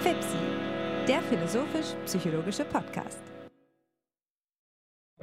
FIPSI, 0.00 0.38
der 1.06 1.22
philosophisch-psychologische 1.22 2.64
Podcast. 2.64 3.22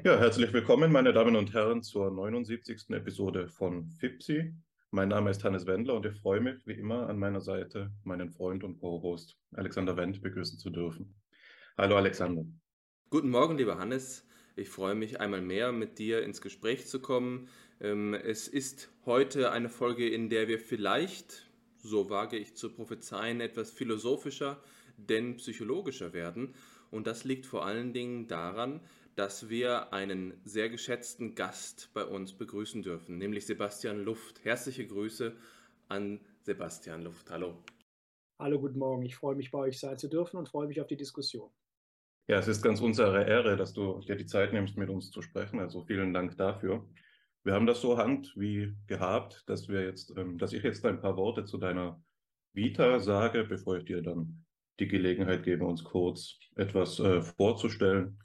Ja, 0.04 0.20
herzlich 0.20 0.54
willkommen, 0.54 0.92
meine 0.92 1.14
Damen 1.14 1.36
und 1.36 1.54
Herren, 1.54 1.82
zur 1.82 2.12
79. 2.12 2.92
Episode 2.92 3.48
von 3.48 3.90
FIPSI. 3.90 4.54
Mein 4.92 5.10
Name 5.10 5.32
ist 5.32 5.44
Hannes 5.44 5.66
Wendler 5.66 5.96
und 5.96 6.06
ich 6.06 6.16
freue 6.22 6.42
mich, 6.42 6.66
wie 6.68 6.74
immer, 6.74 7.10
an 7.10 7.18
meiner 7.18 7.42
Seite 7.42 7.92
meinen 8.04 8.30
Freund 8.30 8.64
und 8.64 8.80
Co-Host 8.80 9.36
Alexander 9.54 9.98
Wendt 9.98 10.22
begrüßen 10.22 10.60
zu 10.60 10.70
dürfen. 10.70 11.16
Hallo 11.78 11.98
Alexander. 11.98 12.46
Guten 13.10 13.30
Morgen, 13.30 13.58
lieber 13.58 13.78
Hannes. 13.78 14.26
Ich 14.56 14.70
freue 14.70 14.96
mich 14.96 15.20
einmal 15.20 15.42
mehr, 15.42 15.74
mit 15.74 16.00
dir 16.00 16.24
ins 16.24 16.40
Gespräch 16.40 16.88
zu 16.88 17.02
kommen. 17.02 17.50
Ähm, 17.82 18.14
es 18.14 18.48
ist 18.48 18.90
heute 19.06 19.52
eine 19.52 19.70
Folge, 19.70 20.08
in 20.08 20.30
der 20.30 20.48
wir 20.48 20.60
vielleicht, 20.60 21.50
so 21.78 22.10
wage 22.10 22.38
ich 22.38 22.56
zu 22.56 22.74
prophezeien, 22.74 23.42
etwas 23.42 23.72
philosophischer, 23.72 24.62
denn 24.98 25.36
psychologischer 25.38 26.14
werden. 26.14 26.54
Und 26.92 27.08
das 27.08 27.26
liegt 27.26 27.46
vor 27.46 27.66
allen 27.66 27.94
Dingen 27.94 28.28
daran, 28.28 28.80
dass 29.16 29.50
wir 29.50 29.94
einen 29.94 30.34
sehr 30.44 30.70
geschätzten 30.70 31.36
Gast 31.36 31.90
bei 31.94 32.06
uns 32.06 32.34
begrüßen 32.34 32.82
dürfen, 32.82 33.18
nämlich 33.18 33.46
Sebastian 33.46 34.04
Luft. 34.04 34.44
Herzliche 34.44 34.88
Grüße 34.88 35.36
an 35.90 36.20
Sebastian 36.44 37.04
Luft. 37.04 37.30
Hallo. 37.30 37.64
Hallo, 38.40 38.60
guten 38.60 38.80
Morgen. 38.80 39.04
Ich 39.04 39.16
freue 39.16 39.36
mich, 39.36 39.52
bei 39.52 39.60
euch 39.60 39.80
sein 39.80 39.98
zu 39.98 40.10
dürfen 40.10 40.38
und 40.38 40.50
freue 40.50 40.68
mich 40.68 40.82
auf 40.82 40.88
die 40.88 40.98
Diskussion. 40.98 41.50
Ja, 42.28 42.40
es 42.40 42.48
ist 42.48 42.62
ganz 42.62 42.82
unsere 42.82 43.26
Ehre, 43.28 43.56
dass 43.56 43.74
du 43.74 44.00
dir 44.00 44.16
die 44.16 44.26
Zeit 44.26 44.52
nimmst, 44.52 44.78
mit 44.78 44.90
uns 44.90 45.12
zu 45.12 45.22
sprechen. 45.22 45.60
Also 45.60 45.84
vielen 45.84 46.14
Dank 46.14 46.36
dafür. 46.38 46.86
Wir 47.46 47.54
haben 47.54 47.68
das 47.68 47.80
so 47.80 48.00
hand 48.00 48.34
wie 48.36 48.76
gehabt, 48.88 49.44
dass 49.46 49.70
wir 49.70 49.84
jetzt, 49.84 50.18
ähm, 50.18 50.40
dass 50.40 50.52
ich 50.52 50.64
jetzt 50.64 50.84
ein 50.84 51.00
paar 51.00 51.16
Worte 51.16 51.46
zu 51.46 51.60
deiner 51.60 52.02
Vita 52.54 53.00
sage, 53.00 53.44
bevor 53.44 53.78
ich 53.78 53.86
dir 53.86 54.02
dann 54.02 54.44
die 54.80 54.88
Gelegenheit 54.88 55.44
gebe, 55.44 55.64
uns 55.64 55.84
kurz 55.84 56.40
etwas 56.56 57.00
äh, 57.00 57.22
vorzustellen. 57.22 58.20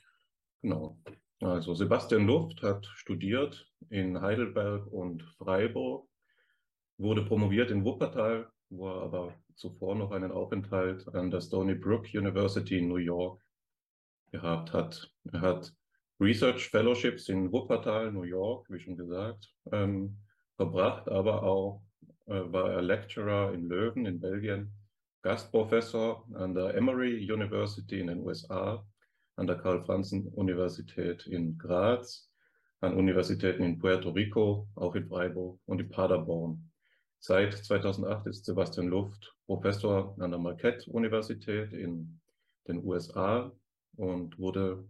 Genau. 0.62 0.98
Also 1.40 1.74
Sebastian 1.74 2.26
Luft 2.26 2.62
hat 2.62 2.86
studiert 2.94 3.70
in 3.90 4.22
Heidelberg 4.22 4.86
und 4.86 5.22
Freiburg, 5.36 6.08
wurde 6.96 7.22
promoviert 7.22 7.70
in 7.70 7.84
Wuppertal, 7.84 8.50
wo 8.70 8.88
er 8.88 9.02
aber 9.02 9.34
zuvor 9.54 9.96
noch 9.96 10.12
einen 10.12 10.32
Aufenthalt 10.32 11.06
an 11.14 11.30
der 11.30 11.42
Stony 11.42 11.74
Brook 11.74 12.06
University 12.14 12.78
in 12.78 12.88
New 12.88 12.96
York 12.96 13.42
gehabt 14.32 14.72
hat. 14.72 15.12
Er 15.30 15.42
hat 15.42 15.74
Research 16.20 16.68
Fellowships 16.68 17.28
in 17.28 17.50
Wuppertal, 17.50 18.12
New 18.12 18.24
York, 18.24 18.66
wie 18.68 18.78
schon 18.78 18.96
gesagt, 18.96 19.48
ähm, 19.72 20.16
verbracht, 20.56 21.08
aber 21.08 21.42
auch 21.42 21.82
äh, 22.26 22.40
war 22.52 22.72
er 22.72 22.82
Lecturer 22.82 23.52
in 23.54 23.68
Löwen 23.68 24.06
in 24.06 24.20
Belgien, 24.20 24.72
Gastprofessor 25.22 26.26
an 26.34 26.54
der 26.54 26.74
Emory 26.74 27.30
University 27.30 28.00
in 28.00 28.08
den 28.08 28.20
USA 28.20 28.84
an 29.36 29.46
der 29.46 29.56
Karl-Franzen-Universität 29.56 31.26
in 31.26 31.56
Graz, 31.56 32.30
an 32.80 32.94
Universitäten 32.94 33.62
in 33.62 33.78
Puerto 33.78 34.10
Rico, 34.10 34.68
auch 34.74 34.94
in 34.94 35.06
Freiburg 35.06 35.58
und 35.64 35.80
in 35.80 35.88
Paderborn. 35.88 36.70
Seit 37.20 37.54
2008 37.54 38.26
ist 38.26 38.44
Sebastian 38.44 38.88
Luft 38.88 39.34
Professor 39.46 40.14
an 40.18 40.30
der 40.30 40.40
Marquette-Universität 40.40 41.72
in 41.72 42.20
den 42.68 42.84
USA 42.84 43.50
und 43.96 44.38
wurde, 44.38 44.84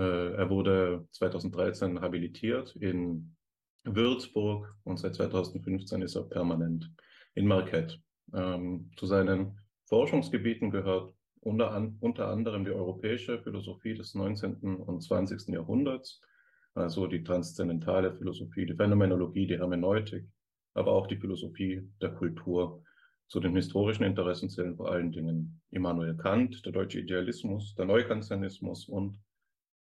er 0.00 0.50
wurde 0.50 1.06
2013 1.12 2.00
habilitiert 2.00 2.74
in 2.76 3.36
Würzburg 3.84 4.74
und 4.84 4.98
seit 4.98 5.14
2015 5.14 6.02
ist 6.02 6.16
er 6.16 6.22
permanent 6.22 6.90
in 7.34 7.46
Marquette. 7.46 7.98
Ähm, 8.32 8.90
zu 8.96 9.06
seinen 9.06 9.58
Forschungsgebieten 9.86 10.70
gehört 10.70 11.14
unter, 11.40 11.72
an, 11.72 11.96
unter 12.00 12.28
anderem 12.28 12.64
die 12.64 12.70
europäische 12.70 13.38
Philosophie 13.42 13.94
des 13.94 14.14
19. 14.14 14.76
und 14.76 15.02
20. 15.02 15.48
Jahrhunderts, 15.48 16.20
also 16.74 17.06
die 17.06 17.22
transzendentale 17.22 18.16
Philosophie, 18.16 18.66
die 18.66 18.74
Phänomenologie, 18.74 19.46
die 19.46 19.58
Hermeneutik, 19.58 20.26
aber 20.72 20.92
auch 20.92 21.06
die 21.06 21.18
Philosophie 21.18 21.88
der 22.00 22.10
Kultur. 22.14 22.82
Zu 23.28 23.40
den 23.40 23.54
historischen 23.54 24.04
Interessen 24.04 24.48
zählen 24.48 24.76
vor 24.76 24.90
allen 24.90 25.12
Dingen 25.12 25.60
Immanuel 25.70 26.16
Kant, 26.16 26.64
der 26.64 26.72
deutsche 26.72 27.00
Idealismus, 27.00 27.74
der 27.74 27.84
Neukantianismus 27.84 28.88
und, 28.88 29.18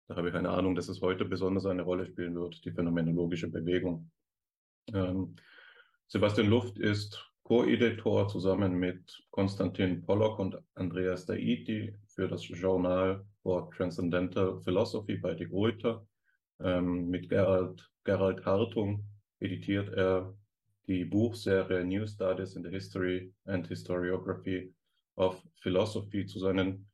da 0.08 0.16
habe 0.16 0.30
ich 0.30 0.36
eine 0.36 0.50
Ahnung, 0.50 0.76
dass 0.76 0.90
es 0.90 1.02
heute 1.02 1.26
besonders 1.26 1.66
eine 1.66 1.82
Rolle 1.82 2.06
spielen 2.06 2.36
wird, 2.36 2.64
die 2.64 2.72
phänomenologische 2.72 3.50
Bewegung. 3.50 4.10
Ähm, 4.94 5.36
Sebastian 6.08 6.48
Luft 6.48 6.78
ist 6.80 7.24
Co-Editor 7.44 8.28
zusammen 8.30 8.76
mit 8.76 9.24
Konstantin 9.32 10.02
Pollock 10.02 10.40
und 10.40 10.58
Andreas 10.76 11.26
Daiti 11.26 11.94
für 12.08 12.28
das 12.28 12.48
Journal 12.48 13.26
for 13.42 13.70
Transcendental 13.72 14.62
Philosophy 14.62 15.18
bei 15.18 15.34
De 15.34 15.48
Gruyter. 15.48 16.06
Ähm, 16.60 17.10
mit 17.10 17.30
Gerald, 17.30 17.90
Gerald 18.04 18.46
Hartung 18.46 19.06
editiert 19.40 19.90
er 19.94 20.34
die 20.88 21.04
Buchserie 21.04 21.84
New 21.84 22.08
Studies 22.08 22.56
in 22.56 22.64
the 22.64 22.70
History 22.70 23.34
and 23.46 23.68
Historiography 23.68 24.74
of 25.16 25.42
Philosophy 25.62 26.26
zu 26.26 26.40
seinen 26.40 26.87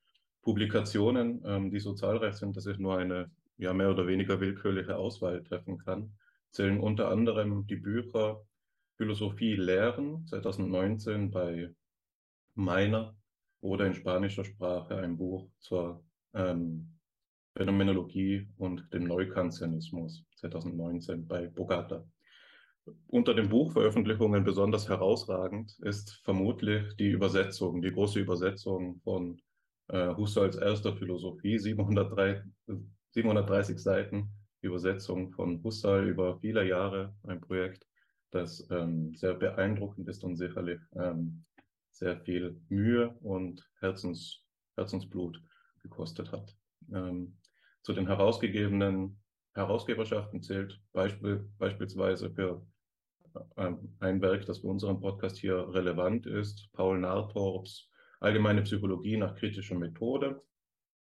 Publikationen, 0.44 1.42
ähm, 1.46 1.72
die 1.72 1.80
so 1.80 1.94
zahlreich 1.94 2.36
sind, 2.36 2.56
dass 2.56 2.66
ich 2.68 2.78
nur 2.78 2.98
eine 2.98 3.32
ja 3.58 3.74
mehr 3.74 3.90
oder 3.90 4.08
weniger 4.08 4.40
willkürliche 4.40 4.98
Auswahl 4.98 5.44
treffen 5.44 5.78
kann, 5.78 6.14
zählen 6.52 6.80
unter 6.80 7.10
anderem 7.10 7.66
die 7.66 7.78
Bücher 7.78 8.42
Philosophie 8.98 9.56
lehren, 9.56 10.26
2019 10.28 11.32
bei 11.32 11.70
Meiner 12.56 13.16
oder 13.62 13.88
in 13.88 13.94
spanischer 13.94 14.46
Sprache 14.46 14.98
ein 14.98 15.18
Buch 15.18 15.50
zur 15.60 16.04
ähm, 16.34 17.00
Phänomenologie 17.56 18.48
und 18.58 18.92
dem 18.94 19.06
Neukantianismus 19.06 20.26
2019 20.36 21.28
bei 21.28 21.48
Bogata. 21.48 22.04
Unter 23.08 23.34
den 23.34 23.50
Buchveröffentlichungen 23.50 24.44
besonders 24.44 24.90
herausragend 24.90 25.78
ist 25.80 26.20
vermutlich 26.24 26.96
die 26.98 27.10
Übersetzung, 27.10 27.82
die 27.82 27.92
große 27.92 28.20
Übersetzung 28.20 29.00
von 29.04 29.40
Husserls 29.92 30.56
erster 30.56 30.96
Philosophie, 30.96 31.60
703, 31.60 32.44
730 33.12 33.78
Seiten 33.78 34.30
Übersetzung 34.64 35.32
von 35.32 35.62
Husserl 35.64 36.08
über 36.08 36.40
viele 36.40 36.66
Jahre, 36.66 37.14
ein 37.24 37.42
Projekt, 37.42 37.86
das 38.32 38.68
ähm, 38.72 39.14
sehr 39.14 39.34
beeindruckend 39.36 40.08
ist 40.08 40.24
und 40.24 40.38
sicherlich 40.38 40.80
ähm, 40.96 41.44
sehr 41.92 42.18
viel 42.22 42.60
Mühe 42.70 43.10
und 43.22 43.70
Herzens, 43.80 44.44
Herzensblut 44.76 45.40
gekostet 45.84 46.32
hat. 46.32 46.56
Ähm, 46.92 47.38
zu 47.84 47.94
den 47.94 48.08
herausgegebenen 48.08 49.22
Herausgeberschaften 49.54 50.42
zählt 50.42 50.82
Beispiel, 50.94 51.48
beispielsweise 51.60 52.32
für 52.32 52.66
ähm, 53.58 53.96
ein 54.00 54.22
Werk, 54.22 54.46
das 54.46 54.60
für 54.60 54.68
unseren 54.68 55.00
Podcast 55.00 55.38
hier 55.38 55.68
relevant 55.74 56.26
ist, 56.26 56.72
Paul 56.74 57.00
Nartorps 57.00 57.90
Allgemeine 58.24 58.62
Psychologie 58.62 59.18
nach 59.18 59.36
kritischer 59.36 59.76
Methode, 59.76 60.42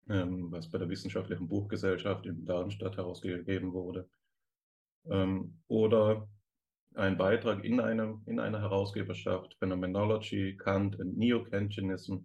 ähm, 0.09 0.53
was 0.53 0.71
bei 0.71 0.79
der 0.79 0.89
Wissenschaftlichen 0.89 1.49
Buchgesellschaft 1.49 2.27
in 2.27 2.47
Darmstadt 2.47 2.97
herausgegeben 2.97 3.73
wurde. 3.73 4.09
Ähm, 5.11 5.59
oder 5.67 6.29
ein 6.95 7.17
Beitrag 7.17 7.65
in, 7.65 7.81
einem, 7.81 8.23
in 8.27 8.39
einer 8.39 8.61
Herausgeberschaft, 8.61 9.57
Phenomenology, 9.59 10.57
Kant 10.57 11.01
and 11.01 11.19
Neo-Kantianism 11.19 12.19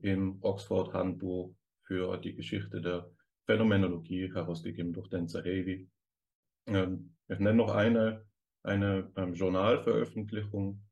im 0.00 0.38
Oxford 0.40 0.92
Handbuch 0.92 1.54
für 1.84 2.16
die 2.16 2.34
Geschichte 2.34 2.80
der 2.80 3.08
Phänomenologie, 3.46 4.32
herausgegeben 4.34 4.92
durch 4.92 5.08
Dan 5.08 5.28
Zahavi. 5.28 5.88
Ähm, 6.66 7.14
ich 7.28 7.38
nenne 7.38 7.58
noch 7.58 7.70
eine, 7.70 8.26
eine 8.64 9.08
ähm, 9.14 9.34
Journalveröffentlichung. 9.34 10.82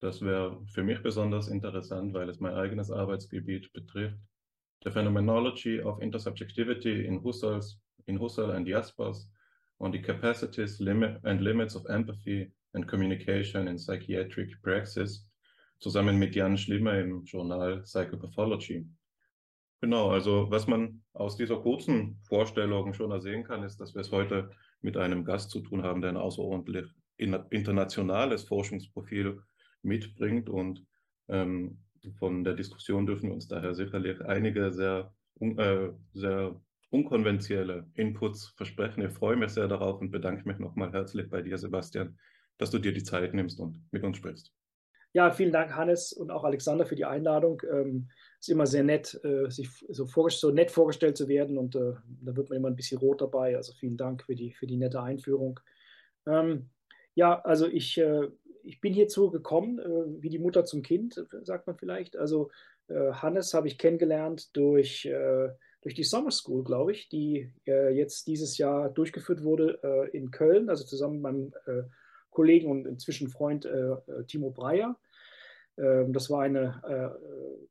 Das 0.00 0.22
wäre 0.22 0.60
für 0.72 0.82
mich 0.82 1.02
besonders 1.02 1.48
interessant, 1.48 2.14
weil 2.14 2.28
es 2.28 2.40
mein 2.40 2.54
eigenes 2.54 2.90
Arbeitsgebiet 2.90 3.72
betrifft. 3.72 4.18
The 4.82 4.90
Phenomenology 4.90 5.82
of 5.82 6.00
Intersubjectivity 6.00 7.04
in 7.04 7.22
Husserl's, 7.22 7.78
in 8.06 8.18
Husserl 8.18 8.52
and 8.52 8.66
Jaspers 8.66 9.30
on 9.78 9.92
the 9.92 10.00
capacities 10.00 10.80
limit 10.80 11.22
and 11.24 11.42
limits 11.42 11.76
of 11.76 11.84
empathy 11.90 12.50
and 12.72 12.86
Communication 12.86 13.68
in 13.68 13.76
Psychiatric 13.76 14.62
Praxis 14.62 15.26
zusammen 15.80 16.18
mit 16.18 16.34
Jan 16.34 16.56
Schlimmer 16.56 16.98
im 16.98 17.24
Journal 17.24 17.82
Psychopathology. 17.82 18.86
Genau, 19.82 20.10
also 20.10 20.50
was 20.50 20.66
man 20.66 21.02
aus 21.12 21.36
dieser 21.36 21.56
kurzen 21.56 22.18
Vorstellung 22.22 22.94
schon 22.94 23.10
ersehen 23.10 23.44
kann, 23.44 23.64
ist, 23.64 23.78
dass 23.80 23.94
wir 23.94 24.00
es 24.00 24.12
heute 24.12 24.50
mit 24.80 24.96
einem 24.96 25.24
Gast 25.24 25.50
zu 25.50 25.60
tun 25.60 25.82
haben, 25.82 26.00
der 26.00 26.10
ein 26.10 26.16
außerordentlich 26.16 26.86
internationales 27.16 28.44
Forschungsprofil 28.44 29.42
mitbringt 29.82 30.48
und 30.48 30.84
ähm, 31.28 31.78
von 32.18 32.44
der 32.44 32.54
Diskussion 32.54 33.06
dürfen 33.06 33.28
wir 33.28 33.34
uns 33.34 33.48
daher 33.48 33.74
sicherlich 33.74 34.20
einige 34.22 34.72
sehr, 34.72 35.12
äh, 35.40 35.90
sehr 36.12 36.60
unkonventionelle 36.90 37.86
Inputs 37.94 38.52
versprechen. 38.56 39.04
Ich 39.04 39.12
freue 39.12 39.36
mich 39.36 39.50
sehr 39.50 39.68
darauf 39.68 40.00
und 40.00 40.10
bedanke 40.10 40.48
mich 40.48 40.58
nochmal 40.58 40.92
herzlich 40.92 41.28
bei 41.28 41.42
dir, 41.42 41.56
Sebastian, 41.58 42.18
dass 42.58 42.70
du 42.70 42.78
dir 42.78 42.92
die 42.92 43.04
Zeit 43.04 43.34
nimmst 43.34 43.60
und 43.60 43.86
mit 43.90 44.02
uns 44.02 44.16
sprichst. 44.16 44.52
Ja, 45.12 45.30
vielen 45.32 45.52
Dank, 45.52 45.74
Hannes 45.74 46.12
und 46.12 46.30
auch 46.30 46.44
Alexander, 46.44 46.86
für 46.86 46.94
die 46.94 47.04
Einladung. 47.04 47.60
Ähm, 47.70 48.08
ist 48.38 48.48
immer 48.48 48.66
sehr 48.66 48.84
nett, 48.84 49.20
äh, 49.24 49.50
sich 49.50 49.68
so, 49.88 50.06
so, 50.28 50.50
nett 50.50 50.70
vorgestellt 50.70 51.16
zu 51.16 51.28
werden 51.28 51.58
und 51.58 51.74
äh, 51.74 51.94
da 52.22 52.36
wird 52.36 52.48
man 52.48 52.58
immer 52.58 52.68
ein 52.68 52.76
bisschen 52.76 52.98
rot 52.98 53.20
dabei. 53.20 53.56
Also 53.56 53.72
vielen 53.72 53.96
Dank 53.96 54.22
für 54.22 54.36
die, 54.36 54.52
für 54.52 54.66
die 54.66 54.76
nette 54.76 55.02
Einführung. 55.02 55.58
Ähm, 56.26 56.70
ja, 57.14 57.40
also 57.40 57.66
ich, 57.66 57.98
äh, 57.98 58.28
ich 58.64 58.80
bin 58.80 58.92
hierzu 58.92 59.30
gekommen, 59.30 59.78
äh, 59.78 60.22
wie 60.22 60.30
die 60.30 60.38
Mutter 60.38 60.64
zum 60.64 60.82
Kind, 60.82 61.24
sagt 61.42 61.66
man 61.66 61.76
vielleicht. 61.76 62.16
Also 62.16 62.50
äh, 62.88 63.12
Hannes 63.12 63.54
habe 63.54 63.68
ich 63.68 63.78
kennengelernt 63.78 64.56
durch, 64.56 65.06
äh, 65.06 65.48
durch 65.82 65.94
die 65.94 66.04
Summer 66.04 66.30
School, 66.30 66.64
glaube 66.64 66.92
ich, 66.92 67.08
die 67.08 67.50
jetzt 67.64 68.26
dieses 68.26 68.58
Jahr 68.58 68.90
durchgeführt 68.90 69.42
wurde 69.42 70.10
in 70.12 70.30
Köln, 70.30 70.68
also 70.68 70.84
zusammen 70.84 71.14
mit 71.14 71.22
meinem 71.22 71.52
Kollegen 72.30 72.70
und 72.70 72.86
inzwischen 72.86 73.28
Freund 73.28 73.64
äh, 73.64 73.92
äh, 73.92 74.24
Timo 74.26 74.50
Breyer. 74.50 74.96
Ähm, 75.76 76.12
das 76.12 76.30
war 76.30 76.42
eine 76.42 76.80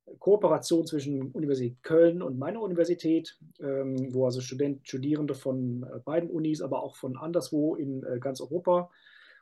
äh, 0.08 0.16
Kooperation 0.20 0.86
zwischen 0.86 1.32
Universität 1.32 1.82
Köln 1.82 2.22
und 2.22 2.38
meiner 2.38 2.62
Universität, 2.62 3.38
ähm, 3.60 4.14
wo 4.14 4.26
also 4.26 4.42
Studenten, 4.42 4.86
Studierende 4.86 5.34
von 5.34 5.86
beiden 6.06 6.30
Unis, 6.30 6.62
aber 6.62 6.84
auch 6.84 6.96
von 6.96 7.18
anderswo 7.18 7.76
in 7.76 8.06
ganz 8.20 8.42
Europa 8.42 8.90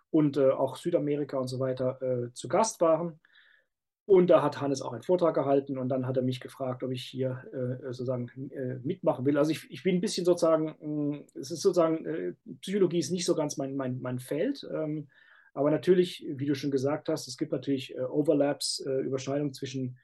und 0.10 0.38
auch 0.40 0.78
Südamerika 0.78 1.38
und 1.38 1.48
so 1.48 1.60
weiter 1.60 2.32
zu 2.34 2.48
Gast 2.48 2.82
waren. 2.82 3.20
Und 4.08 4.30
da 4.30 4.42
hat 4.42 4.62
Hannes 4.62 4.82
auch 4.82 4.94
einen 4.94 5.04
Vortrag 5.04 5.36
gehalten 5.36 5.78
und 5.78 5.90
dann 5.90 6.08
hat 6.08 6.16
er 6.16 6.24
mich 6.24 6.40
gefragt, 6.40 6.82
ob 6.82 6.92
ich 6.92 7.04
hier 7.04 7.44
äh, 7.52 7.92
sozusagen 7.92 8.30
äh, 8.52 8.80
mitmachen 8.82 9.26
will. 9.26 9.38
Also 9.38 9.52
ich, 9.52 9.70
ich, 9.70 9.84
bin 9.84 9.96
ein 9.96 10.02
bisschen 10.02 10.24
sozusagen, 10.24 10.76
mh, 10.80 11.24
es 11.36 11.52
ist 11.52 11.62
sozusagen, 11.62 12.06
äh, 12.06 12.34
Psychologie 12.62 13.00
ist 13.00 13.12
nicht 13.12 13.26
so 13.26 13.36
ganz 13.36 13.58
mein, 13.58 13.76
mein, 13.76 14.00
mein 14.00 14.20
Feld. 14.20 14.66
Ähm, 14.74 15.10
aber 15.54 15.72
natürlich, 15.72 16.26
wie 16.30 16.46
du 16.46 16.56
schon 16.56 16.72
gesagt 16.72 17.10
hast, 17.10 17.28
es 17.28 17.38
gibt 17.38 17.52
natürlich 17.52 17.98
äh, 17.98 18.00
Overlaps, 18.00 18.80
äh, 18.88 19.02
Überschneidungen 19.02 19.54
zwischen 19.54 19.98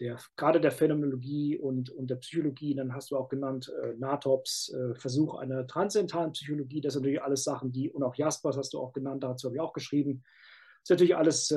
der, 0.00 0.18
gerade 0.36 0.60
der 0.60 0.72
Phänomenologie 0.72 1.56
und, 1.58 1.90
und 1.90 2.08
der 2.08 2.16
Psychologie. 2.16 2.74
Dann 2.74 2.94
hast 2.94 3.10
du 3.10 3.16
auch 3.16 3.28
genannt 3.28 3.72
äh, 3.82 3.94
NATOPS, 3.98 4.74
Versuch 4.94 5.34
einer 5.36 5.66
transzendentalen 5.66 6.32
Psychologie. 6.32 6.80
Das 6.80 6.94
sind 6.94 7.02
natürlich 7.02 7.22
alles 7.22 7.44
Sachen, 7.44 7.72
die, 7.72 7.90
und 7.90 8.02
auch 8.02 8.14
Jaspers 8.14 8.56
hast 8.56 8.74
du 8.74 8.80
auch 8.80 8.92
genannt, 8.92 9.22
dazu 9.22 9.48
habe 9.48 9.56
ich 9.56 9.60
auch 9.60 9.72
geschrieben. 9.72 10.22
Das 10.80 10.84
ist 10.84 10.90
natürlich 10.90 11.16
alles 11.16 11.52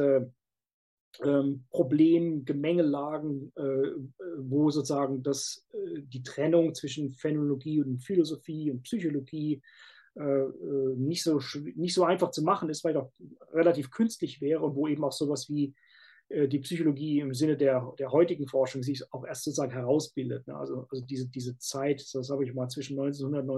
ähm, 1.24 1.66
Problem, 1.72 2.46
Gemengelagen, 2.46 3.52
äh, 3.56 3.92
wo 4.38 4.70
sozusagen 4.70 5.24
das, 5.24 5.68
äh, 5.74 6.02
die 6.02 6.24
Trennung 6.24 6.74
zwischen 6.76 7.12
Phänomenologie 7.12 7.82
und 7.82 8.00
Philosophie 8.00 8.72
und 8.72 8.84
Psychologie 8.84 9.62
äh, 10.16 10.22
äh 10.22 10.96
nicht, 10.96 11.24
so, 11.24 11.42
nicht 11.76 11.94
so 11.94 12.04
einfach 12.04 12.32
zu 12.32 12.44
machen 12.44 12.70
ist, 12.70 12.84
weil 12.84 12.94
doch 12.94 13.12
relativ 13.52 13.92
künstlich 13.92 14.40
wäre 14.42 14.62
und 14.62 14.76
wo 14.76 14.88
eben 14.88 15.04
auch 15.04 15.12
sowas 15.12 15.50
wie 15.50 15.66
äh, 15.66 15.74
die 16.30 16.60
Psychologie 16.60 17.22
im 17.22 17.34
Sinne 17.34 17.58
der, 17.58 17.92
der 17.98 18.12
heutigen 18.12 18.48
Forschung 18.48 18.84
sich 18.84 19.04
auch 19.12 19.26
erst 19.26 19.46
sozusagen 19.46 19.72
herausbildet. 19.72 20.48
Ne? 20.48 20.56
Also, 20.56 20.86
also 20.92 21.04
diese, 21.04 21.28
diese 21.28 21.58
Zeit, 21.58 22.06
das 22.14 22.30
habe 22.30 22.46
ich 22.46 22.54
mal 22.54 22.70
zwischen 22.70 23.00
1900 23.00 23.44
und 23.44 23.50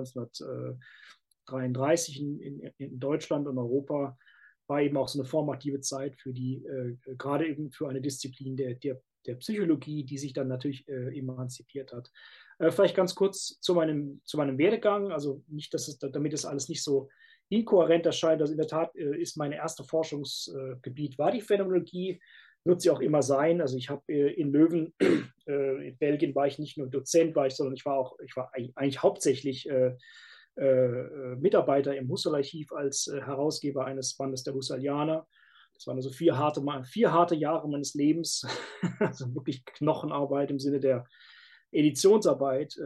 1933 1.47 2.21
in, 2.21 2.39
in, 2.39 2.71
in 2.77 2.99
Deutschland 2.99 3.47
und 3.47 3.57
Europa, 3.57 4.17
war 4.71 4.81
eben 4.81 4.95
auch 4.95 5.09
so 5.09 5.19
eine 5.19 5.27
formative 5.27 5.81
Zeit 5.81 6.15
für 6.15 6.33
die, 6.33 6.63
äh, 6.65 6.95
gerade 7.17 7.45
eben 7.47 7.71
für 7.71 7.89
eine 7.89 7.99
Disziplin 7.99 8.55
der, 8.55 8.75
der, 8.75 9.01
der 9.25 9.35
Psychologie, 9.35 10.05
die 10.05 10.17
sich 10.17 10.31
dann 10.31 10.47
natürlich 10.47 10.87
äh, 10.87 11.17
emanzipiert 11.17 11.91
hat. 11.91 12.09
Äh, 12.57 12.71
vielleicht 12.71 12.95
ganz 12.95 13.13
kurz 13.13 13.59
zu 13.59 13.73
meinem, 13.73 14.21
zu 14.23 14.37
meinem 14.37 14.57
Werdegang, 14.57 15.11
also 15.11 15.43
nicht, 15.47 15.73
dass 15.73 15.89
es, 15.89 15.99
damit 15.99 16.33
es 16.33 16.45
alles 16.45 16.69
nicht 16.69 16.83
so 16.83 17.09
inkohärent 17.49 18.05
erscheint. 18.05 18.41
Also 18.41 18.53
in 18.53 18.59
der 18.59 18.67
Tat 18.67 18.95
äh, 18.95 19.19
ist 19.21 19.35
mein 19.35 19.51
erstes 19.51 19.87
Forschungsgebiet 19.87 21.17
war 21.17 21.31
die 21.31 21.41
Phänomenologie, 21.41 22.21
wird 22.63 22.81
sie 22.81 22.89
auch 22.89 22.99
immer 22.99 23.21
sein. 23.21 23.61
Also 23.61 23.77
ich 23.77 23.89
habe 23.89 24.01
äh, 24.07 24.33
in 24.33 24.51
Löwen, 24.51 24.93
äh, 25.47 25.87
in 25.87 25.97
Belgien 25.97 26.35
war 26.35 26.47
ich 26.47 26.59
nicht 26.59 26.77
nur 26.77 26.87
Dozent, 26.87 27.35
war 27.35 27.47
ich, 27.47 27.55
sondern 27.55 27.75
ich 27.75 27.85
war 27.85 27.95
auch, 27.95 28.17
ich 28.23 28.35
war 28.35 28.51
eigentlich 28.53 29.01
hauptsächlich 29.01 29.69
äh, 29.69 29.95
äh, 30.57 31.35
Mitarbeiter 31.37 31.95
im 31.95 32.09
Husserl-Archiv 32.09 32.71
als 32.73 33.07
äh, 33.07 33.21
Herausgeber 33.21 33.85
eines 33.85 34.15
Bandes 34.15 34.43
der 34.43 34.53
Husserlianer. 34.53 35.25
Das 35.73 35.87
waren 35.87 35.95
also 35.95 36.11
vier 36.11 36.37
harte, 36.37 36.61
vier 36.83 37.11
harte 37.11 37.35
Jahre 37.35 37.69
meines 37.69 37.93
Lebens, 37.93 38.45
also 38.99 39.33
wirklich 39.33 39.65
Knochenarbeit 39.65 40.51
im 40.51 40.59
Sinne 40.59 40.79
der 40.79 41.05
Editionsarbeit, 41.71 42.77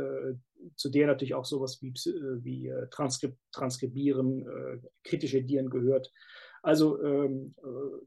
zu 0.75 0.89
der 0.91 1.07
natürlich 1.07 1.33
auch 1.33 1.43
sowas 1.43 1.81
wie, 1.81 1.91
wie 1.91 2.71
Transkrib 2.91 3.35
Transkribieren, 3.51 4.45
kritische 5.03 5.39
Edieren 5.39 5.71
gehört. 5.71 6.11
Also 6.65 6.99
ähm, 7.03 7.53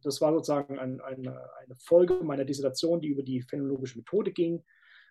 das 0.02 0.20
war 0.20 0.32
sozusagen 0.32 0.80
ein, 0.80 1.00
ein, 1.00 1.28
eine 1.28 1.76
Folge 1.78 2.14
meiner 2.24 2.44
Dissertation, 2.44 3.00
die 3.00 3.06
über 3.06 3.22
die 3.22 3.40
phänomenologische 3.40 3.98
Methode 3.98 4.32
ging. 4.32 4.64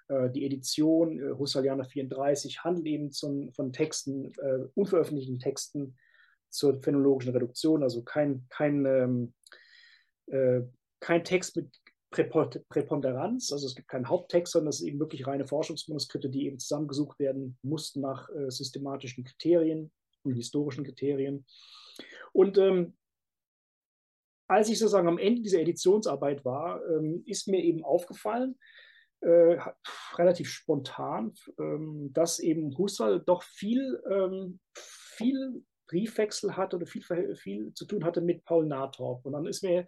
Äh, 0.10 0.30
die 0.32 0.46
Edition 0.46 1.18
äh, 1.18 1.32
Husserlianer 1.32 1.86
34 1.86 2.66
handelt 2.66 2.88
eben 2.88 3.10
zum, 3.14 3.54
von 3.54 3.72
Texten, 3.72 4.34
äh, 4.40 4.66
unveröffentlichten 4.76 5.40
Texten 5.40 5.96
zur 6.50 6.82
phänomenologischen 6.84 7.32
Reduktion, 7.32 7.84
also 7.84 8.04
kein, 8.04 8.46
kein, 8.50 8.86
ähm, 8.86 9.34
äh, 10.26 10.64
kein 11.00 11.24
Text 11.24 11.56
mit 11.56 11.70
Präponderanz, 12.10 13.54
also 13.54 13.66
es 13.66 13.76
gibt 13.76 13.88
keinen 13.88 14.10
Haupttext, 14.10 14.52
sondern 14.52 14.70
es 14.70 14.80
sind 14.80 14.90
eben 14.90 15.00
wirklich 15.00 15.26
reine 15.26 15.48
Forschungsmanuskripte, 15.48 16.30
die 16.30 16.48
eben 16.48 16.60
zusammengesucht 16.60 17.18
werden 17.20 17.58
mussten 17.62 18.02
nach 18.02 18.28
äh, 18.30 18.52
systematischen 18.52 19.24
Kriterien 19.24 19.90
und 20.24 20.34
historischen 20.34 20.84
Kriterien. 20.84 21.46
Und 22.34 22.58
ähm, 22.58 22.98
als 24.48 24.70
ich 24.70 24.80
sozusagen 24.80 25.08
am 25.08 25.18
Ende 25.18 25.42
dieser 25.42 25.60
Editionsarbeit 25.60 26.46
war, 26.46 26.82
ähm, 26.90 27.24
ist 27.26 27.48
mir 27.48 27.64
eben 27.64 27.84
aufgefallen, 27.84 28.58
äh, 29.22 29.58
relativ 30.16 30.50
spontan, 30.50 31.34
ähm, 31.60 32.12
dass 32.14 32.40
eben 32.40 32.78
Husserl 32.78 33.22
doch 33.26 33.44
viel, 33.44 34.02
ähm, 34.10 34.60
viel 34.74 35.64
Briefwechsel 35.88 36.56
hatte 36.56 36.76
oder 36.76 36.86
viel, 36.86 37.04
viel 37.36 37.74
zu 37.74 37.86
tun 37.86 38.04
hatte 38.04 38.22
mit 38.22 38.44
Paul 38.46 38.68
Nathorp. 38.68 39.26
Und 39.26 39.34
dann 39.34 39.48
ist 39.48 39.64
mir 39.64 39.88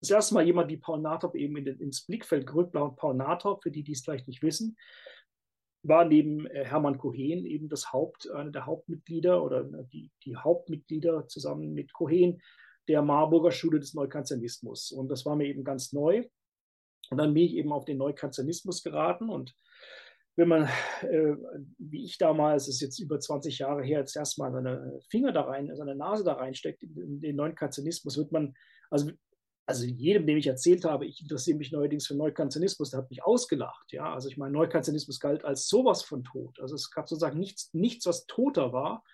das 0.00 0.10
erste 0.10 0.34
Mal 0.34 0.46
jemand 0.46 0.70
wie 0.70 0.78
Paul 0.78 1.00
Nathorp 1.00 1.34
eben 1.36 1.56
ins 1.56 2.06
Blickfeld 2.06 2.46
gerückt. 2.46 2.72
Paul 2.72 3.14
Nathorp, 3.14 3.62
für 3.62 3.70
die, 3.70 3.84
die 3.84 3.92
es 3.92 4.02
vielleicht 4.02 4.26
nicht 4.26 4.42
wissen, 4.42 4.76
war 5.84 6.04
neben 6.04 6.46
äh, 6.46 6.64
Hermann 6.64 6.98
Cohen 6.98 7.44
eben 7.44 7.68
das 7.68 7.92
Haupt, 7.92 8.30
einer 8.30 8.50
der 8.50 8.66
Hauptmitglieder 8.66 9.42
oder 9.42 9.60
äh, 9.60 9.84
die, 9.92 10.10
die 10.24 10.36
Hauptmitglieder 10.36 11.28
zusammen 11.28 11.72
mit 11.72 11.92
Cohen 11.92 12.40
der 12.88 13.02
Marburger 13.02 13.52
Schule 13.52 13.80
des 13.80 13.94
Neukantianismus. 13.94 14.92
Und 14.92 15.08
das 15.08 15.24
war 15.24 15.36
mir 15.36 15.46
eben 15.46 15.64
ganz 15.64 15.92
neu. 15.92 16.24
Und 17.10 17.18
dann 17.18 17.34
bin 17.34 17.44
ich 17.44 17.54
eben 17.54 17.72
auf 17.72 17.84
den 17.84 17.98
Neukantianismus 17.98 18.82
geraten 18.82 19.28
und 19.28 19.54
wenn 20.36 20.48
man, 20.48 20.64
äh, 21.02 21.36
wie 21.78 22.04
ich 22.04 22.16
damals, 22.16 22.66
das 22.66 22.76
ist 22.76 22.80
jetzt 22.80 22.98
über 22.98 23.20
20 23.20 23.58
Jahre 23.58 23.82
her, 23.82 24.00
jetzt 24.00 24.16
erstmal 24.16 24.50
seine 24.50 24.98
Finger 25.10 25.32
da 25.32 25.42
rein, 25.42 25.70
seine 25.74 25.94
Nase 25.94 26.24
da 26.24 26.34
reinsteckt 26.34 26.82
in, 26.82 27.20
den 27.20 27.36
Neukantianismus, 27.36 28.16
wird 28.16 28.32
man, 28.32 28.54
also, 28.90 29.10
also 29.66 29.84
jedem, 29.84 30.26
dem 30.26 30.38
ich 30.38 30.46
erzählt 30.46 30.84
habe, 30.84 31.06
ich 31.06 31.20
interessiere 31.20 31.58
mich 31.58 31.70
neuerdings 31.70 32.06
für 32.06 32.14
Neukantianismus, 32.14 32.90
der 32.90 33.00
hat 33.00 33.10
mich 33.10 33.22
ausgelacht. 33.22 33.92
Ja? 33.92 34.12
Also 34.14 34.28
ich 34.28 34.38
meine, 34.38 34.52
Neukantianismus 34.52 35.20
galt 35.20 35.44
als 35.44 35.68
sowas 35.68 36.02
von 36.02 36.24
tot. 36.24 36.58
Also 36.60 36.76
es 36.76 36.90
gab 36.90 37.08
sozusagen 37.08 37.38
nichts, 37.38 37.72
nichts 37.74 38.06
was 38.06 38.26
toter 38.26 38.72
war 38.72 39.04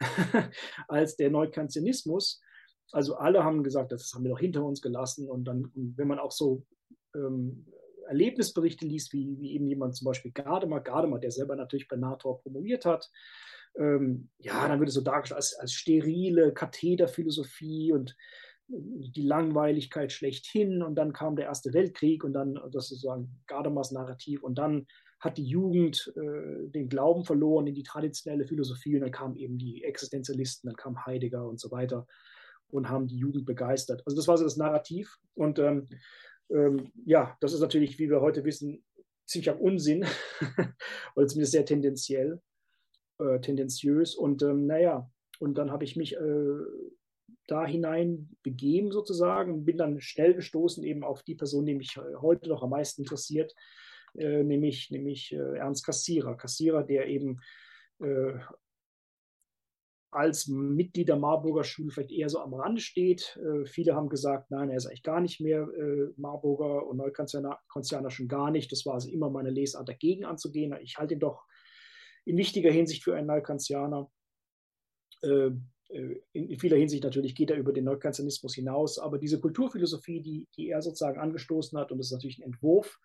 als 0.88 1.16
der 1.16 1.30
Neukantianismus. 1.30 2.42
Also 2.92 3.16
alle 3.16 3.44
haben 3.44 3.62
gesagt, 3.62 3.92
das 3.92 4.12
haben 4.14 4.24
wir 4.24 4.30
doch 4.30 4.40
hinter 4.40 4.64
uns 4.64 4.80
gelassen. 4.80 5.28
Und 5.28 5.44
dann, 5.44 5.70
wenn 5.74 6.08
man 6.08 6.18
auch 6.18 6.32
so 6.32 6.64
ähm, 7.14 7.66
Erlebnisberichte 8.08 8.86
liest, 8.86 9.12
wie, 9.12 9.38
wie 9.38 9.52
eben 9.52 9.66
jemand 9.66 9.94
zum 9.96 10.06
Beispiel 10.06 10.32
Gadamer, 10.32 10.80
Gadamer, 10.80 11.18
der 11.18 11.30
selber 11.30 11.56
natürlich 11.56 11.88
bei 11.88 11.96
NATO 11.96 12.40
promoviert 12.42 12.84
hat, 12.84 13.10
ähm, 13.76 14.30
ja, 14.38 14.66
dann 14.66 14.80
wird 14.80 14.88
es 14.88 14.94
so 14.94 15.02
dargestellt 15.02 15.36
als, 15.36 15.54
als 15.54 15.72
sterile 15.72 16.52
Kathederphilosophie 16.52 17.92
und 17.92 18.16
die 18.68 19.22
Langweiligkeit 19.22 20.12
schlechthin. 20.12 20.82
Und 20.82 20.94
dann 20.94 21.12
kam 21.12 21.36
der 21.36 21.46
Erste 21.46 21.72
Weltkrieg 21.74 22.24
und 22.24 22.32
dann, 22.32 22.54
das 22.72 22.84
ist 22.84 23.00
sozusagen 23.00 23.30
Gadamers 23.46 23.92
Narrativ. 23.92 24.42
Und 24.42 24.58
dann 24.58 24.86
hat 25.20 25.36
die 25.36 25.46
Jugend 25.46 26.12
äh, 26.16 26.68
den 26.68 26.88
Glauben 26.88 27.24
verloren 27.24 27.66
in 27.66 27.74
die 27.74 27.82
traditionelle 27.82 28.46
Philosophie. 28.46 28.94
Und 28.94 29.02
dann 29.02 29.10
kamen 29.10 29.36
eben 29.36 29.58
die 29.58 29.84
Existenzialisten, 29.84 30.68
dann 30.68 30.76
kam 30.76 31.04
Heidegger 31.06 31.46
und 31.46 31.60
so 31.60 31.70
weiter 31.70 32.06
und 32.70 32.88
haben 32.88 33.06
die 33.06 33.18
Jugend 33.18 33.46
begeistert. 33.46 34.02
Also 34.06 34.16
das 34.16 34.28
war 34.28 34.38
so 34.38 34.44
das 34.44 34.56
Narrativ 34.56 35.18
und 35.34 35.58
ähm, 35.58 35.88
ähm, 36.50 36.92
ja, 37.04 37.36
das 37.40 37.52
ist 37.52 37.60
natürlich, 37.60 37.98
wie 37.98 38.10
wir 38.10 38.20
heute 38.20 38.44
wissen, 38.44 38.84
ziemlicher 39.26 39.60
Unsinn 39.60 40.04
oder 41.16 41.26
zumindest 41.26 41.52
sehr 41.52 41.66
tendenziell, 41.66 42.40
äh, 43.18 43.40
tendenziös. 43.40 44.14
Und 44.14 44.42
ähm, 44.42 44.66
naja, 44.66 45.10
und 45.38 45.56
dann 45.58 45.70
habe 45.70 45.84
ich 45.84 45.96
mich 45.96 46.16
äh, 46.16 46.58
da 47.46 47.66
hinein 47.66 48.30
begeben 48.42 48.90
sozusagen 48.90 49.52
und 49.52 49.64
bin 49.64 49.78
dann 49.78 50.00
schnell 50.00 50.34
gestoßen 50.34 50.82
eben 50.84 51.04
auf 51.04 51.22
die 51.22 51.34
Person, 51.34 51.66
die 51.66 51.74
mich 51.74 51.96
äh, 51.96 52.16
heute 52.16 52.48
noch 52.48 52.62
am 52.62 52.70
meisten 52.70 53.02
interessiert, 53.02 53.54
äh, 54.16 54.42
nämlich, 54.42 54.90
nämlich 54.90 55.32
äh, 55.32 55.58
Ernst 55.58 55.84
Kassierer. 55.84 56.36
Kassierer, 56.36 56.82
der 56.82 57.06
eben 57.06 57.40
äh, 58.00 58.34
als 60.10 60.46
Mitglied 60.46 61.08
der 61.08 61.16
Marburger 61.16 61.64
Schule 61.64 61.90
vielleicht 61.90 62.12
eher 62.12 62.28
so 62.28 62.40
am 62.40 62.54
Rande 62.54 62.80
steht. 62.80 63.38
Äh, 63.42 63.66
viele 63.66 63.94
haben 63.94 64.08
gesagt, 64.08 64.50
nein, 64.50 64.70
er 64.70 64.76
ist 64.76 64.86
eigentlich 64.86 65.02
gar 65.02 65.20
nicht 65.20 65.40
mehr 65.40 65.62
äh, 65.62 66.12
Marburger 66.16 66.86
und 66.86 66.96
Neukonzerner 66.96 68.10
schon 68.10 68.28
gar 68.28 68.50
nicht. 68.50 68.72
Das 68.72 68.86
war 68.86 68.94
also 68.94 69.10
immer 69.10 69.30
meine 69.30 69.50
Lesart 69.50 69.88
dagegen 69.88 70.24
anzugehen. 70.24 70.74
Ich 70.82 70.96
halte 70.96 71.14
ihn 71.14 71.20
doch 71.20 71.44
in 72.24 72.36
wichtiger 72.36 72.70
Hinsicht 72.70 73.04
für 73.04 73.14
einen 73.14 73.26
Neukantianer. 73.26 74.10
Äh, 75.22 75.50
äh, 75.88 76.20
in 76.32 76.58
vieler 76.58 76.76
Hinsicht 76.76 77.04
natürlich 77.04 77.34
geht 77.34 77.50
er 77.50 77.56
über 77.56 77.72
den 77.72 77.84
Neukantianismus 77.84 78.54
hinaus, 78.54 78.98
aber 78.98 79.18
diese 79.18 79.40
Kulturphilosophie, 79.40 80.20
die, 80.20 80.48
die 80.56 80.68
er 80.68 80.82
sozusagen 80.82 81.18
angestoßen 81.18 81.78
hat, 81.78 81.92
und 81.92 81.98
das 81.98 82.08
ist 82.08 82.12
natürlich 82.12 82.38
ein 82.38 82.52
Entwurf, 82.52 82.98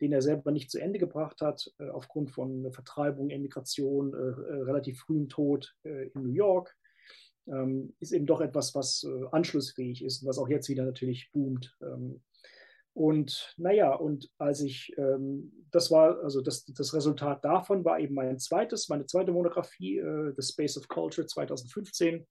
den 0.00 0.12
er 0.12 0.22
selber 0.22 0.50
nicht 0.50 0.70
zu 0.70 0.78
Ende 0.78 0.98
gebracht 0.98 1.40
hat, 1.40 1.72
äh, 1.78 1.88
aufgrund 1.88 2.30
von 2.30 2.72
Vertreibung, 2.72 3.30
Emigration, 3.30 4.14
äh, 4.14 4.16
relativ 4.16 5.00
frühem 5.00 5.28
Tod 5.28 5.74
in 5.82 6.10
New 6.14 6.32
York, 6.32 6.76
ähm, 7.46 7.94
ist 8.00 8.12
eben 8.12 8.26
doch 8.26 8.40
etwas, 8.40 8.74
was 8.74 9.06
anschlussfähig 9.32 10.04
ist 10.04 10.22
und 10.22 10.28
was 10.28 10.38
auch 10.38 10.48
jetzt 10.48 10.68
wieder 10.68 10.84
natürlich 10.84 11.30
boomt. 11.32 11.76
Ähm, 11.80 12.20
und 12.98 13.54
naja, 13.58 13.94
und 13.94 14.28
als 14.38 14.60
ich, 14.60 14.92
ähm, 14.98 15.52
das 15.70 15.88
war, 15.92 16.20
also 16.24 16.40
das, 16.40 16.64
das 16.64 16.92
Resultat 16.92 17.44
davon 17.44 17.84
war 17.84 18.00
eben 18.00 18.14
mein 18.14 18.40
zweites, 18.40 18.88
meine 18.88 19.06
zweite 19.06 19.30
Monographie, 19.30 19.98
äh, 19.98 20.34
The 20.36 20.42
Space 20.42 20.76
of 20.76 20.88
Culture 20.88 21.24
2015. 21.24 22.26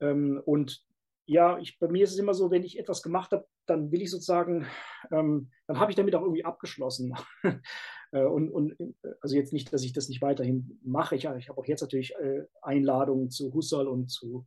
Ähm, 0.00 0.40
und 0.44 0.84
ja, 1.26 1.58
ich, 1.58 1.78
bei 1.78 1.88
mir 1.88 2.04
ist 2.04 2.12
es 2.12 2.18
immer 2.18 2.34
so, 2.34 2.50
wenn 2.50 2.64
ich 2.64 2.78
etwas 2.78 3.02
gemacht 3.02 3.32
habe, 3.32 3.46
dann 3.66 3.92
will 3.92 4.02
ich 4.02 4.10
sozusagen, 4.10 4.66
ähm, 5.12 5.50
dann 5.66 5.78
habe 5.78 5.90
ich 5.92 5.96
damit 5.96 6.14
auch 6.14 6.22
irgendwie 6.22 6.44
abgeschlossen. 6.44 7.14
äh, 8.12 8.24
und, 8.24 8.50
und 8.50 8.76
also 9.20 9.36
jetzt 9.36 9.52
nicht, 9.52 9.72
dass 9.72 9.84
ich 9.84 9.92
das 9.92 10.08
nicht 10.08 10.22
weiterhin 10.22 10.78
mache. 10.82 11.14
Ich, 11.14 11.24
ich 11.24 11.48
habe 11.48 11.60
auch 11.60 11.66
jetzt 11.66 11.82
natürlich 11.82 12.14
äh, 12.16 12.44
Einladungen 12.60 13.30
zu 13.30 13.52
Husserl 13.54 13.86
und 13.86 14.10
zu 14.10 14.46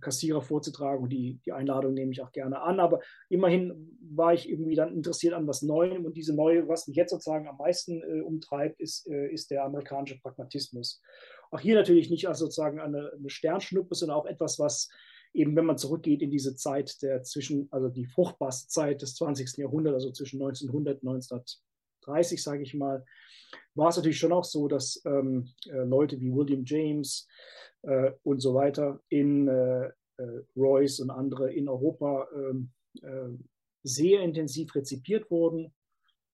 Kassierer 0.00 0.42
vorzutragen 0.42 1.04
und 1.04 1.10
die, 1.10 1.40
die 1.44 1.52
Einladung 1.52 1.94
nehme 1.94 2.12
ich 2.12 2.22
auch 2.22 2.32
gerne 2.32 2.60
an. 2.60 2.80
Aber 2.80 3.00
immerhin 3.28 3.96
war 4.00 4.34
ich 4.34 4.48
irgendwie 4.48 4.74
dann 4.74 4.92
interessiert 4.92 5.34
an 5.34 5.46
was 5.46 5.62
Neuem 5.62 6.04
und 6.04 6.16
diese 6.16 6.34
neue, 6.34 6.68
was 6.68 6.86
mich 6.86 6.96
jetzt 6.96 7.10
sozusagen 7.10 7.48
am 7.48 7.56
meisten 7.56 8.02
äh, 8.02 8.20
umtreibt, 8.20 8.80
ist, 8.80 9.06
äh, 9.08 9.28
ist 9.28 9.50
der 9.50 9.64
amerikanische 9.64 10.18
Pragmatismus. 10.20 11.00
Auch 11.50 11.60
hier 11.60 11.74
natürlich 11.74 12.10
nicht 12.10 12.26
als 12.28 12.38
sozusagen 12.38 12.80
eine, 12.80 13.12
eine 13.16 13.30
Sternschnuppe, 13.30 13.94
sondern 13.94 14.18
auch 14.18 14.26
etwas, 14.26 14.58
was 14.58 14.88
eben, 15.34 15.54
wenn 15.56 15.66
man 15.66 15.78
zurückgeht 15.78 16.22
in 16.22 16.30
diese 16.30 16.54
Zeit 16.54 17.02
der 17.02 17.22
zwischen, 17.22 17.68
also 17.70 17.88
die 17.88 18.06
fruchtbarste 18.06 18.68
Zeit 18.68 19.02
des 19.02 19.14
20. 19.16 19.58
Jahrhunderts, 19.58 19.94
also 19.94 20.12
zwischen 20.12 20.40
1900 20.40 21.02
und 21.02 21.08
1930, 21.08 22.42
sage 22.42 22.62
ich 22.62 22.74
mal, 22.74 23.04
war 23.74 23.88
es 23.88 23.96
natürlich 23.96 24.18
schon 24.18 24.32
auch 24.32 24.44
so, 24.44 24.68
dass 24.68 25.02
ähm, 25.04 25.48
äh, 25.66 25.84
Leute 25.84 26.20
wie 26.20 26.32
William 26.32 26.64
James, 26.64 27.26
äh, 27.86 28.12
und 28.22 28.40
so 28.40 28.54
weiter 28.54 29.00
in 29.08 29.46
äh, 29.48 29.86
äh, 30.16 30.42
Royce 30.56 31.00
und 31.00 31.10
andere 31.10 31.52
in 31.52 31.68
Europa 31.68 32.26
ähm, 32.34 32.70
sehr 33.82 34.22
intensiv 34.22 34.74
rezipiert 34.74 35.30
wurden. 35.30 35.74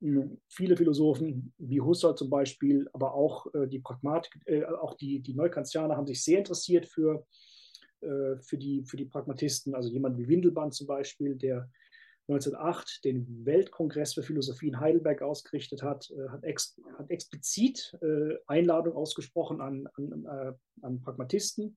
Hm, 0.01 0.39
viele 0.49 0.77
Philosophen 0.77 1.53
wie 1.59 1.81
Husserl 1.81 2.15
zum 2.15 2.31
Beispiel, 2.31 2.89
aber 2.93 3.15
auch 3.15 3.47
die 3.69 3.79
Pragmatik, 3.81 4.39
auch 4.81 4.95
die, 4.95 5.21
die 5.21 5.35
Neukantianer 5.35 5.97
haben 5.97 6.07
sich 6.07 6.23
sehr 6.23 6.39
interessiert 6.39 6.87
für, 6.87 7.27
für, 8.01 8.57
die, 8.57 8.83
für 8.85 8.97
die 8.97 9.05
Pragmatisten. 9.05 9.75
Also 9.75 9.91
jemand 9.91 10.17
wie 10.17 10.29
Windelband 10.29 10.75
zum 10.75 10.87
Beispiel, 10.87 11.35
der 11.37 11.69
1908 12.31 13.05
den 13.05 13.45
Weltkongress 13.45 14.15
für 14.15 14.23
Philosophie 14.23 14.69
in 14.69 14.81
Heidelberg 14.81 15.23
ausgerichtet 15.23 15.83
hat, 15.83 16.11
äh, 16.11 16.29
hat, 16.29 16.45
ex, 16.45 16.81
hat 16.97 17.11
explizit 17.11 17.97
äh, 18.03 18.37
Einladung 18.47 18.95
ausgesprochen 18.95 19.61
an, 19.61 19.89
an, 19.95 20.25
äh, 20.27 20.53
an, 20.83 21.01
Pragmatisten 21.01 21.77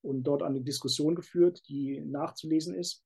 und 0.00 0.24
dort 0.24 0.42
eine 0.42 0.62
Diskussion 0.62 1.14
geführt, 1.14 1.62
die 1.68 2.00
nachzulesen 2.00 2.74
ist. 2.74 3.04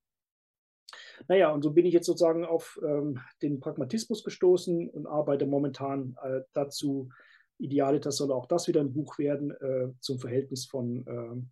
Naja, 1.29 1.51
und 1.51 1.63
so 1.63 1.73
bin 1.73 1.87
ich 1.87 1.93
jetzt 1.93 2.07
sozusagen 2.07 2.45
auf 2.45 2.79
ähm, 2.83 3.21
den 3.43 3.59
Pragmatismus 3.59 4.23
gestoßen 4.23 4.89
und 4.89 5.07
arbeite 5.07 5.47
momentan 5.47 6.17
äh, 6.23 6.43
dazu, 6.53 7.11
Idealitas 7.59 8.19
soll 8.19 8.33
auch 8.33 8.47
das 8.47 8.69
wieder 8.69 8.81
ein 8.81 8.93
Buch 8.93 9.19
werden, 9.19 9.51
äh, 9.51 9.89
zum 10.01 10.21
Verhältnis 10.21 10.67
von 10.67 11.05
ähm, 11.09 11.51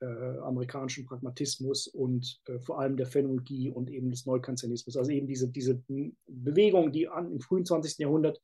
äh, 0.00 0.38
amerikanischen 0.40 1.06
Pragmatismus 1.06 1.86
und 1.86 2.40
äh, 2.46 2.58
vor 2.58 2.80
allem 2.80 2.96
der 2.96 3.06
Phänomenologie 3.06 3.70
und 3.70 3.90
eben 3.90 4.10
des 4.10 4.26
Neukantianismus. 4.26 4.96
Also 4.96 5.10
eben 5.10 5.26
diese, 5.26 5.48
diese 5.48 5.82
Bewegung, 6.26 6.92
die 6.92 7.08
an, 7.08 7.32
im 7.32 7.40
frühen 7.40 7.64
20. 7.64 7.98
Jahrhundert 7.98 8.40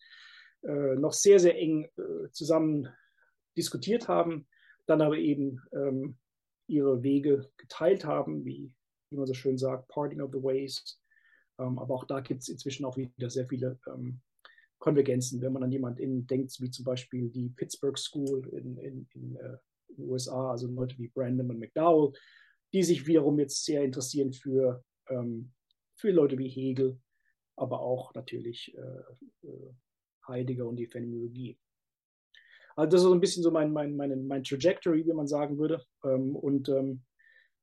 äh, 0.63 0.95
noch 0.97 1.13
sehr, 1.13 1.39
sehr 1.41 1.59
eng 1.59 1.85
äh, 1.97 2.31
zusammen 2.31 2.89
diskutiert 3.57 4.09
haben, 4.09 4.47
dann 4.87 5.03
aber 5.03 5.19
eben 5.19 5.61
ähm, 5.73 6.17
ihre 6.67 7.03
Wege 7.03 7.51
geteilt 7.57 8.05
haben, 8.05 8.45
wie, 8.45 8.75
wie 9.11 9.17
man 9.17 9.27
so 9.27 9.35
schön 9.35 9.59
sagt, 9.59 9.89
Parting 9.89 10.21
of 10.21 10.33
the 10.33 10.43
Ways. 10.43 11.01
Ähm, 11.59 11.79
aber 11.79 11.95
auch 11.95 12.05
da 12.05 12.21
gibt 12.21 12.43
es 12.43 12.49
inzwischen 12.49 12.85
auch 12.85 12.97
wieder 12.97 13.31
sehr 13.31 13.47
viele 13.47 13.79
ähm, 13.87 14.21
Konvergenzen, 14.79 15.41
wenn 15.43 15.53
man 15.53 15.63
an 15.63 15.71
jemanden 15.71 16.27
denkt, 16.27 16.59
wie 16.61 16.71
zum 16.71 16.85
Beispiel 16.85 17.29
die 17.29 17.51
Pittsburgh 17.51 17.99
School 17.99 18.49
in, 18.49 18.79
in, 18.79 19.09
in 19.15 19.37
äh, 19.37 19.59
in 19.97 20.05
den 20.05 20.11
USA, 20.11 20.51
also 20.51 20.67
Leute 20.67 20.99
wie 20.99 21.09
Brandon 21.09 21.51
und 21.51 21.59
McDowell, 21.59 22.13
die 22.73 22.83
sich 22.83 23.07
wiederum 23.07 23.39
jetzt 23.39 23.65
sehr 23.65 23.83
interessieren 23.83 24.33
für, 24.33 24.85
ähm, 25.09 25.53
für 25.97 26.11
Leute 26.11 26.39
wie 26.39 26.49
Hegel, 26.49 26.99
aber 27.57 27.81
auch 27.81 28.15
natürlich 28.15 28.75
äh, 28.77 29.47
äh, 29.47 29.75
Heidegger 30.27 30.67
und 30.67 30.77
die 30.77 30.87
Phänomenologie. 30.87 31.59
Also 32.77 32.91
das 32.91 33.01
ist 33.03 33.07
so 33.07 33.15
ein 33.15 33.21
bisschen 33.21 33.43
so 33.43 33.51
mein, 33.51 33.73
mein, 33.73 33.97
mein, 33.97 34.27
mein 34.27 34.45
Trajectory, 34.45 35.07
wie 35.07 35.13
man 35.13 35.27
sagen 35.27 35.59
würde. 35.59 35.85
Ähm, 36.05 36.35
und 36.35 36.69
ähm, 36.69 37.03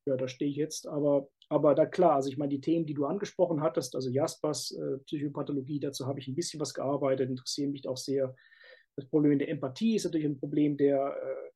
ja, 0.06 0.16
da 0.16 0.28
stehe 0.28 0.50
ich 0.50 0.56
jetzt. 0.56 0.86
Aber, 0.86 1.28
aber 1.48 1.74
da 1.74 1.86
klar, 1.86 2.14
also 2.14 2.28
ich 2.28 2.38
meine, 2.38 2.50
die 2.50 2.60
Themen, 2.60 2.86
die 2.86 2.94
du 2.94 3.06
angesprochen 3.06 3.60
hattest, 3.60 3.94
also 3.94 4.08
Jaspers 4.08 4.72
äh, 4.72 4.98
Psychopathologie, 4.98 5.80
dazu 5.80 6.06
habe 6.06 6.20
ich 6.20 6.28
ein 6.28 6.36
bisschen 6.36 6.60
was 6.60 6.74
gearbeitet, 6.74 7.28
interessieren 7.28 7.72
mich 7.72 7.88
auch 7.88 7.96
sehr. 7.96 8.34
Das 8.96 9.08
Problem 9.08 9.38
der 9.38 9.48
Empathie 9.48 9.96
ist 9.96 10.04
natürlich 10.04 10.26
ein 10.26 10.38
Problem 10.38 10.76
der 10.76 11.16
äh, 11.16 11.50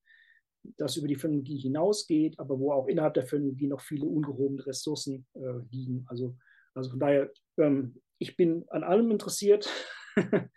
das 0.77 0.97
über 0.97 1.09
die 1.09 1.17
Phänomenologie 1.17 1.59
hinausgeht, 1.59 2.39
aber 2.39 2.59
wo 2.59 2.73
auch 2.73 2.87
innerhalb 2.87 3.15
der 3.15 3.27
Phänomenologie 3.27 3.67
noch 3.67 3.81
viele 3.81 4.07
ungehobene 4.07 4.67
Ressourcen 4.67 5.27
äh, 5.35 5.59
liegen. 5.71 6.05
Also, 6.09 6.37
also 6.75 6.91
von 6.91 7.01
daher, 7.01 7.31
ähm, 7.59 8.01
ich 8.19 8.37
bin 8.37 8.65
an 8.69 8.85
allem 8.85 9.11
interessiert. 9.11 9.69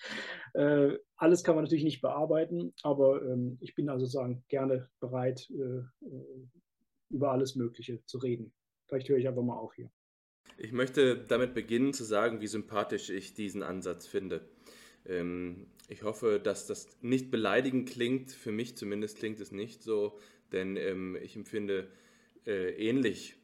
äh, 0.53 0.97
alles 1.17 1.43
kann 1.43 1.55
man 1.55 1.63
natürlich 1.63 1.83
nicht 1.83 2.01
bearbeiten, 2.01 2.73
aber 2.83 3.21
ähm, 3.23 3.57
ich 3.59 3.75
bin 3.75 3.89
also 3.89 4.05
sagen 4.05 4.43
gerne 4.47 4.89
bereit, 4.99 5.49
äh, 5.49 6.05
äh, 6.05 6.47
über 7.09 7.31
alles 7.31 7.55
Mögliche 7.55 8.03
zu 8.05 8.19
reden. 8.19 8.53
Vielleicht 8.87 9.09
höre 9.09 9.17
ich 9.17 9.27
einfach 9.27 9.43
mal 9.43 9.57
auf 9.57 9.73
hier. 9.73 9.89
Ich 10.57 10.71
möchte 10.71 11.25
damit 11.25 11.53
beginnen 11.53 11.93
zu 11.93 12.03
sagen, 12.03 12.41
wie 12.41 12.47
sympathisch 12.47 13.09
ich 13.09 13.33
diesen 13.33 13.63
Ansatz 13.63 14.07
finde. 14.07 14.47
Ähm, 15.07 15.67
ich 15.87 16.03
hoffe, 16.03 16.39
dass 16.41 16.67
das 16.67 16.87
nicht 17.01 17.31
beleidigend 17.31 17.89
klingt. 17.89 18.31
Für 18.31 18.51
mich 18.51 18.75
zumindest 18.75 19.17
klingt 19.19 19.39
es 19.39 19.51
nicht 19.51 19.81
so, 19.81 20.17
denn 20.51 20.75
ähm, 20.75 21.17
ich 21.21 21.35
empfinde 21.35 21.87
äh, 22.45 22.71
ähnlich. 22.71 23.35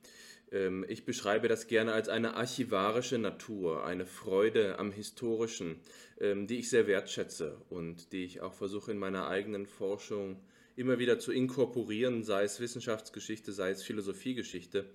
Ähm, 0.51 0.85
ich 0.87 1.05
beschreibe 1.05 1.47
das 1.47 1.67
gerne 1.67 1.93
als 1.93 2.09
eine 2.09 2.35
archivarische 2.35 3.17
Natur, 3.17 3.85
eine 3.85 4.05
Freude 4.05 4.79
am 4.79 4.91
Historischen, 4.91 5.79
die 6.21 6.59
ich 6.59 6.69
sehr 6.69 6.87
wertschätze 6.87 7.57
und 7.69 8.13
die 8.13 8.23
ich 8.23 8.39
auch 8.39 8.53
versuche 8.53 8.91
in 8.91 8.99
meiner 8.99 9.27
eigenen 9.27 9.65
Forschung 9.65 10.39
immer 10.77 10.97
wieder 10.97 11.19
zu 11.19 11.33
inkorporieren, 11.33 12.23
sei 12.23 12.43
es 12.43 12.61
Wissenschaftsgeschichte, 12.61 13.51
sei 13.51 13.71
es 13.71 13.83
Philosophiegeschichte. 13.83 14.85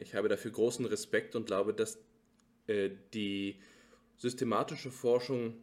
Ich 0.00 0.14
habe 0.14 0.28
dafür 0.28 0.52
großen 0.52 0.86
Respekt 0.86 1.34
und 1.34 1.46
glaube, 1.46 1.74
dass 1.74 1.98
äh, 2.66 2.90
die 3.12 3.56
systematische 4.16 4.90
Forschung 4.90 5.54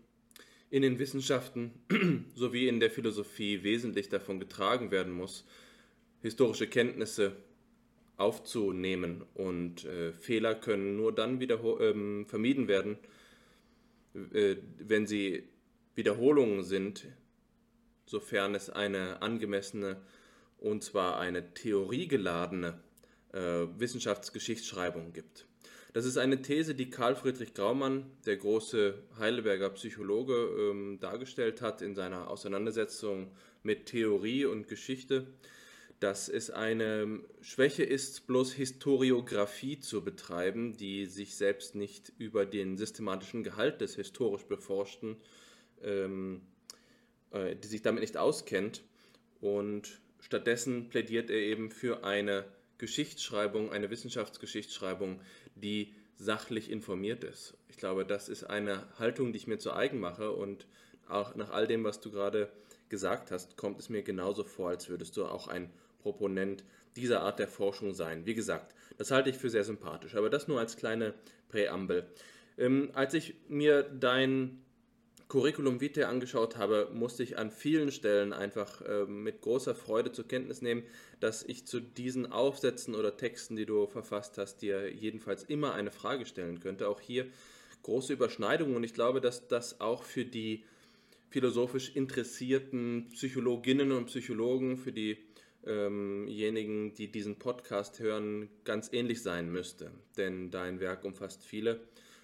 in 0.70 0.82
den 0.82 1.00
Wissenschaften 1.00 1.72
sowie 2.36 2.68
in 2.68 2.80
der 2.80 2.92
Philosophie 2.92 3.64
wesentlich 3.64 4.10
davon 4.10 4.40
getragen 4.40 4.92
werden 4.92 5.14
muss, 5.14 5.46
historische 6.22 6.68
Kenntnisse 6.68 7.36
aufzunehmen 8.18 9.24
und 9.34 9.86
äh, 9.86 10.12
Fehler 10.14 10.54
können 10.54 10.98
nur 10.98 11.16
dann 11.16 11.40
ähm, 11.42 12.26
vermieden 12.28 12.68
werden, 12.68 12.98
äh, 14.34 14.58
wenn 14.78 15.08
sie 15.08 15.44
Wiederholungen 15.96 16.64
sind, 16.64 17.08
sofern 18.06 18.56
es 18.56 18.70
eine 18.70 19.22
angemessene 19.22 20.02
und 20.58 20.84
zwar 20.84 21.20
eine 21.20 21.54
theoriegeladene 21.54 22.80
äh, 23.32 23.40
Wissenschaftsgeschichtsschreibung 23.40 25.14
gibt. 25.14 25.49
Das 25.92 26.06
ist 26.06 26.18
eine 26.18 26.42
These, 26.42 26.76
die 26.76 26.92
Karl 26.92 27.16
Friedrich 27.16 27.56
Graumann, 27.56 28.12
der 28.28 28.38
große 28.38 29.02
Heidelberger 29.18 29.72
Psychologe, 29.72 30.36
ähm, 30.36 31.00
dargestellt 31.00 31.62
hat 31.62 31.82
in 31.82 31.96
seiner 31.96 32.30
Auseinandersetzung 32.30 33.32
mit 33.64 33.88
Theorie 33.88 34.46
und 34.46 34.68
Geschichte, 34.68 35.26
dass 36.00 36.30
es 36.30 36.52
eine 36.52 37.22
Schwäche 37.42 37.84
ist, 37.84 38.28
bloß 38.28 38.54
Historiographie 38.54 39.80
zu 39.80 40.04
betreiben, 40.04 40.78
die 40.78 41.08
sich 41.08 41.36
selbst 41.36 41.74
nicht 41.74 42.14
über 42.20 42.46
den 42.46 42.78
systematischen 42.78 43.44
Gehalt 43.44 43.82
des 43.82 43.96
historisch 43.96 44.44
Beforschten, 44.44 45.18
ähm, 45.82 46.42
äh, 47.32 47.56
die 47.56 47.68
sich 47.68 47.82
damit 47.82 48.02
nicht 48.02 48.16
auskennt. 48.16 48.84
Und 49.42 50.00
stattdessen 50.20 50.90
plädiert 50.90 51.32
er 51.32 51.40
eben 51.40 51.72
für 51.72 52.04
eine 52.04 52.46
Geschichtsschreibung, 52.78 53.72
eine 53.72 53.90
Wissenschaftsgeschichtsschreibung, 53.90 55.20
die 55.62 55.94
sachlich 56.16 56.70
informiert 56.70 57.24
ist. 57.24 57.56
Ich 57.70 57.78
glaube, 57.78 58.06
das 58.06 58.30
ist 58.30 58.44
eine 58.44 58.84
Haltung, 58.98 59.32
die 59.32 59.38
ich 59.38 59.48
mir 59.48 59.58
zu 59.58 59.74
eigen 59.74 60.00
mache 60.00 60.32
und 60.32 60.68
auch 61.08 61.36
nach 61.36 61.50
all 61.50 61.68
dem, 61.68 61.84
was 61.84 62.02
du 62.02 62.12
gerade 62.12 62.52
gesagt 62.90 63.32
hast, 63.32 63.58
kommt 63.58 63.80
es 63.80 63.90
mir 63.90 64.04
genauso 64.04 64.44
vor, 64.44 64.70
als 64.70 64.90
würdest 64.90 65.16
du 65.18 65.26
auch 65.26 65.48
ein 65.48 65.72
Proponent 66.00 66.64
dieser 66.96 67.22
Art 67.22 67.40
der 67.40 67.48
Forschung 67.48 67.94
sein. 67.94 68.26
Wie 68.26 68.34
gesagt, 68.34 68.76
das 68.98 69.12
halte 69.12 69.30
ich 69.30 69.38
für 69.38 69.50
sehr 69.50 69.64
sympathisch, 69.64 70.16
aber 70.16 70.30
das 70.30 70.48
nur 70.48 70.60
als 70.60 70.76
kleine 70.76 71.14
Präambel. 71.50 72.08
Ähm, 72.58 72.92
als 72.94 73.14
ich 73.14 73.36
mir 73.48 73.84
dein 73.84 74.62
Curriculum 75.30 75.80
Vitae 75.80 76.06
angeschaut 76.06 76.58
habe, 76.58 76.90
musste 76.92 77.22
ich 77.22 77.38
an 77.38 77.52
vielen 77.52 77.92
Stellen 77.92 78.34
einfach 78.34 78.82
äh, 78.82 79.06
mit 79.06 79.42
großer 79.42 79.76
Freude 79.76 80.12
zur 80.12 80.28
Kenntnis 80.28 80.64
nehmen, 80.64 80.82
dass 81.20 81.44
ich 81.44 81.68
zu 81.68 81.80
diesen 81.80 82.32
Aufsätzen 82.32 82.96
oder 82.96 83.16
Texten, 83.16 83.56
die 83.56 83.68
du 83.68 83.86
verfasst 83.86 84.40
hast, 84.40 84.64
dir 84.64 84.92
jedenfalls 84.92 85.44
immer 85.44 85.76
eine 85.76 85.92
Frage 85.92 86.26
stellen 86.26 86.60
könnte. 86.60 86.90
Auch 86.90 87.00
hier 87.00 87.28
große 87.84 88.12
Überschneidungen 88.12 88.76
und 88.76 88.84
ich 88.84 88.96
glaube, 88.96 89.22
dass 89.22 89.48
das 89.48 89.80
auch 89.80 90.04
für 90.04 90.26
die 90.26 90.64
philosophisch 91.30 91.96
interessierten 91.96 93.10
Psychologinnen 93.12 93.92
und 93.92 94.08
Psychologen, 94.08 94.78
für 94.78 94.92
diejenigen, 94.92 96.88
ähm 96.88 96.94
die 96.96 97.12
diesen 97.12 97.36
Podcast 97.38 98.00
hören, 98.00 98.50
ganz 98.64 98.92
ähnlich 98.92 99.22
sein 99.22 99.52
müsste. 99.52 99.92
Denn 100.18 100.50
dein 100.50 100.80
Werk 100.80 101.06
umfasst 101.06 101.46
viele 101.46 101.82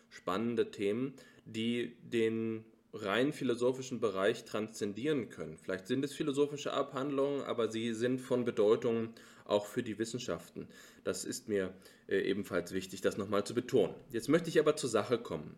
spannende 0.09 0.71
Themen, 0.71 1.13
die 1.45 1.95
den 2.01 2.65
rein 2.95 3.33
philosophischen 3.33 3.99
Bereich 3.99 4.45
transzendieren 4.45 5.29
können. 5.29 5.57
Vielleicht 5.57 5.87
sind 5.87 6.03
es 6.05 6.13
philosophische 6.13 6.73
Abhandlungen, 6.73 7.41
aber 7.43 7.69
sie 7.69 7.93
sind 7.93 8.19
von 8.21 8.45
Bedeutung 8.45 9.13
auch 9.43 9.65
für 9.65 9.83
die 9.83 9.99
Wissenschaften. 9.99 10.67
Das 11.03 11.25
ist 11.25 11.49
mir 11.49 11.73
äh, 12.07 12.19
ebenfalls 12.19 12.73
wichtig, 12.73 13.01
das 13.01 13.17
nochmal 13.17 13.43
zu 13.43 13.53
betonen. 13.53 13.93
Jetzt 14.11 14.29
möchte 14.29 14.49
ich 14.49 14.59
aber 14.59 14.75
zur 14.75 14.89
Sache 14.89 15.17
kommen. 15.17 15.55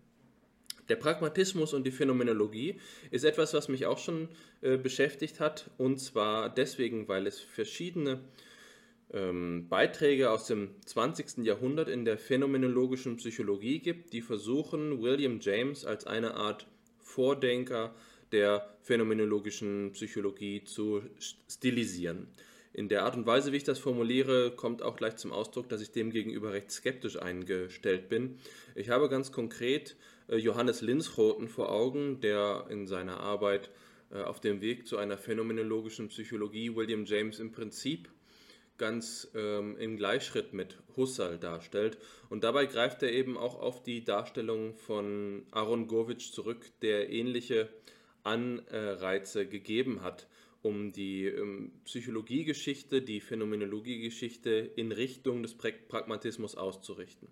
Der 0.89 0.95
Pragmatismus 0.95 1.73
und 1.73 1.85
die 1.85 1.91
Phänomenologie 1.91 2.79
ist 3.11 3.25
etwas, 3.25 3.53
was 3.53 3.67
mich 3.67 3.85
auch 3.85 3.97
schon 3.97 4.29
äh, 4.61 4.77
beschäftigt 4.77 5.39
hat, 5.39 5.69
und 5.77 5.99
zwar 5.99 6.49
deswegen, 6.49 7.07
weil 7.07 7.27
es 7.27 7.39
verschiedene 7.39 8.21
ähm, 9.13 9.67
Beiträge 9.69 10.31
aus 10.31 10.47
dem 10.47 10.69
20. 10.85 11.45
Jahrhundert 11.45 11.89
in 11.89 12.05
der 12.05 12.17
phänomenologischen 12.17 13.17
Psychologie 13.17 13.79
gibt, 13.79 14.13
die 14.13 14.21
versuchen, 14.21 15.01
William 15.01 15.39
James 15.41 15.85
als 15.85 16.07
eine 16.07 16.35
Art 16.35 16.67
Vordenker 17.17 17.95
der 18.31 18.69
phänomenologischen 18.83 19.91
Psychologie 19.93 20.63
zu 20.63 21.01
stilisieren. 21.47 22.27
In 22.73 22.89
der 22.89 23.05
Art 23.05 23.15
und 23.15 23.25
Weise, 23.25 23.51
wie 23.51 23.57
ich 23.57 23.63
das 23.63 23.79
formuliere, 23.79 24.51
kommt 24.55 24.83
auch 24.83 24.97
gleich 24.97 25.15
zum 25.15 25.31
Ausdruck, 25.31 25.67
dass 25.67 25.81
ich 25.81 25.89
dem 25.89 26.11
gegenüber 26.11 26.53
recht 26.53 26.69
skeptisch 26.69 27.19
eingestellt 27.19 28.07
bin. 28.07 28.37
Ich 28.75 28.91
habe 28.91 29.09
ganz 29.09 29.31
konkret 29.31 29.95
äh, 30.27 30.37
Johannes 30.37 30.81
Linschoten 30.81 31.47
vor 31.47 31.71
Augen, 31.71 32.21
der 32.21 32.67
in 32.69 32.85
seiner 32.85 33.19
Arbeit 33.19 33.71
äh, 34.11 34.21
auf 34.21 34.39
dem 34.39 34.61
Weg 34.61 34.85
zu 34.85 34.97
einer 34.97 35.17
phänomenologischen 35.17 36.09
Psychologie 36.09 36.75
William 36.75 37.05
James 37.05 37.39
im 37.39 37.51
Prinzip 37.51 38.09
ganz 38.77 39.29
ähm, 39.35 39.77
im 39.77 39.97
Gleichschritt 39.97 40.53
mit 40.53 40.77
Husserl 40.95 41.37
darstellt. 41.37 41.97
Und 42.29 42.43
dabei 42.43 42.65
greift 42.65 43.03
er 43.03 43.11
eben 43.11 43.37
auch 43.37 43.59
auf 43.59 43.83
die 43.83 44.03
Darstellung 44.03 44.75
von 44.75 45.45
Aaron 45.51 45.87
Govic 45.87 46.21
zurück, 46.21 46.65
der 46.81 47.09
ähnliche 47.09 47.69
Anreize 48.23 49.47
gegeben 49.47 50.01
hat, 50.01 50.27
um 50.61 50.91
die 50.91 51.25
ähm, 51.25 51.71
Psychologiegeschichte, 51.85 53.01
die 53.01 53.21
Phänomenologiegeschichte 53.21 54.71
in 54.75 54.91
Richtung 54.91 55.43
des 55.43 55.55
Pragmatismus 55.55 56.55
auszurichten. 56.55 57.29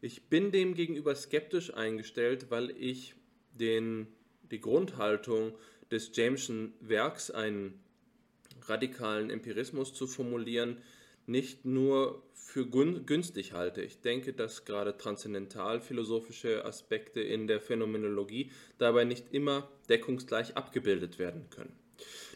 Ich 0.00 0.24
bin 0.24 0.50
dem 0.50 0.74
gegenüber 0.74 1.14
skeptisch 1.14 1.72
eingestellt, 1.72 2.46
weil 2.50 2.70
ich 2.70 3.14
den, 3.52 4.08
die 4.50 4.60
Grundhaltung 4.60 5.54
des 5.90 6.10
Jameson 6.14 6.74
Werks, 6.80 7.30
einen 7.30 7.80
radikalen 8.68 9.30
Empirismus 9.30 9.94
zu 9.94 10.06
formulieren, 10.06 10.78
nicht 11.26 11.64
nur 11.64 12.22
für 12.34 12.66
günstig 12.66 13.52
halte. 13.52 13.82
Ich 13.82 14.00
denke, 14.00 14.32
dass 14.32 14.64
gerade 14.64 14.96
transzendentalphilosophische 14.96 16.64
Aspekte 16.64 17.20
in 17.20 17.46
der 17.46 17.60
Phänomenologie 17.60 18.50
dabei 18.78 19.04
nicht 19.04 19.32
immer 19.32 19.68
deckungsgleich 19.88 20.56
abgebildet 20.56 21.18
werden 21.18 21.50
können. 21.50 21.76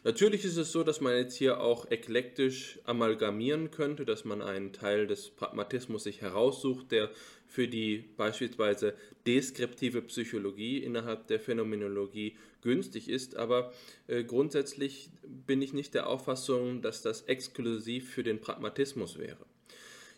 Natürlich 0.02 0.44
ist 0.44 0.56
es 0.56 0.72
so, 0.72 0.82
dass 0.82 1.00
man 1.00 1.14
jetzt 1.14 1.36
hier 1.36 1.60
auch 1.60 1.90
eklektisch 1.90 2.78
amalgamieren 2.84 3.70
könnte, 3.70 4.06
dass 4.06 4.24
man 4.24 4.40
einen 4.40 4.72
Teil 4.72 5.06
des 5.06 5.30
Pragmatismus 5.30 6.04
sich 6.04 6.22
heraussucht, 6.22 6.90
der 6.90 7.10
für 7.46 7.68
die 7.68 8.04
beispielsweise 8.16 8.94
deskriptive 9.26 10.00
Psychologie 10.02 10.78
innerhalb 10.78 11.26
der 11.26 11.38
Phänomenologie 11.38 12.36
günstig 12.62 13.08
ist, 13.08 13.36
aber 13.36 13.72
äh, 14.06 14.24
grundsätzlich 14.24 15.10
bin 15.22 15.62
ich 15.62 15.72
nicht 15.72 15.94
der 15.94 16.08
Auffassung, 16.08 16.82
dass 16.82 17.02
das 17.02 17.22
exklusiv 17.22 18.10
für 18.10 18.22
den 18.22 18.40
Pragmatismus 18.40 19.18
wäre. 19.18 19.46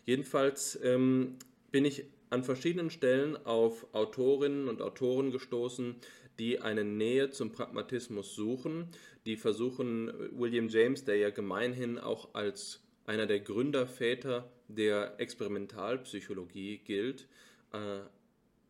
Jedenfalls 0.05 0.79
ähm, 0.83 1.37
bin 1.71 1.85
ich 1.85 2.05
an 2.29 2.43
verschiedenen 2.43 2.89
Stellen 2.89 3.37
auf 3.45 3.85
Autorinnen 3.93 4.67
und 4.67 4.81
Autoren 4.81 5.31
gestoßen, 5.31 5.95
die 6.39 6.59
eine 6.59 6.83
Nähe 6.83 7.29
zum 7.29 7.51
Pragmatismus 7.51 8.35
suchen, 8.35 8.87
die 9.25 9.37
versuchen, 9.37 10.11
William 10.31 10.67
James, 10.67 11.05
der 11.05 11.17
ja 11.17 11.29
gemeinhin 11.29 11.97
auch 11.97 12.33
als 12.33 12.81
einer 13.05 13.27
der 13.27 13.39
Gründerväter 13.39 14.51
der 14.67 15.19
Experimentalpsychologie 15.19 16.79
gilt, 16.79 17.27
äh, 17.71 17.99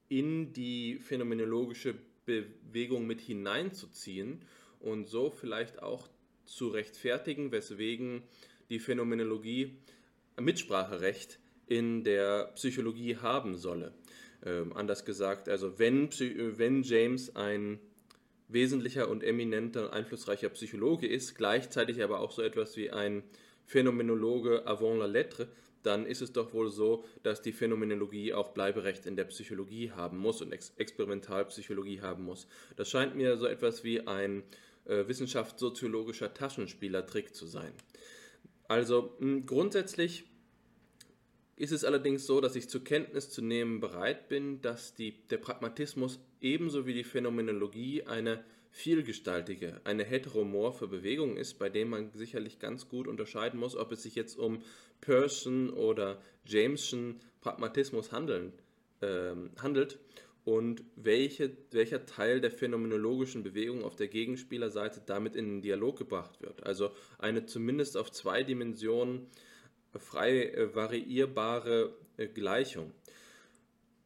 in 0.09 0.53
die 0.53 0.99
phänomenologische 0.99 1.95
Bewegung 2.25 3.07
mit 3.07 3.21
hineinzuziehen 3.21 4.41
und 4.79 5.07
so 5.07 5.29
vielleicht 5.29 5.81
auch 5.81 6.07
zu 6.45 6.69
rechtfertigen, 6.69 7.51
weswegen 7.51 8.23
die 8.69 8.79
Phänomenologie 8.79 9.77
Mitspracherecht 10.39 11.39
in 11.67 12.03
der 12.03 12.51
Psychologie 12.55 13.17
haben 13.17 13.55
solle. 13.55 13.93
Ähm, 14.45 14.73
anders 14.73 15.05
gesagt, 15.05 15.47
also 15.47 15.79
wenn, 15.79 16.09
wenn 16.11 16.83
James 16.83 17.35
ein 17.35 17.79
wesentlicher 18.49 19.09
und 19.09 19.23
eminenter, 19.23 19.93
einflussreicher 19.93 20.49
Psychologe 20.49 21.07
ist, 21.07 21.35
gleichzeitig 21.35 22.03
aber 22.03 22.19
auch 22.19 22.31
so 22.31 22.41
etwas 22.41 22.75
wie 22.77 22.91
ein 22.91 23.23
Phänomenologe 23.65 24.67
avant 24.67 24.99
la 24.99 25.05
lettre, 25.05 25.47
dann 25.83 26.05
ist 26.05 26.21
es 26.21 26.33
doch 26.33 26.53
wohl 26.53 26.71
so, 26.71 27.05
dass 27.21 27.41
die 27.41 27.51
Phänomenologie 27.51 28.33
auch 28.33 28.53
Bleiberecht 28.53 29.05
in 29.05 29.15
der 29.15 29.25
Psychologie 29.25 29.91
haben 29.91 30.17
muss 30.17 30.41
und 30.41 30.51
Ex 30.51 30.73
Experimentalpsychologie 30.77 32.01
haben 32.01 32.23
muss. 32.23 32.47
Das 32.75 32.89
scheint 32.89 33.15
mir 33.15 33.37
so 33.37 33.45
etwas 33.45 33.83
wie 33.83 34.07
ein 34.07 34.43
äh, 34.85 35.07
wissenschaftssoziologischer 35.07 36.33
Taschenspielertrick 36.33 37.35
zu 37.35 37.45
sein. 37.45 37.71
Also 38.67 39.15
mh, 39.19 39.43
grundsätzlich 39.45 40.25
ist 41.55 41.71
es 41.71 41.83
allerdings 41.83 42.25
so, 42.25 42.41
dass 42.41 42.55
ich 42.55 42.67
zur 42.67 42.83
Kenntnis 42.83 43.29
zu 43.29 43.41
nehmen 43.41 43.79
bereit 43.79 44.27
bin, 44.27 44.61
dass 44.61 44.95
die, 44.95 45.27
der 45.27 45.37
Pragmatismus 45.37 46.19
ebenso 46.41 46.85
wie 46.87 46.93
die 46.93 47.03
Phänomenologie 47.03 48.03
eine 48.03 48.43
vielgestaltige, 48.73 49.79
eine 49.83 50.03
heteromorphe 50.03 50.87
Bewegung 50.87 51.37
ist, 51.37 51.59
bei 51.59 51.69
dem 51.69 51.89
man 51.89 52.11
sicherlich 52.11 52.57
ganz 52.57 52.89
gut 52.89 53.07
unterscheiden 53.07 53.59
muss, 53.59 53.75
ob 53.75 53.91
es 53.91 54.01
sich 54.01 54.15
jetzt 54.15 54.37
um 54.37 54.63
Peirson 54.99 55.69
oder 55.69 56.19
Jameson 56.43 57.19
Pragmatismus 57.39 58.11
handeln, 58.11 58.51
äh, 59.01 59.35
handelt 59.61 59.99
und 60.43 60.83
welche, 60.95 61.55
welcher 61.69 62.07
Teil 62.07 62.41
der 62.41 62.49
phänomenologischen 62.49 63.43
Bewegung 63.43 63.83
auf 63.83 63.95
der 63.95 64.07
Gegenspielerseite 64.07 65.03
damit 65.05 65.35
in 65.35 65.45
den 65.45 65.61
Dialog 65.61 65.99
gebracht 65.99 66.41
wird. 66.41 66.63
Also 66.63 66.91
eine 67.19 67.45
zumindest 67.45 67.95
auf 67.95 68.11
zwei 68.11 68.41
Dimensionen 68.41 69.27
frei 69.95 70.47
äh, 70.47 70.73
variierbare 70.73 71.93
äh, 72.17 72.27
Gleichung. 72.27 72.91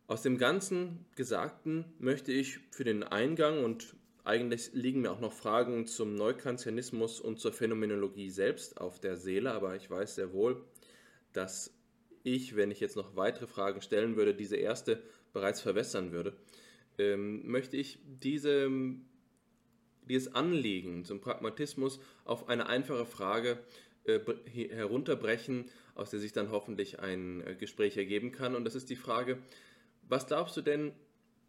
Aus 0.07 0.23
dem 0.23 0.37
ganzen 0.37 1.05
Gesagten 1.15 1.85
möchte 1.99 2.33
ich 2.33 2.59
für 2.71 2.83
den 2.83 3.03
Eingang 3.03 3.63
und 3.63 3.96
eigentlich 4.27 4.71
liegen 4.73 5.01
mir 5.01 5.11
auch 5.11 5.21
noch 5.21 5.33
Fragen 5.33 5.85
zum 5.87 6.15
Neukantianismus 6.15 7.21
und 7.21 7.39
zur 7.39 7.53
Phänomenologie 7.53 8.29
selbst 8.29 8.79
auf 8.79 8.99
der 8.99 9.15
Seele, 9.15 9.51
aber 9.53 9.75
ich 9.75 9.89
weiß 9.89 10.15
sehr 10.15 10.33
wohl, 10.33 10.63
dass 11.33 11.73
ich, 12.23 12.55
wenn 12.55 12.69
ich 12.69 12.81
jetzt 12.81 12.97
noch 12.97 13.15
weitere 13.15 13.47
Fragen 13.47 13.81
stellen 13.81 14.17
würde, 14.17 14.35
diese 14.35 14.57
erste 14.57 15.01
bereits 15.31 15.61
verwässern 15.61 16.11
würde. 16.11 16.35
Ähm, 16.97 17.47
möchte 17.49 17.77
ich 17.77 17.99
diese, 18.05 18.69
dieses 20.09 20.35
Anliegen 20.35 21.05
zum 21.05 21.21
Pragmatismus 21.21 21.99
auf 22.25 22.49
eine 22.49 22.67
einfache 22.67 23.05
Frage 23.05 23.59
äh, 24.03 24.19
herunterbrechen, 24.71 25.65
aus 25.95 26.09
der 26.09 26.19
sich 26.19 26.33
dann 26.33 26.51
hoffentlich 26.51 26.99
ein 26.99 27.45
äh, 27.45 27.55
Gespräch 27.55 27.95
ergeben 27.95 28.31
kann. 28.31 28.55
Und 28.55 28.65
das 28.65 28.75
ist 28.75 28.89
die 28.89 28.95
Frage, 28.95 29.37
was 30.09 30.27
glaubst 30.27 30.57
du 30.57 30.61
denn, 30.61 30.91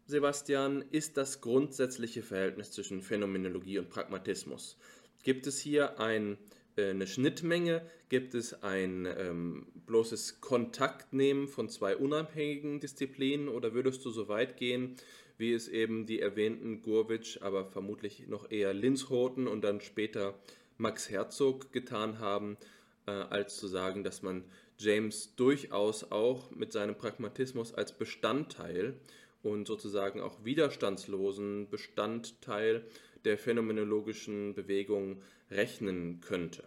Sebastian, 0.09 0.83
ist 0.89 1.17
das 1.17 1.39
grundsätzliche 1.39 2.23
Verhältnis 2.23 2.71
zwischen 2.71 3.03
Phänomenologie 3.03 3.77
und 3.77 3.89
Pragmatismus? 3.89 4.75
Gibt 5.21 5.45
es 5.45 5.59
hier 5.59 5.99
ein 5.99 6.39
äh, 6.77 6.89
eine 6.89 7.05
Schnittmenge? 7.05 7.83
Gibt 8.09 8.33
es 8.33 8.63
ein 8.63 9.05
ähm, 9.05 9.67
bloßes 9.85 10.41
Kontaktnehmen 10.41 11.47
von 11.47 11.69
zwei 11.69 11.95
unabhängigen 11.95 12.79
Disziplinen 12.79 13.49
oder 13.49 13.75
würdest 13.75 14.03
du 14.03 14.09
so 14.09 14.27
weit 14.27 14.57
gehen, 14.57 14.95
wie 15.37 15.53
es 15.53 15.67
eben 15.67 16.07
die 16.07 16.19
erwähnten 16.19 16.81
Gurwitsch, 16.81 17.37
aber 17.41 17.65
vermutlich 17.67 18.27
noch 18.27 18.49
eher 18.49 18.73
Linshoten 18.73 19.47
und 19.47 19.61
dann 19.61 19.79
später 19.79 20.39
Max 20.79 21.11
Herzog 21.11 21.71
getan 21.71 22.17
haben, 22.17 22.57
äh, 23.05 23.11
als 23.11 23.57
zu 23.57 23.67
sagen, 23.67 24.03
dass 24.03 24.23
man 24.23 24.43
James 24.79 25.35
durchaus 25.35 26.11
auch 26.11 26.49
mit 26.49 26.71
seinem 26.71 26.95
Pragmatismus 26.95 27.75
als 27.75 27.91
Bestandteil 27.91 28.95
und 29.41 29.67
sozusagen 29.67 30.21
auch 30.21 30.43
widerstandslosen 30.43 31.69
Bestandteil 31.69 32.85
der 33.25 33.37
phänomenologischen 33.37 34.53
Bewegung 34.53 35.21
rechnen 35.49 36.19
könnte. 36.21 36.63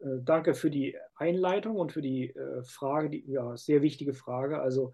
Äh, 0.00 0.20
danke 0.22 0.54
für 0.54 0.70
die 0.70 0.96
Einleitung 1.16 1.76
und 1.76 1.92
für 1.92 2.02
die 2.02 2.30
äh, 2.30 2.62
Frage, 2.62 3.10
die 3.10 3.24
ja 3.30 3.56
sehr 3.56 3.82
wichtige 3.82 4.14
Frage. 4.14 4.60
Also 4.60 4.92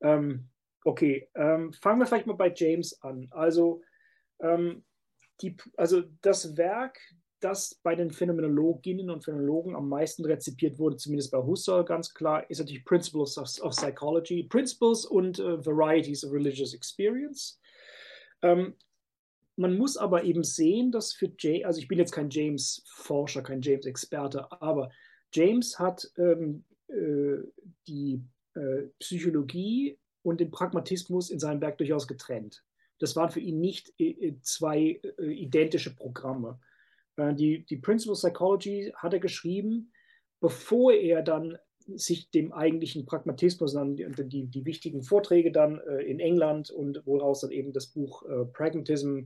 ähm, 0.00 0.48
okay, 0.84 1.28
ähm, 1.34 1.72
fangen 1.72 2.00
wir 2.00 2.06
vielleicht 2.06 2.26
mal 2.26 2.36
bei 2.36 2.52
James 2.54 3.00
an. 3.02 3.28
Also 3.30 3.82
ähm, 4.40 4.84
die, 5.40 5.56
also 5.76 6.02
das 6.20 6.56
Werk, 6.56 6.98
das 7.44 7.74
bei 7.82 7.94
den 7.94 8.10
Phänomenologinnen 8.10 9.10
und 9.10 9.24
Phänomenologen 9.24 9.74
am 9.74 9.88
meisten 9.88 10.24
rezipiert 10.24 10.78
wurde, 10.78 10.96
zumindest 10.96 11.32
bei 11.32 11.38
Husserl 11.38 11.84
ganz 11.84 12.14
klar, 12.14 12.48
ist 12.50 12.58
natürlich 12.58 12.84
Principles 12.84 13.36
of, 13.38 13.48
of 13.62 13.72
Psychology, 13.74 14.44
Principles 14.44 15.04
und 15.04 15.38
uh, 15.38 15.64
Varieties 15.64 16.24
of 16.24 16.32
Religious 16.32 16.74
Experience. 16.74 17.60
Ähm, 18.42 18.74
man 19.56 19.76
muss 19.76 19.96
aber 19.96 20.24
eben 20.24 20.44
sehen, 20.44 20.90
dass 20.90 21.12
für 21.12 21.30
James, 21.38 21.64
also 21.64 21.80
ich 21.80 21.88
bin 21.88 21.98
jetzt 21.98 22.12
kein 22.12 22.30
James-Forscher, 22.30 23.42
kein 23.42 23.60
James-Experte, 23.60 24.50
aber 24.62 24.90
James 25.32 25.78
hat 25.78 26.10
ähm, 26.16 26.64
äh, 26.88 27.38
die 27.86 28.22
äh, 28.54 28.88
Psychologie 28.98 29.98
und 30.22 30.40
den 30.40 30.50
Pragmatismus 30.50 31.30
in 31.30 31.38
seinem 31.38 31.60
Werk 31.60 31.78
durchaus 31.78 32.06
getrennt. 32.06 32.64
Das 32.98 33.16
waren 33.16 33.30
für 33.30 33.40
ihn 33.40 33.60
nicht 33.60 33.92
äh, 33.98 34.34
zwei 34.42 35.00
äh, 35.18 35.32
identische 35.32 35.94
Programme. 35.94 36.60
Äh, 37.16 37.34
die, 37.34 37.64
die 37.64 37.76
Principle 37.76 38.14
Psychology 38.14 38.92
hat 38.96 39.12
er 39.12 39.20
geschrieben, 39.20 39.92
bevor 40.40 40.92
er 40.92 41.22
dann 41.22 41.58
sich 41.86 42.30
dem 42.30 42.52
eigentlichen 42.52 43.06
Pragmatismus, 43.06 43.74
dann 43.74 43.96
die, 43.96 44.46
die, 44.46 44.64
wichtigen 44.64 45.02
Vorträge 45.02 45.50
dann 45.50 45.80
äh, 45.80 46.02
in 46.02 46.20
England 46.20 46.70
und 46.70 47.02
woraus 47.06 47.40
dann 47.40 47.50
eben 47.50 47.72
das 47.72 47.88
Buch 47.88 48.22
äh, 48.24 48.44
Pragmatism, 48.44 49.22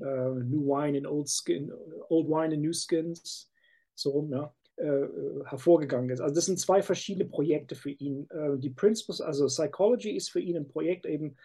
äh, 0.00 0.28
New 0.30 0.66
Wine 0.66 0.96
in 0.96 1.06
Old 1.06 1.28
Skin, 1.28 1.72
Old 2.08 2.28
Wine 2.28 2.54
in 2.54 2.62
New 2.62 2.72
Skins, 2.72 3.50
so 3.94 4.10
rum, 4.10 4.30
ja, 4.30 4.54
äh, 4.76 5.08
hervorgegangen 5.44 6.10
ist. 6.10 6.20
Also 6.20 6.34
das 6.34 6.46
sind 6.46 6.58
zwei 6.58 6.82
verschiedene 6.82 7.26
Projekte 7.26 7.74
für 7.74 7.90
ihn. 7.90 8.28
Äh, 8.30 8.58
die 8.58 8.70
Principles, 8.70 9.20
also 9.20 9.46
Psychology 9.46 10.16
ist 10.16 10.30
für 10.30 10.40
ihn 10.40 10.56
ein 10.56 10.68
Projekt 10.68 11.06
eben, 11.06 11.36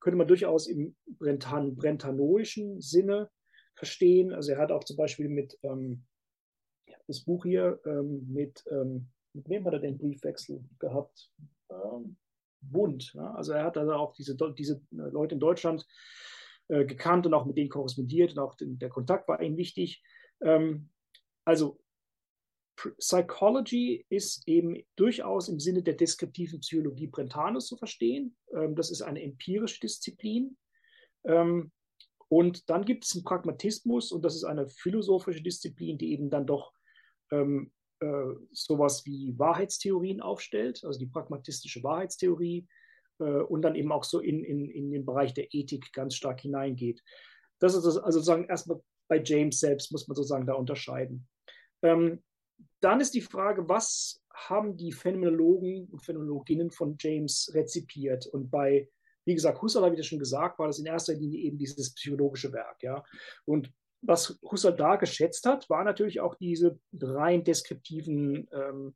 könnte 0.00 0.16
man 0.16 0.26
durchaus 0.26 0.66
im 0.66 0.96
Brentan, 1.06 1.76
brentanoischen 1.76 2.80
Sinne 2.80 3.30
verstehen. 3.80 4.32
Also 4.32 4.52
er 4.52 4.58
hat 4.58 4.70
auch 4.70 4.84
zum 4.84 4.96
Beispiel 4.96 5.28
mit 5.28 5.58
ähm, 5.62 6.04
das 7.06 7.20
Buch 7.20 7.44
hier 7.44 7.80
ähm, 7.86 8.26
mit, 8.30 8.62
ähm, 8.70 9.08
mit 9.32 9.48
wem 9.48 9.64
hat 9.64 9.72
er 9.72 9.80
den 9.80 9.98
Briefwechsel 9.98 10.62
gehabt? 10.78 11.32
Ähm, 11.70 12.16
Bund. 12.60 13.14
Ja? 13.14 13.32
Also 13.34 13.52
er 13.52 13.64
hat 13.64 13.78
also 13.78 13.94
auch 13.94 14.12
diese, 14.12 14.36
diese 14.56 14.74
äh, 14.92 15.08
Leute 15.10 15.34
in 15.34 15.40
Deutschland 15.40 15.86
äh, 16.68 16.84
gekannt 16.84 17.26
und 17.26 17.34
auch 17.34 17.46
mit 17.46 17.56
denen 17.56 17.70
korrespondiert 17.70 18.32
und 18.32 18.38
auch 18.38 18.54
den, 18.54 18.78
der 18.78 18.90
Kontakt 18.90 19.28
war 19.28 19.40
ihm 19.40 19.56
wichtig. 19.56 20.02
Ähm, 20.42 20.90
also 21.44 21.80
Psychology 22.98 24.06
ist 24.08 24.46
eben 24.46 24.82
durchaus 24.96 25.48
im 25.48 25.58
Sinne 25.58 25.82
der 25.82 25.94
deskriptiven 25.94 26.60
Psychologie 26.60 27.08
Brentanos 27.08 27.66
zu 27.66 27.76
verstehen. 27.76 28.36
Ähm, 28.54 28.76
das 28.76 28.90
ist 28.90 29.02
eine 29.02 29.22
empirische 29.22 29.80
Disziplin. 29.80 30.56
Ähm, 31.24 31.72
und 32.30 32.70
dann 32.70 32.84
gibt 32.84 33.04
es 33.04 33.14
einen 33.14 33.24
Pragmatismus 33.24 34.12
und 34.12 34.24
das 34.24 34.36
ist 34.36 34.44
eine 34.44 34.68
philosophische 34.68 35.42
Disziplin, 35.42 35.98
die 35.98 36.12
eben 36.12 36.30
dann 36.30 36.46
doch 36.46 36.72
ähm, 37.32 37.72
äh, 37.98 38.34
sowas 38.52 39.04
wie 39.04 39.36
Wahrheitstheorien 39.36 40.20
aufstellt, 40.20 40.84
also 40.84 40.98
die 40.98 41.08
pragmatistische 41.08 41.82
Wahrheitstheorie 41.82 42.68
äh, 43.18 43.24
und 43.24 43.62
dann 43.62 43.74
eben 43.74 43.90
auch 43.90 44.04
so 44.04 44.20
in, 44.20 44.44
in, 44.44 44.70
in 44.70 44.92
den 44.92 45.04
Bereich 45.04 45.34
der 45.34 45.52
Ethik 45.52 45.92
ganz 45.92 46.14
stark 46.14 46.40
hineingeht. 46.40 47.02
Das 47.58 47.74
ist 47.74 47.84
also 47.84 48.00
sozusagen 48.00 48.44
erstmal 48.44 48.80
bei 49.08 49.20
James 49.20 49.58
selbst 49.58 49.90
muss 49.90 50.06
man 50.06 50.14
sozusagen 50.14 50.46
da 50.46 50.54
unterscheiden. 50.54 51.28
Ähm, 51.82 52.22
dann 52.80 53.00
ist 53.00 53.14
die 53.14 53.22
Frage, 53.22 53.68
was 53.68 54.22
haben 54.32 54.76
die 54.76 54.92
Phänomenologen 54.92 55.88
und 55.88 56.04
Phänomenologinnen 56.04 56.70
von 56.70 56.96
James 57.00 57.50
rezipiert? 57.54 58.26
Und 58.26 58.50
bei 58.50 58.88
wie 59.30 59.34
gesagt, 59.36 59.62
Husserl, 59.62 59.84
habe 59.84 59.94
ich 59.94 60.00
das 60.00 60.08
schon 60.08 60.18
gesagt, 60.18 60.58
war 60.58 60.66
das 60.66 60.80
in 60.80 60.86
erster 60.86 61.14
Linie 61.14 61.40
eben 61.40 61.56
dieses 61.56 61.94
psychologische 61.94 62.52
Werk. 62.52 62.82
Ja? 62.82 63.04
Und 63.44 63.72
was 64.02 64.40
Husserl 64.42 64.74
da 64.74 64.96
geschätzt 64.96 65.46
hat, 65.46 65.70
war 65.70 65.84
natürlich 65.84 66.20
auch 66.20 66.34
diese 66.34 66.80
rein 67.00 67.44
deskriptiven 67.44 68.48
ähm, 68.52 68.94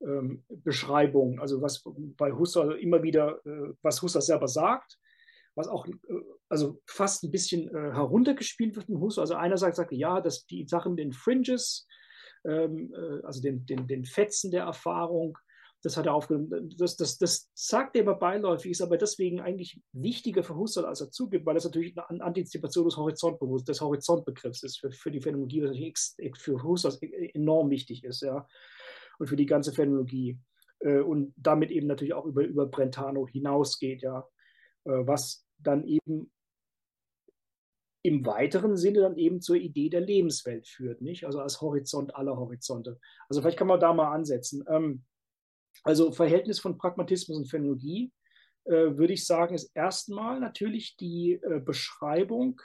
ähm, 0.00 0.44
Beschreibungen. 0.48 1.38
Also 1.38 1.62
was 1.62 1.84
bei 2.16 2.32
Husserl 2.32 2.72
immer 2.78 3.04
wieder, 3.04 3.38
äh, 3.46 3.74
was 3.82 4.02
Husserl 4.02 4.22
selber 4.22 4.48
sagt, 4.48 4.98
was 5.54 5.68
auch 5.68 5.86
äh, 5.86 5.92
also 6.48 6.82
fast 6.86 7.22
ein 7.22 7.30
bisschen 7.30 7.68
äh, 7.68 7.92
heruntergespielt 7.92 8.74
wird 8.74 8.86
von 8.86 9.00
Husserl. 9.00 9.22
Also 9.22 9.34
einerseits 9.34 9.76
sagt 9.76 9.92
er, 9.92 9.98
ja, 9.98 10.20
dass 10.20 10.46
die 10.46 10.66
Sachen 10.66 10.96
den 10.96 11.12
Fringes, 11.12 11.86
ähm, 12.44 12.92
äh, 12.92 13.24
also 13.24 13.40
den, 13.40 13.64
den, 13.66 13.86
den 13.86 14.04
Fetzen 14.04 14.50
der 14.50 14.64
Erfahrung, 14.64 15.38
das 15.86 15.96
hat 15.96 16.06
er 16.06 16.14
aufgenommen. 16.14 16.74
Das, 16.76 16.96
das, 16.96 17.16
das 17.16 17.48
sagt 17.54 17.94
er 17.94 18.02
immer 18.02 18.16
beiläufig, 18.16 18.72
ist 18.72 18.82
aber 18.82 18.98
deswegen 18.98 19.40
eigentlich 19.40 19.80
wichtiger 19.92 20.42
für 20.42 20.56
Husserl, 20.56 20.84
als 20.84 21.00
er 21.00 21.12
zugibt, 21.12 21.46
weil 21.46 21.54
das 21.54 21.64
natürlich 21.64 21.96
eine 21.96 22.24
Antizipation 22.24 22.86
des 22.86 22.96
Horizontbewusst, 22.96 23.68
des 23.68 23.80
Horizontbegriffs 23.80 24.64
ist 24.64 24.80
für, 24.80 24.90
für 24.90 25.12
die 25.12 25.20
Phänomenologie, 25.20 25.62
was 25.62 25.70
natürlich 25.70 25.94
für 26.38 26.60
Husserl 26.60 26.98
enorm 27.34 27.70
wichtig 27.70 28.02
ist, 28.02 28.22
ja, 28.22 28.48
und 29.20 29.28
für 29.28 29.36
die 29.36 29.46
ganze 29.46 29.72
Phänomenologie. 29.72 30.40
Äh, 30.80 31.02
und 31.02 31.32
damit 31.36 31.70
eben 31.70 31.86
natürlich 31.86 32.14
auch 32.14 32.26
über, 32.26 32.42
über 32.42 32.66
Brentano 32.66 33.28
hinausgeht, 33.28 34.02
ja, 34.02 34.26
äh, 34.86 35.06
was 35.06 35.46
dann 35.58 35.84
eben 35.84 36.32
im 38.02 38.26
weiteren 38.26 38.76
Sinne 38.76 39.02
dann 39.02 39.18
eben 39.18 39.40
zur 39.40 39.54
Idee 39.54 39.88
der 39.88 40.00
Lebenswelt 40.00 40.66
führt, 40.66 41.00
nicht? 41.00 41.26
Also 41.26 41.38
als 41.38 41.60
Horizont 41.60 42.16
aller 42.16 42.36
Horizonte. 42.36 42.98
Also 43.28 43.40
vielleicht 43.40 43.58
kann 43.58 43.68
man 43.68 43.78
da 43.78 43.94
mal 43.94 44.12
ansetzen. 44.12 44.64
Ähm, 44.68 45.04
also 45.82 46.12
Verhältnis 46.12 46.60
von 46.60 46.78
Pragmatismus 46.78 47.36
und 47.36 47.50
Phänologie, 47.50 48.12
äh, 48.64 48.96
würde 48.96 49.12
ich 49.12 49.24
sagen, 49.26 49.54
ist 49.54 49.70
erstmal 49.74 50.40
natürlich 50.40 50.96
die 50.96 51.40
äh, 51.42 51.60
Beschreibung 51.60 52.60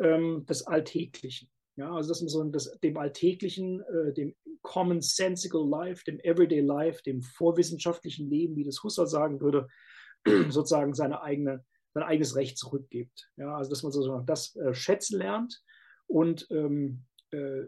ähm, 0.00 0.44
des 0.46 0.66
Alltäglichen. 0.66 1.48
Ja, 1.76 1.94
also 1.94 2.08
dass 2.08 2.20
man 2.20 2.28
so 2.28 2.44
das, 2.44 2.78
dem 2.80 2.96
Alltäglichen, 2.96 3.80
äh, 3.80 4.12
dem 4.12 4.34
commonsensical 4.62 5.66
life, 5.66 6.04
dem 6.04 6.20
everyday 6.20 6.60
life, 6.60 7.02
dem 7.02 7.22
vorwissenschaftlichen 7.22 8.28
Leben, 8.28 8.56
wie 8.56 8.64
das 8.64 8.82
Husserl 8.82 9.06
sagen 9.06 9.40
würde, 9.40 9.68
sozusagen 10.50 10.94
seine 10.94 11.22
eigene, 11.22 11.64
sein 11.94 12.02
eigenes 12.02 12.36
Recht 12.36 12.58
zurückgibt. 12.58 13.30
Ja, 13.36 13.56
also 13.56 13.70
dass 13.70 13.82
man 13.82 13.92
sozusagen 13.92 14.26
das 14.26 14.56
äh, 14.56 14.74
schätzen 14.74 15.18
lernt 15.18 15.62
und 16.06 16.46
ähm, 16.50 17.04
äh, 17.30 17.64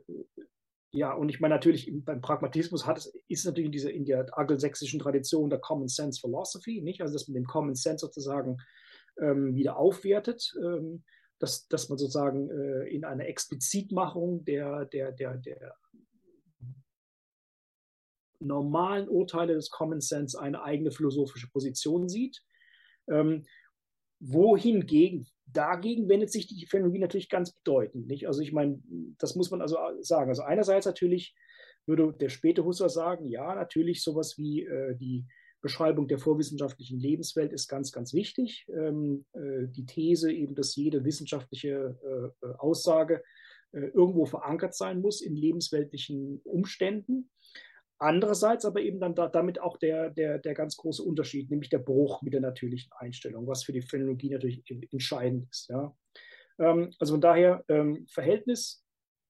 ja, 0.94 1.12
und 1.14 1.31
ich 1.31 1.40
meine 1.40 1.55
natürlich 1.55 1.90
beim 2.05 2.20
Pragmatismus 2.20 2.87
hat 2.87 2.98
es, 2.98 3.14
ist 3.26 3.46
natürlich 3.46 3.66
in, 3.66 3.72
dieser, 3.72 3.92
in 3.92 4.05
der 4.05 4.26
angelsächsischen 4.37 5.00
Tradition 5.00 5.48
der 5.48 5.59
Common 5.59 5.88
Sense 5.88 6.20
Philosophy, 6.20 6.83
nicht? 6.83 7.00
Also 7.00 7.14
dass 7.14 7.28
man 7.28 7.35
den 7.35 7.46
Common 7.46 7.74
Sense 7.74 8.05
sozusagen 8.05 8.59
ähm, 9.18 9.55
wieder 9.55 9.78
aufwertet, 9.78 10.55
ähm, 10.62 11.02
dass, 11.38 11.66
dass 11.68 11.88
man 11.88 11.96
sozusagen 11.96 12.50
äh, 12.50 12.88
in 12.88 13.05
einer 13.05 13.26
Explizitmachung 13.26 14.44
der, 14.44 14.85
der, 14.85 15.12
der, 15.12 15.38
der 15.38 15.74
normalen 18.38 19.09
Urteile 19.09 19.55
des 19.55 19.70
Common 19.70 20.02
Sense 20.02 20.38
eine 20.38 20.62
eigene 20.62 20.90
philosophische 20.90 21.48
Position 21.48 22.09
sieht. 22.11 22.42
Ähm, 23.09 23.46
wohingegen 24.20 25.26
dagegen 25.53 26.09
wendet 26.09 26.31
sich 26.31 26.47
die 26.47 26.67
Phänomenologie 26.67 27.01
natürlich 27.01 27.29
ganz 27.29 27.53
bedeutend. 27.53 28.07
Nicht? 28.07 28.27
Also 28.27 28.41
ich 28.41 28.53
meine, 28.53 28.83
das 29.19 29.35
muss 29.35 29.51
man 29.51 29.61
also 29.61 29.77
sagen. 30.01 30.31
Also 30.31 30.43
einerseits 30.43 30.87
natürlich 30.87 31.35
würde 31.87 32.15
der 32.19 32.29
späte 32.29 32.65
Husserl 32.65 32.91
sagen, 32.91 33.27
ja, 33.29 33.55
natürlich 33.55 34.03
sowas 34.03 34.38
wie 34.38 34.65
äh, 34.65 34.97
die 34.97 35.27
Beschreibung 35.61 36.09
der 36.09 36.19
vorwissenschaftlichen 36.19 36.99
Lebenswelt 36.99 37.53
ist 37.53 37.69
ganz, 37.69 37.93
ganz 37.93 38.12
wichtig. 38.12 38.67
Ähm, 38.69 39.25
äh, 39.33 39.69
die 39.69 39.87
These 39.87 40.33
eben, 40.33 40.55
dass 40.55 40.75
jede 40.77 41.05
wissenschaftliche 41.05 42.33
äh 42.43 42.47
Aussage 42.59 43.23
äh, 43.73 43.87
irgendwo 43.95 44.27
verankert 44.27 44.75
sein 44.75 45.01
muss 45.01 45.23
in 45.23 45.35
lebensweltlichen 45.35 46.41
Umständen. 46.45 47.31
Andererseits 48.03 48.65
aber 48.65 48.81
eben 48.81 49.01
dann 49.01 49.15
da, 49.15 49.29
damit 49.29 49.61
auch 49.61 49.77
der, 49.77 50.11
der, 50.11 50.38
der 50.38 50.55
ganz 50.55 50.77
große 50.77 51.03
Unterschied, 51.03 51.51
nämlich 51.51 51.71
der 51.71 51.79
Bruch 51.79 52.23
mit 52.23 52.35
der 52.35 52.41
natürlichen 52.41 52.91
Einstellung, 52.99 53.47
was 53.47 53.65
für 53.65 53.73
die 53.73 53.83
Phänomenologie 53.83 54.31
natürlich 54.31 54.62
entscheidend 54.91 55.49
ist. 55.51 55.69
Ja. 55.69 55.97
Ähm, 56.59 56.93
also 56.99 57.15
von 57.15 57.21
daher 57.21 57.65
ähm, 57.69 58.07
Verhältnis 58.09 58.85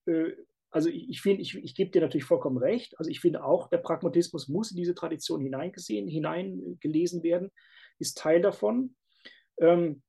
äh, 0.05 0.31
also 0.73 0.89
ich, 0.89 1.07
ich 1.07 1.21
finde, 1.21 1.41
ich, 1.43 1.55
ich 1.55 1.75
gebe 1.75 1.91
dir 1.91 2.01
natürlich 2.01 2.25
vollkommen 2.25 2.57
recht. 2.57 2.97
Also 2.97 3.11
ich 3.11 3.19
finde 3.19 3.43
auch, 3.43 3.69
der 3.69 3.77
Pragmatismus 3.77 4.47
muss 4.47 4.71
in 4.71 4.77
diese 4.77 4.95
Tradition 4.95 5.39
hineingesehen, 5.39 6.07
hineingelesen 6.07 7.21
werden, 7.23 7.51
ist 7.99 8.17
Teil 8.17 8.41
davon. 8.41 8.95
Ähm, 9.59 10.01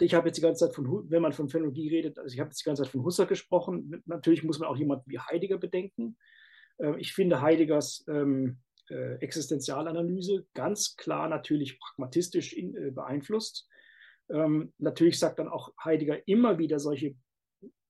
ich 0.00 0.14
habe 0.14 0.28
jetzt 0.28 0.38
die 0.38 0.42
ganze 0.42 0.66
Zeit 0.66 0.74
von, 0.74 1.10
wenn 1.10 1.22
man 1.22 1.32
von 1.32 1.48
Phänologie 1.48 1.90
redet, 1.90 2.18
also 2.18 2.32
ich 2.32 2.40
habe 2.40 2.48
jetzt 2.48 2.60
die 2.60 2.64
ganze 2.64 2.82
Zeit 2.82 2.90
von 2.90 3.04
Husserl 3.04 3.26
gesprochen. 3.26 4.02
Natürlich 4.06 4.42
muss 4.42 4.58
man 4.58 4.68
auch 4.68 4.76
jemanden 4.76 5.08
wie 5.10 5.18
Heidegger 5.18 5.58
bedenken. 5.58 6.16
Äh, 6.78 6.98
ich 7.00 7.12
finde 7.12 7.40
Heideggers 7.40 8.04
ähm, 8.08 8.58
äh, 8.88 9.14
Existenzialanalyse 9.16 10.46
ganz 10.54 10.96
klar 10.96 11.28
natürlich 11.28 11.78
pragmatistisch 11.78 12.52
in, 12.52 12.76
äh, 12.76 12.90
beeinflusst. 12.90 13.68
Ähm, 14.28 14.72
natürlich 14.78 15.18
sagt 15.18 15.38
dann 15.38 15.48
auch 15.48 15.72
Heidegger 15.82 16.26
immer 16.26 16.58
wieder 16.58 16.78
solche 16.78 17.16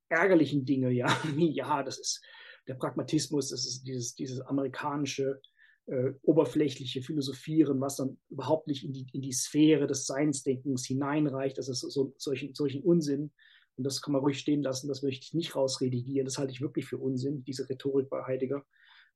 ärgerlichen 0.09 0.64
Dinge, 0.64 0.90
ja, 0.90 1.09
ja, 1.37 1.83
das 1.83 1.99
ist 1.99 2.25
der 2.68 2.75
Pragmatismus, 2.75 3.51
das 3.51 3.66
ist 3.66 3.85
dieses, 3.85 4.14
dieses 4.14 4.40
amerikanische 4.40 5.40
äh, 5.87 6.12
oberflächliche 6.22 7.03
Philosophieren, 7.03 7.81
was 7.81 7.96
dann 7.96 8.18
überhaupt 8.29 8.66
nicht 8.66 8.85
in 8.85 8.92
die, 8.92 9.07
in 9.12 9.22
die 9.22 9.33
Sphäre 9.33 9.87
des 9.87 10.07
Seinsdenkens 10.07 10.85
hineinreicht. 10.87 11.59
Das 11.59 11.68
ist 11.68 11.81
so, 11.81 12.12
solchen, 12.16 12.55
solchen 12.55 12.83
Unsinn. 12.83 13.33
Und 13.76 13.84
das 13.84 14.02
kann 14.02 14.12
man 14.12 14.22
ruhig 14.22 14.38
stehen 14.38 14.62
lassen, 14.62 14.88
das 14.88 15.02
möchte 15.02 15.24
ich 15.24 15.34
nicht 15.34 15.54
rausredigieren. 15.54 16.24
Das 16.24 16.38
halte 16.38 16.52
ich 16.52 16.60
wirklich 16.60 16.86
für 16.86 16.98
Unsinn, 16.98 17.44
diese 17.44 17.68
Rhetorik 17.68 18.08
bei 18.08 18.24
Heidegger. 18.24 18.64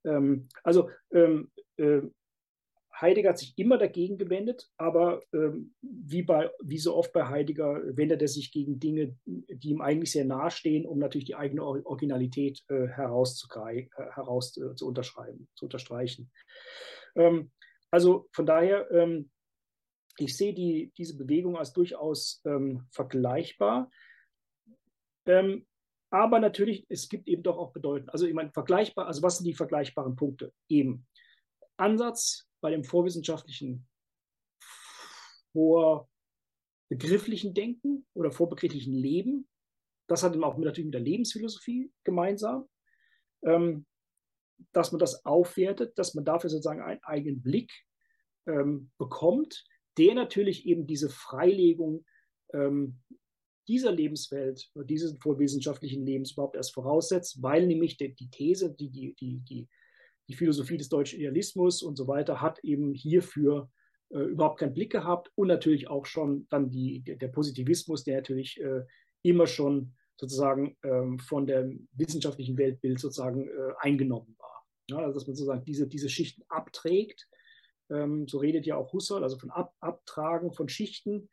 Ähm, 0.03 0.47
also 0.63 0.89
ähm, 1.11 1.51
äh, 1.77 2.01
Heidegger 3.01 3.29
hat 3.29 3.39
sich 3.39 3.57
immer 3.57 3.77
dagegen 3.77 4.17
gewendet, 4.17 4.69
aber 4.77 5.23
ähm, 5.33 5.73
wie, 5.81 6.21
bei, 6.21 6.51
wie 6.61 6.77
so 6.77 6.95
oft 6.95 7.11
bei 7.13 7.27
Heidegger 7.27 7.81
wendet 7.97 8.21
er 8.21 8.27
sich 8.27 8.51
gegen 8.51 8.79
Dinge, 8.79 9.17
die 9.25 9.69
ihm 9.69 9.81
eigentlich 9.81 10.11
sehr 10.11 10.25
nahestehen, 10.25 10.85
um 10.85 10.99
natürlich 10.99 11.25
die 11.25 11.35
eigene 11.35 11.63
Originalität 11.63 12.63
äh, 12.69 12.83
äh, 12.83 12.87
heraus 12.87 14.57
äh, 14.57 14.75
zu 14.75 14.87
unterschreiben, 14.87 15.47
zu 15.55 15.65
unterstreichen. 15.65 16.31
Ähm, 17.15 17.51
also 17.89 18.27
von 18.31 18.45
daher, 18.45 18.89
ähm, 18.91 19.31
ich 20.17 20.37
sehe 20.37 20.53
die, 20.53 20.91
diese 20.97 21.17
Bewegung 21.17 21.57
als 21.57 21.73
durchaus 21.73 22.41
ähm, 22.45 22.85
vergleichbar. 22.91 23.89
Ähm, 25.25 25.65
aber 26.09 26.39
natürlich, 26.39 26.85
es 26.89 27.07
gibt 27.07 27.27
eben 27.27 27.43
doch 27.43 27.57
auch 27.57 27.71
bedeutend, 27.71 28.11
also 28.11 28.25
ich 28.25 28.33
meine, 28.33 28.51
vergleichbar, 28.51 29.07
also 29.07 29.23
was 29.23 29.37
sind 29.37 29.45
die 29.45 29.53
vergleichbaren 29.53 30.15
Punkte? 30.15 30.53
Eben 30.67 31.07
Ansatz 31.77 32.47
bei 32.59 32.69
dem 32.69 32.83
vorwissenschaftlichen, 32.83 33.87
vorbegrifflichen 35.53 37.53
Denken 37.53 38.05
oder 38.13 38.31
vorbegrifflichen 38.31 38.93
Leben. 38.93 39.47
Das 40.07 40.23
hat 40.23 40.33
eben 40.33 40.43
auch 40.43 40.57
natürlich 40.57 40.85
mit 40.85 40.93
der 40.93 41.01
Lebensphilosophie 41.01 41.91
gemeinsam, 42.03 42.67
ähm, 43.43 43.85
dass 44.73 44.91
man 44.91 44.99
das 44.99 45.25
aufwertet, 45.25 45.97
dass 45.97 46.13
man 46.13 46.25
dafür 46.25 46.49
sozusagen 46.49 46.81
einen 46.81 47.03
eigenen 47.03 47.41
Blick 47.41 47.71
ähm, 48.47 48.91
bekommt, 48.97 49.63
der 49.97 50.13
natürlich 50.13 50.65
eben 50.65 50.87
diese 50.87 51.09
Freilegung 51.09 52.05
ähm, 52.53 52.99
dieser 53.71 53.93
Lebenswelt, 53.93 54.69
dieses 54.83 55.17
vorwissenschaftlichen 55.21 56.05
Lebens 56.05 56.33
überhaupt 56.33 56.57
erst 56.57 56.73
voraussetzt, 56.73 57.41
weil 57.41 57.65
nämlich 57.67 57.95
die, 57.95 58.13
die 58.13 58.29
These, 58.29 58.75
die, 58.77 58.89
die, 58.89 59.15
die, 59.15 59.69
die 60.27 60.33
Philosophie 60.35 60.75
des 60.75 60.89
deutschen 60.89 61.19
Idealismus 61.19 61.81
und 61.81 61.95
so 61.95 62.05
weiter 62.05 62.41
hat 62.41 62.59
eben 62.65 62.93
hierfür 62.93 63.69
äh, 64.09 64.19
überhaupt 64.19 64.59
keinen 64.59 64.73
Blick 64.73 64.91
gehabt 64.91 65.31
und 65.35 65.47
natürlich 65.47 65.89
auch 65.89 66.05
schon 66.05 66.47
dann 66.49 66.69
die, 66.69 66.99
der, 66.99 67.15
der 67.15 67.29
Positivismus, 67.29 68.03
der 68.03 68.17
natürlich 68.17 68.59
äh, 68.59 68.81
immer 69.23 69.47
schon 69.47 69.93
sozusagen 70.19 70.75
ähm, 70.83 71.17
von 71.19 71.47
dem 71.47 71.87
wissenschaftlichen 71.93 72.57
Weltbild 72.57 72.99
sozusagen 72.99 73.47
äh, 73.47 73.73
eingenommen 73.79 74.35
war. 74.37 74.65
Ja, 74.89 74.97
also 74.97 75.13
dass 75.13 75.27
man 75.27 75.35
sozusagen 75.35 75.63
diese, 75.63 75.87
diese 75.87 76.09
Schichten 76.09 76.43
abträgt. 76.49 77.29
Ähm, 77.89 78.27
so 78.27 78.39
redet 78.39 78.65
ja 78.65 78.75
auch 78.75 78.91
Husserl, 78.91 79.23
also 79.23 79.37
von 79.39 79.49
Ab 79.49 79.73
Abtragen 79.79 80.51
von 80.51 80.67
Schichten. 80.67 81.29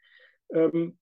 Ähm, 0.52 0.98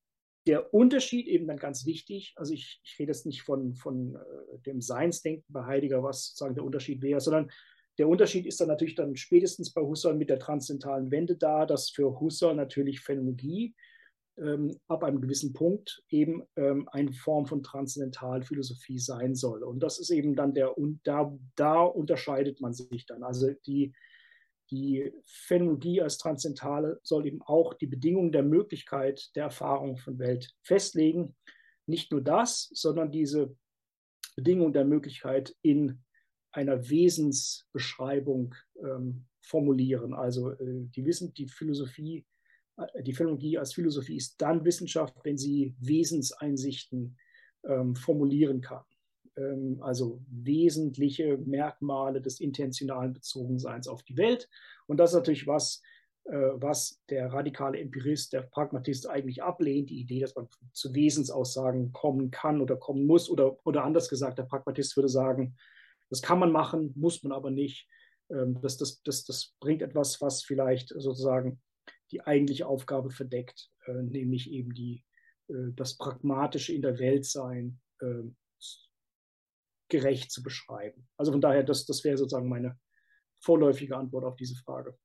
der 0.46 0.72
Unterschied 0.72 1.26
eben 1.26 1.46
dann 1.46 1.56
ganz 1.56 1.87
wichtig, 1.87 2.35
also 2.37 2.52
ich, 2.52 2.80
ich 2.85 2.98
rede 2.98 3.11
jetzt 3.11 3.26
nicht 3.26 3.42
von, 3.42 3.74
von 3.74 4.14
äh, 4.14 4.59
dem 4.61 4.80
Seinsdenken 4.80 5.44
bei 5.52 5.64
Heidegger, 5.64 6.02
was 6.02 6.28
sozusagen 6.28 6.54
der 6.54 6.64
Unterschied 6.64 7.02
wäre, 7.02 7.20
sondern 7.20 7.50
der 7.98 8.09
Unterschied 8.09 8.46
ist 8.46 8.61
dann 8.61 8.68
natürlich 8.68 8.94
dann 8.94 9.16
spätestens 9.16 9.72
bei 9.72 9.80
Husserl 9.80 10.14
mit 10.14 10.28
der 10.28 10.38
transzendentalen 10.38 11.11
Wende 11.11 11.37
da, 11.37 11.66
dass 11.66 11.90
für 11.90 12.20
Husserl 12.20 12.54
natürlich 12.54 13.00
Phänomenologie 13.00 13.74
ähm, 14.38 14.78
ab 14.87 15.02
einem 15.02 15.20
gewissen 15.20 15.52
Punkt 15.54 16.02
eben 16.11 16.42
ähm, 16.56 16.88
eine 16.92 17.12
Form 17.12 17.46
von 17.46 17.62
Transzendentalphilosophie 17.62 18.98
sein 18.98 19.35
soll. 19.35 19.62
Und 19.62 19.80
das 19.80 19.98
ist 19.98 20.11
eben 20.11 20.37
dann 20.37 20.52
der, 20.52 20.76
und 20.76 21.00
da, 21.04 21.35
da 21.56 21.82
unterscheidet 21.82 22.61
man 22.61 22.74
sich 22.74 23.06
dann. 23.06 23.22
Also 23.22 23.50
die, 23.66 23.94
die 24.70 25.12
Phänomenologie 25.24 26.02
als 26.02 26.18
Transzendentale 26.18 27.00
soll 27.02 27.26
eben 27.26 27.42
auch 27.42 27.74
die 27.74 27.87
Bedingungen 27.87 28.33
der 28.33 28.42
Möglichkeit 28.42 29.31
der 29.37 29.44
Erfahrung 29.44 29.96
von 29.96 30.18
Welt 30.18 30.52
festlegen. 30.62 31.37
Nicht 31.87 32.11
nur 32.11 32.20
das, 32.20 32.68
sondern 32.72 33.12
diese 33.12 33.57
Bedingungen 34.35 34.72
der 34.72 34.85
Möglichkeit 34.85 35.55
in 35.62 36.02
einer 36.50 36.88
Wesensbeschreibung 36.88 38.55
ähm, 38.83 39.26
formulieren. 39.40 40.14
Also 40.14 40.50
äh, 40.52 40.87
die 40.94 41.05
Wissen, 41.05 41.33
die 41.35 41.46
Philosophie, 41.46 42.26
äh, 42.76 43.02
die 43.02 43.12
Phänomenologie 43.12 43.59
als 43.59 43.74
Philosophie 43.74 44.16
ist 44.16 44.40
dann 44.40 44.64
Wissenschaft, 44.64 45.14
wenn 45.22 45.38
sie 45.38 45.74
Wesenseinsichten 45.79 47.16
ähm, 47.64 47.94
formulieren 47.94 48.61
kann. 48.61 48.83
Ähm, 49.37 49.79
also 49.81 50.20
wesentliche 50.29 51.38
Merkmale 51.38 52.20
des 52.20 52.40
intentionalen 52.40 53.12
Bezogenseins 53.12 53.88
auf 53.88 54.03
die 54.03 54.16
Welt. 54.16 54.49
Und 54.87 54.99
das 54.99 55.11
ist 55.11 55.16
natürlich 55.16 55.46
was, 55.46 55.83
äh, 56.25 56.51
was 56.55 57.01
der 57.11 57.33
radikale 57.33 57.79
Empirist, 57.79 58.33
der 58.33 58.42
Pragmatist 58.42 59.09
eigentlich 59.09 59.42
ablehnt, 59.42 59.90
die 59.90 60.01
Idee, 60.01 60.20
dass 60.20 60.35
man 60.35 60.49
zu 60.72 60.94
Wesensaussagen 60.94 61.92
kommen 61.92 62.31
kann 62.31 62.61
oder 62.61 62.77
kommen 62.77 63.07
muss. 63.07 63.29
Oder, 63.29 63.59
oder 63.66 63.85
anders 63.85 64.09
gesagt, 64.09 64.38
der 64.38 64.44
Pragmatist 64.44 64.96
würde 64.96 65.09
sagen, 65.09 65.57
das 66.09 66.22
kann 66.22 66.38
man 66.38 66.53
machen, 66.53 66.92
muss 66.96 67.22
man 67.22 67.33
aber 67.33 67.51
nicht. 67.51 67.88
Ähm, 68.31 68.59
das, 68.62 68.77
das, 68.77 69.03
das, 69.03 69.25
das 69.25 69.55
bringt 69.61 69.83
etwas, 69.83 70.20
was 70.20 70.42
vielleicht 70.42 70.88
sozusagen 70.88 71.61
die 72.11 72.22
eigentliche 72.22 72.66
Aufgabe 72.66 73.11
verdeckt, 73.11 73.70
äh, 73.87 74.03
nämlich 74.03 74.51
eben 74.51 74.72
die, 74.72 75.05
äh, 75.49 75.72
das 75.75 75.96
Pragmatische 75.96 76.72
in 76.72 76.83
der 76.83 76.99
Welt 76.99 77.27
sein 77.27 77.81
ähm, 78.01 78.37
gerecht 79.88 80.31
zu 80.31 80.42
beschreiben. 80.42 81.09
Also 81.16 81.33
von 81.33 81.40
daher, 81.40 81.62
das, 81.62 81.87
das 81.87 82.05
wäre 82.05 82.16
sozusagen 82.16 82.49
meine 82.49 82.79
vorläufige 83.40 83.96
Antwort 83.96 84.25
auf 84.25 84.37
diese 84.37 84.57
Frage. 84.57 84.96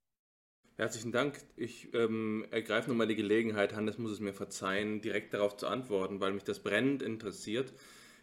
Herzlichen 0.76 1.12
Dank. 1.12 1.38
Ich 1.56 1.92
ähm, 1.94 2.46
ergreife 2.50 2.88
nochmal 2.88 3.06
die 3.06 3.14
Gelegenheit, 3.14 3.74
Hannes 3.74 3.98
muss 3.98 4.10
es 4.10 4.20
mir 4.20 4.32
verzeihen, 4.32 5.00
direkt 5.00 5.34
darauf 5.34 5.56
zu 5.56 5.66
antworten, 5.66 6.20
weil 6.20 6.32
mich 6.32 6.44
das 6.44 6.60
brennend 6.60 7.02
interessiert. 7.02 7.72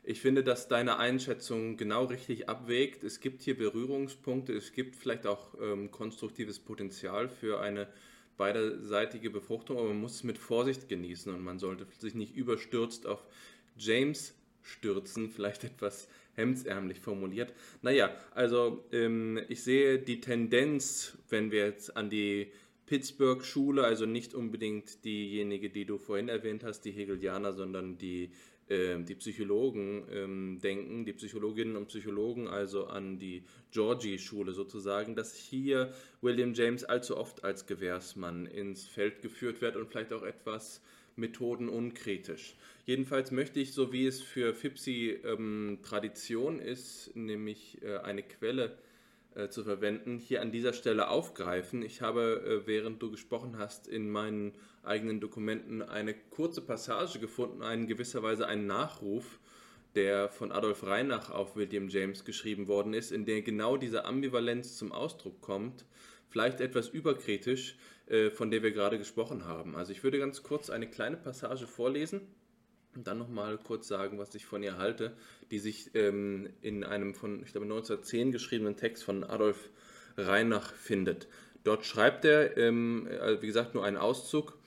Ich 0.03 0.21
finde, 0.21 0.43
dass 0.43 0.67
deine 0.67 0.97
Einschätzung 0.97 1.77
genau 1.77 2.05
richtig 2.05 2.49
abwägt. 2.49 3.03
Es 3.03 3.19
gibt 3.19 3.43
hier 3.43 3.55
Berührungspunkte, 3.55 4.53
es 4.53 4.73
gibt 4.73 4.95
vielleicht 4.95 5.27
auch 5.27 5.53
ähm, 5.61 5.91
konstruktives 5.91 6.59
Potenzial 6.59 7.29
für 7.29 7.61
eine 7.61 7.87
beiderseitige 8.37 9.29
Befruchtung, 9.29 9.77
aber 9.77 9.89
man 9.89 9.99
muss 9.99 10.15
es 10.15 10.23
mit 10.23 10.37
Vorsicht 10.37 10.89
genießen 10.89 11.33
und 11.33 11.43
man 11.43 11.59
sollte 11.59 11.85
sich 11.99 12.15
nicht 12.15 12.35
überstürzt 12.35 13.05
auf 13.05 13.23
James 13.77 14.33
stürzen, 14.63 15.29
vielleicht 15.29 15.63
etwas 15.63 16.07
hemdsärmlich 16.39 16.99
formuliert. 16.99 17.53
Naja, 17.81 18.11
also 18.33 18.83
ähm, 18.91 19.39
ich 19.49 19.63
sehe 19.63 19.99
die 19.99 20.21
Tendenz, 20.21 21.17
wenn 21.29 21.51
wir 21.51 21.65
jetzt 21.65 21.95
an 21.95 22.09
die 22.09 22.51
Pittsburgh-Schule, 22.87 23.83
also 23.83 24.05
nicht 24.05 24.33
unbedingt 24.33 25.05
diejenige, 25.05 25.69
die 25.69 25.85
du 25.85 25.97
vorhin 25.97 26.29
erwähnt 26.29 26.63
hast, 26.63 26.81
die 26.81 26.91
Hegelianer, 26.91 27.53
sondern 27.53 27.97
die 27.97 28.31
ähm, 28.69 29.05
die 29.05 29.15
Psychologen 29.15 30.03
ähm, 30.11 30.59
denken, 30.61 31.03
die 31.03 31.13
Psychologinnen 31.13 31.75
und 31.75 31.87
Psychologen, 31.87 32.47
also 32.47 32.85
an 32.85 33.17
die 33.17 33.43
Georgie-Schule 33.71 34.53
sozusagen, 34.53 35.15
dass 35.15 35.35
hier 35.35 35.91
William 36.21 36.53
James 36.53 36.83
allzu 36.83 37.17
oft 37.17 37.43
als 37.43 37.65
Gewährsmann 37.65 38.45
ins 38.45 38.85
Feld 38.85 39.23
geführt 39.23 39.61
wird 39.61 39.75
und 39.75 39.89
vielleicht 39.89 40.13
auch 40.13 40.21
etwas 40.21 40.81
methodenunkritisch. 41.19 42.55
Jedenfalls 42.85 43.31
möchte 43.31 43.59
ich, 43.59 43.73
so 43.73 43.93
wie 43.93 44.07
es 44.07 44.21
für 44.21 44.53
Fipsi 44.53 45.19
ähm, 45.23 45.79
Tradition 45.83 46.59
ist, 46.59 47.15
nämlich 47.15 47.81
äh, 47.83 47.97
eine 47.97 48.23
Quelle 48.23 48.77
äh, 49.35 49.49
zu 49.49 49.63
verwenden, 49.63 50.17
hier 50.17 50.41
an 50.41 50.51
dieser 50.51 50.73
Stelle 50.73 51.09
aufgreifen. 51.09 51.83
Ich 51.83 52.01
habe, 52.01 52.63
äh, 52.63 52.67
während 52.67 53.01
du 53.01 53.11
gesprochen 53.11 53.59
hast, 53.59 53.87
in 53.87 54.09
meinen 54.09 54.53
eigenen 54.83 55.19
Dokumenten 55.19 55.83
eine 55.83 56.15
kurze 56.15 56.61
Passage 56.61 57.19
gefunden, 57.19 57.61
einen 57.61 57.85
gewisserweise 57.85 58.47
einen 58.47 58.65
Nachruf, 58.65 59.39
der 59.95 60.29
von 60.29 60.51
Adolf 60.51 60.83
Reinach 60.83 61.29
auf 61.29 61.55
William 61.55 61.89
James 61.89 62.25
geschrieben 62.25 62.67
worden 62.67 62.93
ist, 62.93 63.11
in 63.11 63.25
der 63.25 63.43
genau 63.43 63.77
diese 63.77 64.05
Ambivalenz 64.05 64.77
zum 64.77 64.91
Ausdruck 64.91 65.41
kommt, 65.41 65.85
vielleicht 66.27 66.59
etwas 66.59 66.89
überkritisch, 66.89 67.75
von 68.33 68.49
der 68.49 68.63
wir 68.63 68.71
gerade 68.71 68.97
gesprochen 68.97 69.45
haben. 69.45 69.75
Also 69.75 69.91
ich 69.91 70.03
würde 70.03 70.17
ganz 70.17 70.41
kurz 70.41 70.69
eine 70.69 70.87
kleine 70.87 71.17
Passage 71.17 71.67
vorlesen 71.67 72.21
und 72.95 73.07
dann 73.07 73.19
nochmal 73.19 73.57
kurz 73.57 73.87
sagen, 73.87 74.17
was 74.17 74.33
ich 74.35 74.45
von 74.45 74.63
ihr 74.63 74.77
halte, 74.77 75.13
die 75.51 75.59
sich 75.59 75.91
ähm, 75.93 76.49
in 76.61 76.83
einem 76.83 77.13
von, 77.13 77.43
ich 77.43 77.51
glaube, 77.51 77.65
1910 77.65 78.31
geschriebenen 78.31 78.77
Text 78.77 79.03
von 79.03 79.23
Adolf 79.23 79.69
Reinach 80.17 80.73
findet. 80.73 81.27
Dort 81.63 81.85
schreibt 81.85 82.25
er, 82.25 82.57
ähm, 82.57 83.07
wie 83.41 83.47
gesagt, 83.47 83.73
nur 83.73 83.85
einen 83.85 83.97
Auszug. 83.97 84.57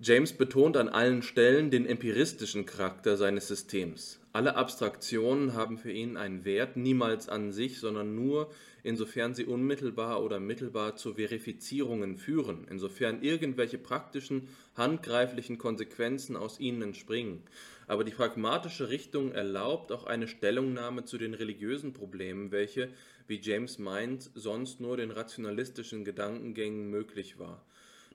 James 0.00 0.32
betont 0.32 0.76
an 0.76 0.88
allen 0.88 1.22
Stellen 1.22 1.70
den 1.70 1.86
empiristischen 1.86 2.66
Charakter 2.66 3.16
seines 3.16 3.48
Systems. 3.48 4.20
Alle 4.32 4.54
Abstraktionen 4.54 5.54
haben 5.54 5.78
für 5.78 5.90
ihn 5.90 6.16
einen 6.16 6.44
Wert, 6.44 6.76
niemals 6.76 7.28
an 7.28 7.52
sich, 7.52 7.80
sondern 7.80 8.14
nur, 8.14 8.50
insofern 8.88 9.34
sie 9.34 9.44
unmittelbar 9.44 10.24
oder 10.24 10.40
mittelbar 10.40 10.96
zu 10.96 11.14
Verifizierungen 11.14 12.16
führen, 12.16 12.66
insofern 12.70 13.22
irgendwelche 13.22 13.76
praktischen, 13.76 14.48
handgreiflichen 14.76 15.58
Konsequenzen 15.58 16.36
aus 16.36 16.58
ihnen 16.58 16.80
entspringen. 16.80 17.42
Aber 17.86 18.02
die 18.02 18.12
pragmatische 18.12 18.88
Richtung 18.88 19.32
erlaubt 19.32 19.92
auch 19.92 20.04
eine 20.04 20.26
Stellungnahme 20.26 21.04
zu 21.04 21.18
den 21.18 21.34
religiösen 21.34 21.92
Problemen, 21.92 22.50
welche, 22.50 22.88
wie 23.26 23.38
James 23.38 23.78
meint, 23.78 24.30
sonst 24.34 24.80
nur 24.80 24.96
den 24.96 25.10
rationalistischen 25.10 26.06
Gedankengängen 26.06 26.88
möglich 26.88 27.38
war. 27.38 27.62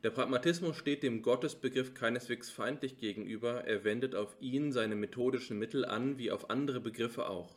Der 0.03 0.09
Pragmatismus 0.09 0.75
steht 0.75 1.03
dem 1.03 1.21
Gottesbegriff 1.21 1.93
keineswegs 1.93 2.49
feindlich 2.49 2.97
gegenüber, 2.97 3.65
er 3.65 3.83
wendet 3.83 4.15
auf 4.15 4.35
ihn 4.41 4.71
seine 4.71 4.95
methodischen 4.95 5.59
Mittel 5.59 5.85
an, 5.85 6.17
wie 6.17 6.31
auf 6.31 6.49
andere 6.49 6.81
Begriffe 6.81 7.29
auch. 7.29 7.55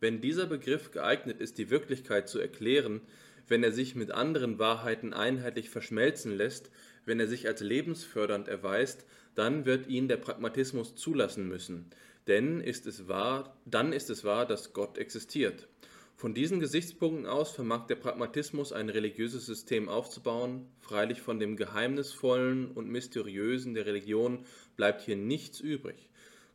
Wenn 0.00 0.20
dieser 0.20 0.46
Begriff 0.46 0.90
geeignet 0.90 1.40
ist, 1.40 1.58
die 1.58 1.70
Wirklichkeit 1.70 2.28
zu 2.28 2.38
erklären, 2.38 3.02
wenn 3.48 3.62
er 3.62 3.72
sich 3.72 3.94
mit 3.94 4.10
anderen 4.10 4.58
Wahrheiten 4.58 5.12
einheitlich 5.12 5.70
verschmelzen 5.70 6.36
lässt, 6.36 6.70
wenn 7.04 7.20
er 7.20 7.26
sich 7.26 7.46
als 7.46 7.60
lebensfördernd 7.60 8.48
erweist, 8.48 9.04
dann 9.34 9.66
wird 9.66 9.88
ihn 9.88 10.08
der 10.08 10.16
Pragmatismus 10.16 10.94
zulassen 10.94 11.48
müssen. 11.48 11.90
Denn 12.26 12.60
ist 12.60 12.86
es 12.86 13.08
wahr, 13.08 13.60
dann 13.64 13.92
ist 13.92 14.08
es 14.08 14.24
wahr, 14.24 14.46
dass 14.46 14.72
Gott 14.72 14.98
existiert. 14.98 15.68
Von 16.16 16.34
diesen 16.34 16.60
Gesichtspunkten 16.60 17.26
aus 17.26 17.50
vermag 17.52 17.86
der 17.86 17.94
Pragmatismus 17.94 18.72
ein 18.72 18.90
religiöses 18.90 19.46
System 19.46 19.88
aufzubauen, 19.88 20.66
freilich 20.78 21.22
von 21.22 21.40
dem 21.40 21.56
Geheimnisvollen 21.56 22.72
und 22.72 22.90
Mysteriösen 22.90 23.72
der 23.72 23.86
Religion 23.86 24.44
bleibt 24.76 25.00
hier 25.00 25.16
nichts 25.16 25.60
übrig. 25.60 26.09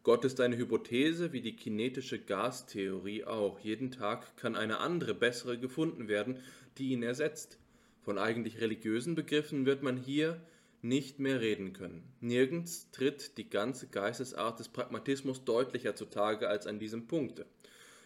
Gott 0.06 0.24
ist 0.24 0.40
eine 0.40 0.56
Hypothese 0.56 1.34
wie 1.34 1.42
die 1.42 1.56
kinetische 1.56 2.20
Gastheorie 2.20 3.24
auch. 3.24 3.60
Jeden 3.62 3.90
Tag 3.90 4.38
kann 4.38 4.56
eine 4.56 4.78
andere, 4.78 5.16
bessere 5.16 5.58
gefunden 5.58 6.08
werden, 6.08 6.38
die 6.78 6.90
ihn 6.90 7.02
ersetzt. 7.02 7.58
Von 8.04 8.20
eigentlich 8.20 8.62
religiösen 8.62 9.16
Begriffen 9.16 9.66
wird 9.66 9.82
man 9.82 9.98
hier 9.98 10.40
nicht 10.84 11.18
mehr 11.18 11.42
reden 11.42 11.74
können. 11.74 12.04
Nirgends 12.22 12.92
tritt 12.92 13.40
die 13.40 13.50
ganze 13.50 13.88
Geistesart 13.88 14.60
des 14.60 14.70
Pragmatismus 14.70 15.44
deutlicher 15.44 15.96
zutage 15.96 16.50
als 16.50 16.68
an 16.68 16.78
diesem 16.78 17.08
Punkte. 17.08 17.48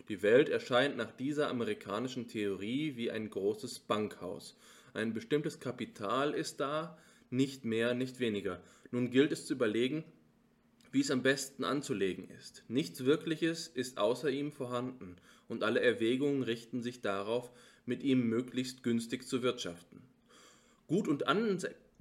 Die 0.08 0.22
Welt 0.22 0.48
erscheint 0.48 0.96
nach 0.96 1.12
dieser 1.12 1.50
amerikanischen 1.50 2.30
Theorie 2.30 2.96
wie 2.96 3.12
ein 3.12 3.30
großes 3.30 3.80
Bankhaus. 3.80 4.56
Ein 4.94 5.14
bestimmtes 5.14 5.60
Kapital 5.60 6.34
ist 6.34 6.62
da, 6.62 6.98
nicht 7.30 7.66
mehr, 7.66 7.94
nicht 7.94 8.22
weniger. 8.22 8.62
Nun 8.90 9.12
gilt 9.12 9.34
es 9.34 9.46
zu 9.46 9.54
überlegen, 9.54 10.06
wie 10.92 11.02
es 11.02 11.12
am 11.12 11.22
besten 11.22 11.64
anzulegen 11.64 12.30
ist. 12.30 12.64
Nichts 12.68 13.06
Wirkliches 13.06 13.68
ist 13.68 13.98
außer 13.98 14.30
ihm 14.30 14.52
vorhanden, 14.52 15.16
und 15.48 15.64
alle 15.64 15.82
Erwägungen 15.82 16.44
richten 16.44 16.82
sich 16.82 17.02
darauf, 17.02 17.52
mit 17.86 18.04
ihm 18.04 18.30
möglichst 18.30 18.84
günstig 18.84 19.28
zu 19.28 19.42
wirtschaften. 19.42 20.02
Gut 20.88 21.08
und, 21.08 21.24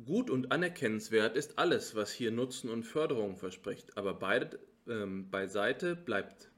gut 0.04 0.30
und 0.30 0.52
anerkennenswert 0.52 1.36
ist 1.36 1.58
alles, 1.58 1.94
was 1.94 2.12
hier 2.12 2.30
Nutzen 2.30 2.70
und 2.70 2.84
Förderung 2.84 3.36
verspricht, 3.36 3.96
aber 3.96 4.14
beide, 4.14 4.58
ähm, 4.86 5.30
beiseite 5.30 5.96
bleibt 5.96 6.50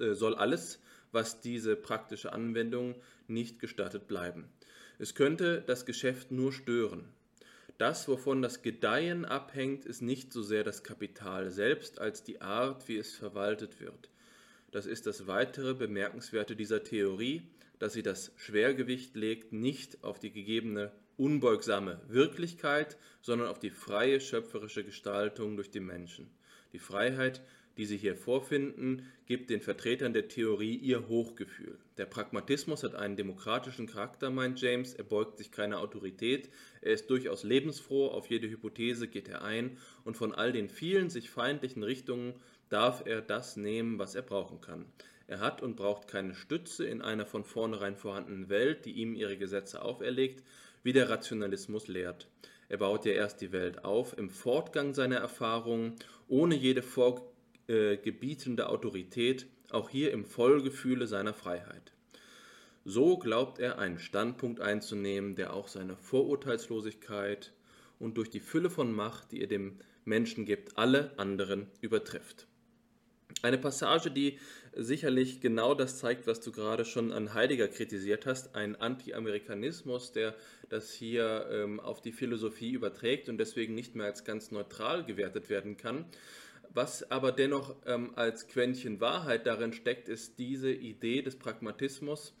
äh, 0.00 0.14
soll 0.14 0.34
alles, 0.34 0.80
was 1.10 1.40
diese 1.40 1.76
praktische 1.76 2.32
Anwendung 2.32 2.94
nicht 3.28 3.58
gestattet 3.58 4.06
bleiben. 4.08 4.48
Es 4.98 5.14
könnte 5.14 5.62
das 5.66 5.84
Geschäft 5.84 6.30
nur 6.30 6.52
stören. 6.52 7.08
Das, 7.82 8.06
wovon 8.06 8.42
das 8.42 8.62
Gedeihen 8.62 9.24
abhängt, 9.24 9.86
ist 9.86 10.02
nicht 10.02 10.32
so 10.32 10.40
sehr 10.40 10.62
das 10.62 10.84
Kapital 10.84 11.50
selbst 11.50 11.98
als 11.98 12.22
die 12.22 12.40
Art, 12.40 12.86
wie 12.86 12.96
es 12.96 13.12
verwaltet 13.12 13.80
wird. 13.80 14.08
Das 14.70 14.86
ist 14.86 15.04
das 15.08 15.26
weitere 15.26 15.74
Bemerkenswerte 15.74 16.54
dieser 16.54 16.84
Theorie, 16.84 17.42
dass 17.80 17.94
sie 17.94 18.04
das 18.04 18.30
Schwergewicht 18.36 19.16
legt 19.16 19.52
nicht 19.52 20.04
auf 20.04 20.20
die 20.20 20.30
gegebene 20.30 20.92
unbeugsame 21.16 22.00
Wirklichkeit, 22.06 22.98
sondern 23.20 23.48
auf 23.48 23.58
die 23.58 23.70
freie 23.70 24.20
schöpferische 24.20 24.84
Gestaltung 24.84 25.56
durch 25.56 25.72
die 25.72 25.80
Menschen. 25.80 26.30
Die 26.72 26.78
Freiheit, 26.78 27.42
die 27.76 27.86
Sie 27.86 27.96
hier 27.96 28.16
vorfinden, 28.16 29.06
gibt 29.26 29.50
den 29.50 29.60
Vertretern 29.60 30.12
der 30.12 30.28
Theorie 30.28 30.76
ihr 30.76 31.08
Hochgefühl. 31.08 31.78
Der 31.96 32.06
Pragmatismus 32.06 32.82
hat 32.82 32.94
einen 32.94 33.16
demokratischen 33.16 33.86
Charakter, 33.86 34.30
meint 34.30 34.60
James, 34.60 34.94
er 34.94 35.04
beugt 35.04 35.38
sich 35.38 35.50
keiner 35.50 35.80
Autorität, 35.80 36.50
er 36.80 36.92
ist 36.92 37.08
durchaus 37.08 37.44
lebensfroh, 37.44 38.08
auf 38.08 38.28
jede 38.28 38.48
Hypothese 38.48 39.08
geht 39.08 39.28
er 39.28 39.42
ein 39.42 39.78
und 40.04 40.16
von 40.16 40.34
all 40.34 40.52
den 40.52 40.68
vielen 40.68 41.10
sich 41.10 41.30
feindlichen 41.30 41.82
Richtungen 41.82 42.34
darf 42.68 43.02
er 43.06 43.20
das 43.22 43.56
nehmen, 43.56 43.98
was 43.98 44.14
er 44.14 44.22
brauchen 44.22 44.60
kann. 44.60 44.86
Er 45.26 45.40
hat 45.40 45.62
und 45.62 45.76
braucht 45.76 46.08
keine 46.08 46.34
Stütze 46.34 46.84
in 46.84 47.00
einer 47.00 47.24
von 47.24 47.44
vornherein 47.44 47.96
vorhandenen 47.96 48.48
Welt, 48.48 48.84
die 48.84 48.92
ihm 48.92 49.14
ihre 49.14 49.38
Gesetze 49.38 49.82
auferlegt, 49.82 50.42
wie 50.82 50.92
der 50.92 51.08
Rationalismus 51.08 51.88
lehrt. 51.88 52.28
Er 52.68 52.78
baut 52.78 53.04
ja 53.04 53.12
erst 53.12 53.40
die 53.40 53.52
Welt 53.52 53.84
auf 53.84 54.16
im 54.16 54.30
Fortgang 54.30 54.94
seiner 54.94 55.16
Erfahrungen, 55.16 55.96
ohne 56.28 56.54
jede 56.54 56.82
Vor 56.82 57.31
äh, 57.68 57.96
gebietende 57.96 58.68
Autorität, 58.68 59.46
auch 59.70 59.88
hier 59.88 60.12
im 60.12 60.24
Vollgefühle 60.24 61.06
seiner 61.06 61.34
Freiheit. 61.34 61.92
So 62.84 63.16
glaubt 63.16 63.58
er 63.60 63.78
einen 63.78 63.98
Standpunkt 63.98 64.60
einzunehmen, 64.60 65.36
der 65.36 65.52
auch 65.52 65.68
seine 65.68 65.96
Vorurteilslosigkeit 65.96 67.52
und 68.00 68.16
durch 68.16 68.30
die 68.30 68.40
Fülle 68.40 68.70
von 68.70 68.92
Macht, 68.92 69.30
die 69.30 69.40
er 69.40 69.46
dem 69.46 69.78
Menschen 70.04 70.44
gibt, 70.44 70.76
alle 70.76 71.16
anderen 71.16 71.68
übertrifft. 71.80 72.48
Eine 73.40 73.58
Passage, 73.58 74.10
die 74.10 74.38
sicherlich 74.74 75.40
genau 75.40 75.74
das 75.74 75.98
zeigt, 75.98 76.26
was 76.26 76.40
du 76.40 76.52
gerade 76.52 76.84
schon 76.84 77.12
an 77.12 77.34
Heidegger 77.34 77.68
kritisiert 77.68 78.26
hast, 78.26 78.54
ein 78.54 78.76
Anti-Amerikanismus, 78.76 80.12
der 80.12 80.34
das 80.68 80.92
hier 80.92 81.46
ähm, 81.50 81.80
auf 81.80 82.00
die 82.00 82.12
Philosophie 82.12 82.72
überträgt 82.72 83.28
und 83.28 83.38
deswegen 83.38 83.74
nicht 83.74 83.94
mehr 83.94 84.06
als 84.06 84.24
ganz 84.24 84.50
neutral 84.50 85.04
gewertet 85.04 85.48
werden 85.48 85.76
kann. 85.76 86.04
Was 86.74 87.10
aber 87.10 87.32
dennoch 87.32 87.76
ähm, 87.86 88.12
als 88.16 88.48
Quäntchen 88.48 89.00
Wahrheit 89.00 89.46
darin 89.46 89.74
steckt, 89.74 90.08
ist 90.08 90.38
diese 90.38 90.72
Idee 90.72 91.20
des 91.20 91.36
Pragmatismus, 91.36 92.34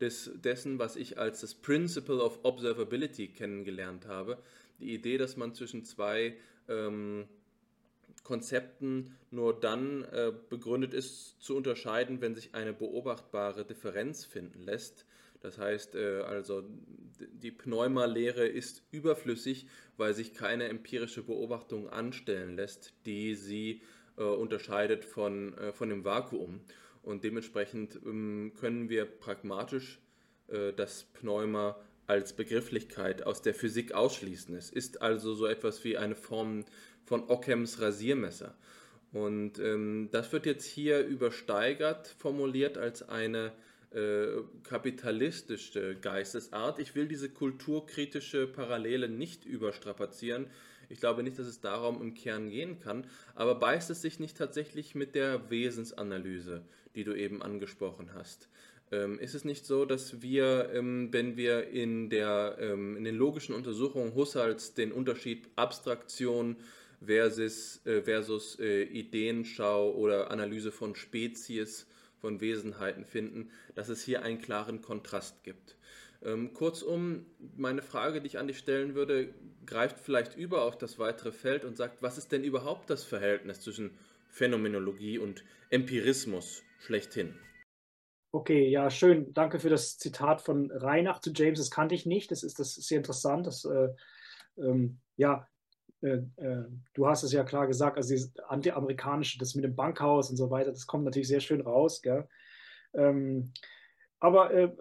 des, 0.00 0.30
dessen, 0.34 0.78
was 0.78 0.96
ich 0.96 1.18
als 1.18 1.40
das 1.40 1.54
Principle 1.54 2.20
of 2.22 2.40
Observability 2.42 3.28
kennengelernt 3.28 4.06
habe. 4.06 4.38
Die 4.80 4.92
Idee, 4.92 5.18
dass 5.18 5.36
man 5.36 5.54
zwischen 5.54 5.84
zwei 5.84 6.36
ähm, 6.68 7.28
Konzepten 8.24 9.16
nur 9.30 9.58
dann 9.58 10.02
äh, 10.02 10.32
begründet 10.50 10.92
ist, 10.92 11.40
zu 11.40 11.56
unterscheiden, 11.56 12.20
wenn 12.20 12.34
sich 12.34 12.54
eine 12.54 12.72
beobachtbare 12.72 13.64
Differenz 13.64 14.24
finden 14.24 14.62
lässt. 14.64 15.05
Das 15.40 15.58
heißt 15.58 15.94
äh, 15.94 16.20
also, 16.20 16.64
die 17.18 17.50
Pneumalehre 17.50 18.46
ist 18.46 18.82
überflüssig, 18.90 19.66
weil 19.96 20.14
sich 20.14 20.34
keine 20.34 20.68
empirische 20.68 21.22
Beobachtung 21.22 21.88
anstellen 21.88 22.56
lässt, 22.56 22.94
die 23.06 23.34
sie 23.34 23.82
äh, 24.16 24.22
unterscheidet 24.22 25.04
von, 25.04 25.56
äh, 25.58 25.72
von 25.72 25.88
dem 25.88 26.04
Vakuum. 26.04 26.60
Und 27.02 27.22
dementsprechend 27.22 28.00
ähm, 28.04 28.52
können 28.58 28.88
wir 28.88 29.04
pragmatisch 29.04 30.00
äh, 30.48 30.72
das 30.72 31.04
Pneuma 31.04 31.78
als 32.06 32.32
Begrifflichkeit 32.32 33.22
aus 33.24 33.42
der 33.42 33.54
Physik 33.54 33.92
ausschließen. 33.92 34.54
Es 34.54 34.70
ist 34.70 35.02
also 35.02 35.34
so 35.34 35.46
etwas 35.46 35.84
wie 35.84 35.96
eine 35.96 36.14
Form 36.14 36.64
von 37.04 37.28
Ockhams 37.28 37.80
Rasiermesser. 37.80 38.56
Und 39.12 39.58
ähm, 39.58 40.08
das 40.12 40.32
wird 40.32 40.46
jetzt 40.46 40.66
hier 40.66 41.00
übersteigert 41.06 42.08
formuliert 42.18 42.76
als 42.76 43.08
eine 43.08 43.52
äh, 43.96 44.42
kapitalistische 44.62 45.96
Geistesart. 45.96 46.78
Ich 46.78 46.94
will 46.94 47.08
diese 47.08 47.30
kulturkritische 47.30 48.46
Parallele 48.46 49.08
nicht 49.08 49.46
überstrapazieren. 49.46 50.46
Ich 50.90 51.00
glaube 51.00 51.22
nicht, 51.22 51.38
dass 51.38 51.46
es 51.46 51.60
darum 51.60 52.02
im 52.02 52.12
Kern 52.12 52.50
gehen 52.50 52.78
kann, 52.78 53.06
aber 53.34 53.54
beißt 53.54 53.88
es 53.88 54.02
sich 54.02 54.20
nicht 54.20 54.36
tatsächlich 54.36 54.94
mit 54.94 55.14
der 55.14 55.50
Wesensanalyse, 55.50 56.62
die 56.94 57.04
du 57.04 57.14
eben 57.14 57.40
angesprochen 57.42 58.10
hast. 58.12 58.50
Ähm, 58.92 59.18
ist 59.18 59.34
es 59.34 59.44
nicht 59.44 59.64
so, 59.64 59.86
dass 59.86 60.20
wir, 60.20 60.70
ähm, 60.74 61.08
wenn 61.10 61.36
wir 61.36 61.68
in, 61.68 62.10
der, 62.10 62.58
ähm, 62.60 62.96
in 62.96 63.04
den 63.04 63.16
logischen 63.16 63.54
Untersuchungen 63.54 64.14
Husserls 64.14 64.74
den 64.74 64.92
Unterschied 64.92 65.48
Abstraktion 65.56 66.56
versus, 67.04 67.80
äh, 67.86 68.02
versus 68.02 68.60
äh, 68.60 68.82
Ideenschau 68.82 69.90
oder 69.92 70.30
Analyse 70.30 70.70
von 70.70 70.94
Spezies 70.94 71.86
von 72.20 72.40
Wesenheiten 72.40 73.04
finden, 73.04 73.50
dass 73.74 73.88
es 73.88 74.02
hier 74.02 74.22
einen 74.22 74.40
klaren 74.40 74.82
Kontrast 74.82 75.42
gibt. 75.44 75.76
Ähm, 76.22 76.54
kurzum, 76.54 77.26
meine 77.56 77.82
Frage, 77.82 78.20
die 78.20 78.26
ich 78.26 78.38
an 78.38 78.48
dich 78.48 78.58
stellen 78.58 78.94
würde, 78.94 79.34
greift 79.66 80.00
vielleicht 80.00 80.36
über 80.36 80.62
auf 80.62 80.78
das 80.78 80.98
weitere 80.98 81.32
Feld 81.32 81.64
und 81.64 81.76
sagt, 81.76 82.02
was 82.02 82.18
ist 82.18 82.32
denn 82.32 82.44
überhaupt 82.44 82.88
das 82.90 83.04
Verhältnis 83.04 83.60
zwischen 83.60 83.98
Phänomenologie 84.28 85.18
und 85.18 85.44
Empirismus 85.70 86.62
schlechthin. 86.78 87.34
Okay, 88.32 88.68
ja, 88.68 88.90
schön. 88.90 89.32
Danke 89.32 89.58
für 89.58 89.70
das 89.70 89.96
Zitat 89.96 90.42
von 90.42 90.70
Reinach 90.70 91.20
zu 91.20 91.32
James. 91.34 91.58
Das 91.58 91.70
kannte 91.70 91.94
ich 91.94 92.04
nicht. 92.04 92.30
Das 92.30 92.42
ist, 92.42 92.58
das 92.58 92.76
ist 92.76 92.86
sehr 92.86 92.98
interessant. 92.98 93.46
Das, 93.46 93.64
äh, 93.64 93.88
ähm, 94.58 95.00
ja, 95.16 95.48
äh, 96.02 96.18
äh, 96.36 96.64
du 96.94 97.06
hast 97.06 97.22
es 97.22 97.32
ja 97.32 97.44
klar 97.44 97.66
gesagt, 97.66 97.96
also 97.96 98.10
dieses 98.10 98.38
antiamerikanische, 98.38 99.38
das 99.38 99.54
mit 99.54 99.64
dem 99.64 99.76
Bankhaus 99.76 100.30
und 100.30 100.36
so 100.36 100.50
weiter, 100.50 100.70
das 100.70 100.86
kommt 100.86 101.04
natürlich 101.04 101.28
sehr 101.28 101.40
schön 101.40 101.60
raus. 101.60 102.02
Ähm, 102.94 103.52
aber 104.18 104.52
äh, 104.52 104.72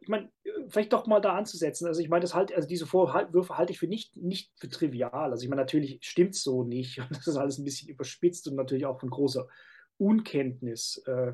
ich 0.00 0.08
meine, 0.08 0.30
vielleicht 0.68 0.92
doch 0.92 1.06
mal 1.06 1.20
da 1.20 1.34
anzusetzen. 1.34 1.86
Also 1.86 2.00
ich 2.00 2.08
meine, 2.08 2.22
das 2.22 2.34
halt, 2.34 2.52
also 2.52 2.68
diese 2.68 2.86
Vorwürfe 2.86 3.56
halte 3.56 3.72
ich 3.72 3.78
für 3.78 3.86
nicht, 3.86 4.16
nicht 4.16 4.52
für 4.56 4.68
trivial. 4.68 5.30
Also 5.30 5.42
ich 5.42 5.48
meine, 5.48 5.62
natürlich 5.62 5.98
stimmt 6.02 6.34
es 6.34 6.42
so 6.42 6.64
nicht. 6.64 6.98
Und 7.00 7.10
das 7.10 7.26
ist 7.26 7.36
alles 7.36 7.58
ein 7.58 7.64
bisschen 7.64 7.88
überspitzt 7.88 8.48
und 8.48 8.54
natürlich 8.54 8.86
auch 8.86 9.00
von 9.00 9.10
großer 9.10 9.48
Unkenntnis 9.96 11.02
äh, 11.06 11.32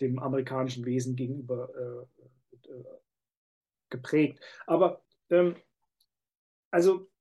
dem 0.00 0.18
amerikanischen 0.18 0.84
Wesen 0.84 1.16
gegenüber 1.16 1.70
äh, 1.74 2.68
geprägt. 3.90 4.40
Aber 4.66 5.02
ähm, 5.30 5.56
also 6.70 7.11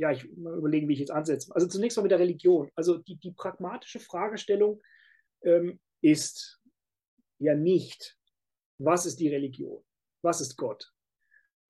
ja, 0.00 0.10
ich 0.10 0.26
mal 0.34 0.56
überlegen, 0.56 0.88
wie 0.88 0.94
ich 0.94 0.98
jetzt 0.98 1.10
ansetze. 1.10 1.54
Also 1.54 1.68
zunächst 1.68 1.98
mal 1.98 2.02
mit 2.02 2.10
der 2.10 2.18
Religion. 2.18 2.70
Also 2.74 2.96
die, 2.96 3.16
die 3.16 3.32
pragmatische 3.32 4.00
Fragestellung 4.00 4.80
ähm, 5.42 5.78
ist 6.00 6.58
ja 7.38 7.54
nicht, 7.54 8.16
was 8.78 9.04
ist 9.04 9.20
die 9.20 9.28
Religion? 9.28 9.84
Was 10.22 10.40
ist 10.40 10.56
Gott? 10.56 10.90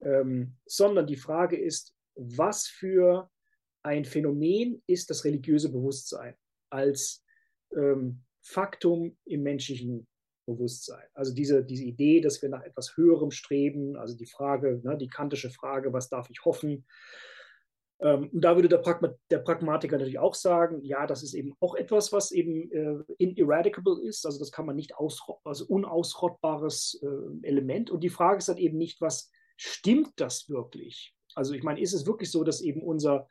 Ähm, 0.00 0.56
sondern 0.64 1.08
die 1.08 1.16
Frage 1.16 1.60
ist, 1.60 1.92
was 2.14 2.68
für 2.68 3.28
ein 3.82 4.04
Phänomen 4.04 4.80
ist 4.86 5.10
das 5.10 5.24
religiöse 5.24 5.72
Bewusstsein 5.72 6.36
als 6.70 7.24
ähm, 7.76 8.22
Faktum 8.42 9.18
im 9.24 9.42
menschlichen 9.42 10.06
Bewusstsein. 10.46 11.06
Also 11.14 11.34
diese, 11.34 11.64
diese 11.64 11.84
Idee, 11.84 12.20
dass 12.20 12.40
wir 12.42 12.48
nach 12.48 12.62
etwas 12.62 12.96
Höherem 12.96 13.32
streben, 13.32 13.96
also 13.96 14.16
die 14.16 14.26
Frage, 14.26 14.80
ne, 14.84 14.96
die 14.96 15.08
kantische 15.08 15.50
Frage, 15.50 15.92
was 15.92 16.08
darf 16.08 16.30
ich 16.30 16.44
hoffen? 16.44 16.86
Ähm, 18.00 18.30
und 18.32 18.40
da 18.40 18.56
würde 18.56 18.68
der, 18.68 18.78
Pragma 18.78 19.14
der, 19.30 19.38
Pragmatiker 19.38 19.96
natürlich 19.96 20.18
auch 20.18 20.34
sagen, 20.34 20.82
ja, 20.82 21.06
das 21.06 21.22
ist 21.22 21.34
eben 21.34 21.54
auch 21.60 21.74
etwas, 21.74 22.12
was 22.12 22.32
eben 22.32 22.70
äh, 22.72 23.04
ineradicable 23.18 24.02
ist, 24.02 24.24
also 24.24 24.38
das 24.38 24.52
kann 24.52 24.66
man 24.66 24.76
nicht 24.76 24.96
aus, 24.96 25.20
also 25.44 25.66
unausrottbares 25.66 27.00
äh, 27.02 27.46
Element. 27.46 27.90
Und 27.90 28.02
die 28.02 28.08
Frage 28.08 28.38
ist 28.38 28.48
dann 28.48 28.56
eben 28.56 28.78
nicht, 28.78 29.00
was 29.00 29.30
stimmt 29.56 30.12
das 30.16 30.48
wirklich? 30.48 31.14
Also 31.34 31.54
ich 31.54 31.62
meine, 31.62 31.80
ist 31.80 31.92
es 31.92 32.06
wirklich 32.06 32.30
so, 32.30 32.42
dass 32.42 32.60
eben 32.60 32.82
unser 32.82 33.28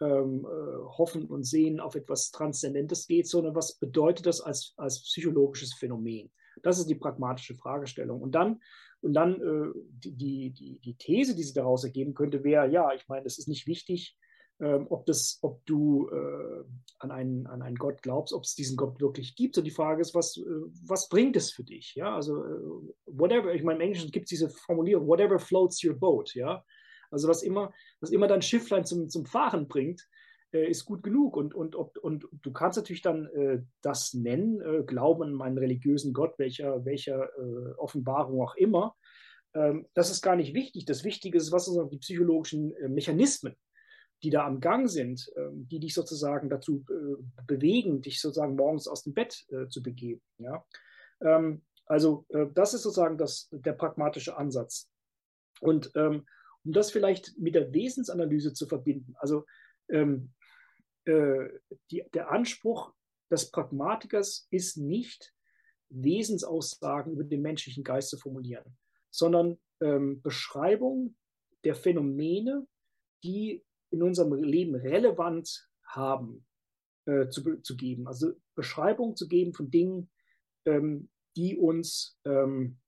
ähm, 0.00 0.46
äh, 0.46 0.98
Hoffen 0.98 1.26
und 1.26 1.44
Sehen 1.44 1.80
auf 1.80 1.94
etwas 1.94 2.30
Transzendentes 2.30 3.06
geht, 3.06 3.28
sondern 3.28 3.54
was 3.54 3.78
bedeutet 3.78 4.26
das 4.26 4.40
als, 4.40 4.74
als 4.76 5.02
psychologisches 5.02 5.74
Phänomen? 5.74 6.30
Das 6.62 6.78
ist 6.78 6.88
die 6.88 6.94
pragmatische 6.94 7.54
Fragestellung. 7.54 8.20
Und 8.22 8.34
dann, 8.34 8.60
und 9.06 9.14
dann 9.14 9.40
äh, 9.40 9.72
die, 10.04 10.50
die, 10.50 10.78
die 10.80 10.94
These, 10.94 11.34
die 11.34 11.44
sich 11.44 11.54
daraus 11.54 11.84
ergeben 11.84 12.14
könnte, 12.14 12.44
wäre, 12.44 12.68
ja, 12.68 12.92
ich 12.92 13.06
meine, 13.08 13.24
es 13.24 13.38
ist 13.38 13.48
nicht 13.48 13.66
wichtig, 13.66 14.16
ähm, 14.58 14.86
ob, 14.90 15.06
das, 15.06 15.38
ob 15.42 15.64
du 15.66 16.08
äh, 16.10 16.64
an, 16.98 17.10
einen, 17.10 17.46
an 17.46 17.62
einen 17.62 17.76
Gott 17.76 18.02
glaubst, 18.02 18.32
ob 18.32 18.42
es 18.42 18.54
diesen 18.54 18.76
Gott 18.76 19.00
wirklich 19.00 19.36
gibt. 19.36 19.56
Und 19.58 19.64
die 19.64 19.70
Frage 19.70 20.00
ist, 20.00 20.14
was, 20.14 20.38
äh, 20.38 20.42
was 20.86 21.08
bringt 21.08 21.36
es 21.36 21.52
für 21.52 21.62
dich? 21.62 21.94
Ja, 21.94 22.14
also 22.14 22.42
äh, 22.44 22.58
whatever, 23.06 23.54
ich 23.54 23.62
meine, 23.62 23.78
im 23.78 23.82
Englischen 23.82 24.10
gibt 24.10 24.24
es 24.24 24.30
diese 24.30 24.48
Formulierung, 24.48 25.06
whatever 25.06 25.38
floats 25.38 25.84
your 25.84 25.94
boat, 25.94 26.34
ja. 26.34 26.64
Also 27.10 27.28
was 27.28 27.42
immer, 27.42 27.72
was 28.00 28.10
immer 28.10 28.26
dein 28.26 28.42
Schifflein 28.42 28.84
zum, 28.84 29.08
zum 29.08 29.26
Fahren 29.26 29.68
bringt, 29.68 30.08
ist 30.64 30.84
gut 30.84 31.02
genug. 31.02 31.36
Und, 31.36 31.54
und, 31.54 31.74
und, 31.74 31.98
und 31.98 32.26
du 32.42 32.52
kannst 32.52 32.76
natürlich 32.76 33.02
dann 33.02 33.26
äh, 33.26 33.62
das 33.82 34.14
nennen, 34.14 34.60
äh, 34.60 34.82
Glauben 34.84 35.22
an 35.22 35.32
meinen 35.32 35.58
religiösen 35.58 36.12
Gott, 36.12 36.38
welcher, 36.38 36.84
welcher 36.84 37.28
äh, 37.38 37.72
Offenbarung 37.76 38.40
auch 38.40 38.54
immer. 38.56 38.94
Ähm, 39.54 39.86
das 39.94 40.10
ist 40.10 40.22
gar 40.22 40.36
nicht 40.36 40.54
wichtig. 40.54 40.84
Das 40.84 41.04
Wichtige 41.04 41.38
ist, 41.38 41.52
was 41.52 41.66
sind 41.66 41.92
die 41.92 41.98
psychologischen 41.98 42.74
äh, 42.76 42.88
Mechanismen, 42.88 43.56
die 44.22 44.30
da 44.30 44.46
am 44.46 44.60
Gang 44.60 44.88
sind, 44.88 45.30
ähm, 45.36 45.66
die 45.68 45.80
dich 45.80 45.94
sozusagen 45.94 46.48
dazu 46.48 46.84
äh, 46.90 47.42
bewegen, 47.46 48.02
dich 48.02 48.20
sozusagen 48.20 48.56
morgens 48.56 48.88
aus 48.88 49.02
dem 49.02 49.14
Bett 49.14 49.46
zu 49.68 49.82
begeben. 49.82 50.22
Ja? 50.38 50.64
Ähm, 51.22 51.62
also 51.88 52.26
das 52.54 52.74
ist 52.74 52.82
sozusagen 52.82 53.16
das, 53.16 53.48
der 53.52 53.72
pragmatische 53.72 54.36
Ansatz. 54.36 54.90
Und 55.60 55.92
ähm, 55.94 56.26
um 56.64 56.72
das 56.72 56.90
vielleicht 56.90 57.38
mit 57.38 57.54
der 57.54 57.72
Wesensanalyse 57.72 58.52
zu 58.52 58.66
verbinden, 58.66 59.14
also 59.18 59.44
ähm, 59.88 60.32
äh, 60.35 60.35
die, 61.06 62.04
der 62.14 62.30
Anspruch 62.30 62.92
des 63.30 63.50
Pragmatikers 63.50 64.46
ist 64.50 64.76
nicht, 64.76 65.32
Wesensaussagen 65.88 67.12
über 67.12 67.24
den 67.24 67.42
menschlichen 67.42 67.84
Geist 67.84 68.10
zu 68.10 68.18
formulieren, 68.18 68.76
sondern 69.10 69.58
ähm, 69.80 70.20
Beschreibung 70.20 71.16
der 71.64 71.74
Phänomene, 71.74 72.66
die 73.22 73.64
in 73.90 74.02
unserem 74.02 74.34
Leben 74.34 74.74
relevant 74.74 75.68
haben, 75.84 76.44
äh, 77.06 77.28
zu, 77.28 77.60
zu 77.60 77.76
geben. 77.76 78.08
Also 78.08 78.32
Beschreibung 78.54 79.16
zu 79.16 79.28
geben 79.28 79.52
von 79.52 79.70
Dingen, 79.70 80.10
ähm, 80.64 81.08
die 81.36 81.56
uns 81.56 82.18
ähm, 82.24 82.78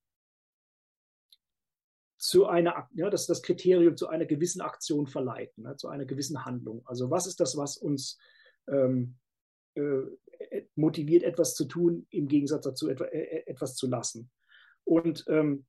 zu 2.19 2.47
einer, 2.47 2.89
ja, 2.95 3.09
das 3.09 3.27
das 3.27 3.43
Kriterium 3.43 3.97
zu 3.97 4.09
einer 4.09 4.27
gewissen 4.27 4.61
Aktion 4.61 5.07
verleiten, 5.07 5.65
ne, 5.65 5.77
zu 5.77 5.89
einer 5.89 6.05
gewissen 6.05 6.45
Handlung. 6.45 6.83
Also 6.85 7.11
was 7.11 7.27
ist 7.27 7.41
das, 7.41 7.57
was 7.57 7.77
uns 7.77 8.19
ähm, 8.69 9.17
äh, 9.75 10.03
motiviert, 10.75 11.23
etwas 11.23 11.55
zu 11.55 11.65
tun, 11.65 12.07
im 12.11 12.29
Gegensatz 12.29 12.65
dazu 12.65 12.89
etwa, 12.89 13.05
äh, 13.05 13.45
etwas 13.47 13.77
zu 13.77 13.87
lassen. 13.87 14.31
Und 14.85 15.25
ähm, 15.29 15.67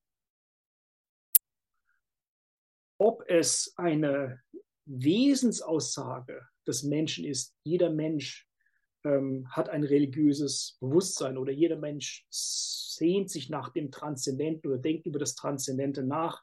ob 2.98 3.24
es 3.28 3.74
eine 3.78 4.42
Wesensaussage 4.86 6.48
des 6.68 6.84
Menschen 6.84 7.26
ist, 7.26 7.56
jeder 7.64 7.92
Mensch 7.92 8.49
ähm, 9.04 9.48
hat 9.52 9.70
ein 9.70 9.84
religiöses 9.84 10.78
Bewusstsein 10.80 11.38
oder 11.38 11.52
jeder 11.52 11.78
Mensch 11.78 12.26
sehnt 12.30 13.30
sich 13.30 13.50
nach 13.50 13.70
dem 13.70 13.92
Transzendenten 13.92 14.70
oder 14.70 14.80
denkt 14.80 15.06
über 15.06 15.20
das 15.20 15.36
Transzendente 15.36 16.04
nach, 16.04 16.42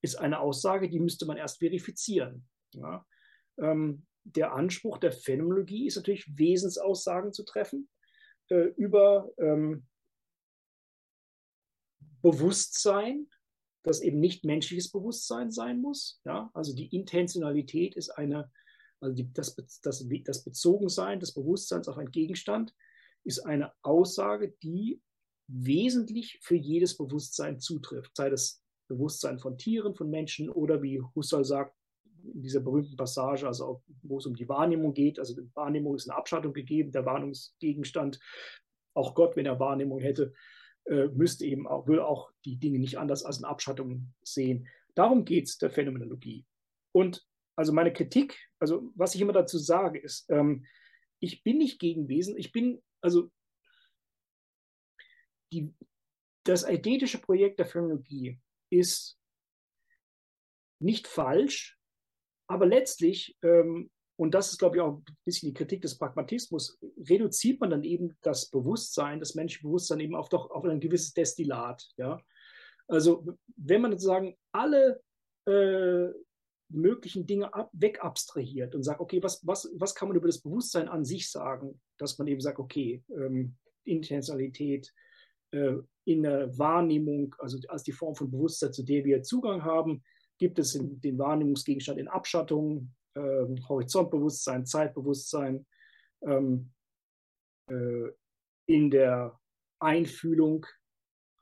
ist 0.00 0.16
eine 0.16 0.40
Aussage, 0.40 0.88
die 0.88 1.00
müsste 1.00 1.26
man 1.26 1.36
erst 1.36 1.58
verifizieren. 1.58 2.46
Ja? 2.72 3.04
Ähm, 3.58 4.06
der 4.24 4.52
Anspruch 4.52 4.98
der 4.98 5.12
Phänomenologie 5.12 5.86
ist 5.86 5.96
natürlich, 5.96 6.26
Wesensaussagen 6.38 7.32
zu 7.32 7.44
treffen 7.44 7.88
äh, 8.48 8.68
über 8.76 9.30
ähm, 9.38 9.86
Bewusstsein, 12.22 13.28
das 13.82 14.00
eben 14.00 14.20
nicht 14.20 14.44
menschliches 14.44 14.90
Bewusstsein 14.90 15.50
sein 15.50 15.80
muss. 15.80 16.20
Ja? 16.24 16.50
Also 16.54 16.74
die 16.74 16.94
Intentionalität 16.94 17.96
ist 17.96 18.10
eine 18.10 18.50
also 19.00 19.14
die, 19.14 19.32
das, 19.32 19.54
das, 19.82 20.06
das 20.24 20.44
Bezogensein 20.44 21.20
des 21.20 21.32
Bewusstseins 21.34 21.88
auf 21.88 21.98
einen 21.98 22.10
Gegenstand 22.10 22.74
ist 23.24 23.40
eine 23.40 23.72
Aussage, 23.82 24.54
die 24.62 25.00
wesentlich 25.48 26.38
für 26.42 26.56
jedes 26.56 26.96
Bewusstsein 26.96 27.58
zutrifft, 27.58 28.16
sei 28.16 28.30
das 28.30 28.62
Bewusstsein 28.88 29.38
von 29.38 29.58
Tieren, 29.58 29.94
von 29.94 30.10
Menschen 30.10 30.48
oder 30.50 30.82
wie 30.82 31.02
Husserl 31.14 31.44
sagt, 31.44 31.74
in 32.24 32.42
dieser 32.42 32.60
berühmten 32.60 32.96
Passage, 32.96 33.46
also 33.46 33.82
wo 34.02 34.18
es 34.18 34.26
um 34.26 34.34
die 34.34 34.48
Wahrnehmung 34.48 34.92
geht, 34.92 35.18
also 35.18 35.34
die 35.34 35.48
Wahrnehmung 35.54 35.94
ist 35.94 36.08
eine 36.08 36.18
Abschattung 36.18 36.52
gegeben, 36.52 36.90
der 36.90 37.06
Wahrnehmungsgegenstand, 37.06 38.18
auch 38.94 39.14
Gott, 39.14 39.36
wenn 39.36 39.46
er 39.46 39.60
Wahrnehmung 39.60 40.00
hätte, 40.00 40.32
äh, 40.86 41.06
müsste 41.08 41.44
eben 41.44 41.68
auch, 41.68 41.86
würde 41.86 42.06
auch 42.06 42.30
die 42.44 42.56
Dinge 42.56 42.78
nicht 42.78 42.98
anders 42.98 43.24
als 43.24 43.38
eine 43.38 43.48
Abschattung 43.48 44.12
sehen. 44.22 44.66
Darum 44.94 45.24
geht 45.24 45.46
es 45.46 45.58
der 45.58 45.70
Phänomenologie. 45.70 46.44
Und 46.92 47.27
also 47.58 47.72
meine 47.72 47.92
Kritik, 47.92 48.38
also 48.60 48.92
was 48.94 49.16
ich 49.16 49.20
immer 49.20 49.32
dazu 49.32 49.58
sage, 49.58 49.98
ist, 49.98 50.30
ähm, 50.30 50.64
ich 51.18 51.42
bin 51.42 51.58
nicht 51.58 51.80
gegen 51.80 52.06
Wesen, 52.06 52.38
ich 52.38 52.52
bin, 52.52 52.80
also 53.00 53.32
die, 55.52 55.74
das 56.44 56.64
eidetische 56.64 57.18
Projekt 57.18 57.58
der 57.58 57.66
Phänomenologie 57.66 58.38
ist 58.70 59.18
nicht 60.80 61.08
falsch, 61.08 61.76
aber 62.48 62.64
letztlich, 62.64 63.36
ähm, 63.42 63.90
und 64.16 64.34
das 64.34 64.52
ist, 64.52 64.58
glaube 64.58 64.76
ich, 64.76 64.82
auch 64.82 64.98
ein 64.98 65.16
bisschen 65.24 65.48
die 65.48 65.54
Kritik 65.54 65.82
des 65.82 65.98
Pragmatismus, 65.98 66.78
reduziert 66.96 67.58
man 67.58 67.70
dann 67.70 67.82
eben 67.82 68.16
das 68.22 68.50
Bewusstsein, 68.50 69.18
das 69.18 69.34
menschliche 69.34 69.66
Bewusstsein 69.66 69.98
eben 69.98 70.14
auf 70.14 70.28
doch 70.28 70.48
auf 70.52 70.64
ein 70.64 70.78
gewisses 70.78 71.12
Destillat. 71.12 71.84
Ja? 71.96 72.20
Also 72.86 73.26
wenn 73.56 73.80
man 73.80 73.90
sozusagen 73.90 74.36
alle 74.52 75.02
äh, 75.46 76.12
möglichen 76.68 77.26
Dinge 77.26 77.52
ab, 77.54 77.70
wegabstrahiert 77.72 78.74
und 78.74 78.82
sagt, 78.82 79.00
okay, 79.00 79.22
was, 79.22 79.46
was, 79.46 79.70
was 79.74 79.94
kann 79.94 80.08
man 80.08 80.16
über 80.16 80.26
das 80.26 80.40
Bewusstsein 80.40 80.88
an 80.88 81.04
sich 81.04 81.30
sagen, 81.30 81.80
dass 81.96 82.18
man 82.18 82.26
eben 82.26 82.40
sagt, 82.40 82.58
okay, 82.58 83.02
ähm, 83.10 83.56
Intentionalität 83.84 84.92
äh, 85.52 85.74
in 86.04 86.22
der 86.22 86.56
Wahrnehmung, 86.58 87.34
also 87.38 87.58
als 87.68 87.82
die 87.82 87.92
Form 87.92 88.14
von 88.14 88.30
Bewusstsein, 88.30 88.72
zu 88.72 88.82
der 88.82 89.04
wir 89.04 89.22
Zugang 89.22 89.62
haben, 89.64 90.02
gibt 90.38 90.58
es 90.58 90.74
in, 90.74 91.00
den 91.00 91.18
Wahrnehmungsgegenstand 91.18 91.98
in 91.98 92.08
Abschattung, 92.08 92.94
äh, 93.14 93.46
Horizontbewusstsein, 93.68 94.66
Zeitbewusstsein, 94.66 95.66
Ähm, 96.22 96.72
äh, 97.70 98.10
in 98.66 98.90
der 98.90 99.38
Einfühlung 99.78 100.66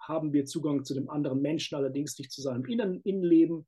haben 0.00 0.32
wir 0.32 0.44
Zugang 0.44 0.84
zu 0.84 0.94
dem 0.94 1.08
anderen 1.08 1.40
Menschen, 1.40 1.76
allerdings 1.76 2.18
nicht 2.18 2.30
zu 2.30 2.42
seinem 2.42 2.64
Innen 2.66 3.00
Innenleben. 3.02 3.66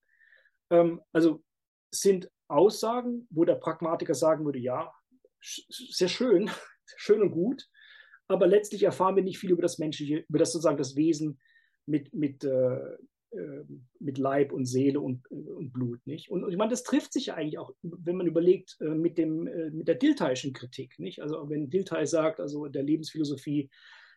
Ähm, 0.71 1.01
also 1.13 1.43
sind 1.91 2.31
Aussagen, 2.49 3.27
wo 3.31 3.45
der 3.45 3.57
Pragmatiker 3.57 4.15
sagen 4.15 4.45
würde, 4.45 4.59
ja, 4.59 4.93
sehr 5.41 6.09
schön, 6.09 6.51
schön 6.97 7.23
und 7.23 7.31
gut, 7.31 7.69
aber 8.27 8.47
letztlich 8.47 8.83
erfahren 8.83 9.17
wir 9.17 9.23
nicht 9.23 9.39
viel 9.39 9.51
über 9.51 9.63
das 9.63 9.79
menschliche, 9.79 10.25
über 10.29 10.39
das 10.39 10.53
sozusagen 10.53 10.77
das 10.77 10.97
Wesen 10.97 11.41
mit, 11.87 12.13
mit, 12.15 12.45
äh, 12.45 12.77
äh, 13.31 13.65
mit 14.01 14.19
Leib 14.19 14.53
und 14.53 14.67
Seele 14.67 15.01
und, 15.01 15.31
und 15.31 15.73
Blut. 15.73 16.07
Nicht? 16.07 16.31
Und, 16.31 16.49
ich 16.51 16.57
meine, 16.57 16.71
das 16.71 16.83
trifft 16.83 17.13
sich 17.13 17.27
ja 17.27 17.35
eigentlich 17.35 17.59
auch, 17.59 17.73
wenn 17.83 18.17
man 18.17 18.27
überlegt, 18.27 18.77
äh, 18.81 18.95
mit, 18.95 19.19
dem, 19.19 19.47
äh, 19.47 19.71
mit 19.71 19.89
der 19.89 19.97
Dilthaischen 19.97 20.53
Kritik. 20.53 20.99
Nicht? 20.99 21.21
Also 21.21 21.49
wenn 21.49 21.71
Dilthey 21.71 22.07
sagt, 22.07 22.41
also 22.41 22.67
der 22.69 22.83
Lebensphilosophie, 22.83 23.71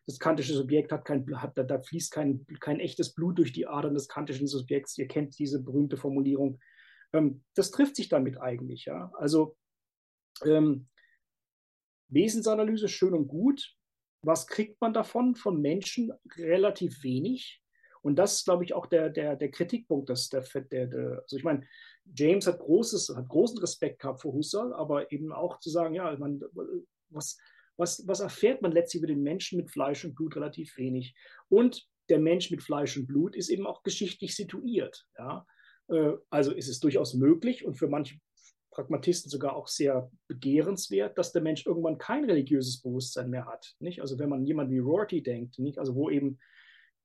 das 0.08 0.20
kantische 0.20 0.54
Subjekt 0.54 0.92
hat 0.92 1.06
kein, 1.06 1.26
hat, 1.42 1.58
da, 1.58 1.64
da 1.64 1.80
fließt 1.80 2.12
kein, 2.12 2.46
kein 2.60 2.80
echtes 2.80 3.14
Blut 3.14 3.38
durch 3.38 3.54
die 3.54 3.68
Adern 3.68 3.94
des 3.94 4.08
kantischen 4.08 4.48
Subjekts. 4.48 4.98
Ihr 4.98 5.08
kennt 5.08 5.38
diese 5.38 5.62
berühmte 5.62 5.98
Formulierung. 5.98 6.60
Ähm, 7.14 7.44
das 7.56 7.72
trifft 7.72 7.96
sich 7.96 8.10
damit 8.10 8.40
eigentlich. 8.40 8.86
Ja? 8.86 9.12
Also 9.16 9.58
ähm, 10.46 10.88
Wesensanalyse 12.10 12.88
schön 12.88 13.14
und 13.14 13.28
gut. 13.28 13.76
Was 14.24 14.48
kriegt 14.48 14.80
man 14.82 14.94
davon? 14.94 15.36
Von 15.36 15.62
Menschen 15.62 16.12
relativ 16.38 17.04
wenig. 17.04 17.62
Und 18.04 18.18
das 18.18 18.38
ist, 18.38 18.46
glaube 18.46 18.64
ich, 18.64 18.74
auch 18.74 18.88
der, 18.88 19.10
der, 19.10 19.36
der 19.36 19.52
Kritikpunkt. 19.52 20.10
Dass 20.10 20.30
der, 20.30 20.42
der, 20.72 20.88
der, 20.88 21.22
also 21.22 21.38
ich 21.38 21.44
meine, 21.44 21.66
James 22.16 22.48
hat, 22.48 22.60
großes, 22.60 23.14
hat 23.16 23.28
großen 23.28 23.58
Respekt 23.60 24.00
gehabt 24.00 24.22
vor 24.22 24.34
Husserl, 24.34 24.74
aber 24.74 25.12
eben 25.12 25.32
auch 25.32 25.60
zu 25.60 25.70
sagen, 25.70 25.96
ja, 25.96 26.16
man, 26.18 26.42
was, 27.10 27.38
was, 27.78 28.08
was 28.08 28.20
erfährt 28.20 28.62
man 28.62 28.72
letztlich 28.72 29.02
über 29.02 29.08
den 29.08 29.24
Menschen 29.24 29.58
mit 29.58 29.72
Fleisch 29.72 30.04
und 30.04 30.16
Blut 30.16 30.36
relativ 30.36 30.78
wenig. 30.78 31.16
Und 31.50 31.88
der 32.10 32.20
Mensch 32.20 32.52
mit 32.52 32.62
Fleisch 32.62 32.98
und 32.98 33.08
Blut 33.08 33.36
ist 33.36 33.50
eben 33.50 33.66
auch 33.66 33.84
geschichtlich 33.84 34.36
situiert. 34.36 35.06
Ja? 35.18 35.46
Äh, 35.92 36.14
also 36.30 36.52
ist 36.52 36.70
es 36.70 36.80
durchaus 36.80 37.14
möglich 37.14 37.66
und 37.66 37.76
für 37.76 37.88
manche 37.88 38.20
Pragmatisten 38.72 39.30
sogar 39.30 39.56
auch 39.56 39.68
sehr 39.68 40.10
begehrenswert, 40.28 41.18
dass 41.18 41.34
der 41.34 41.42
Mensch 41.42 41.66
irgendwann 41.66 41.98
kein 41.98 42.24
religiöses 42.24 42.82
Bewusstsein 42.82 43.30
mehr 43.30 43.46
hat. 43.46 43.76
Nicht? 43.80 44.00
Also 44.02 44.18
wenn 44.18 44.30
man 44.30 44.46
jemand 44.46 44.72
wie 44.72 44.80
Rorty 44.80 45.22
denkt, 45.22 45.60
nicht? 45.60 45.78
also 45.78 45.96
wo 45.96 46.10
eben 46.10 46.40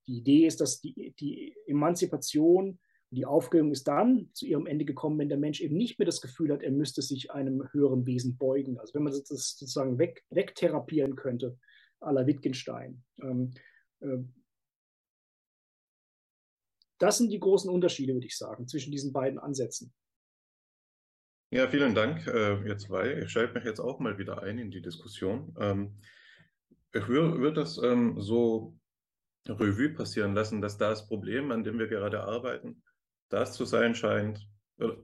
die 0.06 0.18
Idee 0.18 0.46
ist, 0.46 0.60
dass 0.60 0.80
die, 0.80 1.14
die 1.18 1.56
Emanzipation, 1.66 2.78
die 3.10 3.26
Aufklärung 3.26 3.72
ist 3.72 3.88
dann 3.88 4.30
zu 4.32 4.46
ihrem 4.46 4.66
Ende 4.66 4.84
gekommen, 4.84 5.18
wenn 5.18 5.28
der 5.28 5.38
Mensch 5.38 5.60
eben 5.60 5.76
nicht 5.76 5.98
mehr 5.98 6.06
das 6.06 6.20
Gefühl 6.20 6.52
hat, 6.52 6.62
er 6.62 6.70
müsste 6.70 7.02
sich 7.02 7.32
einem 7.32 7.66
höheren 7.72 8.06
Wesen 8.06 8.36
beugen. 8.36 8.78
Also 8.78 8.94
wenn 8.94 9.02
man 9.02 9.12
das 9.12 9.26
sozusagen 9.26 9.98
weg, 9.98 10.22
wegtherapieren 10.30 11.16
könnte, 11.16 11.58
à 12.00 12.12
la 12.12 12.26
Wittgenstein. 12.26 13.02
Ähm, 13.22 13.52
äh, 14.00 14.18
das 16.98 17.18
sind 17.18 17.30
die 17.30 17.40
großen 17.40 17.70
Unterschiede, 17.70 18.14
würde 18.14 18.26
ich 18.26 18.36
sagen, 18.36 18.66
zwischen 18.68 18.90
diesen 18.90 19.12
beiden 19.12 19.38
Ansätzen. 19.38 19.92
Ja, 21.50 21.68
vielen 21.68 21.94
Dank, 21.94 22.26
äh, 22.26 22.60
ihr 22.66 22.76
zwei. 22.76 23.18
Ich 23.22 23.30
schalte 23.30 23.54
mich 23.54 23.64
jetzt 23.64 23.80
auch 23.80 24.00
mal 24.00 24.18
wieder 24.18 24.42
ein 24.42 24.58
in 24.58 24.70
die 24.70 24.82
Diskussion. 24.82 25.54
Ähm, 25.60 26.00
ich 26.92 27.06
würde 27.08 27.52
das 27.52 27.78
ähm, 27.78 28.20
so 28.20 28.76
Revue 29.48 29.90
passieren 29.90 30.34
lassen, 30.34 30.60
dass 30.60 30.76
das 30.76 31.06
Problem, 31.06 31.52
an 31.52 31.62
dem 31.62 31.78
wir 31.78 31.86
gerade 31.86 32.22
arbeiten, 32.22 32.82
das 33.28 33.52
zu 33.52 33.64
sein 33.64 33.94
scheint, 33.94 34.48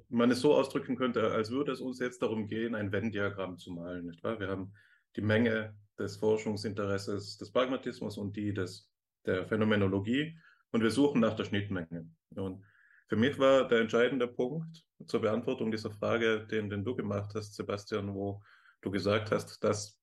man 0.09 0.31
es 0.31 0.41
so 0.41 0.55
ausdrücken 0.55 0.97
könnte, 0.97 1.31
als 1.31 1.51
würde 1.51 1.73
es 1.73 1.81
uns 1.81 1.99
jetzt 1.99 2.23
darum 2.23 2.47
gehen, 2.47 2.75
ein 2.75 2.93
Venn-Diagramm 2.93 3.59
zu 3.59 3.73
malen. 3.73 4.07
Nicht 4.07 4.23
wahr? 4.23 4.39
Wir 4.39 4.49
haben 4.49 4.75
die 5.17 5.23
Menge 5.23 5.75
des 5.99 6.17
Forschungsinteresses 6.17 7.39
des 7.39 7.51
Pragmatismus 7.53 8.19
und 8.19 8.37
die 8.37 8.53
des, 8.53 8.91
der 9.25 9.47
Phänomenologie 9.47 10.39
und 10.73 10.83
wir 10.83 10.91
suchen 10.91 11.21
nach 11.21 11.35
der 11.35 11.45
Schnittmenge. 11.45 12.11
Und 12.35 12.65
für 13.09 13.17
mich 13.17 13.39
war 13.39 13.69
der 13.69 13.81
entscheidende 13.81 14.27
Punkt 14.27 14.85
zur 15.07 15.21
Beantwortung 15.21 15.71
dieser 15.71 15.91
Frage, 15.91 16.47
den, 16.47 16.71
den 16.71 16.85
du 16.85 16.97
gemacht 16.97 17.33
hast, 17.35 17.55
Sebastian, 17.55 18.15
wo 18.15 18.43
du 18.81 18.91
gesagt 18.91 19.31
hast, 19.31 19.63
dass 19.63 20.01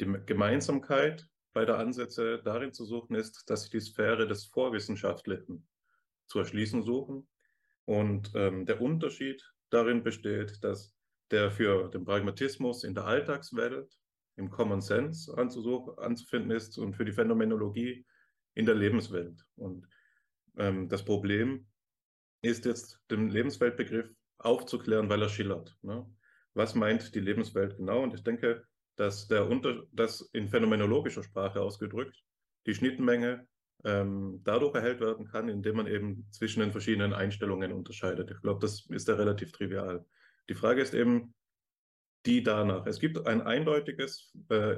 die 0.00 0.06
Gemeinsamkeit 0.26 1.26
beider 1.52 1.78
Ansätze 1.78 2.40
darin 2.42 2.72
zu 2.72 2.84
suchen 2.84 3.14
ist, 3.16 3.50
dass 3.50 3.64
sie 3.64 3.70
die 3.70 3.80
Sphäre 3.80 4.26
des 4.26 4.46
Vorwissenschaftlichen 4.46 5.66
zu 6.26 6.38
erschließen 6.38 6.82
suchen. 6.82 7.28
Und 7.84 8.30
ähm, 8.34 8.64
der 8.64 8.80
Unterschied 8.80 9.42
darin 9.70 10.02
besteht, 10.02 10.62
dass 10.62 10.94
der 11.30 11.50
für 11.50 11.88
den 11.88 12.04
Pragmatismus 12.04 12.84
in 12.84 12.94
der 12.94 13.04
Alltagswelt, 13.04 13.92
im 14.36 14.50
Common 14.50 14.80
Sense 14.80 15.36
anzufinden 15.36 16.52
ist 16.52 16.78
und 16.78 16.94
für 16.94 17.04
die 17.04 17.12
Phänomenologie 17.12 18.06
in 18.54 18.66
der 18.66 18.74
Lebenswelt. 18.74 19.44
Und 19.56 19.86
ähm, 20.56 20.88
das 20.88 21.04
Problem 21.04 21.66
ist 22.42 22.64
jetzt, 22.64 23.00
den 23.10 23.28
Lebensweltbegriff 23.28 24.10
aufzuklären, 24.38 25.08
weil 25.08 25.22
er 25.22 25.28
schillert. 25.28 25.76
Ne? 25.82 26.06
Was 26.54 26.74
meint 26.74 27.14
die 27.14 27.20
Lebenswelt 27.20 27.76
genau? 27.76 28.02
Und 28.02 28.14
ich 28.14 28.24
denke, 28.24 28.64
dass 28.96 29.28
der 29.28 29.48
Unter 29.48 29.84
dass 29.92 30.20
in 30.32 30.48
phänomenologischer 30.48 31.22
Sprache 31.22 31.60
ausgedrückt 31.60 32.22
die 32.66 32.74
Schnittmenge 32.74 33.46
ähm, 33.84 34.40
dadurch 34.44 34.74
erhellt 34.74 35.00
werden 35.00 35.26
kann, 35.26 35.48
indem 35.48 35.76
man 35.76 35.86
eben 35.86 36.26
zwischen 36.30 36.60
den 36.60 36.72
verschiedenen 36.72 37.12
Einstellungen 37.12 37.72
unterscheidet. 37.72 38.30
Ich 38.30 38.40
glaube, 38.40 38.60
das 38.60 38.86
ist 38.90 39.08
ja 39.08 39.14
relativ 39.14 39.52
trivial. 39.52 40.04
Die 40.48 40.54
Frage 40.54 40.82
ist 40.82 40.94
eben 40.94 41.34
die 42.26 42.42
danach. 42.42 42.86
Es 42.86 43.00
gibt 43.00 43.26
ein 43.26 43.42
eindeutiges 43.42 44.32
äh, 44.48 44.76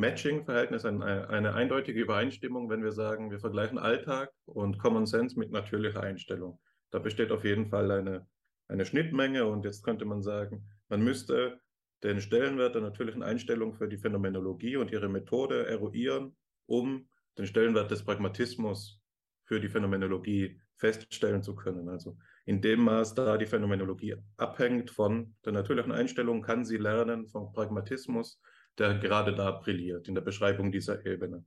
Matching-Verhältnis, 0.00 0.84
ein, 0.84 1.02
eine 1.02 1.54
eindeutige 1.54 2.00
Übereinstimmung, 2.00 2.68
wenn 2.68 2.82
wir 2.82 2.92
sagen, 2.92 3.30
wir 3.30 3.38
vergleichen 3.38 3.78
Alltag 3.78 4.32
und 4.46 4.78
Common 4.78 5.06
Sense 5.06 5.38
mit 5.38 5.50
natürlicher 5.52 6.02
Einstellung. 6.02 6.58
Da 6.90 6.98
besteht 6.98 7.30
auf 7.30 7.44
jeden 7.44 7.66
Fall 7.66 7.90
eine, 7.90 8.26
eine 8.68 8.84
Schnittmenge 8.84 9.46
und 9.46 9.64
jetzt 9.64 9.84
könnte 9.84 10.04
man 10.04 10.22
sagen, 10.22 10.66
man 10.88 11.02
müsste 11.02 11.60
den 12.02 12.20
Stellenwert 12.20 12.74
der 12.74 12.82
natürlichen 12.82 13.22
Einstellung 13.22 13.74
für 13.74 13.88
die 13.88 13.98
Phänomenologie 13.98 14.76
und 14.76 14.90
ihre 14.90 15.08
Methode 15.08 15.66
eruieren, 15.66 16.36
um 16.66 17.08
den 17.38 17.46
Stellenwert 17.46 17.90
des 17.90 18.04
Pragmatismus 18.04 19.00
für 19.44 19.60
die 19.60 19.68
Phänomenologie 19.68 20.60
feststellen 20.76 21.42
zu 21.42 21.54
können. 21.54 21.88
Also 21.88 22.16
in 22.46 22.62
dem 22.62 22.80
Maß, 22.80 23.14
da 23.14 23.36
die 23.36 23.46
Phänomenologie 23.46 24.16
abhängt 24.36 24.90
von 24.90 25.36
der 25.44 25.52
natürlichen 25.52 25.92
Einstellung, 25.92 26.42
kann 26.42 26.64
sie 26.64 26.78
lernen 26.78 27.28
vom 27.28 27.52
Pragmatismus, 27.52 28.40
der 28.80 28.98
gerade 28.98 29.34
da 29.34 29.52
brilliert, 29.52 30.08
in 30.08 30.14
der 30.14 30.22
Beschreibung 30.22 30.72
dieser 30.72 31.06
Ebene. 31.06 31.44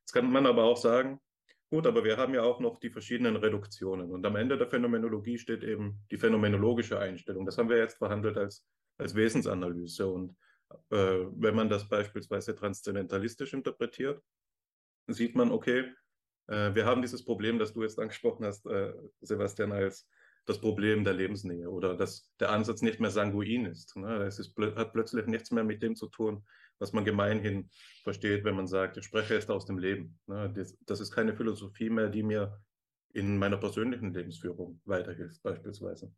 Jetzt 0.00 0.12
kann 0.12 0.30
man 0.30 0.46
aber 0.46 0.64
auch 0.64 0.76
sagen, 0.76 1.20
gut, 1.70 1.86
aber 1.86 2.04
wir 2.04 2.16
haben 2.16 2.34
ja 2.34 2.42
auch 2.42 2.60
noch 2.60 2.78
die 2.78 2.90
verschiedenen 2.90 3.34
Reduktionen. 3.34 4.12
Und 4.12 4.24
am 4.24 4.36
Ende 4.36 4.56
der 4.56 4.68
Phänomenologie 4.68 5.38
steht 5.38 5.64
eben 5.64 6.04
die 6.12 6.18
phänomenologische 6.18 7.00
Einstellung. 7.00 7.44
Das 7.44 7.58
haben 7.58 7.68
wir 7.68 7.78
jetzt 7.78 7.98
verhandelt 7.98 8.36
als 8.36 8.64
als 8.98 9.14
Wesensanalyse. 9.14 10.06
Und 10.06 10.36
äh, 10.90 11.26
wenn 11.32 11.54
man 11.54 11.68
das 11.68 11.88
beispielsweise 11.88 12.54
transzendentalistisch 12.54 13.52
interpretiert, 13.52 14.22
sieht 15.08 15.34
man, 15.34 15.50
okay, 15.50 15.92
äh, 16.48 16.74
wir 16.74 16.84
haben 16.86 17.02
dieses 17.02 17.24
Problem, 17.24 17.58
das 17.58 17.72
du 17.72 17.82
jetzt 17.82 17.98
angesprochen 17.98 18.44
hast, 18.44 18.66
äh, 18.66 18.92
Sebastian, 19.20 19.72
als 19.72 20.08
das 20.46 20.60
Problem 20.60 21.02
der 21.02 21.14
Lebensnähe 21.14 21.68
oder 21.68 21.96
dass 21.96 22.32
der 22.38 22.50
Ansatz 22.50 22.80
nicht 22.80 23.00
mehr 23.00 23.10
sanguin 23.10 23.66
ist. 23.66 23.96
Ne? 23.96 24.24
Es 24.24 24.38
ist, 24.38 24.56
hat 24.56 24.92
plötzlich 24.92 25.26
nichts 25.26 25.50
mehr 25.50 25.64
mit 25.64 25.82
dem 25.82 25.96
zu 25.96 26.06
tun, 26.06 26.44
was 26.78 26.92
man 26.92 27.04
gemeinhin 27.04 27.70
versteht, 28.02 28.44
wenn 28.44 28.56
man 28.56 28.66
sagt, 28.66 28.96
ich 28.96 29.04
spreche 29.04 29.34
jetzt 29.34 29.50
aus 29.50 29.66
dem 29.66 29.78
Leben. 29.78 30.18
Ne? 30.26 30.52
Das, 30.86 31.00
ist 31.00 31.12
keine 31.12 31.34
Philosophie 31.34 31.90
mehr, 31.90 32.08
die 32.08 32.22
mir 32.22 32.60
in 33.12 33.38
meiner 33.38 33.56
persönlichen 33.56 34.12
Lebensführung 34.12 34.80
weiterhilft, 34.84 35.42
beispielsweise. 35.42 36.12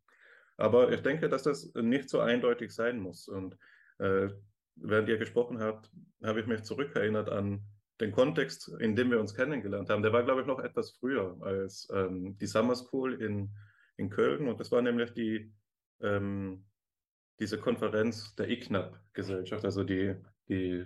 Aber 0.57 0.91
ich 0.91 1.01
denke, 1.01 1.29
dass 1.29 1.43
das 1.43 1.73
nicht 1.75 2.09
so 2.09 2.19
eindeutig 2.19 2.71
sein 2.71 2.99
muss. 2.99 3.27
Und 3.29 3.57
äh, 3.99 4.27
während 4.75 5.07
ihr 5.07 5.17
gesprochen 5.17 5.61
habt, 5.61 5.89
habe 6.21 6.41
ich 6.41 6.47
mich 6.47 6.63
zurückerinnert 6.63 7.29
an 7.29 7.61
den 8.01 8.11
Kontext, 8.11 8.69
in 8.79 8.95
dem 8.95 9.11
wir 9.11 9.19
uns 9.19 9.33
kennengelernt 9.33 9.89
haben. 9.89 10.03
Der 10.03 10.13
war, 10.13 10.23
glaube 10.23 10.41
ich, 10.41 10.47
noch 10.47 10.59
etwas 10.59 10.91
früher 10.91 11.37
als 11.41 11.87
ähm, 11.93 12.37
die 12.37 12.47
Summer 12.47 12.75
School 12.75 13.21
in, 13.21 13.49
in 13.97 14.09
Köln. 14.09 14.47
Und 14.47 14.59
das 14.59 14.71
war 14.71 14.81
nämlich 14.81 15.13
die, 15.13 15.53
ähm, 16.01 16.65
diese 17.39 17.57
Konferenz 17.57 18.35
der 18.35 18.49
ICNAP-Gesellschaft, 18.49 19.63
also 19.63 19.83
die, 19.83 20.15
die 20.49 20.85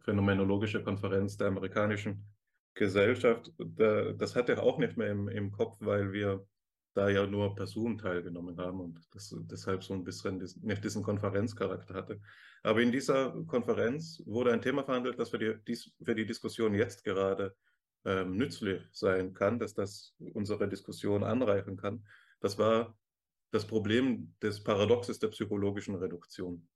phänomenologische 0.00 0.82
Konferenz 0.82 1.36
der 1.36 1.48
amerikanischen 1.48 2.24
Gesellschaft. 2.74 3.52
das 3.58 4.34
hatte 4.34 4.52
ich 4.54 4.58
auch 4.58 4.78
nicht 4.78 4.96
mehr 4.96 5.10
im, 5.10 5.28
im 5.28 5.50
Kopf, 5.50 5.76
weil 5.80 6.12
wir 6.12 6.46
da 6.94 7.08
ja 7.08 7.26
nur 7.26 7.54
Personen 7.54 7.98
teilgenommen 7.98 8.56
haben 8.58 8.80
und 8.80 9.00
das 9.12 9.34
deshalb 9.42 9.84
so 9.84 9.94
ein 9.94 10.04
bisschen 10.04 10.38
nicht 10.38 10.84
diesen 10.84 11.02
Konferenzcharakter 11.02 11.94
hatte. 11.94 12.20
Aber 12.62 12.80
in 12.80 12.90
dieser 12.90 13.30
Konferenz 13.46 14.22
wurde 14.26 14.52
ein 14.52 14.62
Thema 14.62 14.84
verhandelt, 14.84 15.18
das 15.18 15.30
für 15.30 15.38
die, 15.38 15.76
für 16.02 16.14
die 16.14 16.26
Diskussion 16.26 16.74
jetzt 16.74 17.04
gerade 17.04 17.54
ähm, 18.04 18.36
nützlich 18.36 18.82
sein 18.92 19.34
kann, 19.34 19.58
dass 19.58 19.74
das 19.74 20.14
unsere 20.34 20.68
Diskussion 20.68 21.22
anreichern 21.22 21.76
kann. 21.76 22.04
Das 22.40 22.58
war 22.58 22.96
das 23.50 23.66
Problem 23.66 24.34
des 24.42 24.62
Paradoxes 24.62 25.18
der 25.18 25.28
psychologischen 25.28 25.94
Reduktion. 25.94 26.68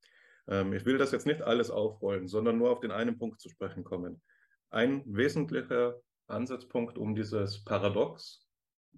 Ähm, 0.48 0.72
ich 0.72 0.84
will 0.84 0.98
das 0.98 1.12
jetzt 1.12 1.26
nicht 1.26 1.42
alles 1.42 1.70
aufrollen, 1.70 2.28
sondern 2.28 2.58
nur 2.58 2.70
auf 2.70 2.80
den 2.80 2.90
einen 2.90 3.18
Punkt 3.18 3.40
zu 3.40 3.48
sprechen 3.48 3.84
kommen. 3.84 4.22
Ein 4.70 5.02
wesentlicher 5.06 6.00
Ansatzpunkt, 6.26 6.98
um 6.98 7.14
dieses 7.14 7.64
Paradox 7.64 8.46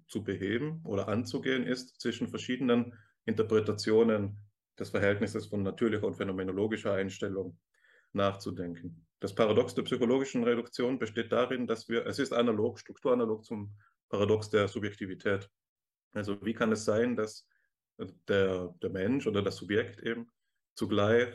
zu 0.07 0.23
beheben 0.23 0.81
oder 0.85 1.07
anzugehen, 1.07 1.63
ist 1.65 1.99
zwischen 1.99 2.27
verschiedenen 2.27 2.93
Interpretationen 3.25 4.37
des 4.79 4.89
Verhältnisses 4.89 5.47
von 5.47 5.63
natürlicher 5.63 6.05
und 6.05 6.15
phänomenologischer 6.15 6.93
Einstellung 6.93 7.57
nachzudenken. 8.13 9.05
Das 9.19 9.33
Paradox 9.33 9.73
der 9.73 9.83
psychologischen 9.83 10.43
Reduktion 10.43 10.99
besteht 10.99 11.31
darin, 11.31 11.67
dass 11.67 11.89
wir, 11.89 12.05
es 12.05 12.19
ist 12.19 12.33
analog, 12.33 12.79
strukturanalog 12.79 13.43
zum 13.43 13.75
Paradox 14.09 14.49
der 14.49 14.67
Subjektivität. 14.67 15.49
Also 16.13 16.43
wie 16.45 16.53
kann 16.53 16.71
es 16.71 16.85
sein, 16.85 17.15
dass 17.15 17.47
der, 18.27 18.73
der 18.81 18.89
Mensch 18.89 19.27
oder 19.27 19.41
das 19.41 19.57
Subjekt 19.57 19.99
eben 20.01 20.29
zugleich 20.75 21.29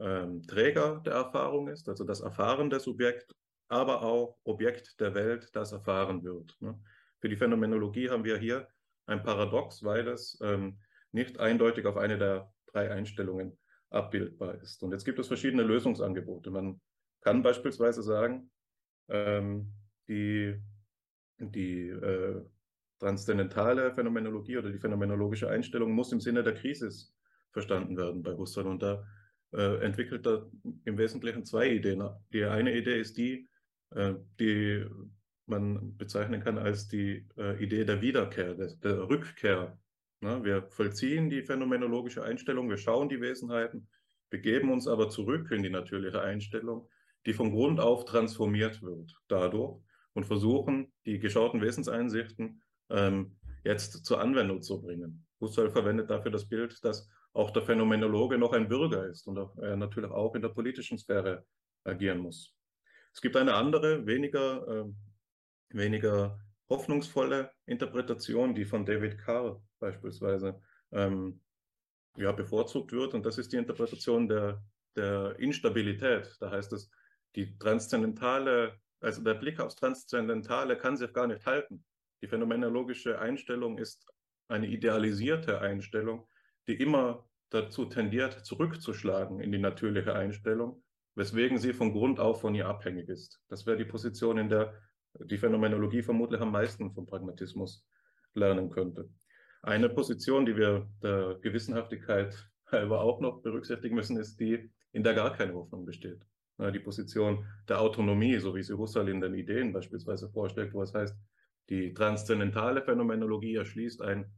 ähm, 0.00 0.42
Träger 0.46 1.00
der 1.04 1.14
Erfahrung 1.14 1.68
ist, 1.68 1.88
also 1.88 2.04
das 2.04 2.20
erfahrende 2.20 2.80
Subjekt, 2.80 3.34
aber 3.68 4.02
auch 4.02 4.38
Objekt 4.44 4.98
der 5.00 5.14
Welt, 5.14 5.48
das 5.54 5.72
erfahren 5.72 6.24
wird. 6.24 6.56
Ne? 6.60 6.78
Für 7.20 7.28
die 7.28 7.36
Phänomenologie 7.36 8.10
haben 8.10 8.24
wir 8.24 8.38
hier 8.38 8.66
ein 9.06 9.22
Paradox, 9.22 9.84
weil 9.84 10.08
es 10.08 10.38
ähm, 10.42 10.78
nicht 11.12 11.38
eindeutig 11.38 11.86
auf 11.86 11.96
eine 11.96 12.18
der 12.18 12.52
drei 12.66 12.90
Einstellungen 12.90 13.58
abbildbar 13.90 14.54
ist. 14.62 14.82
Und 14.82 14.92
jetzt 14.92 15.04
gibt 15.04 15.18
es 15.18 15.26
verschiedene 15.26 15.62
Lösungsangebote. 15.62 16.50
Man 16.50 16.80
kann 17.20 17.42
beispielsweise 17.42 18.02
sagen, 18.02 18.50
ähm, 19.08 19.72
die, 20.08 20.60
die 21.38 21.88
äh, 21.88 22.42
transzendentale 22.98 23.92
Phänomenologie 23.94 24.58
oder 24.58 24.70
die 24.70 24.78
phänomenologische 24.78 25.48
Einstellung 25.48 25.92
muss 25.92 26.12
im 26.12 26.20
Sinne 26.20 26.42
der 26.42 26.54
Krise 26.54 26.90
verstanden 27.52 27.96
werden 27.96 28.22
bei 28.22 28.32
Husserl. 28.32 28.66
Und 28.66 28.82
da 28.82 29.04
äh, 29.52 29.84
entwickelt 29.84 30.26
er 30.26 30.50
im 30.84 30.98
Wesentlichen 30.98 31.44
zwei 31.44 31.68
Ideen. 31.70 32.08
Die 32.32 32.44
eine 32.44 32.76
Idee 32.76 33.00
ist 33.00 33.16
die, 33.16 33.48
äh, 33.90 34.14
die 34.38 34.86
man 35.46 35.96
bezeichnen 35.96 36.42
kann 36.42 36.58
als 36.58 36.88
die 36.88 37.26
äh, 37.36 37.62
Idee 37.62 37.84
der 37.84 38.00
Wiederkehr, 38.00 38.54
der, 38.54 38.68
der 38.76 39.08
Rückkehr. 39.08 39.78
Na, 40.20 40.44
wir 40.44 40.68
vollziehen 40.70 41.30
die 41.30 41.42
phänomenologische 41.42 42.22
Einstellung, 42.22 42.68
wir 42.68 42.76
schauen 42.76 43.08
die 43.08 43.20
Wesenheiten, 43.20 43.88
begeben 44.28 44.70
uns 44.70 44.86
aber 44.86 45.08
zurück 45.08 45.50
in 45.50 45.62
die 45.62 45.70
natürliche 45.70 46.20
Einstellung, 46.20 46.88
die 47.26 47.32
von 47.32 47.50
Grund 47.50 47.80
auf 47.80 48.04
transformiert 48.04 48.82
wird 48.82 49.14
dadurch 49.28 49.80
und 50.12 50.26
versuchen, 50.26 50.92
die 51.06 51.18
geschauten 51.18 51.60
Wesenseinsichten 51.60 52.62
ähm, 52.90 53.36
jetzt 53.64 54.04
zur 54.04 54.20
Anwendung 54.20 54.62
zu 54.62 54.80
bringen. 54.80 55.26
Husserl 55.40 55.70
verwendet 55.70 56.10
dafür 56.10 56.30
das 56.30 56.48
Bild, 56.48 56.84
dass 56.84 57.08
auch 57.32 57.50
der 57.50 57.62
Phänomenologe 57.62 58.38
noch 58.38 58.52
ein 58.52 58.68
Bürger 58.68 59.06
ist 59.06 59.26
und 59.26 59.38
er 59.58 59.76
natürlich 59.76 60.10
auch 60.10 60.34
in 60.34 60.42
der 60.42 60.48
politischen 60.48 60.98
Sphäre 60.98 61.44
agieren 61.84 62.18
muss. 62.18 62.54
Es 63.12 63.20
gibt 63.20 63.36
eine 63.36 63.54
andere, 63.54 64.06
weniger, 64.06 64.66
äh, 64.68 64.84
weniger 65.70 66.38
hoffnungsvolle 66.68 67.50
Interpretation, 67.66 68.54
die 68.54 68.64
von 68.64 68.86
David 68.86 69.18
Carr 69.18 69.62
beispielsweise 69.78 70.60
ähm, 70.92 71.40
ja, 72.16 72.32
bevorzugt 72.32 72.92
wird. 72.92 73.14
Und 73.14 73.26
das 73.26 73.38
ist 73.38 73.52
die 73.52 73.56
Interpretation 73.56 74.28
der, 74.28 74.62
der 74.96 75.36
Instabilität. 75.38 76.36
Da 76.40 76.50
heißt 76.50 76.72
es, 76.72 76.90
die 77.34 77.56
transzendentale, 77.58 78.78
also 79.00 79.22
der 79.22 79.34
Blick 79.34 79.60
aufs 79.60 79.76
Transzendentale 79.76 80.76
kann 80.76 80.96
sich 80.96 81.12
gar 81.12 81.26
nicht 81.26 81.44
halten. 81.46 81.84
Die 82.22 82.28
phänomenologische 82.28 83.18
Einstellung 83.18 83.78
ist 83.78 84.06
eine 84.48 84.66
idealisierte 84.66 85.60
Einstellung, 85.60 86.28
die 86.70 86.82
immer 86.82 87.28
dazu 87.50 87.84
tendiert, 87.84 88.44
zurückzuschlagen 88.46 89.40
in 89.40 89.50
die 89.50 89.58
natürliche 89.58 90.14
Einstellung, 90.14 90.82
weswegen 91.16 91.58
sie 91.58 91.72
von 91.72 91.92
Grund 91.92 92.20
auf 92.20 92.40
von 92.42 92.54
ihr 92.54 92.68
abhängig 92.68 93.08
ist. 93.08 93.40
Das 93.48 93.66
wäre 93.66 93.76
die 93.76 93.84
Position, 93.84 94.38
in 94.38 94.48
der 94.48 94.74
die 95.18 95.38
Phänomenologie 95.38 96.02
vermutlich 96.02 96.40
am 96.40 96.52
meisten 96.52 96.92
vom 96.92 97.06
Pragmatismus 97.06 97.84
lernen 98.34 98.70
könnte. 98.70 99.10
Eine 99.62 99.88
Position, 99.88 100.46
die 100.46 100.56
wir 100.56 100.88
der 101.02 101.38
Gewissenhaftigkeit 101.42 102.36
halber 102.70 103.00
auch 103.00 103.20
noch 103.20 103.42
berücksichtigen 103.42 103.96
müssen, 103.96 104.16
ist 104.16 104.38
die, 104.38 104.70
in 104.92 105.02
der 105.02 105.14
gar 105.14 105.32
keine 105.32 105.54
Hoffnung 105.54 105.84
besteht. 105.84 106.24
Die 106.72 106.78
Position 106.78 107.44
der 107.68 107.80
Autonomie, 107.80 108.38
so 108.38 108.54
wie 108.54 108.62
sie 108.62 108.78
Husserl 108.78 109.08
in 109.08 109.20
den 109.20 109.34
Ideen 109.34 109.72
beispielsweise 109.72 110.30
vorstellt, 110.30 110.72
wo 110.72 110.82
es 110.82 110.94
heißt, 110.94 111.16
die 111.68 111.92
transzendentale 111.94 112.82
Phänomenologie 112.82 113.56
erschließt 113.56 114.02
ein 114.02 114.30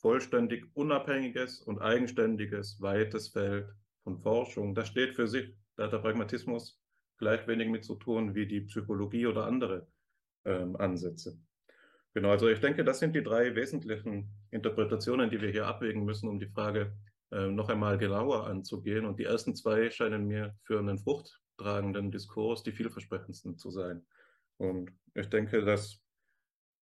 vollständig 0.00 0.64
unabhängiges 0.74 1.60
und 1.60 1.80
eigenständiges, 1.80 2.80
weites 2.80 3.28
Feld 3.28 3.68
von 4.04 4.18
Forschung. 4.18 4.74
Das 4.74 4.88
steht 4.88 5.14
für 5.14 5.26
sich. 5.26 5.54
Da 5.76 5.84
hat 5.84 5.92
der 5.92 5.98
Pragmatismus 5.98 6.80
gleich 7.18 7.46
wenig 7.46 7.68
mit 7.68 7.84
zu 7.84 7.96
tun 7.96 8.34
wie 8.34 8.46
die 8.46 8.62
Psychologie 8.62 9.26
oder 9.26 9.46
andere 9.46 9.88
ähm, 10.44 10.76
Ansätze. 10.76 11.38
Genau, 12.14 12.30
also 12.30 12.48
ich 12.48 12.60
denke, 12.60 12.84
das 12.84 13.00
sind 13.00 13.14
die 13.14 13.22
drei 13.22 13.54
wesentlichen 13.54 14.30
Interpretationen, 14.50 15.30
die 15.30 15.40
wir 15.40 15.50
hier 15.50 15.66
abwägen 15.66 16.04
müssen, 16.04 16.28
um 16.28 16.40
die 16.40 16.48
Frage 16.48 16.96
äh, 17.30 17.48
noch 17.48 17.68
einmal 17.68 17.98
genauer 17.98 18.46
anzugehen. 18.46 19.04
Und 19.04 19.18
die 19.18 19.24
ersten 19.24 19.54
zwei 19.54 19.90
scheinen 19.90 20.26
mir 20.26 20.56
für 20.62 20.78
einen 20.78 20.98
fruchttragenden 20.98 22.10
Diskurs 22.10 22.62
die 22.62 22.72
vielversprechendsten 22.72 23.58
zu 23.58 23.70
sein. 23.70 24.06
Und 24.56 24.90
ich 25.14 25.28
denke, 25.28 25.64
dass 25.64 26.00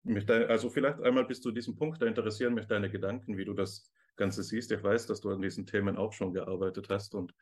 mich 0.05 0.27
de, 0.27 0.47
also 0.47 0.71
vielleicht 0.71 1.01
einmal 1.01 1.25
bis 1.25 1.41
zu 1.41 1.51
diesem 1.51 1.77
Punkt, 1.77 2.01
da 2.01 2.07
interessieren 2.07 2.55
mich 2.55 2.67
deine 2.67 2.91
Gedanken, 2.91 3.37
wie 3.37 3.45
du 3.45 3.55
das 3.55 3.91
Ganze 4.17 4.43
siehst. 4.43 4.71
Ich 4.71 4.83
weiß, 4.83 5.07
dass 5.07 5.21
du 5.21 5.31
an 5.31 5.43
diesen 5.43 5.67
Themen 5.67 5.97
auch 5.97 6.13
schon 6.13 6.33
gearbeitet 6.33 6.89
hast 6.89 7.15
und 7.15 7.35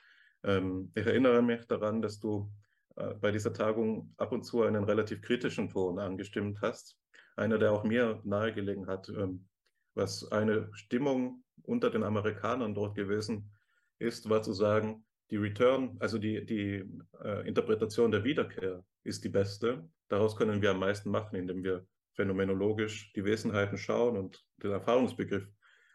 ähm, 0.45 0.91
ich 0.95 1.07
erinnere 1.07 1.43
mich 1.43 1.67
daran, 1.67 2.03
dass 2.03 2.19
du 2.19 2.51
äh, 2.97 3.15
bei 3.15 3.31
dieser 3.31 3.53
Tagung 3.53 4.13
ab 4.17 4.33
und 4.33 4.45
zu 4.45 4.63
einen 4.63 4.85
relativ 4.85 5.21
kritischen 5.23 5.69
Ton 5.69 5.99
angestimmt 5.99 6.61
hast. 6.63 6.99
Einer, 7.37 7.59
der 7.59 7.73
auch 7.73 7.85
mir 7.85 8.21
nahegelegen 8.25 8.87
hat, 8.87 9.09
ähm, 9.09 9.47
was 9.95 10.31
eine 10.33 10.69
Stimmung 10.73 11.45
unter 11.63 11.91
den 11.91 12.03
Amerikanern 12.03 12.75
dort 12.75 12.95
gewesen 12.95 13.51
ist, 13.99 14.29
war 14.29 14.43
zu 14.43 14.53
sagen, 14.53 15.05
die 15.31 15.37
Return, 15.37 15.97
also 16.01 16.19
die, 16.19 16.45
die 16.45 16.85
äh, 17.23 17.47
Interpretation 17.47 18.11
der 18.11 18.25
Wiederkehr 18.25 18.85
ist 19.05 19.25
die 19.25 19.29
beste. 19.29 19.89
Daraus 20.09 20.37
können 20.37 20.61
wir 20.61 20.73
am 20.73 20.81
meisten 20.81 21.11
machen, 21.11 21.37
indem 21.37 21.63
wir 21.63 21.87
phänomenologisch 22.15 23.13
die 23.15 23.25
Wesenheiten 23.25 23.79
schauen 23.79 24.17
und 24.17 24.45
den 24.63 24.73
Erfahrungsbegriff 24.73 25.47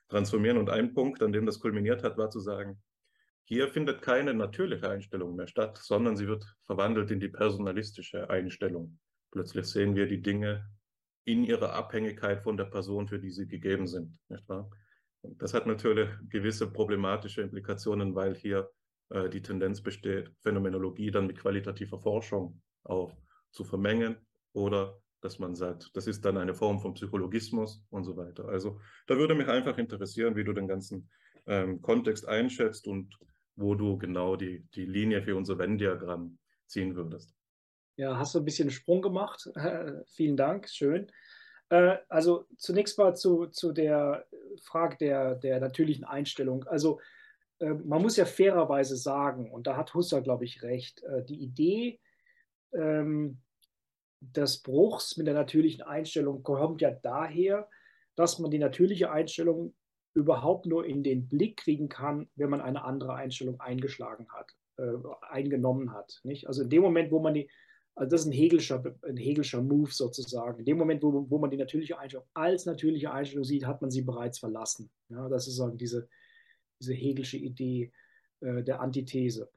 transformieren. 0.09 0.57
Und 0.57 0.69
ein 0.69 0.93
Punkt, 0.93 1.21
an 1.21 1.31
dem 1.31 1.45
das 1.45 1.59
kulminiert 1.59 2.03
hat, 2.03 2.17
war 2.17 2.29
zu 2.29 2.39
sagen, 2.39 2.81
hier 3.43 3.69
findet 3.69 4.01
keine 4.01 4.33
natürliche 4.33 4.89
Einstellung 4.89 5.35
mehr 5.35 5.47
statt, 5.47 5.79
sondern 5.81 6.17
sie 6.17 6.27
wird 6.27 6.45
verwandelt 6.65 7.11
in 7.11 7.19
die 7.19 7.29
personalistische 7.29 8.29
Einstellung. 8.29 8.99
Plötzlich 9.31 9.65
sehen 9.67 9.95
wir 9.95 10.07
die 10.07 10.21
Dinge 10.21 10.69
in 11.23 11.43
ihrer 11.43 11.73
Abhängigkeit 11.73 12.41
von 12.41 12.57
der 12.57 12.65
Person, 12.65 13.07
für 13.07 13.19
die 13.19 13.31
sie 13.31 13.47
gegeben 13.47 13.87
sind. 13.87 14.17
Nicht 14.29 14.47
wahr? 14.49 14.69
Und 15.21 15.41
das 15.41 15.53
hat 15.53 15.65
natürlich 15.65 16.09
gewisse 16.29 16.71
problematische 16.71 17.41
Implikationen, 17.41 18.15
weil 18.15 18.35
hier 18.35 18.69
äh, 19.09 19.29
die 19.29 19.41
Tendenz 19.41 19.81
besteht, 19.81 20.31
Phänomenologie 20.41 21.11
dann 21.11 21.27
mit 21.27 21.39
qualitativer 21.39 21.99
Forschung 21.99 22.61
auch 22.83 23.15
zu 23.51 23.63
vermengen 23.63 24.17
oder 24.53 25.01
dass 25.21 25.39
man 25.39 25.55
sagt, 25.55 25.89
das 25.93 26.07
ist 26.07 26.23
dann 26.25 26.37
eine 26.37 26.53
Form 26.53 26.79
von 26.79 26.93
Psychologismus 26.93 27.83
und 27.89 28.03
so 28.03 28.15
weiter. 28.17 28.47
Also 28.47 28.79
da 29.07 29.17
würde 29.17 29.35
mich 29.35 29.47
einfach 29.47 29.77
interessieren, 29.77 30.35
wie 30.35 30.43
du 30.43 30.53
den 30.53 30.67
ganzen 30.67 31.09
ähm, 31.45 31.81
Kontext 31.81 32.27
einschätzt 32.27 32.87
und 32.87 33.17
wo 33.55 33.75
du 33.75 33.97
genau 33.97 34.35
die, 34.35 34.65
die 34.75 34.85
Linie 34.85 35.23
für 35.23 35.35
unser 35.35 35.57
Venn-Diagramm 35.57 36.37
ziehen 36.67 36.95
würdest. 36.95 37.33
Ja, 37.95 38.17
hast 38.17 38.35
du 38.35 38.39
ein 38.39 38.45
bisschen 38.45 38.69
Sprung 38.69 39.01
gemacht. 39.01 39.49
vielen 40.07 40.37
Dank, 40.37 40.69
schön. 40.69 41.11
Äh, 41.69 41.97
also 42.09 42.45
zunächst 42.57 42.97
mal 42.97 43.15
zu, 43.15 43.47
zu 43.47 43.71
der 43.71 44.25
Frage 44.61 44.97
der, 44.97 45.35
der 45.35 45.59
natürlichen 45.59 46.05
Einstellung. 46.05 46.63
Also 46.65 46.99
äh, 47.59 47.73
man 47.73 48.01
muss 48.01 48.17
ja 48.17 48.25
fairerweise 48.25 48.95
sagen, 48.95 49.51
und 49.51 49.67
da 49.67 49.75
hat 49.75 49.93
Husserl, 49.93 50.21
glaube 50.21 50.45
ich, 50.45 50.61
recht, 50.61 51.03
äh, 51.03 51.23
die 51.23 51.41
Idee, 51.41 51.99
ähm, 52.73 53.39
des 54.19 54.59
Bruchs 54.59 55.17
mit 55.17 55.27
der 55.27 55.33
natürlichen 55.33 55.83
Einstellung 55.83 56.43
kommt 56.43 56.81
ja 56.81 56.91
daher, 56.91 57.69
dass 58.15 58.39
man 58.39 58.51
die 58.51 58.59
natürliche 58.59 59.11
Einstellung 59.11 59.73
überhaupt 60.13 60.65
nur 60.65 60.85
in 60.85 61.03
den 61.03 61.27
Blick 61.27 61.57
kriegen 61.57 61.89
kann, 61.89 62.27
wenn 62.35 62.49
man 62.49 62.61
eine 62.61 62.83
andere 62.83 63.13
Einstellung 63.13 63.59
eingeschlagen 63.59 64.27
hat, 64.29 64.55
äh, 64.77 64.93
eingenommen 65.29 65.93
hat. 65.93 66.19
Nicht? 66.23 66.47
Also 66.47 66.63
in 66.63 66.69
dem 66.69 66.81
Moment, 66.81 67.11
wo 67.11 67.19
man 67.19 67.35
die, 67.35 67.49
also 67.93 68.09
das 68.09 68.21
ist 68.21 68.27
ein 68.27 68.31
Hegelscher, 68.31 68.83
ein 69.07 69.17
Hegelscher 69.17 69.61
Move 69.61 69.91
sozusagen. 69.91 70.59
In 70.59 70.65
dem 70.65 70.77
Moment, 70.77 71.03
wo, 71.03 71.29
wo 71.29 71.37
man 71.37 71.51
die 71.51 71.57
natürliche 71.57 71.99
Einstellung 71.99 72.25
als 72.33 72.65
natürliche 72.65 73.11
Einstellung 73.11 73.43
sieht, 73.43 73.65
hat 73.65 73.81
man 73.81 73.91
sie 73.91 74.01
bereits 74.01 74.39
verlassen. 74.39 74.89
Ja, 75.09 75.29
das 75.29 75.47
ist 75.47 75.55
sozusagen 75.55 75.77
diese, 75.77 76.09
diese 76.79 76.93
Hegelsche 76.93 77.37
Idee 77.37 77.91
äh, 78.41 78.63
der 78.63 78.81
Antithese. 78.81 79.49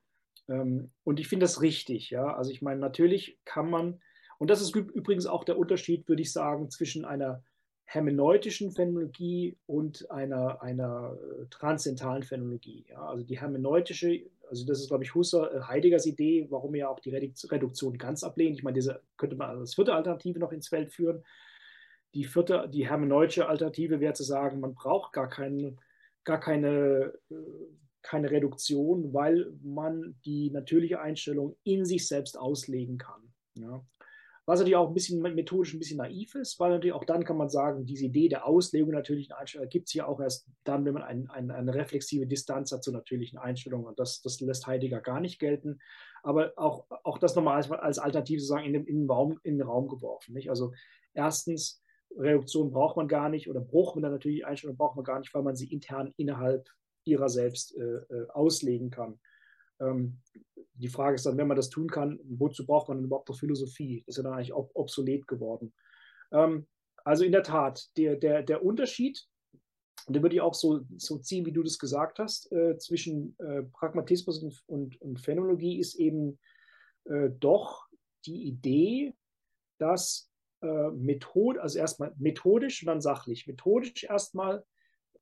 Ähm, 0.48 0.90
und 1.04 1.20
ich 1.20 1.28
finde 1.28 1.44
das 1.44 1.62
richtig. 1.62 2.10
Ja? 2.10 2.34
Also 2.34 2.50
ich 2.50 2.60
meine, 2.60 2.80
natürlich 2.80 3.38
kann 3.46 3.70
man 3.70 4.00
und 4.40 4.50
das 4.50 4.60
ist 4.60 4.74
übrigens 4.74 5.26
auch 5.26 5.44
der 5.44 5.58
Unterschied, 5.58 6.08
würde 6.08 6.22
ich 6.22 6.32
sagen, 6.32 6.70
zwischen 6.70 7.04
einer 7.04 7.44
hermeneutischen 7.84 8.72
Phänomenologie 8.72 9.56
und 9.66 10.10
einer, 10.10 10.62
einer 10.62 11.16
äh, 11.16 11.46
transzendentalen 11.50 12.22
Phänomenologie. 12.22 12.86
Ja, 12.88 13.06
also 13.06 13.24
die 13.24 13.40
hermeneutische 13.40 14.30
also 14.50 14.66
das 14.66 14.80
ist, 14.80 14.88
glaube 14.88 15.04
ich, 15.04 15.14
Husser, 15.14 15.54
äh, 15.54 15.60
Heideggers 15.62 16.06
Idee, 16.06 16.46
warum 16.50 16.74
er 16.74 16.90
auch 16.90 17.00
die 17.00 17.10
Reduktion 17.10 17.96
ganz 17.96 18.24
ablehnt. 18.24 18.56
Ich 18.56 18.64
meine, 18.64 18.74
diese 18.74 19.00
könnte 19.16 19.36
man 19.36 19.50
als 19.50 19.74
vierte 19.74 19.94
Alternative 19.94 20.38
noch 20.38 20.52
ins 20.52 20.68
Feld 20.68 20.92
führen. 20.92 21.22
Die 22.14 22.24
vierte, 22.24 22.68
die 22.68 22.88
hermeneutische 22.88 23.48
Alternative 23.48 24.00
wäre 24.00 24.14
zu 24.14 24.24
sagen, 24.24 24.58
man 24.58 24.74
braucht 24.74 25.12
gar, 25.12 25.28
kein, 25.28 25.78
gar 26.24 26.40
keine, 26.40 27.14
äh, 27.30 27.34
keine 28.02 28.30
Reduktion, 28.30 29.14
weil 29.14 29.52
man 29.62 30.16
die 30.24 30.50
natürliche 30.50 31.00
Einstellung 31.00 31.56
in 31.62 31.84
sich 31.84 32.08
selbst 32.08 32.36
auslegen 32.36 32.98
kann. 32.98 33.32
Ja. 33.54 33.84
Was 34.50 34.58
natürlich 34.58 34.74
auch 34.74 34.88
ein 34.88 34.94
bisschen 34.94 35.22
methodisch 35.22 35.72
ein 35.72 35.78
bisschen 35.78 35.98
naiv 35.98 36.34
ist, 36.34 36.58
weil 36.58 36.70
natürlich 36.70 36.92
auch 36.92 37.04
dann 37.04 37.22
kann 37.22 37.36
man 37.36 37.48
sagen, 37.48 37.86
diese 37.86 38.06
Idee 38.06 38.28
der 38.28 38.44
Auslegung 38.44 38.90
natürlichen 38.90 39.32
Einstellung 39.32 39.68
gibt 39.68 39.86
es 39.86 39.94
ja 39.94 40.08
auch 40.08 40.18
erst 40.18 40.48
dann, 40.64 40.84
wenn 40.84 40.94
man 40.94 41.04
ein, 41.04 41.30
ein, 41.30 41.52
eine 41.52 41.72
reflexive 41.72 42.26
Distanz 42.26 42.72
hat 42.72 42.82
zur 42.82 42.92
natürlichen 42.92 43.38
Einstellung. 43.38 43.84
Und 43.84 44.00
das, 44.00 44.22
das 44.22 44.40
lässt 44.40 44.66
Heidegger 44.66 45.00
gar 45.02 45.20
nicht 45.20 45.38
gelten. 45.38 45.78
Aber 46.24 46.52
auch, 46.56 46.86
auch 47.04 47.18
das 47.18 47.36
nochmal 47.36 47.58
als, 47.58 47.70
als 47.70 48.00
Alternative 48.00 48.40
sozusagen 48.40 48.66
in 48.66 48.72
den, 48.72 48.86
in, 48.86 49.02
den 49.02 49.08
Raum, 49.08 49.38
in 49.44 49.56
den 49.56 49.68
Raum 49.68 49.86
geworfen. 49.86 50.34
Nicht? 50.34 50.50
Also 50.50 50.72
erstens, 51.14 51.80
Reduktion 52.18 52.72
braucht 52.72 52.96
man 52.96 53.06
gar 53.06 53.28
nicht 53.28 53.48
oder 53.48 53.60
Bruch 53.60 53.94
mit 53.94 54.02
der 54.02 54.10
natürlichen 54.10 54.46
Einstellung 54.46 54.76
braucht 54.76 54.96
man 54.96 55.04
gar 55.04 55.20
nicht, 55.20 55.32
weil 55.32 55.44
man 55.44 55.54
sie 55.54 55.72
intern 55.72 56.12
innerhalb 56.16 56.68
ihrer 57.04 57.28
selbst 57.28 57.76
äh, 57.76 57.82
äh 57.82 58.28
auslegen 58.30 58.90
kann. 58.90 59.20
Ähm, 59.80 60.18
die 60.80 60.88
Frage 60.88 61.16
ist 61.16 61.26
dann, 61.26 61.36
wenn 61.36 61.48
man 61.48 61.56
das 61.56 61.70
tun 61.70 61.88
kann, 61.88 62.18
wozu 62.24 62.66
braucht 62.66 62.88
man 62.88 62.98
denn 62.98 63.06
überhaupt 63.06 63.28
noch 63.28 63.38
Philosophie? 63.38 64.02
Ist 64.06 64.16
ja 64.16 64.22
dann 64.22 64.32
eigentlich 64.32 64.52
auch 64.52 64.70
obsolet 64.74 65.26
geworden. 65.26 65.72
Ähm, 66.32 66.66
also 67.04 67.24
in 67.24 67.32
der 67.32 67.42
Tat, 67.42 67.88
der, 67.96 68.16
der, 68.16 68.42
der 68.42 68.64
Unterschied, 68.64 69.26
den 70.08 70.22
würde 70.22 70.34
ich 70.34 70.40
auch 70.40 70.54
so, 70.54 70.80
so 70.96 71.18
ziehen, 71.18 71.46
wie 71.46 71.52
du 71.52 71.62
das 71.62 71.78
gesagt 71.78 72.18
hast, 72.18 72.50
äh, 72.52 72.76
zwischen 72.78 73.38
äh, 73.38 73.62
Pragmatismus 73.62 74.42
und, 74.42 74.62
und, 74.66 75.00
und, 75.00 75.20
Phänomenologie 75.20 75.78
ist 75.78 75.94
eben 75.94 76.38
äh, 77.04 77.30
doch 77.38 77.86
die 78.26 78.44
Idee, 78.44 79.14
dass 79.78 80.30
äh, 80.62 80.90
Method, 80.90 81.60
also 81.60 81.78
erstmal 81.78 82.14
methodisch 82.18 82.82
und 82.82 82.86
dann 82.86 83.00
sachlich. 83.00 83.46
Methodisch 83.46 84.04
erstmal 84.04 84.64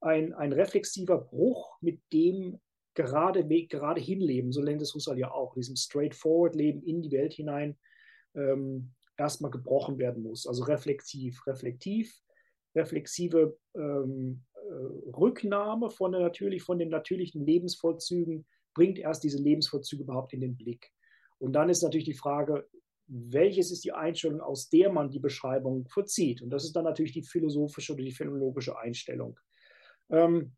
ein, 0.01 0.33
ein 0.33 0.53
reflexiver 0.53 1.17
Bruch 1.17 1.77
mit 1.81 2.01
dem 2.13 2.59
gerade, 3.03 3.47
gerade 3.47 4.01
hinleben, 4.01 4.51
so 4.51 4.61
nennt 4.61 4.81
es 4.81 4.93
Husserl 4.93 5.17
ja 5.17 5.31
auch, 5.31 5.53
diesem 5.53 5.75
straightforward 5.77 6.55
Leben 6.55 6.83
in 6.83 7.01
die 7.01 7.11
Welt 7.11 7.33
hinein, 7.33 7.77
ähm, 8.35 8.91
erstmal 9.17 9.51
gebrochen 9.51 9.97
werden 9.97 10.23
muss. 10.23 10.45
Also 10.45 10.63
reflexiv, 10.63 11.45
reflektiv, 11.47 12.13
reflexive 12.75 13.57
ähm, 13.75 14.43
äh, 14.53 15.11
Rücknahme 15.15 15.89
von, 15.89 16.11
der 16.11 16.21
natürlich, 16.21 16.63
von 16.63 16.77
den 16.77 16.89
natürlichen 16.89 17.45
Lebensvollzügen 17.45 18.45
bringt 18.73 18.99
erst 18.99 19.23
diese 19.23 19.41
Lebensvollzüge 19.41 20.03
überhaupt 20.03 20.33
in 20.33 20.41
den 20.41 20.57
Blick. 20.57 20.91
Und 21.37 21.53
dann 21.53 21.69
ist 21.69 21.81
natürlich 21.81 22.05
die 22.05 22.13
Frage, 22.13 22.67
welches 23.07 23.71
ist 23.71 23.83
die 23.83 23.93
Einstellung, 23.93 24.41
aus 24.41 24.69
der 24.69 24.91
man 24.91 25.09
die 25.09 25.19
Beschreibung 25.19 25.87
vollzieht? 25.87 26.41
Und 26.41 26.51
das 26.51 26.65
ist 26.65 26.75
dann 26.75 26.83
natürlich 26.83 27.13
die 27.13 27.23
philosophische 27.23 27.93
oder 27.93 28.03
die 28.03 28.11
phänomenologische 28.11 28.77
Einstellung. 28.77 29.39
Ähm, 30.11 30.55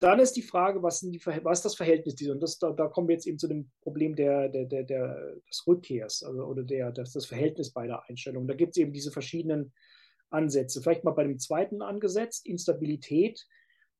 dann 0.00 0.18
ist 0.20 0.32
die 0.32 0.42
Frage, 0.42 0.82
was, 0.82 1.00
die, 1.00 1.20
was 1.42 1.58
ist 1.58 1.64
das 1.64 1.74
Verhältnis 1.74 2.14
dieser? 2.14 2.32
Und 2.32 2.42
das, 2.42 2.58
da, 2.58 2.72
da, 2.72 2.88
kommen 2.88 3.08
wir 3.08 3.14
jetzt 3.14 3.26
eben 3.26 3.38
zu 3.38 3.48
dem 3.48 3.70
Problem 3.82 4.14
der, 4.14 4.48
der, 4.48 4.66
der, 4.66 4.82
der 4.84 5.36
des 5.50 5.66
Rückkehrs 5.66 6.22
also, 6.22 6.44
oder 6.44 6.62
der, 6.62 6.92
das, 6.92 7.12
das 7.12 7.26
Verhältnis 7.26 7.72
beider 7.72 8.02
Einstellungen. 8.08 8.48
Da 8.48 8.54
gibt 8.54 8.76
es 8.76 8.76
eben 8.76 8.92
diese 8.92 9.10
verschiedenen 9.10 9.72
Ansätze. 10.30 10.82
Vielleicht 10.82 11.04
mal 11.04 11.12
bei 11.12 11.24
dem 11.24 11.38
zweiten 11.38 11.82
angesetzt, 11.82 12.46
Instabilität. 12.46 13.46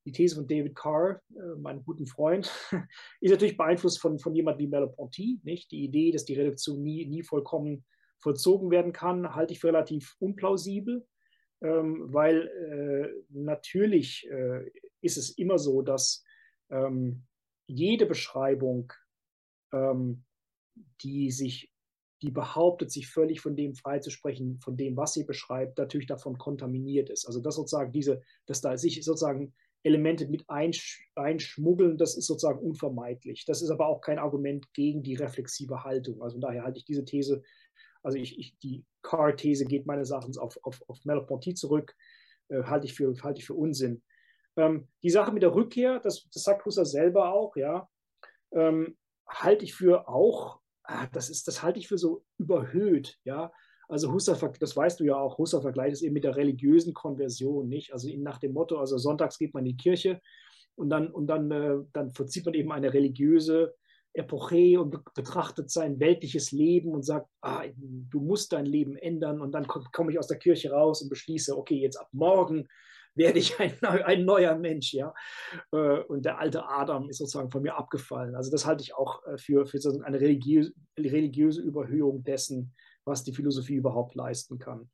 Die 0.04 0.12
These 0.12 0.36
von 0.36 0.46
David 0.46 0.76
Carr, 0.76 1.20
äh, 1.34 1.58
meinem 1.58 1.82
guten 1.82 2.06
Freund, 2.06 2.50
ist 3.20 3.30
natürlich 3.30 3.56
beeinflusst 3.56 4.00
von, 4.00 4.18
von 4.18 4.34
jemand 4.34 4.58
wie 4.58 4.68
Merleau-Ponty. 4.68 5.40
Die 5.44 5.84
Idee, 5.84 6.12
dass 6.12 6.24
die 6.24 6.34
Reduktion 6.34 6.82
nie, 6.82 7.06
nie 7.06 7.22
vollkommen 7.22 7.84
vollzogen 8.18 8.70
werden 8.70 8.92
kann, 8.92 9.34
halte 9.34 9.52
ich 9.52 9.60
für 9.60 9.68
relativ 9.68 10.14
unplausibel, 10.18 11.06
ähm, 11.62 12.12
weil 12.12 12.48
äh, 12.48 13.24
natürlich 13.30 14.28
äh, 14.30 14.70
ist 15.00 15.16
es 15.16 15.30
immer 15.30 15.58
so, 15.58 15.82
dass 15.82 16.24
ähm, 16.70 17.24
jede 17.66 18.06
Beschreibung, 18.06 18.92
ähm, 19.72 20.24
die 21.02 21.30
sich, 21.30 21.72
die 22.22 22.30
behauptet, 22.30 22.90
sich 22.90 23.08
völlig 23.08 23.40
von 23.40 23.56
dem 23.56 23.74
freizusprechen, 23.74 24.60
von 24.60 24.76
dem, 24.76 24.96
was 24.96 25.14
sie 25.14 25.24
beschreibt, 25.24 25.78
natürlich 25.78 26.06
davon 26.06 26.38
kontaminiert 26.38 27.10
ist. 27.10 27.26
Also 27.26 27.40
dass 27.40 27.56
sozusagen 27.56 27.92
diese, 27.92 28.22
dass 28.46 28.60
da 28.60 28.76
sich 28.76 29.02
sozusagen 29.04 29.54
Elemente 29.82 30.26
mit 30.26 30.48
einsch 30.48 31.08
einschmuggeln, 31.14 31.96
das 31.96 32.16
ist 32.16 32.26
sozusagen 32.26 32.58
unvermeidlich. 32.58 33.44
Das 33.44 33.62
ist 33.62 33.70
aber 33.70 33.86
auch 33.86 34.00
kein 34.00 34.18
Argument 34.18 34.72
gegen 34.74 35.02
die 35.02 35.14
reflexive 35.14 35.84
Haltung. 35.84 36.22
Also 36.22 36.38
daher 36.38 36.64
halte 36.64 36.78
ich 36.78 36.84
diese 36.84 37.04
These, 37.04 37.42
also 38.06 38.18
ich, 38.18 38.38
ich 38.38 38.56
die 38.58 38.84
Carr-These 39.02 39.64
geht 39.64 39.84
meines 39.84 40.10
Erachtens 40.10 40.38
auf, 40.38 40.56
auf, 40.62 40.80
auf 40.86 41.04
Merleau-Ponty 41.04 41.54
zurück, 41.54 41.92
äh, 42.48 42.62
halte, 42.62 42.86
ich 42.86 42.94
für, 42.94 43.12
ich 43.34 43.44
für 43.44 43.54
Unsinn. 43.54 44.00
Ähm, 44.56 44.86
die 45.02 45.10
Sache 45.10 45.32
mit 45.32 45.42
der 45.42 45.52
Rückkehr, 45.52 45.98
das, 45.98 46.24
das 46.32 46.44
sagt 46.44 46.64
Husserl 46.64 46.86
selber 46.86 47.32
auch, 47.32 47.56
ja, 47.56 47.88
ähm, 48.52 48.96
halte 49.26 49.64
ich 49.64 49.74
für 49.74 50.08
auch, 50.08 50.60
ah, 50.84 51.08
das, 51.08 51.30
ist, 51.30 51.48
das 51.48 51.64
halte 51.64 51.80
ich 51.80 51.88
für 51.88 51.98
so 51.98 52.24
überhöht, 52.38 53.18
ja. 53.24 53.52
Also 53.88 54.12
Husserl, 54.12 54.38
das 54.60 54.76
weißt 54.76 55.00
du 55.00 55.04
ja 55.04 55.16
auch, 55.16 55.38
Husserl 55.38 55.62
vergleicht 55.62 55.94
es 55.94 56.02
eben 56.02 56.14
mit 56.14 56.22
der 56.22 56.36
religiösen 56.36 56.94
Konversion, 56.94 57.68
nicht? 57.68 57.92
Also 57.92 58.08
nach 58.18 58.38
dem 58.38 58.52
Motto, 58.52 58.78
also 58.78 58.98
sonntags 58.98 59.36
geht 59.36 59.52
man 59.52 59.66
in 59.66 59.76
die 59.76 59.82
Kirche 59.82 60.20
und 60.76 60.90
dann, 60.90 61.10
und 61.10 61.26
dann, 61.26 61.50
äh, 61.50 61.78
dann 61.92 62.12
vollzieht 62.12 62.44
man 62.44 62.54
eben 62.54 62.70
eine 62.70 62.94
religiöse 62.94 63.74
Epoche 64.16 64.80
und 64.80 65.04
betrachtet 65.14 65.70
sein 65.70 66.00
weltliches 66.00 66.52
Leben 66.52 66.92
und 66.92 67.02
sagt, 67.02 67.28
ah, 67.42 67.64
du 67.76 68.20
musst 68.20 68.52
dein 68.52 68.66
Leben 68.66 68.96
ändern 68.96 69.40
und 69.40 69.52
dann 69.52 69.66
komme 69.66 69.86
komm 69.92 70.10
ich 70.10 70.18
aus 70.18 70.26
der 70.26 70.38
Kirche 70.38 70.70
raus 70.70 71.02
und 71.02 71.08
beschließe, 71.08 71.56
okay, 71.56 71.76
jetzt 71.76 71.96
ab 71.96 72.08
morgen 72.12 72.66
werde 73.14 73.38
ich 73.38 73.58
ein, 73.58 73.72
ein 73.82 74.24
neuer 74.24 74.56
Mensch, 74.56 74.92
ja. 74.92 75.14
Äh, 75.72 76.00
und 76.02 76.24
der 76.24 76.38
alte 76.38 76.68
Adam 76.68 77.08
ist 77.08 77.18
sozusagen 77.18 77.50
von 77.50 77.62
mir 77.62 77.76
abgefallen. 77.76 78.34
Also 78.34 78.50
das 78.50 78.66
halte 78.66 78.82
ich 78.82 78.94
auch 78.94 79.24
äh, 79.26 79.38
für, 79.38 79.66
für 79.66 79.78
eine 80.04 80.20
religiöse, 80.20 80.72
religiöse 80.98 81.62
Überhöhung 81.62 82.24
dessen, 82.24 82.74
was 83.04 83.24
die 83.24 83.32
Philosophie 83.32 83.76
überhaupt 83.76 84.14
leisten 84.14 84.58
kann. 84.58 84.90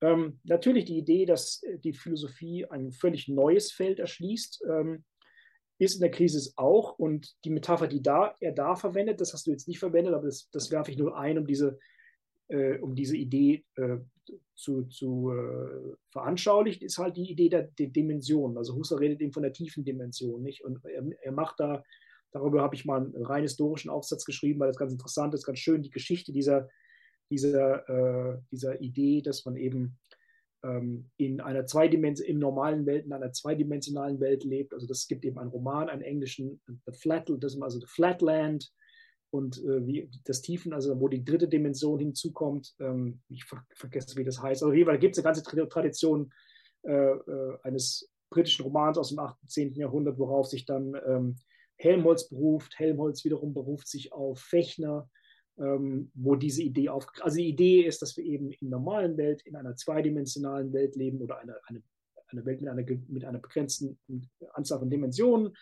Ähm, 0.00 0.40
natürlich 0.44 0.84
die 0.84 0.98
Idee, 0.98 1.24
dass 1.24 1.62
äh, 1.62 1.78
die 1.78 1.94
Philosophie 1.94 2.66
ein 2.66 2.92
völlig 2.92 3.28
neues 3.28 3.72
Feld 3.72 3.98
erschließt, 3.98 4.62
ähm, 4.68 5.04
ist 5.78 5.94
in 5.96 6.00
der 6.00 6.10
Krise 6.10 6.52
auch. 6.56 6.98
Und 6.98 7.34
die 7.44 7.50
Metapher, 7.50 7.86
die 7.86 8.02
da, 8.02 8.34
er 8.40 8.52
da 8.52 8.76
verwendet, 8.76 9.20
das 9.20 9.32
hast 9.32 9.46
du 9.46 9.50
jetzt 9.50 9.68
nicht 9.68 9.78
verwendet, 9.78 10.14
aber 10.14 10.26
das, 10.26 10.48
das 10.50 10.70
werfe 10.70 10.90
ich 10.90 10.98
nur 10.98 11.16
ein, 11.18 11.38
um 11.38 11.46
diese, 11.46 11.78
äh, 12.48 12.78
um 12.78 12.94
diese 12.94 13.16
Idee 13.16 13.64
äh, 13.76 13.98
zu, 14.54 14.84
zu 14.84 15.32
äh, 15.32 15.96
veranschaulicht, 16.10 16.82
ist 16.82 16.98
halt 16.98 17.16
die 17.16 17.30
Idee 17.30 17.48
der, 17.48 17.64
der, 17.64 17.88
Dimension. 17.88 18.56
Also 18.56 18.74
Husserl 18.74 18.98
redet 18.98 19.20
eben 19.20 19.32
von 19.32 19.42
der 19.42 19.52
tiefen 19.52 19.84
Dimension. 19.84 20.42
Nicht? 20.42 20.64
Und 20.64 20.84
er, 20.84 21.04
er 21.22 21.32
macht 21.32 21.60
da, 21.60 21.84
darüber 22.32 22.62
habe 22.62 22.74
ich 22.74 22.84
mal 22.84 23.00
einen 23.00 23.24
rein 23.24 23.42
historischen 23.42 23.90
Aufsatz 23.90 24.24
geschrieben, 24.24 24.60
weil 24.60 24.68
das 24.68 24.78
ganz 24.78 24.92
interessant 24.92 25.34
ist, 25.34 25.44
ganz 25.44 25.58
schön 25.58 25.82
die 25.82 25.90
Geschichte 25.90 26.32
dieser, 26.32 26.68
dieser, 27.30 27.88
äh, 27.88 28.38
dieser 28.50 28.80
Idee, 28.80 29.20
dass 29.20 29.44
man 29.44 29.56
eben 29.56 29.98
in 31.16 31.40
einer 31.40 31.66
zweidimensionalen, 31.66 32.34
im 32.34 32.40
normalen 32.40 32.86
Welt, 32.86 33.04
in 33.04 33.12
einer 33.12 33.32
zweidimensionalen 33.32 34.20
Welt 34.20 34.44
lebt. 34.44 34.74
Also 34.74 34.86
das 34.86 35.06
gibt 35.06 35.24
eben 35.24 35.38
einen 35.38 35.50
Roman, 35.50 35.88
einen 35.88 36.02
englischen, 36.02 36.60
The 36.66 36.92
Flat, 36.92 37.30
das 37.38 37.60
also 37.60 37.78
The 37.80 37.86
Flatland, 37.86 38.72
und 39.30 39.58
äh, 39.58 39.86
wie 39.86 40.10
das 40.24 40.40
Tiefen, 40.40 40.72
also 40.72 40.98
wo 41.00 41.08
die 41.08 41.24
dritte 41.24 41.48
Dimension 41.48 41.98
hinzukommt, 41.98 42.74
ähm, 42.80 43.20
ich 43.28 43.44
ver 43.44 43.62
vergesse, 43.74 44.16
wie 44.16 44.24
das 44.24 44.40
heißt. 44.40 44.62
Jeden 44.62 44.86
Fall 44.86 44.98
gibt 44.98 45.16
es 45.16 45.24
eine 45.24 45.34
ganze 45.34 45.68
Tradition 45.68 46.32
äh, 46.82 46.92
äh, 46.92 47.58
eines 47.62 48.10
britischen 48.30 48.64
Romans 48.64 48.98
aus 48.98 49.10
dem 49.10 49.18
18. 49.18 49.74
Jahrhundert, 49.74 50.18
worauf 50.18 50.46
sich 50.46 50.64
dann 50.64 50.96
ähm, 51.06 51.36
Helmholtz 51.76 52.28
beruft. 52.28 52.78
Helmholtz 52.78 53.24
wiederum 53.24 53.52
beruft 53.52 53.88
sich 53.88 54.12
auf 54.12 54.40
Fechner, 54.40 55.08
ähm, 55.58 56.10
wo 56.14 56.34
diese 56.34 56.62
Idee 56.62 56.88
auf. 56.88 57.06
Also 57.20 57.36
die 57.36 57.48
Idee 57.48 57.82
ist, 57.82 58.02
dass 58.02 58.16
wir 58.16 58.24
eben 58.24 58.50
in 58.50 58.68
normalen 58.68 59.16
Welt, 59.16 59.42
in 59.44 59.56
einer 59.56 59.76
zweidimensionalen 59.76 60.72
Welt 60.72 60.96
leben 60.96 61.20
oder 61.20 61.38
eine, 61.38 61.56
eine, 61.66 61.82
eine 62.28 62.44
Welt 62.44 62.60
mit 62.60 62.70
einer, 62.70 62.84
mit 63.08 63.24
einer 63.24 63.38
begrenzten 63.38 63.98
Anzahl 64.52 64.78
von 64.78 64.90
Dimensionen 64.90 65.54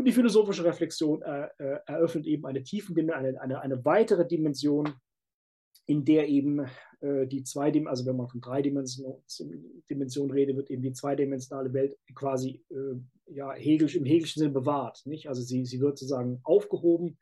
und 0.00 0.06
die 0.06 0.12
philosophische 0.12 0.64
Reflexion 0.64 1.20
äh, 1.20 1.48
äh, 1.58 1.78
eröffnet 1.86 2.26
eben 2.26 2.46
eine 2.46 2.62
tiefen, 2.62 3.10
eine, 3.10 3.38
eine, 3.38 3.60
eine 3.60 3.84
weitere 3.84 4.26
Dimension, 4.26 4.94
in 5.84 6.06
der 6.06 6.26
eben 6.28 6.66
äh, 7.00 7.26
die 7.26 7.42
zweidimensionale, 7.42 7.90
also 7.90 8.06
wenn 8.06 8.16
man 8.16 8.28
von 8.28 8.40
drei 8.40 8.62
Dimensionen 8.62 10.30
redet, 10.30 10.56
wird 10.56 10.70
eben 10.70 10.82
die 10.82 10.94
zweidimensionale 10.94 11.74
Welt 11.74 11.98
quasi 12.14 12.64
äh, 12.70 12.96
ja, 13.26 13.52
Hegel, 13.52 13.94
im 13.94 14.06
hegelischen 14.06 14.40
Sinne 14.40 14.54
bewahrt. 14.54 15.02
Nicht? 15.04 15.28
Also 15.28 15.42
sie, 15.42 15.66
sie 15.66 15.80
wird 15.80 15.98
sozusagen 15.98 16.40
aufgehoben 16.44 17.18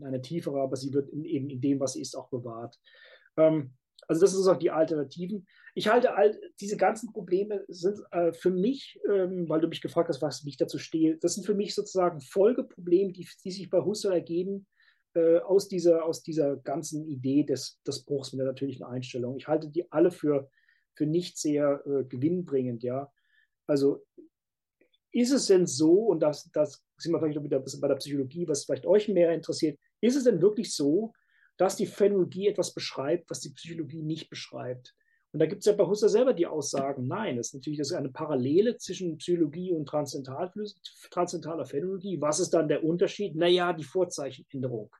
eine 0.00 0.22
tiefere, 0.22 0.60
aber 0.60 0.76
sie 0.76 0.92
wird 0.92 1.10
in, 1.10 1.24
eben 1.24 1.50
in 1.50 1.60
dem, 1.60 1.80
was 1.80 1.94
sie 1.94 2.02
ist, 2.02 2.14
auch 2.14 2.28
bewahrt. 2.30 2.78
Ähm, 3.36 3.74
Also 4.08 4.22
das 4.22 4.32
sind 4.32 4.48
auch 4.52 4.58
die 4.58 4.72
Alternativen. 4.72 5.46
Ich 5.74 5.86
halte 5.86 6.14
all 6.14 6.36
diese 6.60 6.76
ganzen 6.76 7.12
Probleme 7.12 7.64
sind 7.68 7.98
äh, 8.10 8.32
für 8.32 8.50
mich, 8.50 8.98
ähm, 9.08 9.48
weil 9.48 9.60
du 9.60 9.68
mich 9.68 9.80
gefragt 9.80 10.08
hast, 10.08 10.20
was 10.20 10.44
mich 10.44 10.56
dazu 10.56 10.78
stehe, 10.78 11.16
das 11.18 11.34
sind 11.34 11.46
für 11.46 11.54
mich 11.54 11.74
sozusagen 11.74 12.20
Folgeprobleme, 12.20 13.12
die, 13.12 13.26
die 13.44 13.52
sich 13.52 13.70
bei 13.70 13.80
Husserl 13.80 14.14
ergeben 14.14 14.66
äh, 15.14 15.38
aus, 15.38 15.68
dieser, 15.68 16.04
aus 16.04 16.22
dieser 16.22 16.56
ganzen 16.56 17.06
Idee 17.06 17.44
des, 17.44 17.80
des 17.86 18.04
Bruchs 18.04 18.32
mit 18.32 18.40
der 18.40 18.48
natürlichen 18.48 18.84
Einstellung. 18.84 19.36
Ich 19.36 19.46
halte 19.46 19.68
die 19.70 19.90
alle 19.92 20.10
für, 20.10 20.50
für 20.96 21.06
nicht 21.06 21.38
sehr 21.38 21.82
äh, 21.86 22.04
gewinnbringend, 22.04 22.82
ja. 22.82 23.08
Also 23.68 24.04
ist 25.12 25.30
es 25.30 25.46
denn 25.46 25.66
so, 25.66 26.06
und 26.06 26.20
das, 26.20 26.50
das 26.52 26.82
sind 26.96 27.12
wir 27.12 27.20
vielleicht 27.20 27.42
wieder 27.42 27.58
ein 27.58 27.64
bisschen 27.64 27.80
bei 27.80 27.88
der 27.88 27.96
Psychologie, 27.96 28.48
was 28.48 28.64
vielleicht 28.64 28.86
euch 28.86 29.08
mehr 29.08 29.32
interessiert, 29.32 29.78
ist 30.00 30.16
es 30.16 30.24
denn 30.24 30.40
wirklich 30.40 30.74
so, 30.74 31.12
dass 31.58 31.76
die 31.76 31.86
Phänomenologie 31.86 32.48
etwas 32.48 32.72
beschreibt, 32.72 33.30
was 33.30 33.40
die 33.40 33.50
Psychologie 33.50 34.02
nicht 34.02 34.30
beschreibt? 34.30 34.94
Und 35.32 35.40
da 35.40 35.46
gibt 35.46 35.60
es 35.60 35.66
ja 35.66 35.72
bei 35.72 35.86
Husserl 35.86 36.10
selber 36.10 36.34
die 36.34 36.46
Aussagen, 36.46 37.06
nein, 37.06 37.36
das 37.36 37.48
ist 37.48 37.54
natürlich 37.54 37.78
das 37.78 37.90
ist 37.90 37.96
eine 37.96 38.10
Parallele 38.10 38.76
zwischen 38.76 39.16
Psychologie 39.16 39.72
und 39.72 39.86
transzendentaler 39.86 41.64
Phänomenologie. 41.64 42.20
Was 42.20 42.40
ist 42.40 42.50
dann 42.50 42.68
der 42.68 42.84
Unterschied? 42.84 43.34
Naja, 43.34 43.72
die 43.72 43.84
Vorzeichenänderung. 43.84 44.94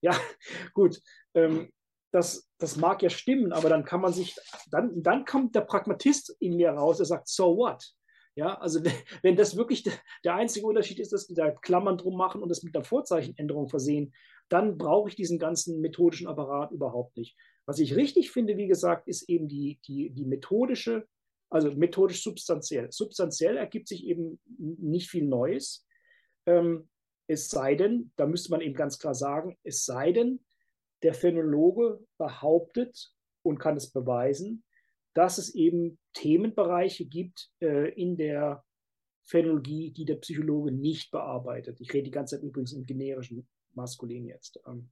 Ja, 0.00 0.12
gut, 0.74 1.00
ähm, 1.34 1.70
das, 2.12 2.48
das 2.58 2.76
mag 2.76 3.02
ja 3.02 3.10
stimmen, 3.10 3.52
aber 3.52 3.68
dann 3.68 3.84
kann 3.84 4.00
man 4.00 4.12
sich, 4.12 4.36
dann, 4.70 5.02
dann 5.02 5.24
kommt 5.24 5.54
der 5.54 5.62
Pragmatist 5.62 6.36
in 6.38 6.56
mir 6.56 6.70
raus, 6.70 6.98
der 6.98 7.06
sagt, 7.06 7.28
so 7.28 7.56
what? 7.56 7.84
Ja, 8.36 8.58
also 8.58 8.80
wenn 9.22 9.36
das 9.36 9.56
wirklich 9.56 9.84
der 10.24 10.34
einzige 10.34 10.66
Unterschied 10.66 10.98
ist, 10.98 11.12
dass 11.12 11.26
die 11.26 11.34
da 11.34 11.50
Klammern 11.50 11.98
drum 11.98 12.16
machen 12.16 12.42
und 12.42 12.50
es 12.50 12.62
mit 12.62 12.74
einer 12.74 12.84
Vorzeichenänderung 12.84 13.68
versehen, 13.68 14.12
dann 14.48 14.76
brauche 14.76 15.08
ich 15.08 15.16
diesen 15.16 15.38
ganzen 15.38 15.80
methodischen 15.80 16.26
Apparat 16.26 16.72
überhaupt 16.72 17.16
nicht. 17.16 17.36
Was 17.66 17.78
ich 17.78 17.96
richtig 17.96 18.30
finde, 18.30 18.56
wie 18.56 18.66
gesagt, 18.66 19.08
ist 19.08 19.28
eben 19.28 19.48
die, 19.48 19.80
die, 19.86 20.10
die 20.10 20.26
methodische, 20.26 21.06
also 21.48 21.70
methodisch 21.72 22.22
substanziell. 22.22 22.90
Substanziell 22.92 23.56
ergibt 23.56 23.88
sich 23.88 24.04
eben 24.04 24.40
nicht 24.58 25.08
viel 25.08 25.24
Neues. 25.24 25.86
Ähm, 26.46 26.88
es 27.26 27.48
sei 27.48 27.74
denn, 27.74 28.12
da 28.16 28.26
müsste 28.26 28.50
man 28.50 28.60
eben 28.60 28.74
ganz 28.74 28.98
klar 28.98 29.14
sagen, 29.14 29.56
es 29.62 29.84
sei 29.84 30.12
denn, 30.12 30.44
der 31.02 31.14
Phänomenologe 31.14 32.00
behauptet 32.18 33.12
und 33.42 33.58
kann 33.58 33.76
es 33.76 33.90
beweisen, 33.90 34.64
dass 35.14 35.38
es 35.38 35.54
eben 35.54 35.98
Themenbereiche 36.12 37.06
gibt 37.06 37.50
äh, 37.60 37.90
in 37.94 38.16
der 38.16 38.64
Phänologie, 39.24 39.90
die 39.90 40.04
der 40.04 40.16
Psychologe 40.16 40.70
nicht 40.70 41.10
bearbeitet. 41.10 41.80
Ich 41.80 41.92
rede 41.92 42.04
die 42.04 42.10
ganze 42.10 42.36
Zeit 42.36 42.44
übrigens 42.44 42.72
im 42.72 42.84
generischen 42.84 43.48
Maskulin 43.72 44.26
jetzt. 44.26 44.60
Ähm, 44.66 44.90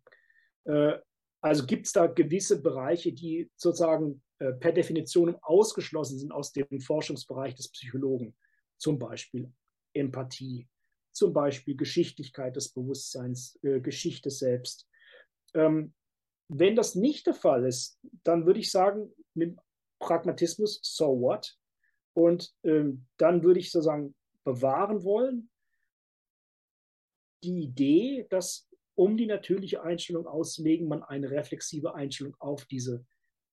äh, 0.64 0.98
also 1.40 1.66
gibt 1.66 1.86
es 1.86 1.92
da 1.92 2.06
gewisse 2.06 2.62
Bereiche, 2.62 3.12
die 3.12 3.50
sozusagen 3.56 4.22
äh, 4.38 4.52
per 4.52 4.72
Definition 4.72 5.36
ausgeschlossen 5.42 6.18
sind 6.18 6.32
aus 6.32 6.52
dem 6.52 6.80
Forschungsbereich 6.80 7.54
des 7.54 7.70
Psychologen. 7.72 8.34
Zum 8.78 8.98
Beispiel 8.98 9.52
Empathie, 9.92 10.68
zum 11.10 11.32
Beispiel 11.32 11.76
Geschichtlichkeit 11.76 12.56
des 12.56 12.72
Bewusstseins, 12.72 13.58
äh, 13.62 13.80
Geschichte 13.80 14.30
selbst. 14.30 14.88
Ähm, 15.54 15.92
wenn 16.48 16.76
das 16.76 16.94
nicht 16.94 17.26
der 17.26 17.34
Fall 17.34 17.66
ist, 17.66 17.98
dann 18.24 18.46
würde 18.46 18.60
ich 18.60 18.70
sagen, 18.70 19.12
mit 19.34 19.58
Pragmatismus, 20.02 20.80
so 20.82 21.20
what? 21.20 21.56
Und 22.14 22.52
ähm, 22.64 23.06
dann 23.16 23.42
würde 23.42 23.60
ich 23.60 23.70
sozusagen 23.70 24.14
bewahren 24.44 25.02
wollen, 25.02 25.48
die 27.42 27.62
Idee, 27.62 28.26
dass 28.28 28.68
um 28.94 29.16
die 29.16 29.26
natürliche 29.26 29.82
Einstellung 29.82 30.26
auszulegen, 30.26 30.86
man 30.86 31.02
eine 31.02 31.30
reflexive 31.30 31.94
Einstellung 31.94 32.36
auf 32.38 32.66
diese 32.66 33.04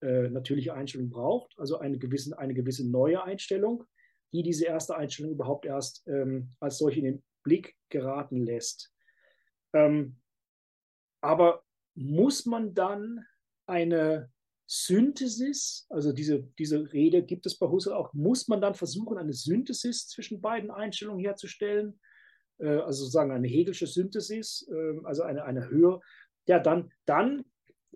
äh, 0.01 0.29
natürliche 0.29 0.73
Einstellung 0.73 1.09
braucht, 1.09 1.57
also 1.57 1.77
eine 1.77 1.97
gewisse, 1.97 2.37
eine 2.37 2.53
gewisse 2.53 2.89
neue 2.89 3.23
Einstellung, 3.23 3.85
die 4.33 4.43
diese 4.43 4.65
erste 4.65 4.95
Einstellung 4.95 5.31
überhaupt 5.31 5.65
erst 5.65 6.05
ähm, 6.07 6.55
als 6.59 6.77
solche 6.77 6.99
in 6.99 7.05
den 7.05 7.23
Blick 7.43 7.75
geraten 7.89 8.41
lässt. 8.41 8.93
Ähm, 9.73 10.17
aber 11.21 11.63
muss 11.95 12.45
man 12.45 12.73
dann 12.73 13.25
eine 13.65 14.31
Synthesis, 14.71 15.87
also 15.89 16.13
diese, 16.13 16.43
diese 16.59 16.93
Rede 16.93 17.23
gibt 17.23 17.47
es 17.47 17.57
bei 17.57 17.67
Husserl 17.67 17.95
auch, 17.95 18.13
muss 18.13 18.47
man 18.47 18.61
dann 18.61 18.75
versuchen, 18.75 19.17
eine 19.17 19.33
Synthesis 19.33 20.07
zwischen 20.07 20.41
beiden 20.41 20.69
Einstellungen 20.69 21.25
herzustellen? 21.25 21.99
Äh, 22.59 22.77
also 22.77 22.99
sozusagen 22.99 23.31
eine 23.31 23.47
Hegelsche 23.47 23.87
Synthesis, 23.87 24.69
äh, 24.71 24.99
also 25.05 25.23
eine, 25.23 25.43
eine 25.43 25.69
Höhe. 25.69 25.99
Ja, 26.45 26.59
dann, 26.59 26.91
dann 27.05 27.45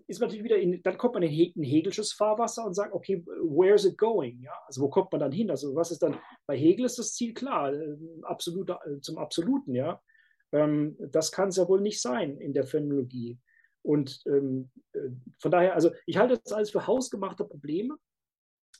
ist 0.08 0.18
man 0.18 0.26
natürlich 0.28 0.42
wieder 0.42 0.58
in, 0.58 0.82
dann 0.82 0.98
kommt 0.98 1.14
man 1.14 1.22
in, 1.22 1.30
ein 1.30 1.62
Hegelsches 1.62 2.12
Fahrwasser 2.12 2.64
und 2.64 2.74
sagt, 2.74 2.92
okay, 2.92 3.24
where 3.24 3.76
is 3.76 3.84
it 3.84 3.96
going? 3.96 4.40
Ja, 4.40 4.58
also 4.66 4.82
wo 4.82 4.88
kommt 4.88 5.12
man 5.12 5.20
dann 5.20 5.30
hin? 5.30 5.52
Also 5.52 5.76
was 5.76 5.92
ist 5.92 6.02
dann, 6.02 6.18
bei 6.44 6.56
Hegel 6.56 6.86
ist 6.86 6.98
das 6.98 7.14
Ziel 7.14 7.34
klar, 7.34 7.72
äh, 7.72 7.96
absolute, 8.22 8.76
zum 9.00 9.18
Absoluten, 9.18 9.76
ja. 9.76 10.02
Ähm, 10.50 10.96
das 10.98 11.30
kann 11.30 11.50
es 11.50 11.56
ja 11.56 11.68
wohl 11.68 11.80
nicht 11.80 12.02
sein 12.02 12.38
in 12.38 12.52
der 12.52 12.64
Phänomenologie. 12.64 13.38
Und 13.84 14.22
ähm, 14.26 14.70
äh, 14.92 15.10
von 15.38 15.50
daher, 15.50 15.74
also 15.74 15.92
ich 16.06 16.16
halte 16.16 16.40
das 16.42 16.52
alles 16.52 16.70
für 16.70 16.86
hausgemachte 16.86 17.44
Probleme, 17.44 17.96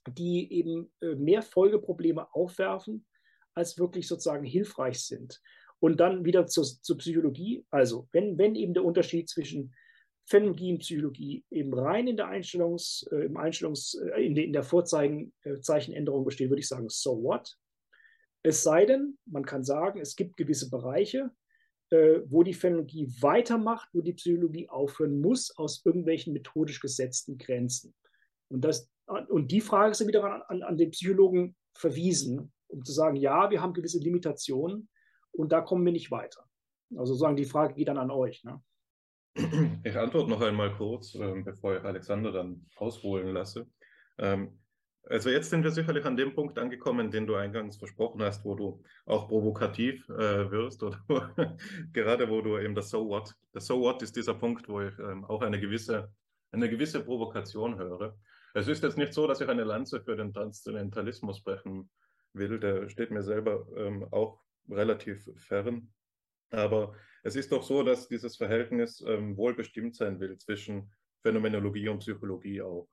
die 0.08 0.50
eben 0.52 0.90
äh, 1.00 1.14
mehr 1.14 1.42
Folgeprobleme 1.42 2.32
aufwerfen, 2.34 3.06
als 3.54 3.78
wirklich 3.78 4.08
sozusagen 4.08 4.44
hilfreich 4.44 5.00
sind. 5.00 5.40
Und 5.78 6.00
dann 6.00 6.24
wieder 6.24 6.46
zur, 6.46 6.64
zur 6.64 6.96
Psychologie. 6.96 7.66
Also, 7.70 8.08
wenn, 8.12 8.38
wenn 8.38 8.54
eben 8.54 8.72
der 8.72 8.84
Unterschied 8.84 9.28
zwischen 9.28 9.74
Phänomenologie 10.26 10.72
und 10.72 10.78
Psychologie 10.78 11.44
eben 11.50 11.74
rein 11.74 12.06
in 12.06 12.16
der 12.16 12.28
Einstellungs, 12.28 13.06
äh, 13.12 13.26
im 13.26 13.36
Einstellungs, 13.36 13.94
äh, 13.94 14.24
in, 14.24 14.34
de, 14.34 14.44
in, 14.44 14.52
der 14.54 14.62
Vorzeichenänderung 14.62 16.22
äh, 16.22 16.24
besteht, 16.24 16.48
würde 16.48 16.60
ich 16.60 16.68
sagen, 16.68 16.88
so 16.88 17.22
what? 17.22 17.56
Es 18.42 18.62
sei 18.62 18.86
denn, 18.86 19.18
man 19.26 19.44
kann 19.44 19.64
sagen, 19.64 20.00
es 20.00 20.16
gibt 20.16 20.36
gewisse 20.36 20.70
Bereiche, 20.70 21.30
wo 22.26 22.42
die 22.42 22.54
Phänomenologie 22.54 23.08
weitermacht, 23.20 23.88
wo 23.92 24.00
die 24.00 24.12
Psychologie 24.12 24.68
aufhören 24.68 25.20
muss, 25.20 25.56
aus 25.56 25.84
irgendwelchen 25.84 26.32
methodisch 26.32 26.80
gesetzten 26.80 27.38
Grenzen. 27.38 27.94
Und, 28.48 28.64
das, 28.64 28.90
und 29.06 29.50
die 29.50 29.60
Frage 29.60 29.92
ist 29.92 30.06
wieder 30.06 30.24
an, 30.24 30.42
an, 30.48 30.62
an 30.62 30.76
den 30.76 30.90
Psychologen 30.90 31.56
verwiesen, 31.74 32.52
um 32.68 32.84
zu 32.84 32.92
sagen, 32.92 33.16
ja, 33.16 33.50
wir 33.50 33.60
haben 33.60 33.74
gewisse 33.74 33.98
Limitationen 33.98 34.88
und 35.32 35.52
da 35.52 35.60
kommen 35.60 35.84
wir 35.84 35.92
nicht 35.92 36.10
weiter. 36.10 36.44
Also 36.96 37.14
sagen, 37.14 37.36
die 37.36 37.44
Frage 37.44 37.74
geht 37.74 37.88
dann 37.88 37.98
an 37.98 38.10
euch. 38.10 38.44
Ne? 38.44 38.62
Ich 39.82 39.96
antworte 39.96 40.30
noch 40.30 40.40
einmal 40.40 40.72
kurz, 40.76 41.14
ähm, 41.16 41.44
bevor 41.44 41.76
ich 41.76 41.82
Alexander 41.82 42.30
dann 42.30 42.66
ausholen 42.76 43.34
lasse. 43.34 43.66
Ähm, 44.18 44.60
also 45.06 45.30
jetzt 45.30 45.50
sind 45.50 45.62
wir 45.64 45.70
sicherlich 45.70 46.04
an 46.04 46.16
dem 46.16 46.34
Punkt 46.34 46.58
angekommen, 46.58 47.10
den 47.10 47.26
du 47.26 47.34
eingangs 47.34 47.76
versprochen 47.76 48.22
hast, 48.22 48.44
wo 48.44 48.54
du 48.54 48.82
auch 49.06 49.28
provokativ 49.28 50.08
äh, 50.08 50.50
wirst 50.50 50.82
oder 50.82 50.98
gerade 51.92 52.28
wo 52.28 52.40
du 52.40 52.58
eben 52.58 52.74
das 52.74 52.90
So 52.90 53.08
What, 53.08 53.34
das 53.52 53.66
So 53.66 53.80
What 53.80 54.02
ist 54.02 54.16
dieser 54.16 54.34
Punkt, 54.34 54.68
wo 54.68 54.80
ich 54.80 54.98
ähm, 54.98 55.24
auch 55.24 55.42
eine 55.42 55.60
gewisse, 55.60 56.12
eine 56.52 56.70
gewisse 56.70 57.04
Provokation 57.04 57.78
höre. 57.78 58.16
Es 58.54 58.68
ist 58.68 58.82
jetzt 58.82 58.96
nicht 58.96 59.12
so, 59.12 59.26
dass 59.26 59.40
ich 59.40 59.48
eine 59.48 59.64
Lanze 59.64 60.00
für 60.00 60.16
den 60.16 60.32
Transzendentalismus 60.32 61.42
brechen 61.42 61.90
will, 62.32 62.58
der 62.58 62.88
steht 62.88 63.10
mir 63.10 63.22
selber 63.22 63.66
ähm, 63.76 64.06
auch 64.10 64.40
relativ 64.68 65.28
fern. 65.36 65.92
Aber 66.50 66.94
es 67.22 67.36
ist 67.36 67.52
doch 67.52 67.62
so, 67.62 67.82
dass 67.82 68.08
dieses 68.08 68.36
Verhältnis 68.36 69.02
ähm, 69.06 69.36
wohl 69.36 69.54
bestimmt 69.54 69.96
sein 69.96 70.20
will 70.20 70.38
zwischen 70.38 70.92
Phänomenologie 71.22 71.88
und 71.88 71.98
Psychologie 71.98 72.62
auch. 72.62 72.88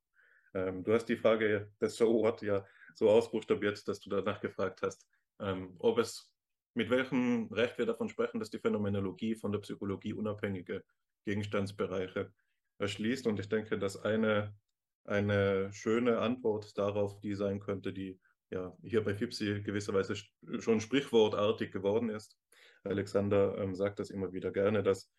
Ähm, 0.53 0.83
du 0.83 0.93
hast 0.93 1.05
die 1.05 1.17
Frage 1.17 1.71
des 1.79 1.95
So 1.95 2.21
What 2.21 2.41
ja 2.41 2.65
so 2.95 3.09
ausbuchstabiert, 3.09 3.87
dass 3.87 3.99
du 3.99 4.09
danach 4.09 4.41
gefragt 4.41 4.81
hast, 4.81 5.07
ähm, 5.39 5.75
ob 5.79 5.97
es 5.97 6.31
mit 6.73 6.89
welchem 6.89 7.47
Recht 7.51 7.77
wir 7.77 7.85
davon 7.85 8.09
sprechen, 8.09 8.39
dass 8.39 8.49
die 8.49 8.59
Phänomenologie 8.59 9.35
von 9.35 9.51
der 9.51 9.59
Psychologie 9.59 10.13
unabhängige 10.13 10.83
Gegenstandsbereiche 11.25 12.31
erschließt. 12.79 13.27
Und 13.27 13.39
ich 13.39 13.49
denke, 13.49 13.77
dass 13.77 13.97
eine, 13.97 14.55
eine 15.03 15.71
schöne 15.73 16.19
Antwort 16.19 16.77
darauf 16.77 17.19
die 17.19 17.35
sein 17.35 17.59
könnte, 17.59 17.93
die 17.93 18.19
ja 18.49 18.75
hier 18.83 19.03
bei 19.03 19.15
FIPSI 19.15 19.61
gewisserweise 19.61 20.15
schon 20.59 20.81
sprichwortartig 20.81 21.71
geworden 21.71 22.09
ist. 22.09 22.37
Alexander 22.83 23.57
ähm, 23.57 23.75
sagt 23.75 23.99
das 23.99 24.09
immer 24.09 24.33
wieder 24.33 24.51
gerne, 24.51 24.83
dass 24.83 25.11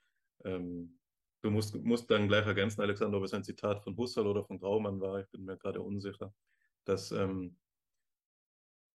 ähm, 0.45 0.99
Du 1.43 1.51
musst, 1.51 1.75
musst 1.75 2.11
dann 2.11 2.29
gleich 2.29 2.47
ergänzen, 2.47 2.81
Alexander, 2.81 3.19
ob 3.19 3.25
es 3.25 3.35
ein 3.35 3.45
Zitat 3.45 3.83
von 3.83 3.97
Husserl 3.97 4.29
oder 4.29 4.45
von 4.45 4.59
Graumann 4.59 5.01
war. 5.01 5.21
Ich 5.21 5.29
bin 5.31 5.45
mir 5.45 5.57
gerade 5.57 5.83
unsicher, 5.83 6.33
dass 6.85 7.11
ähm, 7.11 7.57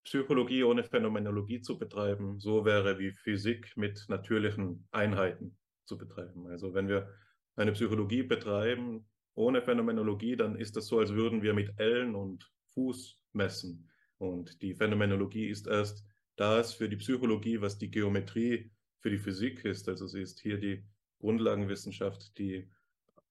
Psychologie 0.05 0.63
ohne 0.63 0.85
Phänomenologie 0.85 1.61
zu 1.61 1.77
betreiben, 1.77 2.39
so 2.39 2.63
wäre 2.63 2.97
wie 2.99 3.11
Physik 3.11 3.75
mit 3.75 4.05
natürlichen 4.07 4.87
Einheiten 4.91 5.57
zu 5.83 5.97
betreiben. 5.97 6.47
Also 6.47 6.73
wenn 6.73 6.87
wir 6.87 7.13
eine 7.57 7.73
Psychologie 7.73 8.23
betreiben 8.23 9.09
ohne 9.35 9.61
Phänomenologie, 9.61 10.37
dann 10.37 10.55
ist 10.55 10.77
das 10.77 10.87
so, 10.87 10.99
als 10.99 11.13
würden 11.13 11.41
wir 11.41 11.53
mit 11.53 11.77
Ellen 11.77 12.15
und 12.15 12.49
Fuß 12.73 13.21
messen. 13.33 13.89
Und 14.17 14.61
die 14.61 14.73
Phänomenologie 14.73 15.47
ist 15.47 15.67
erst 15.67 16.05
das 16.37 16.73
für 16.73 16.87
die 16.87 16.95
Psychologie, 16.95 17.59
was 17.59 17.77
die 17.77 17.91
Geometrie 17.91 18.71
für 18.99 19.09
die 19.09 19.17
Physik 19.17 19.65
ist. 19.65 19.89
Also 19.89 20.07
sie 20.07 20.21
ist 20.21 20.39
hier 20.39 20.57
die 20.57 20.85
Grundlagenwissenschaft, 21.19 22.37
die 22.37 22.69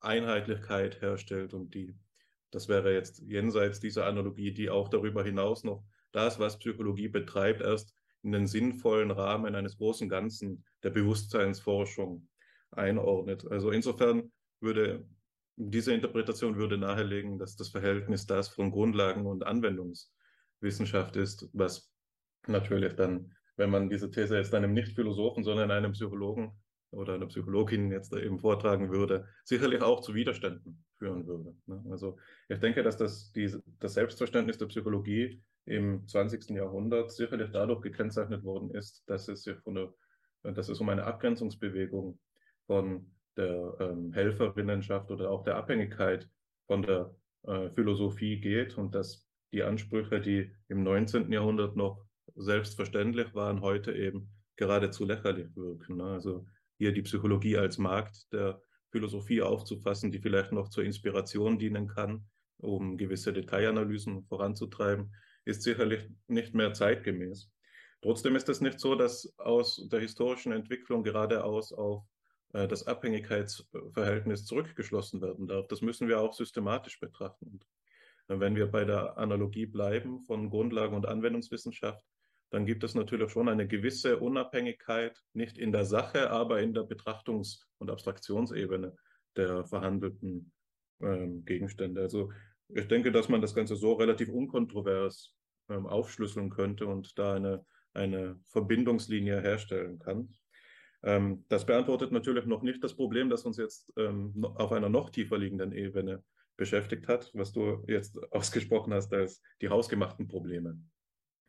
Einheitlichkeit 0.00 1.00
herstellt 1.00 1.54
und 1.54 1.74
die 1.74 1.96
das 2.50 2.68
wäre 2.68 2.92
jetzt 2.92 3.18
jenseits 3.18 3.80
dieser 3.80 4.06
Analogie, 4.06 4.52
die 4.52 4.70
auch 4.70 4.88
darüber 4.88 5.24
hinaus 5.24 5.64
noch 5.64 5.84
das, 6.12 6.38
was 6.38 6.58
Psychologie 6.58 7.08
betreibt, 7.08 7.60
erst 7.60 7.94
in 8.22 8.32
den 8.32 8.46
sinnvollen 8.46 9.10
Rahmen 9.10 9.54
eines 9.54 9.76
großen 9.76 10.08
Ganzen 10.08 10.64
der 10.82 10.90
Bewusstseinsforschung 10.90 12.28
einordnet. 12.70 13.46
Also 13.50 13.70
insofern 13.70 14.32
würde 14.60 15.06
diese 15.56 15.92
Interpretation 15.92 16.56
würde 16.56 16.78
nahelegen, 16.78 17.38
dass 17.38 17.56
das 17.56 17.68
Verhältnis 17.68 18.26
das 18.26 18.48
von 18.48 18.70
Grundlagen- 18.70 19.26
und 19.26 19.44
Anwendungswissenschaft 19.44 21.16
ist, 21.16 21.48
was 21.52 21.92
natürlich 22.46 22.94
dann, 22.94 23.34
wenn 23.56 23.70
man 23.70 23.90
diese 23.90 24.10
These 24.10 24.36
jetzt 24.36 24.54
einem 24.54 24.72
Nicht-Philosophen, 24.72 25.44
sondern 25.44 25.70
einem 25.70 25.92
Psychologen 25.92 26.52
oder 26.90 27.14
einer 27.14 27.26
Psychologin 27.26 27.90
jetzt 27.90 28.12
eben 28.12 28.38
vortragen 28.38 28.90
würde, 28.90 29.26
sicherlich 29.44 29.82
auch 29.82 30.00
zu 30.00 30.14
Widerständen 30.14 30.84
führen 30.98 31.26
würde. 31.26 31.54
Ne? 31.66 31.84
Also 31.90 32.16
ich 32.48 32.58
denke, 32.58 32.82
dass 32.82 32.96
das, 32.96 33.32
die, 33.32 33.54
das 33.80 33.94
Selbstverständnis 33.94 34.58
der 34.58 34.66
Psychologie 34.66 35.42
im 35.66 36.06
20. 36.06 36.50
Jahrhundert 36.50 37.12
sicherlich 37.12 37.50
dadurch 37.50 37.82
gekennzeichnet 37.82 38.44
worden 38.44 38.70
ist, 38.70 39.02
dass 39.06 39.28
es, 39.28 39.48
von 39.64 39.74
der, 39.74 39.92
dass 40.42 40.68
es 40.68 40.80
um 40.80 40.88
eine 40.88 41.04
Abgrenzungsbewegung 41.04 42.18
von 42.66 43.10
der 43.36 43.76
ähm, 43.80 44.12
Helferinnenschaft 44.12 45.10
oder 45.10 45.30
auch 45.30 45.42
der 45.42 45.56
Abhängigkeit 45.56 46.28
von 46.66 46.82
der 46.82 47.14
äh, 47.42 47.68
Philosophie 47.70 48.40
geht 48.40 48.78
und 48.78 48.94
dass 48.94 49.28
die 49.52 49.62
Ansprüche, 49.62 50.20
die 50.20 50.52
im 50.68 50.82
19. 50.82 51.30
Jahrhundert 51.32 51.76
noch 51.76 52.04
selbstverständlich 52.34 53.34
waren, 53.34 53.60
heute 53.60 53.92
eben 53.92 54.30
geradezu 54.56 55.04
lächerlich 55.04 55.54
wirken. 55.54 55.96
Ne? 55.96 56.04
Also 56.04 56.46
hier 56.78 56.92
die 56.92 57.02
Psychologie 57.02 57.56
als 57.56 57.78
Markt 57.78 58.32
der 58.32 58.60
Philosophie 58.90 59.42
aufzufassen, 59.42 60.12
die 60.12 60.20
vielleicht 60.20 60.52
noch 60.52 60.68
zur 60.68 60.84
Inspiration 60.84 61.58
dienen 61.58 61.88
kann, 61.88 62.26
um 62.58 62.96
gewisse 62.96 63.32
Detailanalysen 63.32 64.24
voranzutreiben, 64.24 65.14
ist 65.44 65.62
sicherlich 65.62 66.08
nicht 66.28 66.54
mehr 66.54 66.72
zeitgemäß. 66.72 67.50
Trotzdem 68.02 68.36
ist 68.36 68.48
es 68.48 68.60
nicht 68.60 68.78
so, 68.78 68.94
dass 68.94 69.34
aus 69.38 69.88
der 69.88 70.00
historischen 70.00 70.52
Entwicklung 70.52 71.02
geradeaus 71.02 71.72
auf 71.72 72.04
äh, 72.52 72.68
das 72.68 72.86
Abhängigkeitsverhältnis 72.86 74.44
zurückgeschlossen 74.44 75.20
werden 75.20 75.46
darf. 75.46 75.66
Das 75.68 75.80
müssen 75.80 76.08
wir 76.08 76.20
auch 76.20 76.32
systematisch 76.32 77.00
betrachten. 77.00 77.60
Und 78.28 78.40
wenn 78.40 78.56
wir 78.56 78.66
bei 78.66 78.84
der 78.84 79.18
Analogie 79.18 79.66
bleiben 79.66 80.20
von 80.20 80.50
Grundlagen- 80.50 80.96
und 80.96 81.06
Anwendungswissenschaft, 81.06 82.04
dann 82.50 82.66
gibt 82.66 82.84
es 82.84 82.94
natürlich 82.94 83.30
schon 83.30 83.48
eine 83.48 83.66
gewisse 83.66 84.18
Unabhängigkeit, 84.18 85.20
nicht 85.32 85.58
in 85.58 85.72
der 85.72 85.84
Sache, 85.84 86.30
aber 86.30 86.60
in 86.60 86.74
der 86.74 86.84
Betrachtungs- 86.84 87.64
und 87.78 87.90
Abstraktionsebene 87.90 88.96
der 89.36 89.64
verhandelten 89.64 90.52
ähm, 91.00 91.44
Gegenstände. 91.44 92.00
Also 92.00 92.32
ich 92.68 92.88
denke, 92.88 93.12
dass 93.12 93.28
man 93.28 93.40
das 93.40 93.54
Ganze 93.54 93.76
so 93.76 93.94
relativ 93.94 94.28
unkontrovers 94.28 95.34
ähm, 95.68 95.86
aufschlüsseln 95.86 96.50
könnte 96.50 96.86
und 96.86 97.18
da 97.18 97.34
eine, 97.34 97.64
eine 97.92 98.38
Verbindungslinie 98.44 99.40
herstellen 99.40 99.98
kann. 99.98 100.32
Ähm, 101.02 101.44
das 101.48 101.66
beantwortet 101.66 102.12
natürlich 102.12 102.46
noch 102.46 102.62
nicht 102.62 102.82
das 102.82 102.94
Problem, 102.94 103.28
das 103.28 103.44
uns 103.44 103.56
jetzt 103.56 103.92
ähm, 103.96 104.32
auf 104.54 104.72
einer 104.72 104.88
noch 104.88 105.10
tiefer 105.10 105.36
liegenden 105.36 105.72
Ebene 105.72 106.22
beschäftigt 106.56 107.08
hat, 107.08 107.30
was 107.34 107.52
du 107.52 107.84
jetzt 107.88 108.18
ausgesprochen 108.32 108.94
hast 108.94 109.12
als 109.12 109.42
die 109.60 109.68
hausgemachten 109.68 110.28
Probleme 110.28 110.80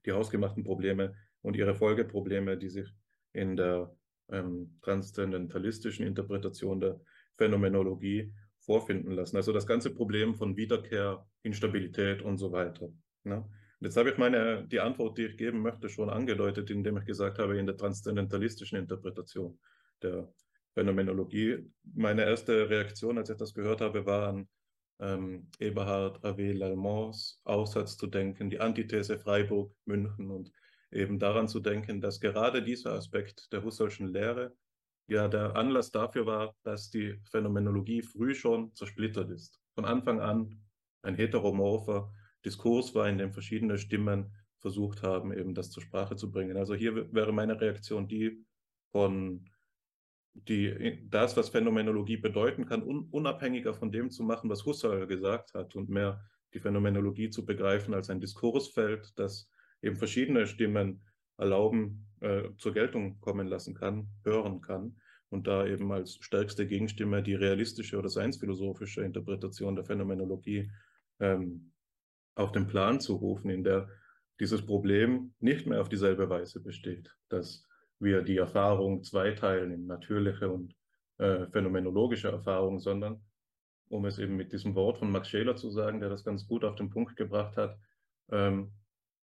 die 0.07 0.13
hausgemachten 0.13 0.63
Probleme 0.63 1.13
und 1.41 1.55
ihre 1.55 1.75
Folgeprobleme, 1.75 2.57
die 2.57 2.69
sich 2.69 2.87
in 3.33 3.55
der 3.55 3.95
ähm, 4.29 4.79
transzendentalistischen 4.81 6.05
Interpretation 6.05 6.79
der 6.79 6.99
Phänomenologie 7.37 8.33
vorfinden 8.59 9.11
lassen. 9.11 9.37
Also 9.37 9.53
das 9.53 9.67
ganze 9.67 9.93
Problem 9.93 10.35
von 10.35 10.57
Wiederkehr, 10.57 11.25
Instabilität 11.43 12.21
und 12.21 12.37
so 12.37 12.51
weiter. 12.51 12.89
Ne? 13.23 13.45
Jetzt 13.79 13.95
habe 13.95 14.09
ich 14.09 14.17
meine, 14.17 14.67
die 14.67 14.79
Antwort, 14.79 15.17
die 15.17 15.25
ich 15.25 15.37
geben 15.37 15.61
möchte, 15.61 15.87
schon 15.87 16.09
angedeutet, 16.09 16.71
indem 16.71 16.97
ich 16.97 17.05
gesagt 17.05 17.37
habe, 17.37 17.57
in 17.57 17.67
der 17.67 17.77
transzendentalistischen 17.77 18.79
Interpretation 18.79 19.59
der 20.01 20.33
Phänomenologie. 20.73 21.71
Meine 21.93 22.23
erste 22.23 22.69
Reaktion, 22.69 23.17
als 23.17 23.29
ich 23.29 23.37
das 23.37 23.53
gehört 23.53 23.81
habe, 23.81 24.05
war 24.05 24.29
an 24.29 24.47
ähm, 24.99 25.49
Eberhard 25.59 26.23
Ave 26.23 26.53
Lallemants 26.53 27.41
Aufsatz 27.43 27.97
zu 27.97 28.07
denken, 28.07 28.49
die 28.49 28.59
Antithese 28.59 29.19
Freiburg, 29.19 29.73
München 29.85 30.31
und 30.31 30.51
eben 30.91 31.19
daran 31.19 31.47
zu 31.47 31.59
denken, 31.59 32.01
dass 32.01 32.19
gerade 32.19 32.63
dieser 32.63 32.93
Aspekt 32.93 33.51
der 33.51 33.63
Husserlschen 33.63 34.07
Lehre 34.07 34.55
ja 35.07 35.27
der 35.27 35.55
Anlass 35.55 35.91
dafür 35.91 36.25
war, 36.25 36.55
dass 36.63 36.89
die 36.89 37.19
Phänomenologie 37.31 38.01
früh 38.01 38.35
schon 38.35 38.73
zersplittert 38.75 39.29
ist. 39.29 39.59
Von 39.75 39.85
Anfang 39.85 40.19
an 40.19 40.61
ein 41.01 41.15
heteromorpher 41.15 42.11
Diskurs 42.43 42.93
war, 42.95 43.07
in 43.07 43.17
dem 43.17 43.33
verschiedene 43.33 43.77
Stimmen 43.77 44.33
versucht 44.59 45.03
haben, 45.03 45.31
eben 45.31 45.53
das 45.53 45.71
zur 45.71 45.83
Sprache 45.83 46.15
zu 46.15 46.31
bringen. 46.31 46.57
Also 46.57 46.75
hier 46.75 47.13
wäre 47.13 47.31
meine 47.31 47.59
Reaktion 47.59 48.07
die 48.07 48.43
von 48.91 49.49
die, 50.47 51.07
das, 51.09 51.35
was 51.37 51.49
Phänomenologie 51.49 52.17
bedeuten 52.17 52.65
kann, 52.65 52.83
un, 52.83 53.07
unabhängiger 53.11 53.73
von 53.73 53.91
dem 53.91 54.09
zu 54.09 54.23
machen, 54.23 54.49
was 54.49 54.65
Husserl 54.65 55.07
gesagt 55.07 55.53
hat 55.53 55.75
und 55.75 55.89
mehr 55.89 56.21
die 56.53 56.59
Phänomenologie 56.59 57.29
zu 57.29 57.45
begreifen 57.45 57.93
als 57.93 58.09
ein 58.09 58.19
Diskursfeld, 58.19 59.13
das 59.17 59.49
eben 59.81 59.95
verschiedene 59.95 60.47
Stimmen 60.47 61.01
erlauben, 61.37 62.07
äh, 62.21 62.49
zur 62.57 62.73
Geltung 62.73 63.19
kommen 63.19 63.47
lassen 63.47 63.75
kann, 63.75 64.07
hören 64.23 64.61
kann 64.61 64.97
und 65.29 65.47
da 65.47 65.65
eben 65.65 65.91
als 65.91 66.17
stärkste 66.21 66.65
Gegenstimme 66.65 67.21
die 67.21 67.35
realistische 67.35 67.97
oder 67.97 68.09
seinsphilosophische 68.09 69.01
Interpretation 69.01 69.75
der 69.75 69.85
Phänomenologie 69.85 70.71
ähm, 71.19 71.71
auf 72.35 72.51
den 72.51 72.67
Plan 72.67 72.99
zu 72.99 73.15
rufen, 73.15 73.49
in 73.49 73.63
der 73.63 73.89
dieses 74.39 74.65
Problem 74.65 75.33
nicht 75.39 75.65
mehr 75.65 75.81
auf 75.81 75.89
dieselbe 75.89 76.29
Weise 76.29 76.61
besteht, 76.61 77.15
dass 77.29 77.67
wir 77.99 78.21
die 78.21 78.37
Erfahrung 78.37 79.03
zweiteilen 79.03 79.71
in 79.71 79.87
natürliche 79.87 80.49
und 80.49 80.75
äh, 81.17 81.47
phänomenologische 81.47 82.29
Erfahrung, 82.29 82.79
sondern 82.79 83.21
um 83.89 84.05
es 84.05 84.19
eben 84.19 84.35
mit 84.35 84.51
diesem 84.51 84.75
Wort 84.75 84.99
von 84.99 85.11
Max 85.11 85.29
Scheler 85.29 85.55
zu 85.55 85.69
sagen, 85.69 85.99
der 85.99 86.09
das 86.09 86.23
ganz 86.23 86.47
gut 86.47 86.63
auf 86.63 86.75
den 86.75 86.89
Punkt 86.89 87.15
gebracht 87.15 87.57
hat, 87.57 87.77
ähm, 88.31 88.71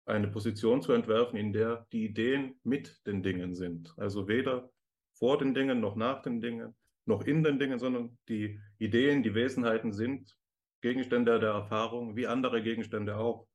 eine 0.06 0.28
Position 0.28 0.82
zu 0.82 0.94
entwerfen, 0.94 1.38
in 1.38 1.54
der 1.54 1.86
die 1.92 2.06
Ideen 2.06 2.56
mit 2.64 3.06
den 3.06 3.24
Dingen 3.24 3.56
sind. 3.56 3.94
Also 3.98 4.28
weder 4.28 4.70
vor 5.14 5.38
den 5.38 5.54
Dingen 5.54 5.80
noch 5.80 5.96
nach 5.96 6.22
den 6.22 6.42
Dingen, 6.42 6.76
noch 7.06 7.26
in 7.26 7.44
den 7.44 7.60
Dingen, 7.60 7.80
sondern 7.80 8.18
die 8.28 8.60
Ideen, 8.80 9.24
die 9.24 9.36
Wesenheiten 9.36 9.92
sind 9.92 10.36
Gegenstände 10.82 11.40
der 11.40 11.52
Erfahrung, 11.52 12.16
wie 12.16 12.28
andere 12.28 12.62
Gegenstände 12.62 13.18
auch. 13.18 13.48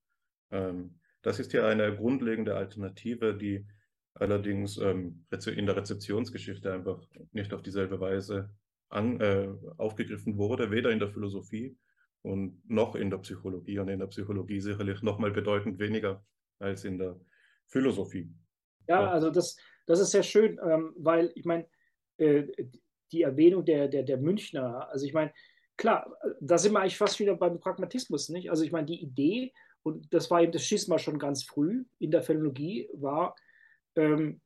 Ähm, 0.51 0.99
das 1.23 1.39
ist 1.39 1.51
hier 1.51 1.66
eine 1.66 1.95
grundlegende 1.95 2.55
Alternative, 2.55 3.35
die 3.35 3.66
allerdings 4.21 4.79
ähm, 4.79 5.25
in 5.31 5.66
der 5.66 5.77
Rezeptionsgeschichte 5.77 6.73
einfach 6.73 7.01
nicht 7.33 7.53
auf 7.53 7.62
dieselbe 7.62 8.01
Weise 8.01 8.51
an, 8.89 9.21
äh, 9.21 9.49
aufgegriffen 9.77 10.37
wurde, 10.37 10.71
weder 10.71 10.91
in 10.91 10.99
der 10.99 11.11
Philosophie 11.11 11.77
und 12.23 12.61
noch 12.69 12.95
in 12.95 13.11
der 13.11 13.19
Psychologie 13.19 13.79
und 13.79 13.89
in 13.89 13.99
der 13.99 14.07
Psychologie 14.07 14.61
sicherlich 14.61 15.03
noch 15.03 15.19
mal 15.19 15.31
bedeutend 15.31 15.79
weniger 15.79 16.25
als 16.59 16.85
in 16.85 16.99
der 16.99 17.19
Philosophie. 17.66 18.33
Ja, 18.89 19.11
also 19.11 19.31
das, 19.31 19.57
das 19.87 20.01
ist 20.01 20.11
sehr 20.11 20.23
schön, 20.23 20.59
ähm, 20.62 20.95
weil 20.97 21.31
ich 21.35 21.45
meine, 21.45 21.66
äh, 22.16 22.45
die 23.12 23.23
Erwähnung 23.23 23.64
der, 23.64 23.89
der, 23.89 24.03
der 24.03 24.19
Münchner, 24.19 24.89
also 24.91 25.07
ich 25.07 25.12
meine, 25.12 25.33
klar, 25.77 26.14
da 26.41 26.59
sind 26.59 26.73
wir 26.73 26.81
eigentlich 26.81 26.97
fast 26.97 27.21
wieder 27.21 27.37
beim 27.37 27.61
Pragmatismus, 27.61 28.29
nicht? 28.29 28.51
Also 28.51 28.64
ich 28.64 28.73
meine, 28.73 28.87
die 28.87 29.01
Idee, 29.01 29.53
und 29.83 30.12
das 30.12 30.31
war 30.31 30.43
eben 30.43 30.53
das 30.53 30.64
Schisma 30.64 30.99
schon 30.99 31.19
ganz 31.19 31.45
früh 31.45 31.85
in 31.99 32.11
der 32.11 32.23
Phänologie, 32.23 32.89
war, 32.95 33.35
ähm, 33.99 34.40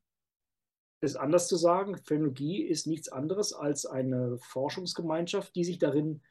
ist 1.01 1.15
anders 1.15 1.47
zu 1.47 1.57
sagen, 1.57 1.97
Phänologie 1.97 2.63
ist 2.63 2.87
nichts 2.87 3.09
anderes 3.09 3.53
als 3.53 3.85
eine 3.85 4.37
Forschungsgemeinschaft, 4.39 5.55
die 5.55 5.63
sich 5.63 5.77
darin 5.77 6.21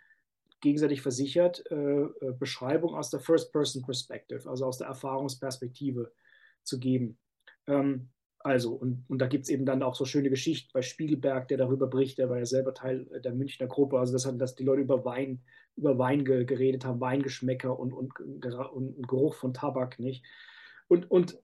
gegenseitig 0.60 1.02
versichert, 1.02 1.64
äh, 1.70 1.74
äh, 1.74 2.32
Beschreibung 2.38 2.94
aus 2.94 3.10
der 3.10 3.20
First-Person-Perspective, 3.20 4.48
also 4.48 4.64
aus 4.64 4.78
der 4.78 4.86
Erfahrungsperspektive 4.86 6.12
zu 6.62 6.78
geben. 6.78 7.18
Ähm, 7.66 8.10
also, 8.38 8.72
und, 8.74 9.04
und 9.08 9.18
da 9.18 9.26
gibt 9.26 9.44
es 9.44 9.50
eben 9.50 9.66
dann 9.66 9.82
auch 9.82 9.94
so 9.94 10.04
schöne 10.04 10.30
Geschichten 10.30 10.70
bei 10.72 10.82
Spiegelberg, 10.82 11.48
der 11.48 11.58
darüber 11.58 11.86
bricht, 11.86 12.18
der 12.18 12.28
war 12.28 12.38
ja 12.38 12.46
selber 12.46 12.74
Teil 12.74 13.04
der 13.22 13.34
Münchner 13.34 13.66
Gruppe, 13.66 13.98
also 13.98 14.12
dass, 14.12 14.36
dass 14.38 14.54
die 14.56 14.64
Leute 14.64 14.82
über 14.82 15.04
Wein, 15.04 15.42
über 15.76 15.98
Wein 15.98 16.24
ge, 16.24 16.44
geredet 16.44 16.84
haben, 16.84 17.00
Weingeschmäcker 17.00 17.78
und, 17.78 17.92
und, 17.92 18.18
und, 18.18 19.08
Geruch 19.08 19.34
von 19.34 19.54
Tabak, 19.54 19.98
nicht? 19.98 20.24
Und, 20.88 21.08
und 21.10 21.38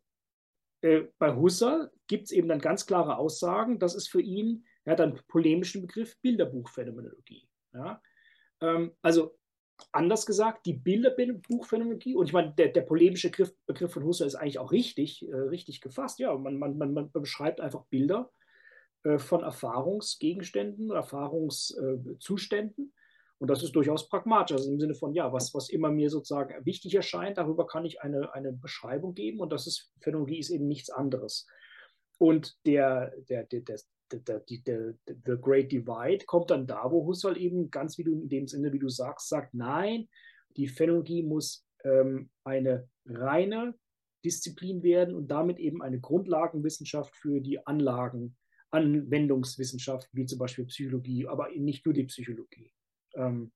äh, 0.81 1.05
bei 1.18 1.35
Husserl 1.35 1.91
gibt 2.07 2.26
es 2.26 2.33
eben 2.33 2.49
dann 2.49 2.61
ganz 2.61 2.87
klare 2.87 3.18
Aussagen, 3.18 3.79
das 3.79 3.95
ist 3.95 4.09
für 4.09 4.20
ihn, 4.20 4.64
er 4.85 4.93
hat 4.93 5.01
einen 5.01 5.20
polemischen 5.29 5.83
Begriff, 5.83 6.16
Bilderbuchphänomenologie. 6.22 7.49
Ja? 7.74 8.01
Ähm, 8.61 8.93
also 9.03 9.37
anders 9.93 10.26
gesagt, 10.26 10.66
die 10.66 10.74
Bilderbuchphänomenologie, 10.74 12.14
und 12.14 12.26
ich 12.26 12.33
meine, 12.33 12.53
der, 12.55 12.68
der 12.68 12.83
polemische 12.83 13.31
Begriff, 13.31 13.55
Begriff, 13.66 13.93
von 13.93 14.05
Husserl 14.05 14.26
ist 14.26 14.35
eigentlich 14.35 14.59
auch 14.59 14.72
richtig, 14.72 15.29
äh, 15.29 15.35
richtig 15.35 15.81
gefasst. 15.81 16.18
Ja, 16.18 16.37
man, 16.37 16.59
man, 16.59 16.79
man, 16.79 16.95
man 16.95 17.12
beschreibt 17.12 17.61
einfach 17.61 17.85
Bilder 17.87 18.31
äh, 19.05 19.18
von 19.18 19.43
Erfahrungsgegenständen, 19.43 20.91
Erfahrungszuständen. 20.91 22.93
Und 23.39 23.49
das 23.49 23.62
ist 23.62 23.72
durchaus 23.72 24.09
pragmatisch, 24.09 24.57
also 24.57 24.70
im 24.70 24.80
Sinne 24.80 24.95
von, 24.95 25.14
ja, 25.14 25.32
was, 25.32 25.55
was 25.55 25.68
immer 25.68 25.91
mir 25.91 26.11
sozusagen 26.11 26.64
wichtig 26.66 26.95
erscheint, 26.95 27.39
darüber 27.39 27.66
kann 27.66 27.84
ich 27.84 28.03
eine, 28.03 28.34
eine 28.34 28.53
Beschreibung 28.53 29.14
geben 29.14 29.39
und 29.39 29.53
das 29.53 29.66
ist, 29.66 29.93
Phänomenologie 30.01 30.41
ist 30.41 30.51
eben 30.51 30.66
nichts 30.66 30.91
anderes. 30.91 31.47
Und 32.18 32.57
der, 32.66 33.12
der, 33.28 33.45
der, 33.45 33.61
der, 33.61 33.78
der, 34.12 34.41
der, 34.41 34.95
der, 35.07 35.36
Great 35.36 35.70
Divide 35.70 36.24
kommt 36.26 36.51
dann 36.51 36.66
da, 36.66 36.91
wo 36.91 37.07
Husserl 37.07 37.36
eben 37.36 37.70
ganz 37.70 37.97
wie 37.97 38.05
du 38.05 38.12
in 38.12 38.28
dem 38.28 38.49
Sinne, 38.49 38.72
wie 38.72 38.80
du 38.80 38.89
sagst, 38.89 39.28
sagt, 39.28 39.55
nein, 39.55 40.09
die 40.57 40.66
Phänomenologie 40.66 41.22
muss 41.22 41.64
ähm, 41.84 42.30
eine 42.43 42.89
reine 43.07 43.74
Disziplin 44.24 44.82
werden 44.82 45.14
und 45.14 45.28
damit 45.28 45.61
eben 45.61 45.80
eine 45.80 46.01
Grundlagenwissenschaft 46.01 47.14
für 47.14 47.41
die 47.41 47.64
Anlagen, 47.66 48.36
Anwendungswissenschaft, 48.70 50.09
wie 50.12 50.26
zum 50.26 50.39
Beispiel 50.39 50.66
Psychologie, 50.66 51.28
aber 51.28 51.51
nicht 51.51 51.86
nur 51.86 51.95
die 51.95 52.05
Psychologie. 52.05 52.72
Ähm, 53.15 53.53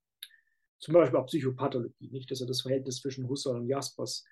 zum 0.78 0.94
Beispiel 0.94 1.18
auch 1.18 1.26
Psychopathologie, 1.26 2.10
nicht? 2.10 2.30
Das 2.30 2.36
ist 2.36 2.40
ja 2.40 2.48
das 2.48 2.62
Verhältnis 2.62 3.00
zwischen 3.00 3.28
Husserl 3.28 3.56
und 3.56 3.68
Jaspers, 3.68 4.24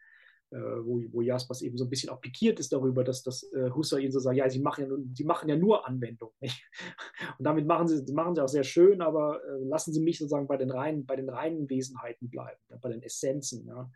äh, 0.50 0.56
wo, 0.56 1.00
wo 1.12 1.20
Jaspers 1.20 1.62
eben 1.62 1.78
so 1.78 1.84
ein 1.84 1.90
bisschen 1.90 2.10
auch 2.10 2.20
pikiert 2.20 2.58
ist 2.58 2.72
darüber, 2.72 3.04
dass, 3.04 3.22
dass 3.22 3.44
äh, 3.52 3.70
Husserl 3.70 4.02
ihnen 4.02 4.10
so 4.10 4.18
sagt, 4.18 4.36
ja, 4.36 4.50
sie 4.50 4.58
machen 4.58 4.84
ja, 4.84 4.96
sie 5.14 5.24
machen 5.24 5.48
ja 5.48 5.56
nur 5.56 5.86
Anwendung. 5.86 6.32
Nicht? 6.40 6.60
Und 7.38 7.44
damit 7.44 7.66
machen 7.66 7.86
sie, 7.86 8.12
machen 8.12 8.34
sie 8.34 8.42
auch 8.42 8.48
sehr 8.48 8.64
schön, 8.64 9.00
aber 9.00 9.40
äh, 9.44 9.64
lassen 9.64 9.92
sie 9.92 10.00
mich 10.00 10.18
sozusagen 10.18 10.48
bei 10.48 10.56
den 10.56 10.72
reinen, 10.72 11.06
bei 11.06 11.14
den 11.14 11.28
reinen 11.28 11.70
Wesenheiten 11.70 12.28
bleiben, 12.28 12.60
ja, 12.68 12.76
bei 12.78 12.88
den 12.88 13.02
Essenzen. 13.02 13.66
Ja. 13.66 13.90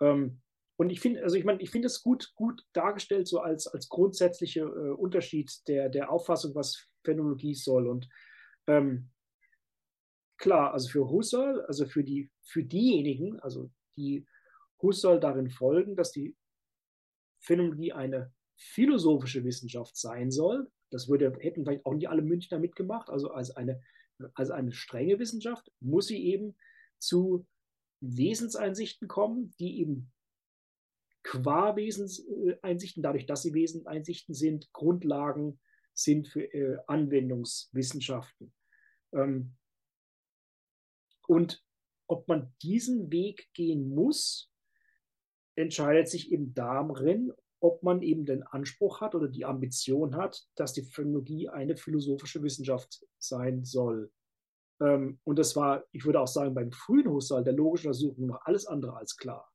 Ähm, 0.00 0.40
und 0.78 0.88
ich 0.88 1.00
finde, 1.00 1.22
also 1.22 1.36
ich 1.36 1.44
meine, 1.44 1.60
ich 1.60 1.68
finde 1.68 1.88
es 1.88 2.02
gut, 2.02 2.32
gut 2.34 2.64
dargestellt, 2.72 3.28
so 3.28 3.40
als, 3.40 3.66
als 3.66 3.90
grundsätzlicher 3.90 4.64
äh, 4.64 4.90
Unterschied 4.92 5.52
der, 5.68 5.90
der 5.90 6.10
Auffassung, 6.10 6.54
was 6.54 6.88
Phänomenologie 7.04 7.54
soll. 7.54 7.86
Und 7.86 8.08
ähm, 8.66 9.10
klar, 10.40 10.72
also 10.72 10.88
für 10.88 11.08
Husserl, 11.08 11.64
also 11.66 11.86
für, 11.86 12.02
die, 12.02 12.30
für 12.42 12.64
diejenigen, 12.64 13.38
also 13.40 13.70
die 13.96 14.26
Husserl 14.82 15.20
darin 15.20 15.50
folgen, 15.50 15.94
dass 15.94 16.10
die 16.10 16.34
Phänomenologie 17.40 17.92
eine 17.92 18.32
philosophische 18.56 19.44
Wissenschaft 19.44 19.96
sein 19.96 20.30
soll. 20.30 20.68
Das 20.90 21.08
würde, 21.08 21.32
hätten 21.40 21.64
vielleicht 21.64 21.86
auch 21.86 21.94
nicht 21.94 22.08
alle 22.08 22.22
Münchner 22.22 22.58
mitgemacht. 22.58 23.10
Also 23.10 23.30
als 23.30 23.50
eine, 23.50 23.82
als 24.34 24.50
eine 24.50 24.72
strenge 24.72 25.18
Wissenschaft 25.18 25.70
muss 25.78 26.06
sie 26.06 26.24
eben 26.24 26.56
zu 26.98 27.46
Wesenseinsichten 28.00 29.08
kommen, 29.08 29.54
die 29.60 29.80
eben 29.80 30.10
qua 31.22 31.76
Wesenseinsichten, 31.76 33.02
dadurch, 33.02 33.26
dass 33.26 33.42
sie 33.42 33.52
Wesenseinsichten 33.52 34.34
sind, 34.34 34.72
Grundlagen 34.72 35.60
sind 35.92 36.28
für 36.28 36.44
äh, 36.54 36.78
Anwendungswissenschaften. 36.86 38.54
Ähm, 39.12 39.54
und 41.30 41.64
ob 42.08 42.26
man 42.26 42.52
diesen 42.60 43.12
Weg 43.12 43.50
gehen 43.54 43.88
muss, 43.88 44.50
entscheidet 45.54 46.08
sich 46.08 46.32
eben 46.32 46.54
darin, 46.54 47.32
ob 47.60 47.84
man 47.84 48.02
eben 48.02 48.24
den 48.24 48.42
Anspruch 48.42 49.00
hat 49.00 49.14
oder 49.14 49.28
die 49.28 49.44
Ambition 49.44 50.16
hat, 50.16 50.42
dass 50.56 50.72
die 50.72 50.82
Phänologie 50.82 51.48
eine 51.48 51.76
philosophische 51.76 52.42
Wissenschaft 52.42 53.06
sein 53.18 53.64
soll. 53.64 54.10
Ähm, 54.80 55.20
und 55.22 55.38
das 55.38 55.54
war, 55.54 55.84
ich 55.92 56.04
würde 56.04 56.18
auch 56.18 56.26
sagen, 56.26 56.52
beim 56.52 56.72
frühen 56.72 57.08
Husserl 57.08 57.44
der 57.44 57.52
logischen 57.52 57.86
Untersuchung 57.86 58.26
noch 58.26 58.44
alles 58.44 58.66
andere 58.66 58.96
als 58.96 59.16
klar. 59.16 59.48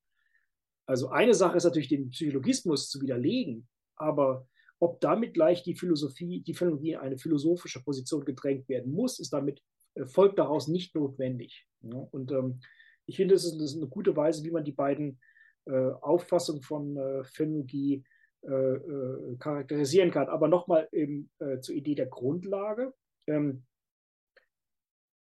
Also 0.86 1.10
eine 1.10 1.34
Sache 1.34 1.58
ist 1.58 1.66
natürlich, 1.66 1.90
den 1.90 2.10
Psychologismus 2.12 2.90
zu 2.90 3.02
widerlegen, 3.02 3.68
aber 3.98 4.48
ob 4.80 5.02
damit 5.02 5.34
gleich 5.34 5.62
die 5.64 5.76
Philosophie, 5.76 6.40
die 6.40 6.54
Phänomenologie 6.54 6.94
in 6.94 7.00
eine 7.00 7.18
philosophische 7.18 7.84
Position 7.84 8.24
gedrängt 8.24 8.70
werden 8.70 8.94
muss, 8.94 9.20
ist 9.20 9.34
damit, 9.34 9.62
folgt 10.06 10.40
daraus 10.40 10.68
nicht 10.68 10.96
notwendig. 10.96 11.68
Ja? 11.82 11.98
Und 12.12 12.32
ähm, 12.32 12.60
ich 13.06 13.18
finde, 13.18 13.36
das 13.36 13.46
ist, 13.46 13.76
eine 13.76 13.88
gute 13.88 14.16
Weise, 14.16 14.44
wie 14.44 14.52
man 14.52 14.64
die 14.64 14.72
beiden 14.72 15.20
äh, 15.66 15.92
Auffassungen 16.02 16.62
von 16.62 16.98
äh, 16.98 17.24
Phänomenologie 17.24 18.04
äh, 18.44 18.52
äh 18.52 19.38
charakterisieren 19.38 20.12
kann. 20.12 20.28
Aber 20.28 20.48
nochmal 20.48 20.88
eben 20.92 21.30
zur 21.62 21.76
Idee 21.76 21.96
der 21.96 22.08
Grundlage. 22.08 22.94
Ähm, 23.28 23.66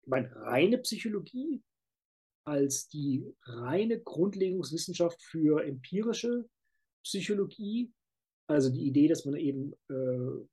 meine, 0.05 0.35
reine 0.35 0.79
Psychologie 0.79 1.63
als 2.45 2.87
die 2.89 3.25
reine 3.43 3.99
Grundlegungswissenschaft 3.99 5.21
für 5.21 5.63
empirische 5.63 6.45
Psychologie. 7.03 7.91
Also 8.47 8.69
die 8.69 8.85
Idee, 8.85 9.07
dass 9.07 9.25
man 9.25 9.35
eben 9.35 9.73
äh, 9.89 10.45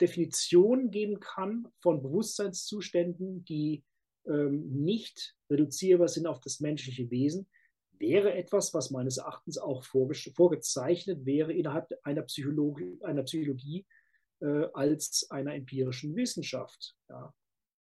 Definitionen 0.00 0.90
geben 0.90 1.20
kann 1.20 1.68
von 1.80 2.02
Bewusstseinszuständen, 2.02 3.44
die 3.44 3.84
ähm, 4.26 4.70
nicht 4.70 5.34
reduzierbar 5.50 6.08
sind 6.08 6.26
auf 6.26 6.40
das 6.40 6.60
menschliche 6.60 7.10
Wesen, 7.10 7.48
wäre 7.98 8.34
etwas, 8.34 8.72
was 8.74 8.90
meines 8.90 9.18
Erachtens 9.18 9.58
auch 9.58 9.84
vorgezeichnet 9.84 11.26
wäre 11.26 11.52
innerhalb 11.52 11.88
einer 12.02 12.22
Psychologie, 12.22 12.98
einer 13.02 13.22
Psychologie 13.24 13.86
äh, 14.40 14.66
als 14.72 15.26
einer 15.30 15.54
empirischen 15.54 16.16
Wissenschaft. 16.16 16.96
Ja. 17.08 17.34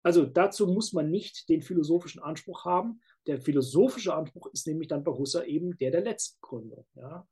Also 0.04 0.26
dazu 0.26 0.68
muss 0.68 0.94
man 0.94 1.10
nicht 1.10 1.50
den 1.50 1.62
philosophischen 1.62 2.22
Anspruch 2.22 2.64
haben. 2.64 3.02
Der 3.28 3.42
philosophische 3.42 4.14
Anspruch 4.14 4.48
ist 4.54 4.68
nämlich 4.68 4.88
dann 4.88 5.04
bei 5.04 5.12
Husserl 5.12 5.48
eben 5.48 5.78
der 5.78 5.92
der 5.92 6.02
Letztgründung. 6.02 6.86
Ja? 6.94 7.28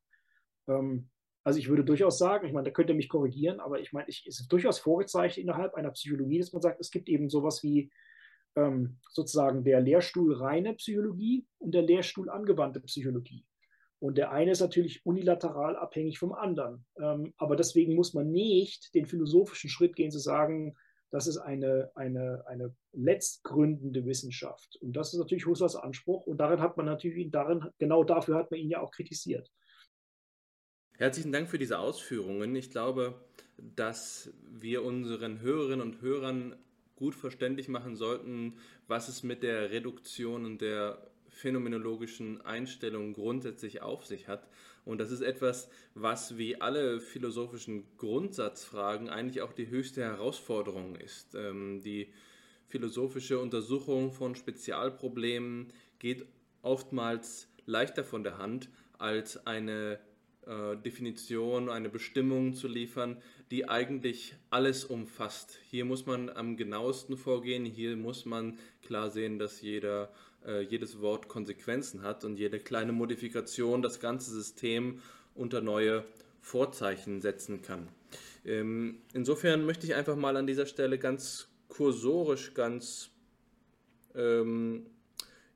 Ähm, 0.68 1.10
also 1.44 1.60
ich 1.60 1.68
würde 1.68 1.84
durchaus 1.84 2.18
sagen, 2.18 2.48
ich 2.48 2.54
meine, 2.54 2.66
da 2.66 2.72
könnt 2.72 2.90
ihr 2.90 2.96
mich 2.96 3.10
korrigieren, 3.10 3.60
aber 3.60 3.80
ich 3.80 3.92
meine, 3.92 4.08
es 4.08 4.26
ist 4.26 4.52
durchaus 4.52 4.80
vorgezeichnet 4.80 5.44
innerhalb 5.44 5.74
einer 5.76 5.92
Psychologie, 5.92 6.40
dass 6.40 6.54
man 6.54 6.62
sagt, 6.62 6.80
es 6.80 6.92
gibt 6.92 7.10
eben 7.10 7.30
sowas 7.30 7.64
wie 7.64 7.92
ähm, 8.56 8.98
sozusagen 9.10 9.64
der 9.64 9.82
Lehrstuhl 9.82 10.34
reine 10.36 10.74
Psychologie 10.76 11.46
und 11.58 11.74
der 11.74 11.82
Lehrstuhl 11.82 12.30
angewandte 12.30 12.80
Psychologie. 12.82 13.46
Und 14.00 14.18
der 14.18 14.32
eine 14.32 14.52
ist 14.52 14.60
natürlich 14.60 15.06
unilateral 15.06 15.76
abhängig 15.76 16.20
vom 16.20 16.34
anderen. 16.34 16.86
Ähm, 17.00 17.34
aber 17.38 17.56
deswegen 17.56 17.96
muss 17.96 18.14
man 18.14 18.32
nicht 18.32 18.94
den 18.96 19.06
philosophischen 19.06 19.70
Schritt 19.70 19.96
gehen, 19.96 20.12
zu 20.12 20.20
sagen, 20.20 20.76
das 21.10 21.28
ist 21.28 21.38
eine, 21.38 21.92
eine, 21.96 22.44
eine 22.48 22.76
letztgründende 22.92 24.06
Wissenschaft. 24.06 24.78
Und 24.82 24.94
das 24.96 25.14
ist 25.14 25.20
natürlich 25.20 25.46
Husserls 25.46 25.76
Anspruch. 25.76 26.26
Und 26.26 26.38
darin 26.38 26.60
hat 26.60 26.76
man 26.76 26.86
natürlich 26.86 27.32
darin, 27.32 27.66
genau 27.78 28.04
dafür 28.04 28.36
hat 28.36 28.52
man 28.52 28.60
ihn 28.60 28.70
ja 28.70 28.82
auch 28.82 28.92
kritisiert. 28.92 29.50
Herzlichen 30.98 31.32
Dank 31.32 31.50
für 31.50 31.58
diese 31.58 31.80
Ausführungen. 31.80 32.56
Ich 32.56 32.70
glaube, 32.70 33.16
dass 33.58 34.30
wir 34.52 34.84
unseren 34.84 35.42
Hörerinnen 35.42 35.82
und 35.82 36.02
Hörern 36.02 36.56
gut 36.96 37.16
verständlich 37.16 37.68
machen 37.68 37.96
sollten, 37.96 38.54
was 38.88 39.10
es 39.10 39.24
mit 39.24 39.42
der 39.42 39.72
Reduktion 39.72 40.46
und 40.46 40.62
der 40.62 41.10
phänomenologischen 41.30 42.42
Einstellung 42.42 43.14
grundsätzlich 43.14 43.82
auf 43.82 44.06
sich 44.06 44.28
hat. 44.28 44.48
Und 44.86 45.00
das 45.00 45.10
ist 45.10 45.22
etwas, 45.22 45.68
was 45.96 46.38
wie 46.38 46.62
alle 46.62 47.00
philosophischen 47.00 47.86
Grundsatzfragen 47.98 49.10
eigentlich 49.10 49.42
auch 49.42 49.54
die 49.54 49.70
höchste 49.70 50.04
Herausforderung 50.04 50.96
ist. 50.96 51.34
Ähm, 51.34 51.82
die 51.82 52.14
philosophische 52.68 53.40
Untersuchung 53.40 54.12
von 54.12 54.36
Spezialproblemen 54.36 55.74
geht 55.98 56.28
oftmals 56.62 57.48
leichter 57.66 58.04
von 58.04 58.24
der 58.24 58.38
Hand, 58.38 58.70
als 59.00 59.48
eine 59.48 60.00
äh, 60.48 60.76
Definition, 60.78 61.70
eine 61.70 61.90
Bestimmung 61.90 62.54
zu 62.54 62.68
liefern, 62.68 63.18
die 63.52 63.70
eigentlich 63.70 64.36
alles 64.50 64.86
umfasst. 64.86 65.60
Hier 65.70 65.86
muss 65.86 66.06
man 66.06 66.30
am 66.30 66.58
genauesten 66.58 67.18
vorgehen, 67.18 67.66
hier 67.66 67.96
muss 67.96 68.26
man 68.26 68.58
klar 68.82 69.10
sehen, 69.12 69.40
dass 69.40 69.62
jeder 69.62 70.12
äh, 70.46 70.62
jedes 70.62 71.00
Wort 71.02 71.28
Konsequenzen 71.28 72.04
hat 72.04 72.26
und 72.26 72.38
jede 72.38 72.60
kleine 72.60 72.92
Modifikation 72.92 73.82
das 73.82 74.00
ganze 74.00 74.32
System 74.32 75.02
unter 75.36 75.62
neue 75.62 76.04
Vorzeichen 76.42 77.22
setzen 77.22 77.62
kann. 77.62 77.88
Ähm, 78.46 79.02
insofern 79.14 79.66
möchte 79.66 79.86
ich 79.86 79.96
einfach 79.96 80.16
mal 80.16 80.36
an 80.36 80.48
dieser 80.48 80.66
Stelle 80.66 81.00
ganz 81.00 81.48
kursorisch, 81.70 82.54
ganz 82.54 83.10
ähm, 84.16 84.86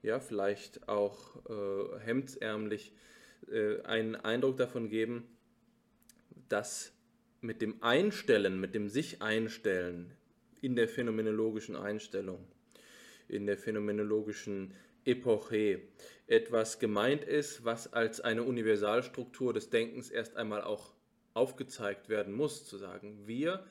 ja, 0.02 0.20
vielleicht 0.20 0.88
auch 0.88 1.36
äh, 1.50 2.00
hemdsärmlich 2.06 2.94
äh, 3.52 3.82
einen 3.84 4.16
Eindruck 4.16 4.58
davon 4.58 4.90
geben, 4.90 5.28
dass 6.50 6.94
mit 7.42 7.62
dem 7.62 7.82
Einstellen, 7.84 8.60
mit 8.60 8.74
dem 8.74 8.90
sich 8.90 9.22
einstellen 9.22 10.12
in 10.62 10.76
der 10.76 10.88
phänomenologischen 10.88 11.76
Einstellung 11.76 12.46
in 13.28 13.46
der 13.46 13.58
phänomenologischen 13.58 14.74
Epoche 15.06 15.82
etwas 16.28 16.80
gemeint 16.80 17.24
ist, 17.24 17.64
was 17.64 17.94
als 17.94 18.22
eine 18.22 18.44
Universalstruktur 18.44 19.54
des 19.54 19.70
Denkens 19.70 20.10
erst 20.10 20.36
einmal 20.36 20.62
auch 20.62 20.94
aufgezeigt 21.34 22.10
werden 22.10 22.34
muss, 22.34 22.66
zu 22.66 22.78
sagen, 22.78 23.28
wir 23.28 23.66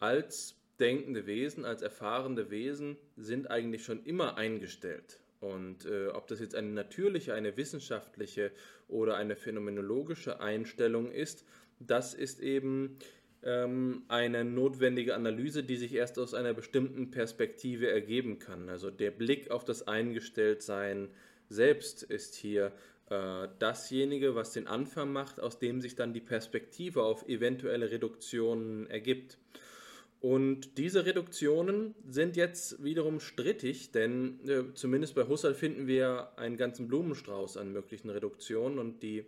als 0.00 0.56
denkende 0.80 1.26
Wesen, 1.26 1.64
als 1.64 1.82
erfahrene 1.82 2.50
Wesen 2.50 2.96
sind 3.16 3.50
eigentlich 3.50 3.84
schon 3.84 4.04
immer 4.04 4.36
eingestellt. 4.36 5.20
Und 5.44 5.84
äh, 5.84 6.08
ob 6.08 6.26
das 6.26 6.40
jetzt 6.40 6.54
eine 6.54 6.70
natürliche, 6.70 7.34
eine 7.34 7.56
wissenschaftliche 7.58 8.50
oder 8.88 9.16
eine 9.16 9.36
phänomenologische 9.36 10.40
Einstellung 10.40 11.10
ist, 11.10 11.44
das 11.80 12.14
ist 12.14 12.40
eben 12.40 12.98
ähm, 13.42 14.04
eine 14.08 14.44
notwendige 14.44 15.14
Analyse, 15.14 15.62
die 15.62 15.76
sich 15.76 15.94
erst 15.94 16.18
aus 16.18 16.32
einer 16.32 16.54
bestimmten 16.54 17.10
Perspektive 17.10 17.90
ergeben 17.90 18.38
kann. 18.38 18.70
Also 18.70 18.90
der 18.90 19.10
Blick 19.10 19.50
auf 19.50 19.64
das 19.64 19.86
Eingestelltsein 19.86 21.10
selbst 21.50 22.02
ist 22.02 22.34
hier 22.34 22.72
äh, 23.10 23.48
dasjenige, 23.58 24.34
was 24.34 24.52
den 24.52 24.66
Anfang 24.66 25.12
macht, 25.12 25.40
aus 25.40 25.58
dem 25.58 25.82
sich 25.82 25.94
dann 25.94 26.14
die 26.14 26.20
Perspektive 26.20 27.02
auf 27.02 27.28
eventuelle 27.28 27.90
Reduktionen 27.90 28.88
ergibt. 28.88 29.36
Und 30.24 30.78
diese 30.78 31.04
Reduktionen 31.04 31.94
sind 32.08 32.34
jetzt 32.34 32.82
wiederum 32.82 33.20
strittig, 33.20 33.92
denn 33.92 34.40
äh, 34.48 34.72
zumindest 34.72 35.14
bei 35.14 35.28
Husserl 35.28 35.52
finden 35.52 35.86
wir 35.86 36.30
einen 36.38 36.56
ganzen 36.56 36.88
Blumenstrauß 36.88 37.58
an 37.58 37.74
möglichen 37.74 38.08
Reduktionen 38.08 38.78
und 38.78 39.02
die 39.02 39.26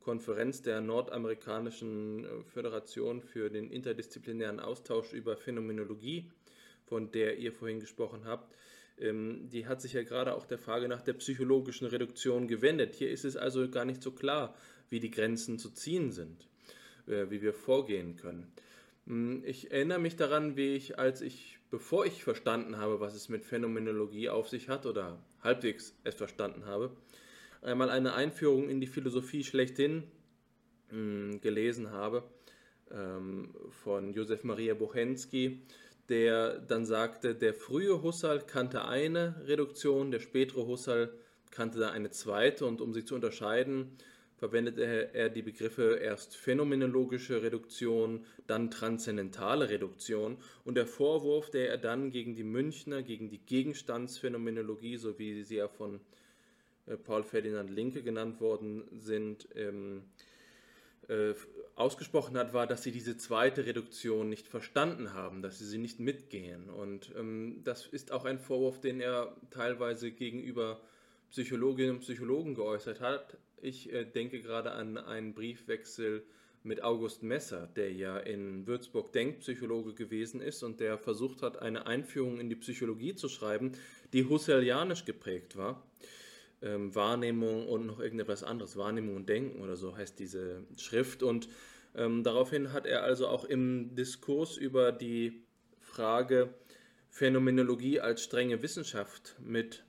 Konferenz 0.00 0.60
der 0.60 0.82
Nordamerikanischen 0.82 2.26
äh, 2.26 2.28
Föderation 2.44 3.22
für 3.22 3.48
den 3.48 3.70
interdisziplinären 3.70 4.60
Austausch 4.60 5.14
über 5.14 5.38
Phänomenologie, 5.38 6.30
von 6.84 7.10
der 7.10 7.38
ihr 7.38 7.54
vorhin 7.54 7.80
gesprochen 7.80 8.26
habt, 8.26 8.54
ähm, 8.98 9.48
die 9.50 9.66
hat 9.66 9.80
sich 9.80 9.94
ja 9.94 10.02
gerade 10.02 10.34
auch 10.34 10.44
der 10.44 10.58
Frage 10.58 10.88
nach 10.88 11.00
der 11.00 11.14
psychologischen 11.14 11.86
Reduktion 11.86 12.48
gewendet. 12.48 12.96
Hier 12.96 13.08
ist 13.08 13.24
es 13.24 13.38
also 13.38 13.66
gar 13.70 13.86
nicht 13.86 14.02
so 14.02 14.10
klar, 14.10 14.54
wie 14.90 15.00
die 15.00 15.10
Grenzen 15.10 15.58
zu 15.58 15.70
ziehen 15.70 16.12
sind, 16.12 16.50
äh, 17.06 17.30
wie 17.30 17.40
wir 17.40 17.54
vorgehen 17.54 18.16
können. 18.16 18.52
Hm, 19.06 19.42
ich 19.44 19.70
erinnere 19.70 19.98
mich 19.98 20.16
daran, 20.16 20.56
wie 20.56 20.74
ich, 20.74 20.98
als 20.98 21.20
ich, 21.20 21.58
bevor 21.70 22.06
ich 22.06 22.24
verstanden 22.24 22.76
habe, 22.76 23.00
was 23.00 23.14
es 23.14 23.28
mit 23.28 23.44
Phänomenologie 23.44 24.28
auf 24.28 24.48
sich 24.48 24.68
hat 24.68 24.86
oder 24.86 25.18
halbwegs 25.42 25.94
es 26.04 26.14
verstanden 26.14 26.66
habe, 26.66 26.90
einmal 27.62 27.90
eine 27.90 28.14
Einführung 28.14 28.68
in 28.68 28.80
die 28.80 28.86
Philosophie 28.86 29.44
schlechthin 29.44 30.04
hm, 30.90 31.40
gelesen 31.40 31.90
habe 31.90 32.24
ähm, 32.90 33.54
von 33.70 34.12
Josef 34.12 34.44
Maria 34.44 34.74
Bochensky, 34.74 35.62
der 36.08 36.58
dann 36.58 36.84
sagte, 36.84 37.34
der 37.34 37.54
frühe 37.54 38.02
Husserl 38.02 38.40
kannte 38.40 38.84
eine 38.84 39.42
Reduktion, 39.46 40.10
der 40.10 40.20
spätere 40.20 40.66
Husserl 40.66 41.12
kannte 41.50 41.78
da 41.78 41.90
eine 41.90 42.10
zweite. 42.10 42.66
Und 42.66 42.80
um 42.80 42.92
sie 42.92 43.04
zu 43.04 43.14
unterscheiden, 43.14 43.96
verwendete 44.42 45.14
er 45.14 45.30
die 45.30 45.42
Begriffe 45.42 46.00
erst 46.02 46.34
phänomenologische 46.36 47.44
Reduktion, 47.44 48.26
dann 48.48 48.72
transzendentale 48.72 49.68
Reduktion 49.68 50.36
und 50.64 50.74
der 50.74 50.88
Vorwurf, 50.88 51.48
der 51.50 51.70
er 51.70 51.78
dann 51.78 52.10
gegen 52.10 52.34
die 52.34 52.42
Münchner, 52.42 53.04
gegen 53.04 53.28
die 53.28 53.38
Gegenstandsphänomenologie, 53.38 54.96
so 54.96 55.16
wie 55.16 55.44
sie 55.44 55.58
ja 55.58 55.68
von 55.68 56.00
äh, 56.86 56.96
Paul 56.96 57.22
Ferdinand 57.22 57.70
Linke 57.70 58.02
genannt 58.02 58.40
worden 58.40 58.82
sind, 58.90 59.46
ähm, 59.54 60.02
äh, 61.06 61.34
ausgesprochen 61.76 62.36
hat, 62.36 62.52
war, 62.52 62.66
dass 62.66 62.82
sie 62.82 62.90
diese 62.90 63.16
zweite 63.16 63.64
Reduktion 63.64 64.28
nicht 64.28 64.48
verstanden 64.48 65.14
haben, 65.14 65.42
dass 65.42 65.60
sie 65.60 65.66
sie 65.66 65.78
nicht 65.78 66.00
mitgehen. 66.00 66.68
Und 66.68 67.12
ähm, 67.16 67.60
das 67.62 67.86
ist 67.86 68.10
auch 68.10 68.24
ein 68.24 68.40
Vorwurf, 68.40 68.80
den 68.80 69.00
er 69.00 69.36
teilweise 69.50 70.10
gegenüber 70.10 70.80
Psychologinnen 71.30 71.92
und 71.92 72.00
Psychologen 72.00 72.56
geäußert 72.56 73.00
hat, 73.00 73.38
ich 73.62 73.92
äh, 73.92 74.04
denke 74.04 74.40
gerade 74.40 74.72
an 74.72 74.98
einen 74.98 75.34
Briefwechsel 75.34 76.24
mit 76.64 76.82
August 76.82 77.22
Messer, 77.22 77.68
der 77.74 77.92
ja 77.92 78.18
in 78.18 78.66
Würzburg 78.66 79.12
Denkpsychologe 79.12 79.94
gewesen 79.94 80.40
ist 80.40 80.62
und 80.62 80.80
der 80.80 80.98
versucht 80.98 81.42
hat, 81.42 81.60
eine 81.60 81.86
Einführung 81.86 82.38
in 82.38 82.48
die 82.48 82.56
Psychologie 82.56 83.14
zu 83.14 83.28
schreiben, 83.28 83.72
die 84.12 84.24
husserlianisch 84.24 85.04
geprägt 85.04 85.56
war. 85.56 85.82
Ähm, 86.60 86.94
Wahrnehmung 86.94 87.68
und 87.68 87.86
noch 87.86 87.98
irgendetwas 87.98 88.44
anderes, 88.44 88.76
Wahrnehmung 88.76 89.16
und 89.16 89.28
Denken 89.28 89.60
oder 89.60 89.76
so 89.76 89.96
heißt 89.96 90.18
diese 90.18 90.62
Schrift. 90.76 91.22
Und 91.22 91.48
ähm, 91.96 92.22
daraufhin 92.22 92.72
hat 92.72 92.86
er 92.86 93.02
also 93.02 93.26
auch 93.26 93.44
im 93.44 93.94
Diskurs 93.96 94.56
über 94.56 94.92
die 94.92 95.42
Frage 95.80 96.54
Phänomenologie 97.10 98.00
als 98.00 98.22
strenge 98.22 98.62
Wissenschaft 98.62 99.36
mit 99.40 99.84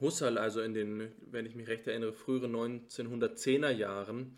Husserl, 0.00 0.38
also 0.38 0.60
in 0.60 0.74
den, 0.74 1.08
wenn 1.30 1.46
ich 1.46 1.54
mich 1.54 1.68
recht 1.68 1.86
erinnere, 1.86 2.12
früheren 2.12 2.54
1910er 2.54 3.70
Jahren, 3.70 4.36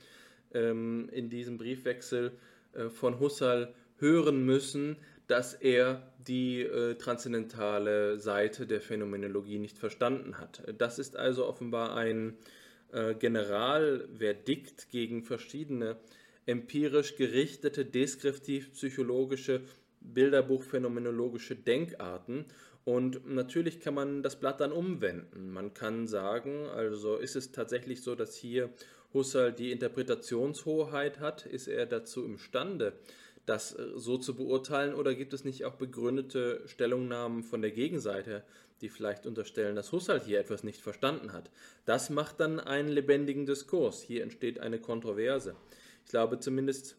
ähm, 0.53 1.09
in 1.13 1.31
diesem 1.31 1.59
Briefwechsel 1.59 2.33
äh, 2.73 2.89
von 2.89 3.21
Husserl 3.21 3.75
hören 3.99 4.45
müssen, 4.45 4.97
dass 5.27 5.55
er 5.55 6.13
die 6.19 6.63
äh, 6.63 6.97
transzendentale 6.97 8.19
Seite 8.19 8.67
der 8.67 8.81
Phänomenologie 8.81 9.59
nicht 9.59 9.79
verstanden 9.79 10.39
hat. 10.39 10.63
Das 10.77 10.99
ist 10.99 11.17
also 11.17 11.47
offenbar 11.47 11.97
ein 11.97 12.37
äh, 12.93 13.15
Generalverdikt 13.15 14.91
gegen 14.91 15.23
verschiedene 15.23 15.97
empirisch 16.47 17.17
gerichtete, 17.17 17.85
deskriptiv-psychologische, 17.85 19.61
bilderbuchphänomenologische 20.01 21.55
Denkarten 21.55 22.47
und 22.91 23.25
natürlich 23.25 23.79
kann 23.79 23.95
man 23.95 24.21
das 24.25 24.35
Blatt 24.35 24.61
dann 24.61 24.73
umwenden. 24.73 25.53
Man 25.53 25.75
kann 25.75 26.09
sagen, 26.09 26.67
also 26.67 27.19
ist 27.19 27.37
es 27.37 27.53
tatsächlich 27.53 28.03
so, 28.03 28.17
dass 28.17 28.35
hier 28.35 28.71
Husserl 29.15 29.53
die 29.53 29.71
Interpretationshoheit 29.71 31.21
hat? 31.21 31.47
Ist 31.47 31.69
er 31.69 31.87
dazu 31.87 32.25
imstande, 32.25 32.95
das 33.47 33.79
äh, 33.79 33.93
so 33.95 34.19
zu 34.19 34.35
beurteilen? 34.35 34.95
Oder 34.95 35.15
gibt 35.15 35.33
es 35.35 35.45
nicht 35.45 35.65
auch 35.67 35.77
begründete 35.77 36.63
Stellungnahmen 36.67 37.45
von 37.45 37.63
der 37.63 37.71
Gegenseite, 37.71 38.43
die 38.81 38.89
vielleicht 38.89 39.25
unterstellen, 39.25 39.77
dass 39.77 39.93
Husserl 39.93 40.19
hier 40.19 40.41
etwas 40.41 40.65
nicht 40.65 40.81
verstanden 40.81 41.33
hat? 41.33 41.49
Das 41.85 42.11
macht 42.11 42.41
dann 42.41 42.59
einen 42.59 42.89
lebendigen 42.89 43.47
Diskurs. 43.47 44.03
Hier 44.03 44.25
entsteht 44.25 44.59
eine 44.59 44.81
Kontroverse. 44.81 45.55
Ich 46.05 46.11
glaube 46.11 46.41
zumindest 46.41 46.97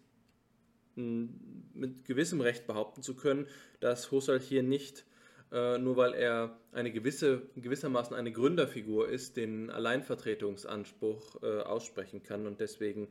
hm, 0.95 1.37
mit 1.73 2.05
gewissem 2.05 2.39
Recht 2.39 2.65
behaupten 2.65 3.01
zu 3.01 3.13
können, 3.13 3.45
dass 3.81 4.09
Husserl 4.09 4.39
hier 4.39 4.63
nicht 4.63 5.03
äh, 5.51 5.77
nur 5.77 5.97
weil 5.97 6.13
er 6.13 6.57
eine 6.71 6.91
gewisse, 6.91 7.41
gewissermaßen 7.55 8.15
eine 8.15 8.31
Gründerfigur 8.31 9.09
ist, 9.09 9.37
den 9.37 9.69
Alleinvertretungsanspruch 9.69 11.43
äh, 11.43 11.59
aussprechen 11.61 12.23
kann 12.23 12.47
und 12.47 12.59
deswegen 12.59 13.09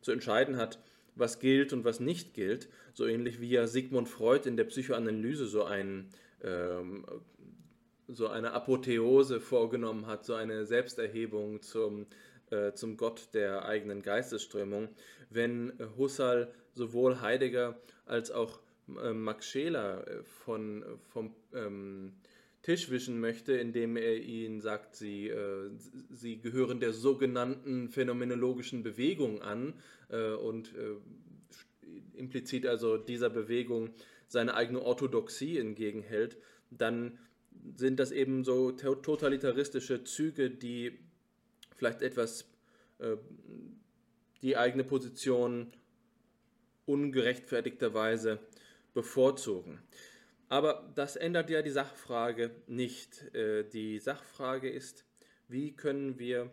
zu 0.00 0.12
entscheiden 0.12 0.56
hat, 0.56 0.78
was 1.14 1.38
gilt 1.38 1.72
und 1.72 1.84
was 1.84 2.00
nicht 2.00 2.34
gilt. 2.34 2.68
So 2.94 3.06
ähnlich 3.06 3.40
wie 3.40 3.50
ja 3.50 3.66
Sigmund 3.66 4.08
Freud 4.08 4.48
in 4.48 4.56
der 4.56 4.64
Psychoanalyse 4.64 5.46
so, 5.46 5.64
ein, 5.64 6.08
ähm, 6.42 7.04
so 8.08 8.28
eine 8.28 8.52
Apotheose 8.52 9.40
vorgenommen 9.40 10.06
hat, 10.06 10.24
so 10.24 10.34
eine 10.34 10.64
Selbsterhebung 10.64 11.60
zum, 11.60 12.06
äh, 12.50 12.72
zum 12.72 12.96
Gott 12.96 13.28
der 13.34 13.66
eigenen 13.66 14.02
Geistesströmung. 14.02 14.88
Wenn 15.28 15.72
Husserl 15.98 16.52
sowohl 16.74 17.20
Heidegger 17.20 17.78
als 18.06 18.30
auch 18.30 18.60
Max 19.12 19.46
Scheler 19.46 20.06
äh, 20.06 20.22
von, 20.22 20.84
vom 21.08 21.34
ähm, 21.54 22.12
Tisch 22.62 22.90
wischen 22.90 23.20
möchte, 23.20 23.54
indem 23.54 23.96
er 23.96 24.16
ihnen 24.16 24.60
sagt, 24.60 24.94
sie, 24.94 25.28
äh, 25.28 25.70
sie 26.10 26.38
gehören 26.40 26.78
der 26.78 26.92
sogenannten 26.92 27.88
phänomenologischen 27.88 28.82
Bewegung 28.84 29.42
an 29.42 29.74
äh, 30.10 30.30
und 30.32 30.72
äh, 30.76 30.94
implizit 32.16 32.66
also 32.66 32.98
dieser 32.98 33.30
Bewegung 33.30 33.90
seine 34.28 34.54
eigene 34.54 34.80
Orthodoxie 34.80 35.58
entgegenhält, 35.58 36.36
dann 36.70 37.18
sind 37.74 37.98
das 37.98 38.12
eben 38.12 38.44
so 38.44 38.72
totalitaristische 38.72 40.04
Züge, 40.04 40.50
die 40.50 40.98
vielleicht 41.76 42.02
etwas 42.02 42.48
äh, 42.98 43.16
die 44.42 44.56
eigene 44.56 44.84
Position 44.84 45.72
ungerechtfertigterweise 46.86 48.38
bevorzugen. 48.94 49.82
Aber 50.48 50.92
das 50.94 51.16
ändert 51.16 51.48
ja 51.48 51.62
die 51.62 51.70
Sachfrage 51.70 52.50
nicht. 52.66 53.34
Äh, 53.34 53.64
die 53.64 53.98
Sachfrage 53.98 54.68
ist, 54.68 55.04
wie 55.48 55.72
können 55.72 56.18
wir 56.18 56.50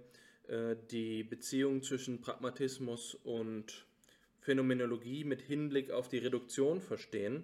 äh, 0.48 0.76
die 0.90 1.24
Beziehung 1.24 1.84
zwischen 1.84 2.22
Pragmatismus 2.22 3.16
und 3.16 3.86
Phänomenologie 4.40 5.26
mit 5.26 5.41
Hinblick 5.41 5.91
auf 5.91 6.07
die 6.07 6.18
Reduktion 6.18 6.82
verstehen. 6.82 7.44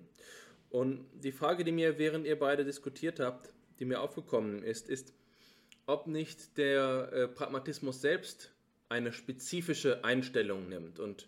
Und 0.69 1.05
die 1.13 1.31
Frage, 1.31 1.63
die 1.63 1.71
mir, 1.71 1.97
während 1.97 2.25
ihr 2.25 2.39
beide 2.39 2.65
diskutiert 2.65 3.19
habt, 3.19 3.53
die 3.79 3.85
mir 3.85 4.01
aufgekommen 4.01 4.63
ist, 4.63 4.89
ist, 4.89 5.13
ob 5.85 6.07
nicht 6.07 6.57
der 6.57 7.11
äh, 7.11 7.27
Pragmatismus 7.27 8.01
selbst 8.01 8.51
eine 8.89 9.13
spezifische 9.13 10.03
Einstellung 10.03 10.69
nimmt 10.69 10.99
und 10.99 11.27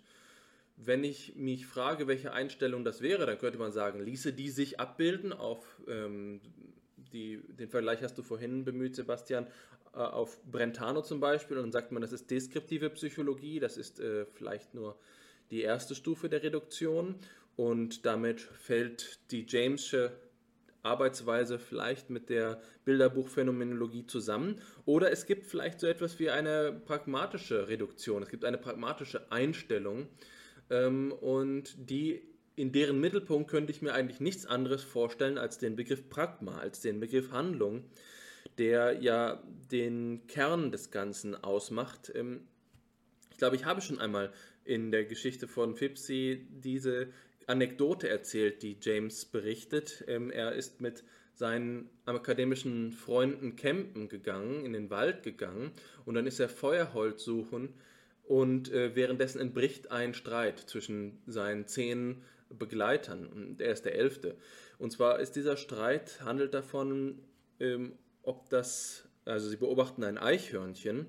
wenn 0.78 1.04
ich 1.04 1.36
mich 1.36 1.66
frage, 1.66 2.08
welche 2.08 2.32
Einstellung 2.32 2.86
das 2.86 3.02
wäre, 3.02 3.26
dann 3.26 3.38
könnte 3.38 3.58
man 3.58 3.72
sagen, 3.72 4.00
ließe 4.00 4.32
die 4.32 4.50
sich 4.50 4.80
abbilden 4.80 5.34
auf, 5.34 5.66
ähm, 5.88 6.40
die, 7.12 7.42
den 7.48 7.70
Vergleich 7.70 8.04
hast 8.04 8.18
du 8.18 8.24
vorhin 8.24 8.64
bemüht, 8.64 8.96
Sebastian, 8.96 9.48
äh, 9.94 9.98
auf 9.98 10.40
Brentano 10.44 11.02
zum 11.02 11.20
Beispiel, 11.20 11.58
und 11.58 11.64
dann 11.64 11.72
sagt 11.72 11.92
man, 11.92 12.02
das 12.02 12.12
ist 12.12 12.30
deskriptive 12.30 12.92
Psychologie, 12.92 13.60
das 13.60 13.78
ist 13.78 14.00
äh, 14.00 14.26
vielleicht 14.26 14.76
nur 14.76 14.98
die 15.50 15.62
erste 15.62 15.96
Stufe 15.96 16.30
der 16.30 16.44
Reduktion. 16.44 17.16
Und 17.56 18.06
damit 18.06 18.40
fällt 18.40 19.20
die 19.32 19.46
Jamesche 19.48 20.12
Arbeitsweise 20.84 21.58
vielleicht 21.58 22.12
mit 22.12 22.30
der 22.30 22.62
Bilderbuchphänomenologie 22.86 24.06
zusammen. 24.06 24.62
Oder 24.86 25.12
es 25.12 25.26
gibt 25.26 25.46
vielleicht 25.46 25.80
so 25.80 25.88
etwas 25.88 26.20
wie 26.20 26.30
eine 26.30 26.72
pragmatische 26.86 27.68
Reduktion, 27.68 28.22
es 28.22 28.30
gibt 28.30 28.46
eine 28.46 28.60
pragmatische 28.60 29.32
Einstellung, 29.32 30.08
ähm, 30.70 31.12
und 31.12 31.76
die 31.90 32.22
in 32.56 32.72
deren 32.72 33.00
Mittelpunkt 33.00 33.50
könnte 33.50 33.72
ich 33.72 33.84
mir 33.84 33.94
eigentlich 33.94 34.20
nichts 34.20 34.48
anderes 34.48 34.84
vorstellen 34.84 35.38
als 35.38 35.60
den 35.60 35.76
Begriff 35.76 36.10
Pragma, 36.10 36.58
als 36.58 36.82
den 36.82 37.00
Begriff 37.00 37.32
Handlung, 37.32 37.86
der 38.58 39.00
ja 39.00 39.44
den 39.72 40.26
Kern 40.28 40.72
des 40.72 40.90
Ganzen 40.90 41.36
ausmacht. 41.36 42.12
Ähm, 42.16 42.48
ich 43.32 43.38
glaube, 43.38 43.56
ich 43.56 43.66
habe 43.66 43.82
schon 43.82 44.00
einmal 44.00 44.34
in 44.66 44.92
der 44.92 45.06
Geschichte 45.06 45.48
von 45.48 45.76
Fipsi 45.76 46.48
diese 46.50 47.10
Anekdote 47.46 48.10
erzählt, 48.10 48.64
die 48.64 48.78
James 48.82 49.26
berichtet. 49.26 50.04
Ähm, 50.08 50.32
er 50.32 50.54
ist 50.54 50.82
mit 50.82 51.04
seinen 51.36 51.92
akademischen 52.06 52.92
Freunden 52.92 53.56
campen 53.56 54.10
gegangen, 54.10 54.66
in 54.66 54.74
den 54.74 54.90
Wald 54.90 55.22
gegangen 55.22 55.72
und 56.06 56.16
dann 56.16 56.26
ist 56.26 56.40
er 56.40 56.50
Feuerholz 56.50 57.24
suchen 57.24 57.76
und 58.28 58.72
äh, 58.72 58.94
währenddessen 58.94 59.40
entbricht 59.40 59.92
ein 59.92 60.14
Streit 60.14 60.60
zwischen 60.60 61.22
seinen 61.28 61.66
zehn 61.66 62.22
Begleitern 62.50 63.26
und 63.26 63.62
er 63.62 63.72
ist 63.72 63.86
der 63.86 63.96
elfte. 63.96 64.36
Und 64.78 64.92
zwar 64.92 65.20
ist 65.20 65.36
dieser 65.36 65.58
Streit, 65.58 66.22
handelt 66.22 66.54
davon, 66.54 67.20
ähm, 67.60 67.94
ob 68.24 68.50
das, 68.50 69.08
also 69.26 69.50
sie 69.50 69.56
beobachten 69.56 70.04
ein 70.04 70.18
Eichhörnchen 70.18 71.08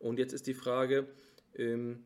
und 0.00 0.18
jetzt 0.18 0.32
ist 0.32 0.46
die 0.48 0.54
Frage, 0.54 1.06
ähm, 1.54 2.04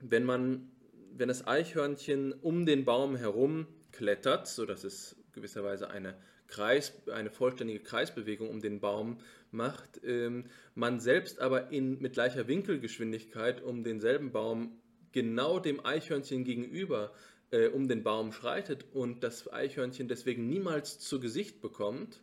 wenn 0.00 0.24
man, 0.24 0.70
wenn 1.12 1.28
das 1.28 1.46
Eichhörnchen 1.46 2.32
um 2.32 2.64
den 2.64 2.84
Baum 2.84 3.16
herum 3.16 3.66
klettert, 3.92 4.48
sodass 4.48 4.84
es 4.84 5.16
gewisserweise 5.32 5.90
eine 5.90 6.14
Kreis, 6.46 6.94
eine 7.12 7.30
vollständige 7.30 7.80
Kreisbewegung 7.80 8.48
um 8.48 8.60
den 8.60 8.80
Baum 8.80 9.18
macht, 9.50 10.00
ähm, 10.04 10.46
man 10.74 11.00
selbst 11.00 11.40
aber 11.40 11.70
in, 11.70 12.00
mit 12.00 12.14
gleicher 12.14 12.48
Winkelgeschwindigkeit 12.48 13.62
um 13.62 13.84
denselben 13.84 14.32
Baum 14.32 14.78
genau 15.12 15.58
dem 15.58 15.84
Eichhörnchen 15.84 16.44
gegenüber 16.44 17.12
äh, 17.50 17.68
um 17.68 17.88
den 17.88 18.02
Baum 18.02 18.32
schreitet 18.32 18.84
und 18.92 19.22
das 19.24 19.50
Eichhörnchen 19.52 20.08
deswegen 20.08 20.48
niemals 20.48 20.98
zu 20.98 21.20
Gesicht 21.20 21.60
bekommt, 21.60 22.22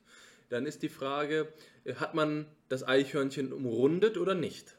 dann 0.50 0.66
ist 0.66 0.84
die 0.84 0.90
Frage, 0.90 1.52
äh, 1.84 1.96
hat 1.96 2.14
man 2.14 2.46
das 2.70 2.88
Eichhörnchen 2.88 3.52
umrundet 3.52 4.18
oder 4.18 4.36
nicht? 4.36 4.78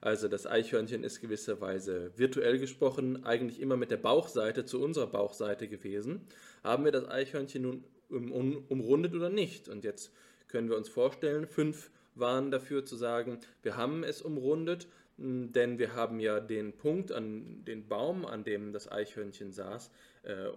Also 0.00 0.26
das 0.26 0.48
Eichhörnchen 0.48 1.04
ist 1.04 1.20
gewisserweise 1.20 2.10
virtuell 2.16 2.58
gesprochen 2.58 3.24
eigentlich 3.24 3.60
immer 3.60 3.76
mit 3.76 3.92
der 3.92 3.98
Bauchseite 3.98 4.64
zu 4.64 4.82
unserer 4.82 5.06
Bauchseite 5.06 5.68
gewesen. 5.68 6.26
Haben 6.64 6.84
wir 6.84 6.90
das 6.90 7.08
Eichhörnchen 7.08 7.62
nun 7.62 7.84
um, 8.08 8.64
umrundet 8.68 9.14
oder 9.14 9.30
nicht. 9.30 9.68
Und 9.68 9.84
jetzt 9.84 10.12
können 10.52 10.68
wir 10.68 10.76
uns 10.76 10.88
vorstellen, 10.88 11.46
fünf 11.48 11.90
waren 12.14 12.50
dafür 12.50 12.84
zu 12.84 12.94
sagen, 12.94 13.40
wir 13.62 13.76
haben 13.76 14.04
es 14.04 14.22
umrundet, 14.22 14.86
denn 15.16 15.78
wir 15.78 15.94
haben 15.94 16.20
ja 16.20 16.40
den 16.40 16.72
Punkt 16.72 17.10
an 17.10 17.64
den 17.64 17.88
Baum, 17.88 18.26
an 18.26 18.44
dem 18.44 18.72
das 18.72 18.90
Eichhörnchen 18.90 19.52
saß, 19.52 19.90
äh, 20.22 20.48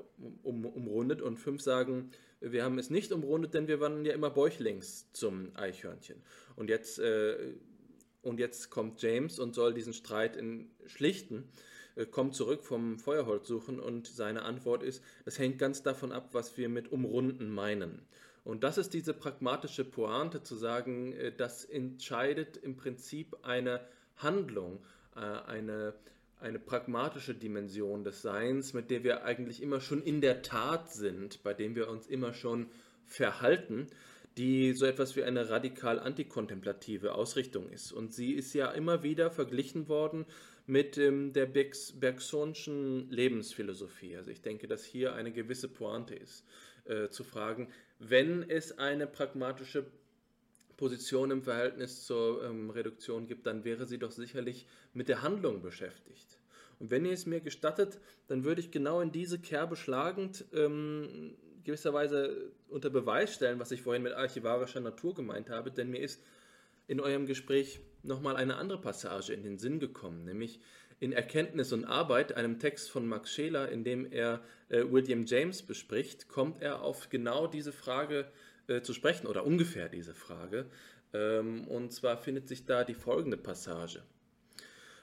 um, 0.44 0.66
umrundet 0.66 1.22
und 1.22 1.38
fünf 1.38 1.62
sagen, 1.62 2.12
wir 2.42 2.64
haben 2.64 2.78
es 2.78 2.90
nicht 2.90 3.12
umrundet, 3.12 3.54
denn 3.54 3.68
wir 3.68 3.80
waren 3.80 4.06
ja 4.06 4.14
immer 4.14 4.30
bäuchlings 4.30 5.12
zum 5.14 5.56
Eichhörnchen. 5.56 6.22
Und 6.56 6.70
jetzt, 6.70 7.00
äh, 7.00 7.54
und 8.22 8.40
jetzt 8.40 8.70
kommt 8.70 9.02
James 9.02 9.40
und 9.40 9.56
soll 9.56 9.74
diesen 9.74 9.94
Streit 9.94 10.36
in, 10.36 10.72
schlichten 10.86 11.50
äh, 11.96 12.06
kommt 12.06 12.36
zurück 12.36 12.64
vom 12.64 13.00
Feuerholz 13.00 13.48
suchen 13.48 13.80
und 13.80 14.08
seine 14.08 14.44
Antwort 14.44 14.84
ist, 14.84 15.02
das 15.24 15.40
hängt 15.40 15.58
ganz 15.58 15.84
davon 15.84 16.12
ab, 16.12 16.30
was 16.34 16.58
wir 16.58 16.70
mit 16.70 16.92
umrunden 16.92 17.50
meinen. 17.50 18.06
Und 18.46 18.64
das 18.64 18.78
ist 18.78 18.94
diese 18.94 19.16
pragmatische 19.16 19.84
Pointe 19.84 20.44
zu 20.44 20.56
sagen, 20.56 21.12
äh, 21.14 21.34
das 21.36 21.66
entscheidet 21.66 22.56
im 22.56 22.78
Prinzip 22.78 23.36
eine 23.42 23.82
Handlung, 24.18 24.80
äh, 25.16 25.20
eine, 25.20 25.96
eine 26.40 26.60
pragmatische 26.60 27.34
Dimension 27.34 28.04
des 28.04 28.22
Seins, 28.22 28.74
mit 28.74 28.92
der 28.92 29.04
wir 29.04 29.26
eigentlich 29.26 29.62
immer 29.62 29.82
schon 29.82 30.02
in 30.04 30.22
der 30.22 30.44
Tat 30.44 30.94
sind, 30.94 31.42
bei 31.44 31.54
dem 31.56 31.76
wir 31.76 31.90
uns 31.90 32.06
immer 32.08 32.34
schon 32.34 32.68
verhalten, 33.08 33.88
die 34.38 34.74
so 34.74 34.86
etwas 34.86 35.16
wie 35.16 35.24
eine 35.24 35.50
radikal 35.50 36.00
antikontemplative 36.00 37.16
Ausrichtung 37.16 37.70
ist. 37.70 37.92
Und 37.92 38.14
sie 38.14 38.34
ist 38.34 38.54
ja 38.54 38.70
immer 38.72 39.02
wieder 39.02 39.32
verglichen 39.32 39.88
worden 39.88 40.26
mit 40.68 41.00
ähm, 41.00 41.34
der 41.34 41.48
Bergsonschen 41.48 43.10
Lebensphilosophie. 43.10 44.18
Also 44.18 44.30
ich 44.30 44.42
denke, 44.42 44.68
dass 44.68 44.84
hier 44.84 45.16
eine 45.16 45.32
gewisse 45.32 45.68
Pointe 45.68 46.14
ist, 46.14 46.46
äh, 46.86 47.10
zu 47.10 47.24
fragen, 47.24 47.70
wenn 48.00 48.50
es 48.50 48.78
eine 48.78 49.08
pragmatische 49.08 49.86
Position 50.78 51.32
im 51.32 51.42
Verhältnis 51.42 52.06
zur 52.06 52.44
ähm, 52.44 52.70
Reduktion 52.70 53.28
gibt, 53.28 53.46
dann 53.46 53.64
wäre 53.64 53.86
sie 53.86 53.98
doch 53.98 54.12
sicherlich 54.12 54.68
mit 54.94 55.08
der 55.08 55.22
Handlung 55.22 55.62
beschäftigt. 55.62 56.40
Und 56.80 56.92
wenn 56.92 57.06
ihr 57.06 57.14
es 57.14 57.26
mir 57.26 57.40
gestattet, 57.40 58.00
dann 58.28 58.44
würde 58.44 58.60
ich 58.60 58.72
genau 58.72 59.00
in 59.00 59.12
diese 59.12 59.40
Kerbe 59.40 59.78
schlagend 59.78 60.44
ähm, 60.54 61.36
gewisserweise 61.64 62.52
unter 62.68 62.90
Beweis 62.90 63.34
stellen, 63.34 63.60
was 63.60 63.72
ich 63.72 63.82
vorhin 63.82 64.04
mit 64.04 64.14
archivarischer 64.14 64.82
Natur 64.82 65.16
gemeint 65.16 65.50
habe, 65.50 65.72
denn 65.72 65.90
mir 65.90 66.00
ist 66.00 66.22
in 66.88 67.00
eurem 67.00 67.26
Gespräch 67.26 67.80
nochmal 68.04 68.36
eine 68.36 68.58
andere 68.58 68.80
Passage 68.80 69.34
in 69.34 69.44
den 69.44 69.58
Sinn 69.58 69.80
gekommen, 69.80 70.26
nämlich 70.26 70.60
in 71.00 71.12
Erkenntnis 71.12 71.74
und 71.74 71.86
Arbeit, 71.86 72.34
einem 72.34 72.60
Text 72.60 72.90
von 72.90 73.08
Max 73.08 73.32
Scheler, 73.34 73.70
in 73.70 73.84
dem 73.84 74.12
er 74.12 74.42
äh, 74.70 74.84
William 74.90 75.26
James 75.26 75.62
bespricht, 75.62 76.28
kommt 76.28 76.62
er 76.62 76.82
auf 76.82 77.10
genau 77.10 77.48
diese 77.48 77.72
Frage 77.72 78.28
äh, 78.68 78.82
zu 78.82 78.94
sprechen 78.94 79.28
oder 79.28 79.46
ungefähr 79.46 79.90
diese 79.90 80.14
Frage. 80.14 80.66
Ähm, 81.14 81.68
und 81.68 81.94
zwar 81.94 82.18
findet 82.18 82.48
sich 82.48 82.66
da 82.66 82.84
die 82.84 82.94
folgende 82.94 83.38
Passage. 83.38 84.04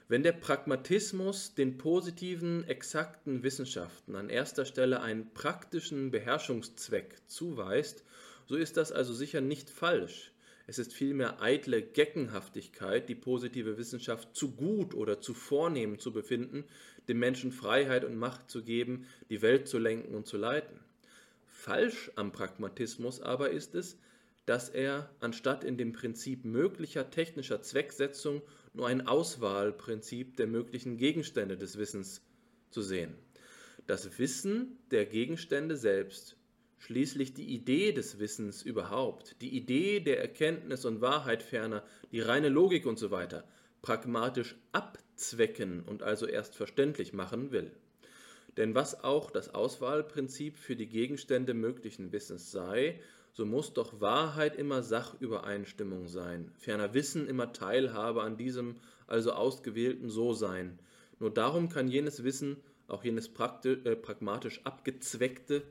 Wenn 0.08 0.22
der 0.22 0.32
Pragmatismus 0.32 1.54
den 1.54 1.78
positiven, 1.78 2.64
exakten 2.68 3.42
Wissenschaften 3.42 4.16
an 4.16 4.28
erster 4.28 4.64
Stelle 4.64 5.00
einen 5.00 5.32
praktischen 5.32 6.10
Beherrschungszweck 6.10 7.16
zuweist, 7.28 8.04
so 8.46 8.56
ist 8.56 8.76
das 8.76 8.92
also 8.92 9.14
sicher 9.14 9.40
nicht 9.40 9.70
falsch. 9.70 10.31
Es 10.72 10.78
ist 10.78 10.94
vielmehr 10.94 11.42
eitle 11.42 11.82
Geckenhaftigkeit, 11.82 13.06
die 13.06 13.14
positive 13.14 13.76
Wissenschaft 13.76 14.34
zu 14.34 14.52
gut 14.52 14.94
oder 14.94 15.20
zu 15.20 15.34
vornehm 15.34 15.98
zu 15.98 16.14
befinden, 16.14 16.64
dem 17.08 17.18
Menschen 17.18 17.52
Freiheit 17.52 18.06
und 18.06 18.16
Macht 18.16 18.50
zu 18.50 18.62
geben, 18.62 19.06
die 19.28 19.42
Welt 19.42 19.68
zu 19.68 19.78
lenken 19.78 20.14
und 20.14 20.26
zu 20.26 20.38
leiten. 20.38 20.80
Falsch 21.46 22.10
am 22.16 22.32
Pragmatismus 22.32 23.20
aber 23.20 23.50
ist 23.50 23.74
es, 23.74 23.98
dass 24.46 24.70
er, 24.70 25.10
anstatt 25.20 25.62
in 25.62 25.76
dem 25.76 25.92
Prinzip 25.92 26.46
möglicher 26.46 27.10
technischer 27.10 27.60
Zwecksetzung, 27.60 28.40
nur 28.72 28.86
ein 28.86 29.06
Auswahlprinzip 29.06 30.38
der 30.38 30.46
möglichen 30.46 30.96
Gegenstände 30.96 31.58
des 31.58 31.76
Wissens 31.76 32.22
zu 32.70 32.80
sehen. 32.80 33.14
Das 33.86 34.18
Wissen 34.18 34.78
der 34.90 35.04
Gegenstände 35.04 35.76
selbst 35.76 36.38
Schließlich 36.84 37.32
die 37.32 37.54
Idee 37.54 37.92
des 37.92 38.18
Wissens 38.18 38.64
überhaupt, 38.64 39.40
die 39.40 39.56
Idee 39.56 40.00
der 40.00 40.20
Erkenntnis 40.20 40.84
und 40.84 41.00
Wahrheit 41.00 41.44
ferner, 41.44 41.84
die 42.10 42.18
reine 42.18 42.48
Logik 42.48 42.86
und 42.86 42.98
so 42.98 43.12
weiter, 43.12 43.44
pragmatisch 43.82 44.56
abzwecken 44.72 45.84
und 45.84 46.02
also 46.02 46.26
erst 46.26 46.56
verständlich 46.56 47.12
machen 47.12 47.52
will. 47.52 47.70
Denn 48.56 48.74
was 48.74 49.04
auch 49.04 49.30
das 49.30 49.54
Auswahlprinzip 49.54 50.58
für 50.58 50.74
die 50.74 50.88
Gegenstände 50.88 51.54
möglichen 51.54 52.10
Wissens 52.10 52.50
sei, 52.50 52.98
so 53.32 53.46
muss 53.46 53.72
doch 53.74 54.00
Wahrheit 54.00 54.56
immer 54.56 54.82
Sachübereinstimmung 54.82 56.08
sein, 56.08 56.50
ferner 56.58 56.94
Wissen 56.94 57.28
immer 57.28 57.52
Teilhabe 57.52 58.24
an 58.24 58.36
diesem 58.36 58.74
also 59.06 59.30
ausgewählten 59.34 60.10
So-Sein. 60.10 60.80
Nur 61.20 61.30
darum 61.30 61.68
kann 61.68 61.86
jenes 61.86 62.24
Wissen, 62.24 62.56
auch 62.88 63.04
jenes 63.04 63.28
äh, 63.28 63.94
pragmatisch 63.94 64.60
abgezweckte, 64.64 65.62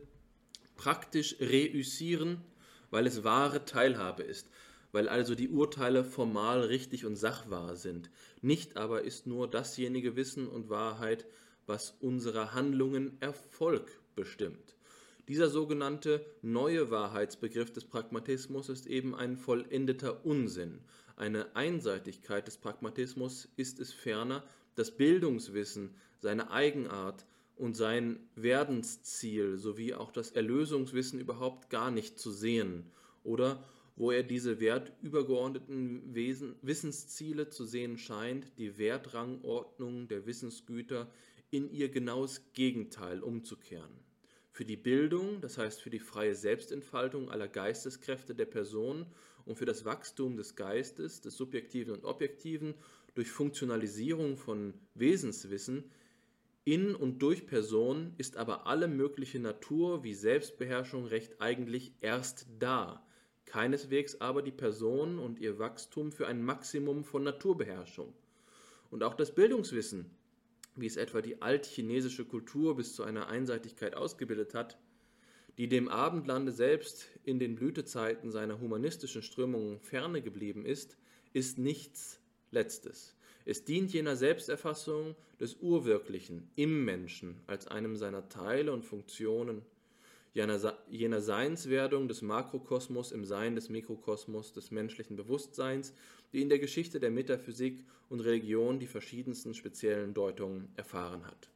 praktisch 0.81 1.35
reüssieren, 1.39 2.41
weil 2.89 3.05
es 3.05 3.23
wahre 3.23 3.65
Teilhabe 3.65 4.23
ist, 4.23 4.49
weil 4.91 5.07
also 5.09 5.35
die 5.35 5.49
Urteile 5.49 6.03
formal 6.03 6.61
richtig 6.61 7.05
und 7.05 7.15
sachwahr 7.15 7.75
sind. 7.75 8.09
Nicht 8.41 8.77
aber 8.77 9.03
ist 9.03 9.27
nur 9.27 9.47
dasjenige 9.47 10.15
Wissen 10.15 10.47
und 10.47 10.69
Wahrheit, 10.69 11.27
was 11.67 11.91
unserer 11.99 12.55
Handlungen 12.55 13.15
Erfolg 13.19 13.91
bestimmt. 14.15 14.75
Dieser 15.27 15.51
sogenannte 15.51 16.25
neue 16.41 16.89
Wahrheitsbegriff 16.89 17.71
des 17.71 17.85
Pragmatismus 17.85 18.67
ist 18.67 18.87
eben 18.87 19.13
ein 19.13 19.37
vollendeter 19.37 20.25
Unsinn. 20.25 20.79
Eine 21.15 21.55
Einseitigkeit 21.55 22.47
des 22.47 22.57
Pragmatismus 22.57 23.47
ist 23.55 23.79
es 23.79 23.93
ferner, 23.93 24.43
das 24.73 24.89
Bildungswissen, 24.89 25.93
seine 26.17 26.49
Eigenart, 26.49 27.27
und 27.61 27.77
sein 27.77 28.19
Werdensziel 28.35 29.55
sowie 29.57 29.93
auch 29.93 30.11
das 30.11 30.31
Erlösungswissen 30.31 31.19
überhaupt 31.19 31.69
gar 31.69 31.91
nicht 31.91 32.17
zu 32.17 32.31
sehen 32.31 32.89
oder 33.23 33.63
wo 33.95 34.09
er 34.09 34.23
diese 34.23 34.59
wertübergeordneten 34.59 36.15
Wesen, 36.15 36.55
Wissensziele 36.63 37.49
zu 37.49 37.65
sehen 37.65 37.99
scheint, 37.99 38.57
die 38.57 38.79
Wertrangordnung 38.79 40.07
der 40.07 40.25
Wissensgüter 40.25 41.11
in 41.51 41.69
ihr 41.69 41.89
genaues 41.89 42.41
Gegenteil 42.53 43.21
umzukehren. 43.21 43.93
Für 44.49 44.65
die 44.65 44.77
Bildung, 44.77 45.39
das 45.39 45.59
heißt 45.59 45.81
für 45.81 45.91
die 45.91 45.99
freie 45.99 46.33
Selbstentfaltung 46.33 47.29
aller 47.29 47.47
Geisteskräfte 47.47 48.33
der 48.33 48.45
Person 48.45 49.05
und 49.45 49.57
für 49.59 49.65
das 49.65 49.85
Wachstum 49.85 50.35
des 50.35 50.55
Geistes, 50.55 51.21
des 51.21 51.37
Subjektiven 51.37 51.93
und 51.93 52.05
Objektiven 52.05 52.73
durch 53.13 53.29
Funktionalisierung 53.29 54.35
von 54.35 54.73
Wesenswissen 54.95 55.91
In 56.63 56.93
und 56.93 57.23
durch 57.23 57.47
Person 57.47 58.13
ist 58.17 58.37
aber 58.37 58.67
alle 58.67 58.87
mögliche 58.87 59.39
Natur 59.39 60.03
wie 60.03 60.13
Selbstbeherrschung 60.13 61.05
recht 61.05 61.41
eigentlich 61.41 61.95
erst 62.01 62.45
da, 62.59 63.03
keineswegs 63.45 64.21
aber 64.21 64.43
die 64.43 64.51
Person 64.51 65.17
und 65.17 65.39
ihr 65.39 65.57
Wachstum 65.57 66.11
für 66.11 66.27
ein 66.27 66.43
Maximum 66.43 67.03
von 67.03 67.23
Naturbeherrschung. 67.23 68.13
Und 68.91 69.01
auch 69.01 69.15
das 69.15 69.33
Bildungswissen, 69.33 70.11
wie 70.75 70.85
es 70.85 70.97
etwa 70.97 71.21
die 71.21 71.41
altchinesische 71.41 72.25
Kultur 72.25 72.75
bis 72.75 72.93
zu 72.93 73.03
einer 73.03 73.27
Einseitigkeit 73.27 73.95
ausgebildet 73.95 74.53
hat, 74.53 74.77
die 75.57 75.67
dem 75.67 75.89
Abendlande 75.89 76.51
selbst 76.51 77.07
in 77.23 77.39
den 77.39 77.55
Blütezeiten 77.55 78.31
seiner 78.31 78.59
humanistischen 78.59 79.23
Strömungen 79.23 79.79
ferne 79.79 80.21
geblieben 80.21 80.63
ist, 80.65 80.95
ist 81.33 81.57
nichts 81.57 82.19
Letztes. 82.51 83.15
Es 83.45 83.63
dient 83.65 83.91
jener 83.91 84.15
Selbsterfassung 84.15 85.15
des 85.39 85.55
Urwirklichen 85.55 86.49
im 86.55 86.85
Menschen 86.85 87.41
als 87.47 87.67
einem 87.67 87.95
seiner 87.95 88.29
Teile 88.29 88.71
und 88.71 88.85
Funktionen, 88.85 89.63
jener, 90.33 91.21
Seinswerdung 91.21 92.07
des 92.07 92.21
Makrokosmos 92.21 93.11
im 93.11 93.25
Sein 93.25 93.55
des 93.55 93.69
Mikrokosmos 93.69 94.53
des 94.53 94.71
menschlichen 94.71 95.15
Bewusstseins, 95.15 95.93
die 96.31 96.41
in 96.41 96.49
der 96.49 96.59
Geschichte 96.59 96.99
der 96.99 97.11
Metaphysik 97.11 97.83
und 98.09 98.21
Religion 98.21 98.79
die 98.79 98.87
verschiedensten 98.87 99.53
speziellen 99.53 100.13
Deutungen 100.13 100.69
erfahren 100.75 101.25
hat. 101.25 101.49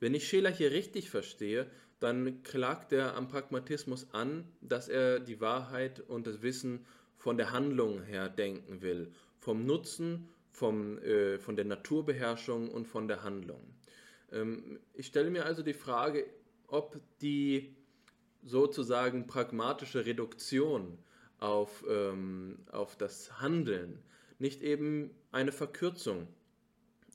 Wenn 0.00 0.14
ich 0.14 0.28
Scheler 0.28 0.50
hier 0.50 0.70
richtig 0.70 1.10
verstehe, 1.10 1.66
dann 2.00 2.44
klagt 2.44 2.92
er 2.92 3.16
am 3.16 3.26
Pragmatismus 3.26 4.06
an, 4.12 4.44
dass 4.60 4.88
er 4.88 5.18
die 5.18 5.40
Wahrheit 5.40 6.00
und 6.00 6.26
das 6.26 6.40
Wissen 6.42 6.86
von 7.16 7.36
der 7.36 7.50
Handlung 7.50 8.02
her 8.04 8.28
denken 8.28 8.80
will 8.80 9.12
vom 9.38 9.64
Nutzen, 9.66 10.28
vom, 10.50 10.98
äh, 10.98 11.38
von 11.38 11.56
der 11.56 11.64
Naturbeherrschung 11.64 12.70
und 12.70 12.86
von 12.86 13.08
der 13.08 13.22
Handlung. 13.22 13.62
Ähm, 14.32 14.80
ich 14.94 15.06
stelle 15.06 15.30
mir 15.30 15.46
also 15.46 15.62
die 15.62 15.74
Frage, 15.74 16.26
ob 16.66 17.00
die 17.20 17.76
sozusagen 18.42 19.26
pragmatische 19.26 20.06
Reduktion 20.06 20.98
auf, 21.38 21.84
ähm, 21.88 22.58
auf 22.70 22.96
das 22.96 23.40
Handeln 23.40 24.02
nicht 24.38 24.62
eben 24.62 25.10
eine 25.32 25.52
Verkürzung 25.52 26.28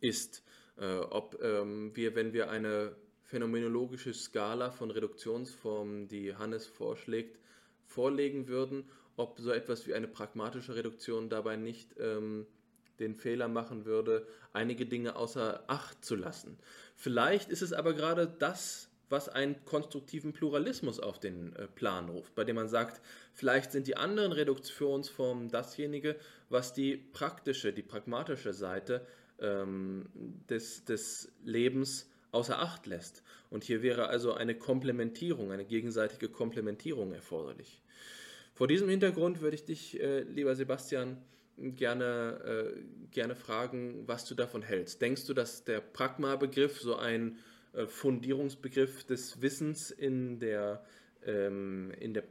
ist, 0.01 0.43
äh, 0.77 0.97
ob 0.97 1.41
ähm, 1.41 1.95
wir, 1.95 2.15
wenn 2.15 2.33
wir 2.33 2.49
eine 2.49 2.95
phänomenologische 3.21 4.13
Skala 4.13 4.71
von 4.71 4.91
Reduktionsformen, 4.91 6.07
die 6.07 6.35
Hannes 6.35 6.67
vorschlägt, 6.67 7.39
vorlegen 7.85 8.47
würden, 8.47 8.89
ob 9.15 9.39
so 9.39 9.51
etwas 9.51 9.87
wie 9.87 9.93
eine 9.93 10.07
pragmatische 10.07 10.75
Reduktion 10.75 11.29
dabei 11.29 11.55
nicht 11.55 11.95
ähm, 11.99 12.45
den 12.99 13.15
Fehler 13.15 13.47
machen 13.47 13.85
würde, 13.85 14.27
einige 14.53 14.85
Dinge 14.85 15.15
außer 15.15 15.63
Acht 15.67 16.03
zu 16.03 16.15
lassen. 16.15 16.57
Vielleicht 16.95 17.49
ist 17.49 17.61
es 17.61 17.73
aber 17.73 17.93
gerade 17.93 18.27
das, 18.27 18.89
was 19.09 19.29
einen 19.29 19.63
konstruktiven 19.65 20.33
Pluralismus 20.33 20.99
auf 20.99 21.19
den 21.19 21.55
äh, 21.55 21.67
Plan 21.67 22.09
ruft, 22.09 22.33
bei 22.35 22.43
dem 22.43 22.55
man 22.55 22.69
sagt, 22.69 23.01
vielleicht 23.33 23.71
sind 23.71 23.87
die 23.87 23.97
anderen 23.97 24.31
Reduktionsformen 24.31 25.49
dasjenige, 25.49 26.15
was 26.49 26.73
die 26.73 26.97
praktische, 26.97 27.73
die 27.73 27.83
pragmatische 27.83 28.53
Seite 28.53 29.05
ähm, 29.39 30.07
des, 30.49 30.85
des 30.85 31.31
Lebens 31.43 32.09
außer 32.31 32.59
Acht 32.59 32.87
lässt. 32.87 33.21
Und 33.51 33.63
hier 33.63 33.83
wäre 33.83 34.07
also 34.07 34.33
eine 34.33 34.55
Komplementierung, 34.55 35.51
eine 35.51 35.65
gegenseitige 35.65 36.29
Komplementierung 36.29 37.13
erforderlich. 37.13 37.82
Vor 38.53 38.67
diesem 38.67 38.89
Hintergrund 38.89 39.41
würde 39.41 39.55
ich 39.55 39.65
dich, 39.65 39.99
äh, 39.99 40.21
lieber 40.21 40.55
Sebastian, 40.55 41.17
gerne, 41.57 42.73
äh, 42.75 42.81
gerne 43.11 43.35
fragen, 43.35 44.07
was 44.07 44.25
du 44.25 44.35
davon 44.35 44.61
hältst. 44.61 45.01
Denkst 45.01 45.25
du, 45.25 45.33
dass 45.33 45.63
der 45.63 45.81
Pragma-Begriff 45.81 46.79
so 46.79 46.95
ein 46.95 47.37
äh, 47.73 47.85
Fundierungsbegriff 47.85 49.03
des 49.05 49.41
Wissens 49.41 49.91
in 49.91 50.39
der, 50.39 50.83
ähm, 51.25 51.91
in 51.99 52.13
der 52.13 52.23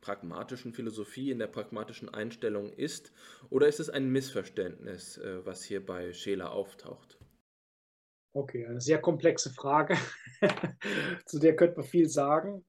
pragmatischen 0.00 0.72
Philosophie, 0.72 1.30
in 1.30 1.38
der 1.38 1.46
pragmatischen 1.48 2.08
Einstellung 2.08 2.72
ist? 2.72 3.12
Oder 3.50 3.68
ist 3.68 3.80
es 3.80 3.90
ein 3.90 4.10
Missverständnis, 4.10 5.18
äh, 5.18 5.44
was 5.44 5.64
hier 5.64 5.84
bei 5.84 6.12
Scheler 6.12 6.52
auftaucht? 6.52 7.18
Okay, 8.34 8.66
eine 8.66 8.80
sehr 8.80 9.00
komplexe 9.00 9.50
Frage, 9.50 9.96
zu 11.24 11.38
der 11.38 11.56
könnte 11.56 11.78
man 11.78 11.86
viel 11.86 12.08
sagen. 12.08 12.64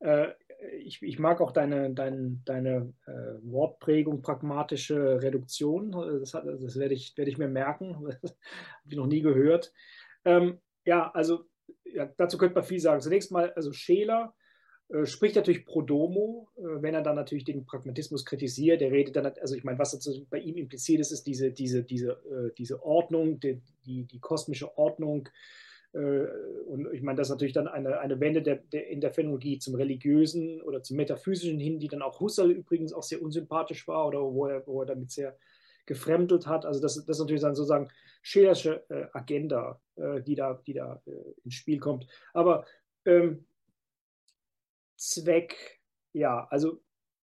Ich, 0.83 1.01
ich 1.01 1.19
mag 1.19 1.39
auch 1.41 1.51
deine, 1.51 1.93
deine, 1.93 2.39
deine 2.45 2.93
äh, 3.05 3.11
Wortprägung, 3.43 4.21
pragmatische 4.21 5.21
Reduktion. 5.21 5.91
Das, 6.19 6.33
hat, 6.33 6.45
das 6.45 6.77
werde, 6.77 6.93
ich, 6.93 7.15
werde 7.15 7.31
ich 7.31 7.37
mir 7.37 7.47
merken. 7.47 7.95
Habe 8.05 8.19
ich 8.89 8.97
noch 8.97 9.07
nie 9.07 9.21
gehört. 9.21 9.71
Ähm, 10.25 10.59
ja, 10.85 11.11
also 11.11 11.45
ja, 11.85 12.05
dazu 12.17 12.37
könnte 12.37 12.55
man 12.55 12.63
viel 12.63 12.79
sagen. 12.79 13.01
Zunächst 13.01 13.31
mal, 13.31 13.51
also 13.53 13.71
Scheler 13.71 14.33
äh, 14.89 15.05
spricht 15.05 15.35
natürlich 15.35 15.65
pro 15.65 15.81
domo, 15.81 16.49
äh, 16.57 16.81
wenn 16.81 16.93
er 16.93 17.03
dann 17.03 17.15
natürlich 17.15 17.45
den 17.45 17.65
Pragmatismus 17.65 18.25
kritisiert. 18.25 18.81
Er 18.81 18.91
redet 18.91 19.15
dann, 19.15 19.25
also 19.25 19.55
ich 19.55 19.63
meine, 19.63 19.79
was 19.79 19.97
bei 20.29 20.39
ihm 20.39 20.57
impliziert 20.57 20.99
ist, 20.99 21.11
ist 21.11 21.27
diese, 21.27 21.51
diese, 21.51 21.83
diese, 21.83 22.11
äh, 22.11 22.53
diese 22.57 22.83
Ordnung, 22.83 23.39
die, 23.39 23.61
die, 23.85 24.05
die 24.05 24.19
kosmische 24.19 24.77
Ordnung 24.77 25.29
und 25.91 26.93
ich 26.93 27.01
meine, 27.01 27.17
das 27.17 27.27
ist 27.27 27.31
natürlich 27.31 27.53
dann 27.53 27.67
eine, 27.67 27.99
eine 27.99 28.19
Wende 28.19 28.43
der, 28.43 28.57
der, 28.57 28.87
in 28.89 29.01
der 29.01 29.11
Phänomenologie 29.11 29.57
zum 29.57 29.73
Religiösen 29.73 30.61
oder 30.61 30.83
zum 30.83 30.97
Metaphysischen 30.97 31.59
hin, 31.59 31.79
die 31.79 31.87
dann 31.87 32.03
auch 32.03 32.19
Husserl 32.19 32.51
übrigens 32.51 32.93
auch 32.93 33.01
sehr 33.01 33.21
unsympathisch 33.21 33.87
war 33.87 34.07
oder 34.07 34.21
wo 34.21 34.45
er, 34.45 34.67
wo 34.67 34.81
er 34.81 34.85
damit 34.85 35.09
sehr 35.09 35.35
gefremdelt 35.87 36.45
hat. 36.45 36.65
Also 36.65 36.79
das, 36.79 36.93
das 36.95 37.17
ist 37.17 37.19
natürlich 37.19 37.41
dann 37.41 37.55
sozusagen 37.55 37.89
Schelersche 38.21 38.85
äh, 38.89 39.07
Agenda, 39.13 39.81
äh, 39.95 40.21
die 40.21 40.35
da, 40.35 40.61
die 40.65 40.73
da 40.73 41.01
äh, 41.07 41.11
ins 41.43 41.55
Spiel 41.55 41.79
kommt. 41.79 42.05
Aber 42.33 42.65
ähm, 43.05 43.45
Zweck, 44.95 45.79
ja, 46.13 46.47
also 46.51 46.81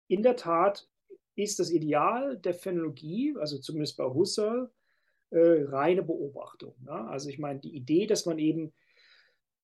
in 0.07 0.23
der 0.23 0.35
Tat 0.35 0.89
ist 1.35 1.59
das 1.59 1.69
Ideal 1.69 2.37
der 2.37 2.55
Phänomenologie, 2.55 3.35
also 3.37 3.59
zumindest 3.59 3.97
bei 3.97 4.05
Husserl, 4.05 4.71
äh, 5.31 5.63
reine 5.63 6.03
Beobachtung. 6.03 6.75
Ne? 6.83 6.91
Also 6.91 7.29
ich 7.29 7.39
meine, 7.39 7.59
die 7.59 7.75
Idee, 7.75 8.07
dass 8.07 8.25
man 8.25 8.39
eben 8.39 8.73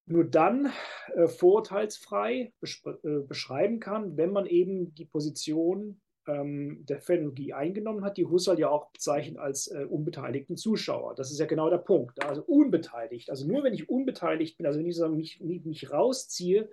nur 0.06 0.24
dann 0.24 0.72
äh, 1.16 1.28
vorurteilsfrei 1.28 2.54
äh, 2.62 3.20
beschreiben 3.28 3.80
kann, 3.80 4.18
wenn 4.18 4.32
man 4.32 4.46
eben 4.46 4.94
die 4.94 5.06
Position 5.06 6.00
ähm, 6.28 6.86
der 6.86 7.02
Phänomenologie 7.02 7.54
eingenommen 7.54 8.04
hat, 8.04 8.18
die 8.18 8.26
Husserl 8.26 8.60
ja 8.60 8.70
auch 8.70 8.92
bezeichnet 8.92 9.38
als 9.38 9.68
äh, 9.68 9.86
unbeteiligten 9.86 10.58
Zuschauer. 10.58 11.16
Das 11.16 11.32
ist 11.32 11.40
ja 11.40 11.46
genau 11.46 11.70
der 11.70 11.78
Punkt. 11.80 12.24
Also 12.24 12.44
unbeteiligt. 12.44 13.30
Also 13.30 13.48
nur 13.48 13.64
wenn 13.64 13.74
ich 13.74 13.90
unbeteiligt 13.90 14.58
bin, 14.58 14.66
also 14.66 14.80
wenn 14.80 15.20
ich 15.20 15.40
mich, 15.42 15.66
mich 15.66 15.92
rausziehe 15.92 16.70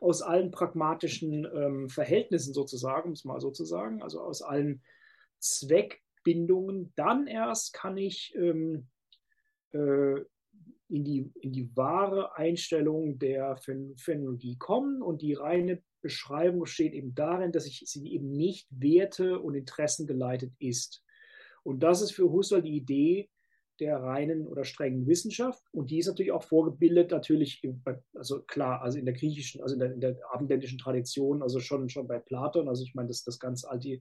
aus 0.00 0.22
allen 0.22 0.50
pragmatischen 0.50 1.46
ähm, 1.54 1.88
Verhältnissen 1.88 2.52
sozusagen, 2.52 3.08
um 3.08 3.12
es 3.12 3.24
mal 3.24 3.40
so 3.40 3.50
zu 3.50 3.64
sagen, 3.64 4.02
also 4.02 4.20
aus 4.20 4.42
allen 4.42 4.82
Zweck 5.38 6.02
Bindungen, 6.24 6.92
dann 6.96 7.26
erst 7.26 7.72
kann 7.72 7.96
ich 7.96 8.34
ähm, 8.36 8.88
äh, 9.72 10.20
in, 10.88 11.04
die, 11.04 11.30
in 11.40 11.52
die 11.52 11.76
wahre 11.76 12.36
Einstellung 12.36 13.18
der 13.18 13.56
Phänomenologie 13.56 14.56
kommen 14.58 15.02
und 15.02 15.22
die 15.22 15.34
reine 15.34 15.82
Beschreibung 16.00 16.60
besteht 16.60 16.92
eben 16.92 17.14
darin, 17.14 17.52
dass 17.52 17.66
ich 17.66 17.82
sie 17.86 18.12
eben 18.12 18.30
nicht 18.30 18.68
Werte 18.70 19.40
und 19.40 19.54
Interessen 19.54 20.06
geleitet 20.06 20.52
ist. 20.58 21.02
Und 21.62 21.82
das 21.82 22.02
ist 22.02 22.12
für 22.12 22.30
Husserl 22.30 22.62
die 22.62 22.76
Idee 22.76 23.30
der 23.80 23.96
reinen 23.96 24.46
oder 24.46 24.64
strengen 24.64 25.06
Wissenschaft. 25.06 25.62
Und 25.72 25.90
die 25.90 25.98
ist 25.98 26.06
natürlich 26.06 26.30
auch 26.30 26.44
vorgebildet, 26.44 27.10
natürlich, 27.10 27.62
also 28.14 28.42
klar, 28.42 28.82
also 28.82 28.98
in 28.98 29.04
der 29.04 29.14
griechischen, 29.14 29.62
also 29.62 29.74
in 29.74 29.80
der, 29.80 29.92
in 29.92 30.00
der 30.00 30.16
abendländischen 30.30 30.78
Tradition, 30.78 31.42
also 31.42 31.58
schon, 31.58 31.88
schon 31.88 32.06
bei 32.06 32.18
Platon. 32.18 32.68
Also 32.68 32.84
ich 32.84 32.94
meine, 32.94 33.08
das, 33.08 33.24
das 33.24 33.40
ganz 33.40 33.64
alte 33.64 34.00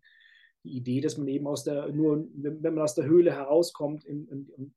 die 0.64 0.78
Idee, 0.78 1.02
dass 1.02 1.18
man 1.18 1.28
eben 1.28 1.48
aus 1.48 1.64
der, 1.64 1.90
nur 1.90 2.28
wenn 2.34 2.62
man 2.62 2.84
aus 2.84 2.96
der 2.96 3.06
Höhle 3.06 3.34
herauskommt, 3.34 4.06
in, 4.06 4.28
in, 4.28 4.74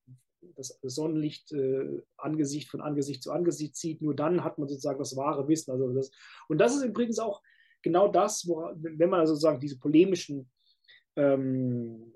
das 0.57 0.79
Sonnenlicht 0.83 1.53
äh, 1.53 2.03
Angesicht 2.17 2.71
von 2.71 2.81
Angesicht 2.81 3.23
zu 3.23 3.33
Angesicht 3.33 3.77
zieht, 3.77 4.03
nur 4.03 4.15
dann 4.15 4.43
hat 4.43 4.59
man 4.59 4.69
sozusagen 4.69 4.99
das 4.99 5.17
wahre 5.17 5.49
Wissen. 5.49 5.71
Also 5.71 5.93
das, 5.93 6.11
und 6.49 6.59
das 6.59 6.75
ist 6.75 6.85
übrigens 6.85 7.19
auch 7.19 7.43
genau 7.83 8.09
das, 8.09 8.49
wo, 8.49 8.71
wenn 8.75 9.11
man 9.11 9.21
also 9.21 9.35
sozusagen 9.35 9.61
diese 9.61 9.79
polemischen 9.79 10.51
ähm, 11.17 12.13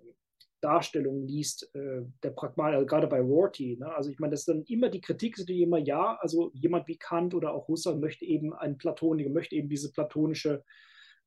Darstellungen 0.60 1.26
liest, 1.26 1.70
äh, 1.74 2.02
der 2.22 2.30
Pragmat, 2.30 2.74
also 2.74 2.86
gerade 2.86 3.06
bei 3.06 3.20
Rorty, 3.20 3.78
ne? 3.78 3.94
also 3.94 4.10
ich 4.10 4.18
meine, 4.18 4.32
das 4.32 4.40
ist 4.40 4.48
dann 4.48 4.64
immer 4.64 4.88
die 4.88 5.00
Kritik, 5.00 5.38
ist 5.38 5.48
immer 5.48 5.78
ja, 5.78 6.18
also 6.20 6.50
jemand 6.54 6.86
wie 6.86 6.98
Kant 6.98 7.34
oder 7.34 7.52
auch 7.52 7.68
Husserl 7.68 7.96
möchte 7.96 8.24
eben 8.24 8.52
einen 8.52 8.78
Platoniker, 8.78 9.30
möchte 9.30 9.54
eben 9.54 9.68
diese 9.68 9.92
platonische 9.92 10.64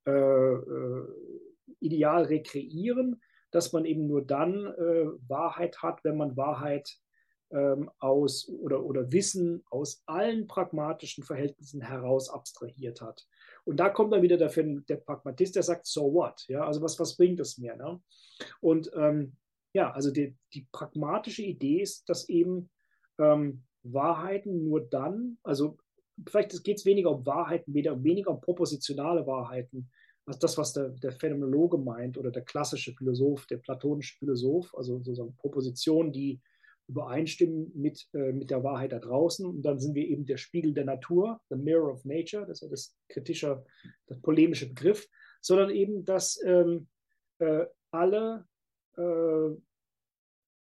äh, 0.05 0.11
äh 0.11 1.07
Ideal 1.79 2.25
rekreieren, 2.25 3.21
dass 3.51 3.71
man 3.71 3.85
eben 3.85 4.07
nur 4.07 4.25
dann 4.25 4.65
äh, 4.65 5.05
Wahrheit 5.27 5.81
hat, 5.81 6.03
wenn 6.03 6.17
man 6.17 6.35
Wahrheit 6.35 6.89
ähm, 7.51 7.89
aus 7.99 8.49
oder, 8.49 8.83
oder 8.83 9.11
Wissen 9.11 9.63
aus 9.69 10.01
allen 10.05 10.47
pragmatischen 10.47 11.23
Verhältnissen 11.23 11.81
heraus 11.81 12.29
abstrahiert 12.29 13.01
hat. 13.01 13.27
Und 13.63 13.77
da 13.77 13.89
kommt 13.89 14.11
dann 14.11 14.23
wieder 14.23 14.37
der, 14.37 14.49
der 14.49 14.97
Pragmatist, 14.97 15.55
der 15.55 15.63
sagt, 15.63 15.85
so 15.85 16.13
what? 16.13 16.43
Ja, 16.47 16.65
also 16.65 16.81
was, 16.81 16.99
was 16.99 17.15
bringt 17.15 17.39
es 17.39 17.57
mir? 17.57 17.75
Ne? 17.75 18.01
Und 18.59 18.91
ähm, 18.95 19.37
ja, 19.73 19.91
also 19.91 20.11
die, 20.11 20.35
die 20.53 20.67
pragmatische 20.71 21.43
Idee 21.43 21.81
ist, 21.81 22.09
dass 22.09 22.27
eben 22.29 22.69
ähm, 23.19 23.63
Wahrheiten 23.83 24.63
nur 24.63 24.81
dann, 24.81 25.37
also 25.43 25.77
vielleicht 26.27 26.63
geht 26.63 26.77
es 26.77 26.85
weniger 26.85 27.11
um 27.11 27.25
Wahrheiten, 27.25 27.73
weniger, 27.73 28.03
weniger 28.03 28.31
um 28.31 28.41
propositionale 28.41 29.25
Wahrheiten, 29.25 29.91
als 30.25 30.39
das, 30.39 30.57
was 30.57 30.73
der, 30.73 30.89
der 30.89 31.11
Phänomenologe 31.11 31.77
meint 31.77 32.17
oder 32.17 32.31
der 32.31 32.43
klassische 32.43 32.93
Philosoph, 32.93 33.45
der 33.47 33.57
platonische 33.57 34.17
Philosoph, 34.17 34.73
also 34.75 34.97
sozusagen 34.97 35.35
Propositionen, 35.35 36.11
die 36.11 36.39
übereinstimmen 36.87 37.71
mit, 37.75 38.07
äh, 38.13 38.31
mit 38.31 38.49
der 38.49 38.63
Wahrheit 38.63 38.91
da 38.91 38.99
draußen. 38.99 39.45
Und 39.45 39.61
dann 39.63 39.79
sind 39.79 39.95
wir 39.95 40.07
eben 40.07 40.25
der 40.25 40.37
Spiegel 40.37 40.73
der 40.73 40.85
Natur, 40.85 41.39
the 41.49 41.55
mirror 41.55 41.91
of 41.91 42.05
nature, 42.05 42.45
das 42.45 42.57
ist 42.57 42.61
ja 42.61 42.69
das 42.69 42.97
kritische, 43.09 43.65
das 44.07 44.21
polemische 44.21 44.67
Begriff, 44.67 45.07
sondern 45.41 45.69
eben, 45.69 46.05
dass 46.05 46.41
ähm, 46.45 46.87
äh, 47.39 47.65
alle 47.91 48.45
äh, 48.97 49.49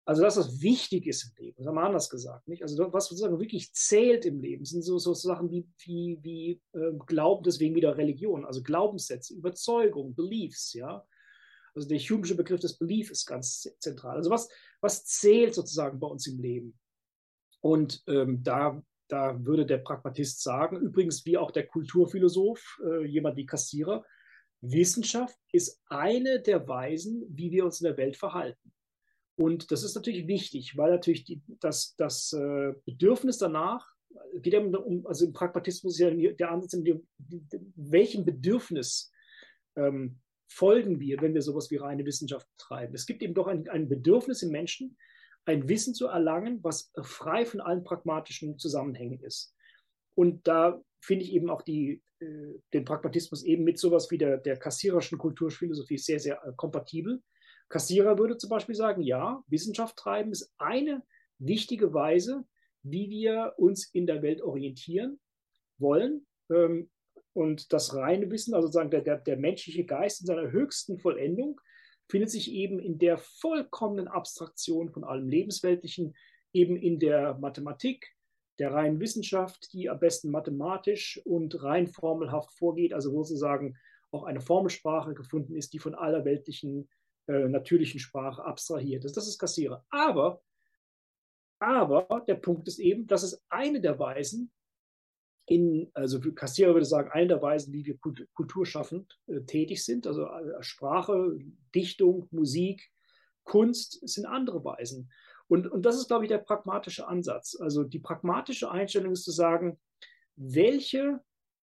also 0.09 0.23
das, 0.23 0.37
was 0.37 0.59
wichtig 0.63 1.05
ist 1.05 1.23
im 1.23 1.45
Leben, 1.45 1.57
das 1.59 1.67
haben 1.67 1.75
wir 1.75 1.83
anders 1.83 2.09
gesagt, 2.09 2.47
nicht? 2.47 2.63
Also 2.63 2.91
was 2.91 3.09
sozusagen 3.09 3.39
wirklich 3.39 3.71
zählt 3.73 4.25
im 4.25 4.41
Leben, 4.41 4.65
sind 4.65 4.81
so, 4.81 4.97
so 4.97 5.13
Sachen 5.13 5.51
wie, 5.51 5.67
wie, 5.85 6.17
wie 6.23 6.61
äh, 6.73 6.93
Glauben, 7.05 7.43
deswegen 7.43 7.75
wieder 7.75 7.95
Religion, 7.95 8.43
also 8.43 8.63
Glaubenssätze, 8.63 9.35
Überzeugung, 9.35 10.15
Beliefs, 10.15 10.73
ja. 10.73 11.05
Also 11.75 11.87
der 11.87 11.99
humanische 11.99 12.33
Begriff 12.33 12.59
des 12.59 12.79
Belief 12.79 13.11
ist 13.11 13.27
ganz 13.27 13.69
zentral. 13.77 14.17
Also 14.17 14.31
was, 14.31 14.49
was 14.81 15.05
zählt 15.05 15.53
sozusagen 15.53 15.99
bei 15.99 16.07
uns 16.07 16.25
im 16.25 16.39
Leben? 16.39 16.79
Und 17.61 18.01
ähm, 18.07 18.41
da, 18.41 18.81
da 19.09 19.45
würde 19.45 19.67
der 19.67 19.77
Pragmatist 19.77 20.41
sagen, 20.41 20.77
übrigens 20.77 21.23
wie 21.27 21.37
auch 21.37 21.51
der 21.51 21.67
Kulturphilosoph, 21.67 22.79
äh, 22.83 23.05
jemand 23.05 23.37
wie 23.37 23.45
Kassierer, 23.45 24.03
Wissenschaft 24.61 25.37
ist 25.51 25.79
eine 25.85 26.41
der 26.41 26.67
Weisen, 26.67 27.27
wie 27.29 27.51
wir 27.51 27.63
uns 27.63 27.79
in 27.79 27.85
der 27.85 27.97
Welt 27.97 28.17
verhalten. 28.17 28.73
Und 29.39 29.71
das 29.71 29.83
ist 29.83 29.95
natürlich 29.95 30.27
wichtig, 30.27 30.75
weil 30.75 30.91
natürlich 30.91 31.23
die, 31.23 31.41
das, 31.61 31.95
das 31.95 32.33
äh, 32.33 32.73
Bedürfnis 32.85 33.37
danach, 33.37 33.87
geht 34.41 34.51
ja 34.51 34.59
um, 34.59 35.07
also 35.07 35.25
im 35.25 35.31
Pragmatismus 35.31 35.93
ist 35.93 35.99
ja 35.99 36.11
der 36.11 36.51
Ansatz, 36.51 36.77
welchem 37.75 38.25
Bedürfnis 38.25 39.13
ähm, 39.77 40.19
folgen 40.51 40.99
wir, 40.99 41.21
wenn 41.21 41.33
wir 41.33 41.41
sowas 41.41 41.71
wie 41.71 41.77
reine 41.77 42.05
Wissenschaft 42.05 42.49
betreiben. 42.57 42.93
Es 42.93 43.05
gibt 43.05 43.23
eben 43.23 43.33
doch 43.33 43.47
ein, 43.47 43.69
ein 43.69 43.87
Bedürfnis 43.87 44.41
im 44.41 44.49
Menschen, 44.49 44.97
ein 45.45 45.69
Wissen 45.69 45.93
zu 45.93 46.07
erlangen, 46.07 46.61
was 46.61 46.91
frei 47.01 47.45
von 47.45 47.61
allen 47.61 47.85
pragmatischen 47.85 48.59
Zusammenhängen 48.59 49.21
ist. 49.21 49.55
Und 50.15 50.45
da 50.49 50.81
finde 50.99 51.23
ich 51.23 51.31
eben 51.31 51.49
auch 51.49 51.61
die, 51.61 52.03
äh, 52.19 52.59
den 52.73 52.83
Pragmatismus 52.83 53.45
eben 53.45 53.63
mit 53.63 53.79
sowas 53.79 54.11
wie 54.11 54.17
der, 54.17 54.37
der 54.37 54.57
kassiererischen 54.57 55.17
Kulturphilosophie 55.17 55.97
sehr, 55.97 56.19
sehr 56.19 56.43
äh, 56.43 56.51
kompatibel 56.57 57.21
Kassierer 57.69 58.17
würde 58.17 58.37
zum 58.37 58.49
Beispiel 58.49 58.75
sagen, 58.75 59.01
ja, 59.01 59.43
Wissenschaft 59.47 59.95
treiben 59.95 60.31
ist 60.31 60.53
eine 60.57 61.03
wichtige 61.37 61.93
Weise, 61.93 62.45
wie 62.83 63.09
wir 63.09 63.53
uns 63.57 63.89
in 63.93 64.07
der 64.07 64.21
Welt 64.21 64.41
orientieren 64.41 65.19
wollen. 65.77 66.25
Ähm, 66.51 66.89
und 67.33 67.71
das 67.71 67.93
reine 67.93 68.29
Wissen, 68.31 68.53
also 68.53 68.67
sozusagen 68.67 68.89
der, 68.89 69.01
der, 69.01 69.17
der 69.17 69.37
menschliche 69.37 69.85
Geist 69.85 70.21
in 70.21 70.27
seiner 70.27 70.51
höchsten 70.51 70.97
Vollendung, 70.97 71.61
findet 72.09 72.31
sich 72.31 72.51
eben 72.51 72.79
in 72.79 72.97
der 72.97 73.19
vollkommenen 73.19 74.07
Abstraktion 74.07 74.89
von 74.91 75.03
allem 75.03 75.29
Lebensweltlichen, 75.29 76.15
eben 76.53 76.75
in 76.75 76.99
der 76.99 77.37
Mathematik, 77.37 78.07
der 78.57 78.73
reinen 78.73 78.99
Wissenschaft, 78.99 79.71
die 79.73 79.89
am 79.89 79.99
besten 79.99 80.31
mathematisch 80.31 81.21
und 81.23 81.63
rein 81.63 81.87
formelhaft 81.87 82.51
vorgeht, 82.57 82.93
also 82.93 83.13
wo 83.13 83.23
sozusagen 83.23 83.77
auch 84.11 84.23
eine 84.23 84.41
Formelsprache 84.41 85.13
gefunden 85.13 85.55
ist, 85.55 85.71
die 85.73 85.79
von 85.79 85.93
aller 85.93 86.25
weltlichen 86.25 86.89
äh, 87.29 87.47
natürlichen 87.47 87.99
Sprache 87.99 88.43
abstrahiert 88.43 89.05
ist. 89.05 89.15
Das 89.15 89.27
ist 89.27 89.37
Kassierer. 89.37 89.85
Aber, 89.91 90.41
aber 91.59 92.23
der 92.27 92.35
Punkt 92.35 92.67
ist 92.67 92.79
eben, 92.79 93.05
das 93.05 93.21
ist 93.21 93.43
eine 93.49 93.79
der 93.81 93.99
Weisen, 93.99 94.51
in, 95.45 95.91
also 95.93 96.19
Kassierer 96.19 96.73
würde 96.73 96.85
sagen, 96.85 97.11
eine 97.11 97.27
der 97.27 97.41
Weisen, 97.41 97.71
wie 97.71 97.85
wir 97.85 97.99
kulturschaffend 98.33 99.19
äh, 99.27 99.41
tätig 99.41 99.83
sind. 99.83 100.07
Also 100.07 100.25
äh, 100.25 100.63
Sprache, 100.63 101.37
Dichtung, 101.75 102.27
Musik, 102.31 102.91
Kunst 103.43 104.07
sind 104.07 104.25
andere 104.25 104.63
Weisen. 104.63 105.11
Und, 105.47 105.67
und 105.67 105.83
das 105.83 105.97
ist, 105.97 106.07
glaube 106.07 106.25
ich, 106.25 106.29
der 106.29 106.39
pragmatische 106.39 107.07
Ansatz. 107.07 107.55
Also 107.59 107.83
die 107.83 107.99
pragmatische 107.99 108.71
Einstellung 108.71 109.13
ist 109.13 109.23
zu 109.23 109.31
sagen, 109.31 109.79
welche, 110.35 111.19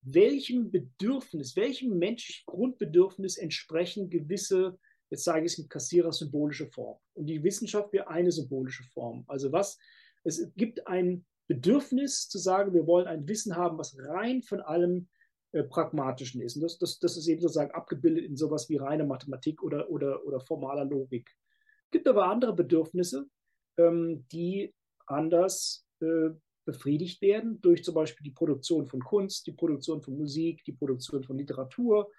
welchem 0.04 0.72
Bedürfnis, 0.72 1.58
welchem 1.58 1.98
menschlichen 1.98 2.46
Grundbedürfnis 2.46 3.38
entsprechen 3.38 4.10
gewisse 4.10 4.80
jetzt 5.10 5.24
sage 5.24 5.46
ich 5.46 5.54
es 5.54 5.58
mit 5.58 5.70
Kassierer 5.70 6.12
symbolische 6.12 6.68
Form. 6.68 6.98
Und 7.14 7.26
die 7.26 7.44
Wissenschaft 7.44 7.92
wäre 7.94 8.08
eine 8.08 8.32
symbolische 8.32 8.84
Form. 8.84 9.24
Also 9.28 9.52
was, 9.52 9.78
es 10.24 10.52
gibt 10.56 10.88
ein 10.88 11.26
Bedürfnis 11.48 12.30
zu 12.30 12.38
sagen, 12.38 12.74
wir 12.74 12.86
wollen 12.86 13.08
ein 13.08 13.28
Wissen 13.28 13.56
haben, 13.56 13.78
was 13.78 13.98
rein 13.98 14.44
von 14.44 14.62
allem 14.62 15.08
äh, 15.52 15.64
Pragmatischen 15.64 16.42
ist. 16.42 16.56
Und 16.56 16.62
das, 16.62 16.78
das, 16.78 17.00
das 17.00 17.18
ist 17.18 17.28
eben 17.28 17.42
sozusagen 17.42 17.72
abgebildet 17.72 18.26
in 18.26 18.38
sowas 18.38 18.70
wie 18.70 18.78
reine 18.78 19.04
Mathematik 19.04 19.64
oder, 19.64 19.90
oder, 19.90 20.24
oder 20.26 20.40
formaler 20.40 20.86
Logik. 20.86 21.36
Es 21.86 21.92
gibt 21.92 22.08
aber 22.08 22.28
andere 22.28 22.54
Bedürfnisse, 22.54 23.28
ähm, 23.78 24.28
die 24.32 24.76
anders 25.08 25.88
äh, 26.02 26.30
befriedigt 26.66 27.20
werden 27.24 27.60
durch 27.62 27.84
zum 27.84 27.96
Beispiel 27.96 28.24
die 28.24 28.36
Produktion 28.36 28.86
von 28.86 29.00
Kunst, 29.00 29.48
die 29.48 29.54
Produktion 29.54 30.04
von 30.04 30.16
Musik, 30.16 30.64
die 30.66 30.74
Produktion 30.74 31.24
von 31.24 31.36
Literatur, 31.40 32.12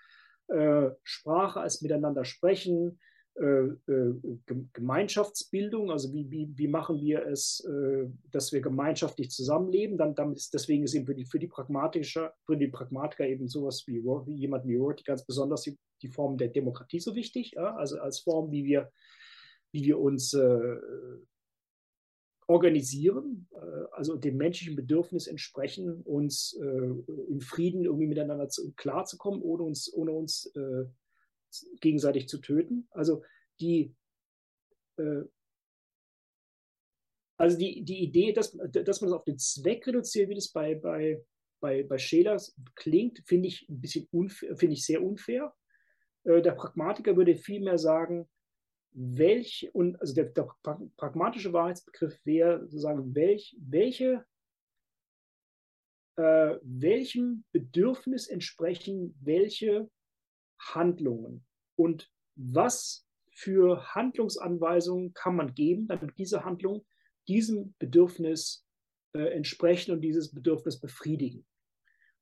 äh, 0.50 0.90
Sprache 1.02 1.60
als 1.60 1.82
Miteinander 1.82 2.24
sprechen, 2.24 2.98
äh, 3.34 3.68
äh, 3.90 4.14
Gemeinschaftsbildung, 4.72 5.90
also 5.90 6.12
wie, 6.12 6.30
wie, 6.30 6.52
wie 6.56 6.68
machen 6.68 7.00
wir 7.00 7.26
es, 7.26 7.66
dass 8.30 8.52
wir 8.52 8.60
gemeinschaftlich 8.60 9.30
zusammenleben, 9.30 9.96
dann 9.96 10.14
damit 10.14 10.38
ist, 10.38 10.52
deswegen 10.52 10.84
ist 10.84 10.94
eben 10.94 11.06
für 11.06 11.14
die, 11.14 11.24
für 11.24 11.38
die 11.38 11.46
Pragmatischer, 11.46 12.34
für 12.44 12.56
die 12.56 12.68
Pragmatiker 12.68 13.26
eben 13.26 13.48
sowas 13.48 13.84
wie, 13.86 14.02
wie 14.02 14.34
jemand 14.34 14.66
wie 14.66 14.76
Rorty 14.76 15.04
ganz 15.04 15.24
besonders 15.24 15.62
die, 15.62 15.78
die 16.02 16.08
Form 16.08 16.36
der 16.36 16.48
Demokratie 16.48 17.00
so 17.00 17.14
wichtig, 17.14 17.52
ja? 17.52 17.74
also 17.76 17.98
als 18.00 18.20
Form, 18.20 18.50
wie 18.50 18.64
wir, 18.64 18.90
wie 19.72 19.84
wir 19.84 19.98
uns 19.98 20.34
äh, 20.34 20.76
organisieren, 22.50 23.46
äh, 23.52 23.84
also 23.92 24.16
dem 24.16 24.36
menschlichen 24.36 24.74
Bedürfnis 24.74 25.28
entsprechen, 25.28 26.02
uns 26.02 26.58
äh, 26.60 26.90
in 27.28 27.40
Frieden 27.40 27.84
irgendwie 27.84 28.08
miteinander 28.08 28.48
klarzukommen, 28.76 29.40
ohne 29.40 29.62
uns, 29.62 29.92
ohne 29.94 30.10
uns 30.10 30.46
äh, 30.56 30.84
gegenseitig 31.80 32.28
zu 32.28 32.38
töten. 32.38 32.88
Also 32.90 33.22
die, 33.60 33.94
also 37.36 37.56
die, 37.56 37.82
die 37.84 38.02
Idee, 38.02 38.32
dass, 38.32 38.52
dass 38.52 39.00
man 39.00 39.10
das 39.10 39.18
auf 39.18 39.24
den 39.24 39.38
Zweck 39.38 39.86
reduziert, 39.86 40.28
wie 40.28 40.34
das 40.34 40.52
bei, 40.52 40.74
bei, 40.74 41.24
bei, 41.60 41.82
bei 41.82 41.98
Scheler 41.98 42.40
klingt, 42.74 43.22
finde 43.26 43.48
ich 43.48 43.66
ein 43.68 43.80
bisschen 43.80 44.06
unfair, 44.10 44.56
finde 44.56 44.74
ich 44.74 44.84
sehr 44.84 45.02
unfair. 45.02 45.54
Der 46.24 46.52
Pragmatiker 46.52 47.16
würde 47.16 47.34
vielmehr 47.34 47.78
sagen, 47.78 48.28
welch, 48.92 49.70
und 49.72 50.00
also 50.00 50.14
der, 50.14 50.26
der 50.26 50.48
pragmatische 50.96 51.52
Wahrheitsbegriff 51.52 52.18
wäre 52.24 52.60
sozusagen, 52.62 53.14
welch, 53.14 53.56
welche, 53.60 54.24
äh, 56.16 56.56
welchem 56.62 57.44
Bedürfnis 57.52 58.28
entsprechen 58.28 59.16
welche 59.20 59.88
Handlungen 60.58 61.46
und 61.76 62.10
was 62.34 63.06
für 63.32 63.94
Handlungsanweisungen 63.94 65.14
kann 65.14 65.36
man 65.36 65.54
geben, 65.54 65.86
damit 65.86 66.18
diese 66.18 66.44
Handlungen 66.44 66.84
diesem 67.28 67.74
Bedürfnis 67.78 68.66
äh, 69.14 69.22
entsprechen 69.30 69.92
und 69.92 70.00
dieses 70.00 70.32
Bedürfnis 70.32 70.80
befriedigen. 70.80 71.46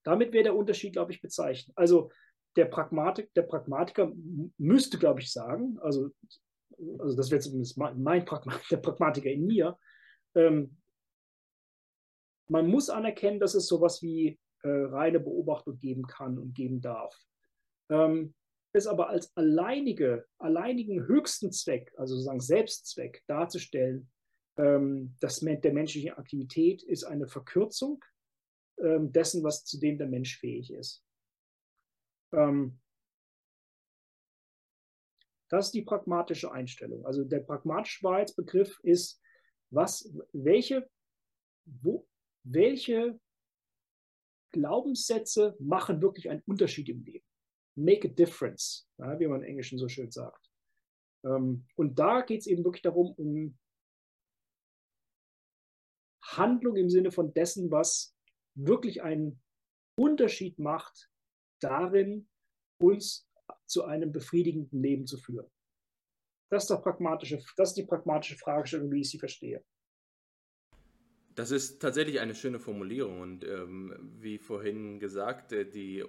Damit 0.05 0.33
wäre 0.33 0.45
der 0.45 0.57
Unterschied, 0.57 0.93
glaube 0.93 1.13
ich, 1.13 1.21
bezeichnet. 1.21 1.77
Also 1.77 2.11
der, 2.57 2.67
Pragmatik, 2.67 3.33
der 3.35 3.43
Pragmatiker 3.43 4.13
müsste, 4.59 4.99
glaube 4.99 5.21
ich, 5.21 5.33
sagen, 5.33 5.79
also 5.81 6.11
also 6.99 7.17
das 7.17 7.31
wäre 7.31 7.41
zumindest 7.41 7.77
mein 7.79 8.25
Pragma 8.25 8.55
der 8.71 8.79
Pragmatiker 8.79 9.31
in 9.31 9.47
mir, 9.47 9.79
ähm, 10.35 10.77
man 12.49 12.67
muss 12.67 12.89
anerkennen, 12.89 13.41
dass 13.41 13.55
es 13.55 13.67
sowas 13.67 14.03
wie 14.03 14.39
äh, 14.63 14.69
reine 14.69 15.21
Beobachtung 15.21 15.79
geben 15.79 16.07
kann 16.07 16.39
und 16.39 16.55
geben 16.55 16.81
darf. 16.81 17.15
Ähm, 17.91 18.35
es 18.73 18.87
aber 18.87 19.09
als 19.09 19.35
alleinige, 19.37 20.27
alleinigen 20.39 21.07
höchsten 21.07 21.53
Zweck, 21.53 21.93
also 21.97 22.15
sozusagen 22.15 22.41
Selbstzweck 22.41 23.23
darzustellen, 23.27 24.11
ähm, 24.57 25.15
das 25.21 25.41
der 25.41 25.73
menschlichen 25.73 26.13
Aktivität 26.13 26.83
ist 26.83 27.05
eine 27.05 27.29
Verkürzung 27.29 28.05
ähm, 28.79 29.13
dessen, 29.13 29.43
was 29.43 29.65
zu 29.65 29.79
dem 29.79 29.99
der 29.99 30.09
Mensch 30.09 30.39
fähig 30.39 30.73
ist. 30.73 31.05
Ähm, 32.33 32.79
das 35.49 35.67
ist 35.67 35.75
die 35.75 35.83
pragmatische 35.83 36.53
Einstellung. 36.53 37.05
Also 37.07 37.25
der 37.25 37.41
pragmatische 37.41 38.03
Wahrheitsbegriff 38.05 38.79
ist, 38.83 39.21
was, 39.71 40.15
welche, 40.33 40.89
wo, 41.65 42.07
welche 42.45 43.19
Glaubenssätze 44.53 45.57
machen 45.59 46.01
wirklich 46.03 46.31
einen 46.31 46.43
Unterschied 46.47 46.89
im 46.89 47.03
Leben. 47.03 47.25
Make 47.77 48.09
a 48.09 48.11
difference, 48.11 48.89
ja, 48.99 49.19
wie 49.21 49.27
man 49.27 49.43
im 49.43 49.49
Englischen 49.49 49.79
so 49.79 49.89
schön 49.89 50.11
sagt. 50.11 50.51
Ähm, 51.25 51.67
und 51.77 51.99
da 51.99 52.23
geht 52.23 52.41
es 52.41 52.47
eben 52.47 52.65
wirklich 52.65 52.83
darum, 52.83 53.13
um 53.13 53.59
Handlung 56.25 56.77
im 56.77 56.91
Sinne 56.91 57.11
von 57.11 57.33
dessen, 57.33 57.71
was 57.71 58.15
wirklich 58.55 59.03
einen 59.03 59.41
Unterschied 59.97 60.59
macht 60.59 61.11
darin, 61.61 62.29
uns 62.81 63.28
zu 63.69 63.85
einem 63.85 64.13
befriedigenden 64.13 64.83
Leben 64.83 65.07
zu 65.07 65.19
führen. 65.19 65.47
Das 66.51 66.69
ist, 66.69 66.83
pragmatische, 66.83 67.43
das 67.57 67.71
ist 67.71 67.75
die 67.77 67.85
pragmatische 67.85 68.37
Fragestellung, 68.37 68.91
wie 68.91 69.01
ich 69.01 69.11
sie 69.11 69.19
verstehe. 69.19 69.63
Das 71.35 71.51
ist 71.51 71.81
tatsächlich 71.81 72.19
eine 72.21 72.35
schöne 72.35 72.59
Formulierung 72.59 73.21
und 73.21 73.45
ähm, 73.45 73.95
wie 74.19 74.39
vorhin 74.39 74.99
gesagt, 74.99 75.53
äh, 75.53 75.65
die 75.65 76.05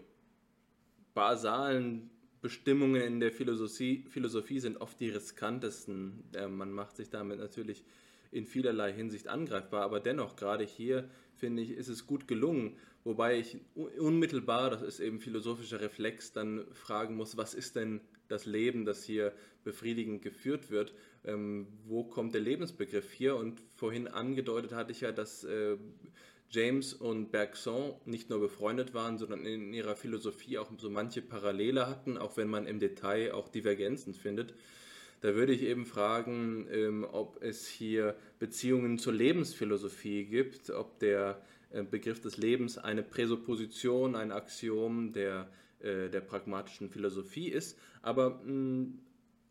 basalen 1.13 2.09
Bestimmungen 2.41 3.01
in 3.01 3.19
der 3.19 3.31
Philosophie, 3.31 4.05
Philosophie 4.09 4.59
sind 4.59 4.77
oft 4.77 4.99
die 4.99 5.09
riskantesten. 5.09 6.23
Äh, 6.33 6.47
man 6.47 6.71
macht 6.71 6.95
sich 6.95 7.09
damit 7.09 7.39
natürlich 7.39 7.83
in 8.31 8.45
vielerlei 8.45 8.93
Hinsicht 8.93 9.27
angreifbar, 9.27 9.83
aber 9.83 9.99
dennoch, 9.99 10.35
gerade 10.35 10.63
hier, 10.63 11.09
finde 11.35 11.63
ich, 11.63 11.71
ist 11.71 11.87
es 11.87 12.05
gut 12.05 12.27
gelungen, 12.27 12.77
wobei 13.03 13.39
ich 13.39 13.57
unmittelbar, 13.75 14.69
das 14.69 14.81
ist 14.81 14.99
eben 14.99 15.19
philosophischer 15.19 15.81
Reflex, 15.81 16.33
dann 16.33 16.65
fragen 16.73 17.15
muss, 17.15 17.37
was 17.37 17.53
ist 17.53 17.75
denn 17.75 18.01
das 18.27 18.45
Leben, 18.45 18.85
das 18.85 19.03
hier 19.03 19.33
befriedigend 19.63 20.21
geführt 20.21 20.69
wird. 20.69 20.93
Ähm, 21.25 21.67
wo 21.85 22.03
kommt 22.03 22.33
der 22.33 22.41
Lebensbegriff 22.41 23.11
hier? 23.11 23.35
Und 23.35 23.61
vorhin 23.75 24.07
angedeutet 24.07 24.71
hatte 24.71 24.91
ich 24.91 25.01
ja, 25.01 25.11
dass 25.11 25.43
äh, 25.43 25.77
James 26.51 26.93
und 26.93 27.31
Bergson 27.31 27.95
nicht 28.05 28.29
nur 28.29 28.39
befreundet 28.39 28.93
waren, 28.93 29.17
sondern 29.17 29.45
in 29.45 29.73
ihrer 29.73 29.95
Philosophie 29.95 30.57
auch 30.57 30.71
so 30.77 30.89
manche 30.89 31.21
Parallele 31.21 31.87
hatten, 31.87 32.17
auch 32.17 32.37
wenn 32.37 32.47
man 32.47 32.65
im 32.65 32.79
Detail 32.79 33.33
auch 33.33 33.49
Divergenzen 33.49 34.13
findet. 34.13 34.53
Da 35.21 35.35
würde 35.35 35.53
ich 35.53 35.63
eben 35.63 35.85
fragen, 35.85 36.67
ähm, 36.71 37.05
ob 37.11 37.41
es 37.41 37.67
hier 37.67 38.15
Beziehungen 38.39 38.97
zur 38.97 39.13
Lebensphilosophie 39.13 40.25
gibt, 40.25 40.69
ob 40.69 40.99
der 40.99 41.41
äh, 41.71 41.83
Begriff 41.83 42.21
des 42.21 42.37
Lebens 42.37 42.77
eine 42.77 43.03
Präsupposition, 43.03 44.15
ein 44.15 44.31
Axiom 44.31 45.11
der 45.11 45.49
äh, 45.81 46.09
der 46.09 46.19
pragmatischen 46.19 46.89
Philosophie 46.89 47.47
ist. 47.47 47.79
Aber 48.01 48.41
mh, 48.43 48.51
mm, 48.51 48.99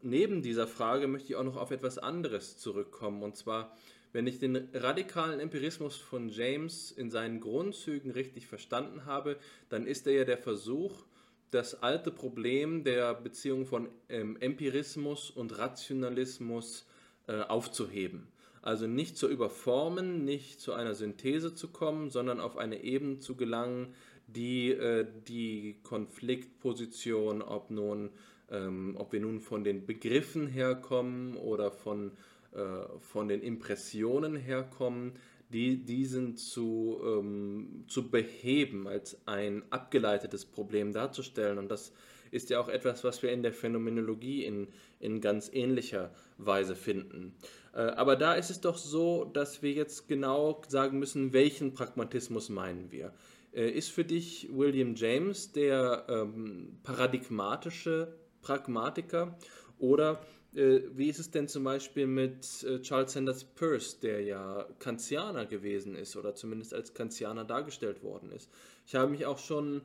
neben 0.03 0.43
dieser 0.43 0.67
Frage 0.67 1.09
möchte 1.09 1.31
ich 1.31 1.37
auch 1.37 1.45
noch 1.45 1.57
auf 1.57 1.71
etwas 1.71 1.97
anderes 1.97 2.59
zurückkommen. 2.59 3.23
Und 3.23 3.37
zwar, 3.37 3.75
wenn 4.13 4.27
ich 4.27 4.39
den 4.39 4.69
radikalen 4.75 5.41
Empirismus 5.41 5.97
von 5.97 6.29
James 6.29 6.91
in 6.91 7.11
seinen 7.11 7.41
Grundzügen 7.41 8.11
richtig 8.11 8.47
verstanden 8.47 9.07
habe, 9.07 9.39
dann 9.71 9.87
ist 9.87 10.07
er 10.07 10.13
ja 10.13 10.25
der 10.25 10.37
Versuch, 10.37 11.07
das 11.51 11.83
alte 11.83 12.11
Problem 12.11 12.85
der 12.85 13.15
Beziehung 13.15 13.67
von 13.67 13.89
ähm, 14.09 14.37
Empirismus 14.41 15.31
und 15.31 15.59
Rationalismus 15.59 16.87
äh, 17.27 17.41
aufzuheben. 17.41 18.29
Also 18.63 18.87
nicht 18.87 19.17
zu 19.17 19.29
überformen, 19.29 20.25
nicht 20.25 20.61
zu 20.61 20.73
einer 20.73 20.95
Synthese 20.95 21.55
zu 21.55 21.69
kommen, 21.69 22.11
sondern 22.11 22.41
auf 22.41 22.57
eine 22.57 22.83
Ebene 22.83 23.19
zu 23.19 23.37
gelangen, 23.37 23.95
die 24.27 24.71
äh, 24.73 25.07
die 25.27 25.77
Konfliktposition, 25.83 27.41
ob 27.41 27.71
nun, 27.71 28.11
ähm, 28.51 28.95
ob 28.99 29.13
wir 29.13 29.21
nun 29.21 29.41
von 29.41 29.65
den 29.65 29.87
Begriffen 29.87 30.47
herkommen 30.47 31.37
oder 31.37 31.71
von, 31.71 32.13
äh, 32.53 32.59
von 33.01 33.29
den 33.29 33.43
Impressionen 33.43 34.37
herkommen, 34.37 35.13
die 35.51 35.85
diesen 35.85 36.37
zu, 36.37 37.01
ähm, 37.05 37.85
zu 37.89 38.11
beheben, 38.11 38.87
als 38.87 39.19
ein 39.27 39.63
abgeleitetes 39.71 40.45
Problem 40.45 40.93
darzustellen. 40.93 41.59
Und 41.59 41.71
das 41.71 41.93
ist 42.31 42.51
ja 42.51 42.61
auch 42.61 42.69
etwas, 42.69 43.05
was 43.05 43.23
wir 43.23 43.33
in 43.33 43.43
der 43.43 43.53
Phänomenologie 43.53 44.45
in, 44.45 44.69
in 45.01 45.21
ganz 45.21 45.51
ähnlicher 45.53 46.11
Weise 46.37 46.77
finden. 46.77 47.35
Äh, 47.73 47.81
aber 47.81 48.17
da 48.17 48.35
ist 48.35 48.51
es 48.51 48.61
doch 48.61 48.77
so, 48.77 49.25
dass 49.25 49.63
wir 49.63 49.73
jetzt 49.73 50.09
genau 50.09 50.63
sagen 50.69 50.99
müssen, 50.99 51.33
welchen 51.33 51.75
Pragmatismus 51.75 52.49
meinen 52.49 52.91
wir. 52.91 53.13
Äh, 53.53 53.71
ist 53.71 53.91
für 53.91 54.05
dich 54.05 54.49
William 54.53 54.95
James 54.95 55.53
der 55.53 56.05
ähm, 56.09 56.79
paradigmatische 56.83 58.15
Pragmatiker 58.43 59.39
oder 59.79 60.21
äh, 60.59 60.83
wie 60.95 61.09
ist 61.09 61.21
es 61.21 61.31
denn 61.31 61.49
zum 61.49 61.65
Beispiel 61.65 62.07
mit 62.07 62.65
äh, 62.65 62.83
Charles 62.83 63.13
Sanders 63.13 63.45
Peirce, 63.45 64.01
der 64.01 64.23
ja 64.23 64.69
Kantianer 64.81 65.47
gewesen 65.47 65.95
ist 65.95 66.17
oder 66.17 66.35
zumindest 66.35 66.75
als 66.75 66.93
Kantianer 66.95 67.45
dargestellt 67.45 68.03
worden 68.03 68.33
ist? 68.33 68.51
Ich 68.87 68.95
habe 68.95 69.11
mich 69.11 69.25
auch 69.25 69.39
schon 69.39 69.83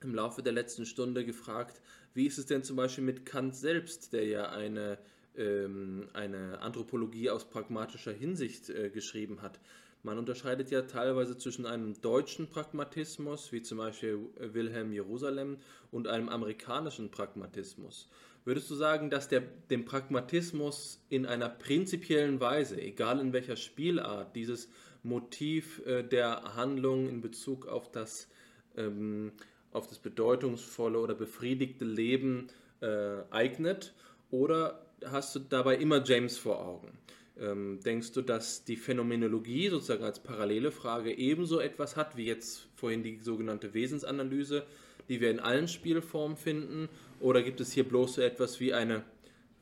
im 0.00 0.14
Laufe 0.14 0.42
der 0.42 0.52
letzten 0.52 0.86
Stunde 0.86 1.24
gefragt, 1.24 1.80
wie 2.14 2.26
ist 2.26 2.38
es 2.38 2.46
denn 2.46 2.64
zum 2.64 2.76
Beispiel 2.76 3.04
mit 3.04 3.24
Kant 3.24 3.54
selbst, 3.54 4.12
der 4.12 4.26
ja 4.26 4.50
eine, 4.50 4.98
ähm, 5.36 6.08
eine 6.12 6.58
Anthropologie 6.60 7.30
aus 7.30 7.48
pragmatischer 7.48 8.12
Hinsicht 8.12 8.68
äh, 8.70 8.90
geschrieben 8.90 9.40
hat? 9.40 9.60
Man 10.02 10.18
unterscheidet 10.18 10.72
ja 10.72 10.82
teilweise 10.82 11.38
zwischen 11.38 11.64
einem 11.64 12.00
deutschen 12.00 12.48
Pragmatismus, 12.48 13.52
wie 13.52 13.62
zum 13.62 13.78
Beispiel 13.78 14.18
Wilhelm 14.36 14.92
Jerusalem, 14.92 15.58
und 15.92 16.08
einem 16.08 16.28
amerikanischen 16.28 17.12
Pragmatismus. 17.12 18.08
Würdest 18.44 18.68
du 18.70 18.74
sagen, 18.74 19.08
dass 19.08 19.28
der, 19.28 19.42
dem 19.70 19.84
Pragmatismus 19.84 21.00
in 21.08 21.26
einer 21.26 21.48
prinzipiellen 21.48 22.40
Weise, 22.40 22.80
egal 22.80 23.20
in 23.20 23.32
welcher 23.32 23.56
Spielart, 23.56 24.34
dieses 24.34 24.68
Motiv 25.04 25.84
äh, 25.86 26.02
der 26.02 26.56
Handlung 26.56 27.08
in 27.08 27.20
Bezug 27.20 27.66
auf 27.66 27.90
das, 27.92 28.28
ähm, 28.76 29.32
auf 29.70 29.86
das 29.86 30.00
bedeutungsvolle 30.00 30.98
oder 30.98 31.14
befriedigte 31.14 31.84
Leben 31.84 32.48
äh, 32.80 33.18
eignet? 33.30 33.94
Oder 34.30 34.86
hast 35.04 35.34
du 35.36 35.38
dabei 35.38 35.76
immer 35.76 36.02
James 36.02 36.36
vor 36.36 36.64
Augen? 36.64 36.98
Ähm, 37.38 37.80
denkst 37.84 38.12
du, 38.12 38.22
dass 38.22 38.64
die 38.64 38.76
Phänomenologie 38.76 39.68
sozusagen 39.68 40.04
als 40.04 40.20
parallele 40.20 40.70
Frage 40.70 41.16
ebenso 41.16 41.60
etwas 41.60 41.96
hat 41.96 42.16
wie 42.16 42.26
jetzt 42.26 42.68
vorhin 42.74 43.02
die 43.02 43.18
sogenannte 43.18 43.72
Wesensanalyse, 43.72 44.66
die 45.08 45.20
wir 45.20 45.30
in 45.30 45.40
allen 45.40 45.68
Spielformen 45.68 46.36
finden? 46.36 46.88
Oder 47.22 47.42
gibt 47.42 47.60
es 47.60 47.72
hier 47.72 47.84
bloß 47.84 48.14
so 48.14 48.22
etwas 48.22 48.58
wie 48.58 48.74
eine 48.74 49.04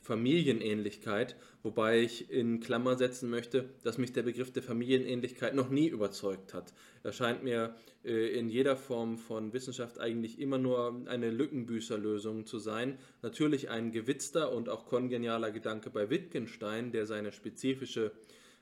Familienähnlichkeit, 0.01 1.37
wobei 1.63 2.01
ich 2.01 2.31
in 2.31 2.61
Klammer 2.61 2.97
setzen 2.97 3.29
möchte, 3.29 3.69
dass 3.85 3.99
mich 3.99 4.15
der 4.15 4.23
Begriff 4.23 4.51
der 4.51 4.63
Familienähnlichkeit 4.63 5.55
noch 5.55 5.69
nie 5.69 5.87
überzeugt 5.87 6.55
hat. 6.55 6.73
Er 7.03 7.13
scheint 7.13 7.45
mir 7.45 7.77
äh, 8.03 8.29
in 8.39 8.49
jeder 8.49 8.77
Form 8.77 9.19
von 9.19 9.53
Wissenschaft 9.53 10.01
eigentlich 10.01 10.41
immer 10.41 10.57
nur 10.57 11.03
eine 11.07 11.31
Lückenbüßerlösung 11.31 12.47
zu 12.47 12.59
sein. 12.59 12.99
Natürlich 13.21 13.69
ein 13.69 13.93
gewitzter 13.93 14.53
und 14.53 14.71
auch 14.71 14.87
kongenialer 14.87 15.51
Gedanke 15.51 15.91
bei 15.91 16.09
Wittgenstein, 16.09 16.93
der 16.93 17.05
seine 17.05 17.31
spezifische 17.31 18.13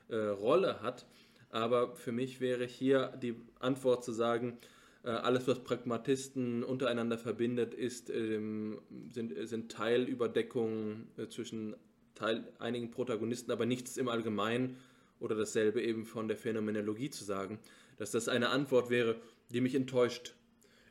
äh, 0.09 0.17
Rolle 0.17 0.81
hat. 0.81 1.05
Aber 1.51 1.95
für 1.95 2.11
mich 2.11 2.41
wäre 2.41 2.65
hier 2.65 3.17
die 3.21 3.35
Antwort 3.59 4.03
zu 4.03 4.11
sagen, 4.11 4.59
alles, 5.07 5.47
was 5.47 5.63
Pragmatisten 5.63 6.63
untereinander 6.63 7.17
verbindet, 7.17 7.73
ist, 7.73 8.09
ähm, 8.09 8.81
sind, 9.11 9.33
sind 9.47 9.71
Teilüberdeckungen 9.71 11.07
äh, 11.17 11.27
zwischen 11.27 11.75
Teil, 12.15 12.51
einigen 12.59 12.91
Protagonisten, 12.91 13.51
aber 13.51 13.65
nichts 13.65 13.97
im 13.97 14.09
Allgemeinen 14.09 14.77
oder 15.19 15.35
dasselbe 15.35 15.81
eben 15.81 16.05
von 16.05 16.27
der 16.27 16.37
Phänomenologie 16.37 17.09
zu 17.09 17.23
sagen, 17.23 17.59
dass 17.97 18.11
das 18.11 18.27
eine 18.27 18.49
Antwort 18.49 18.89
wäre, 18.89 19.15
die 19.51 19.61
mich 19.61 19.75
enttäuscht, 19.75 20.35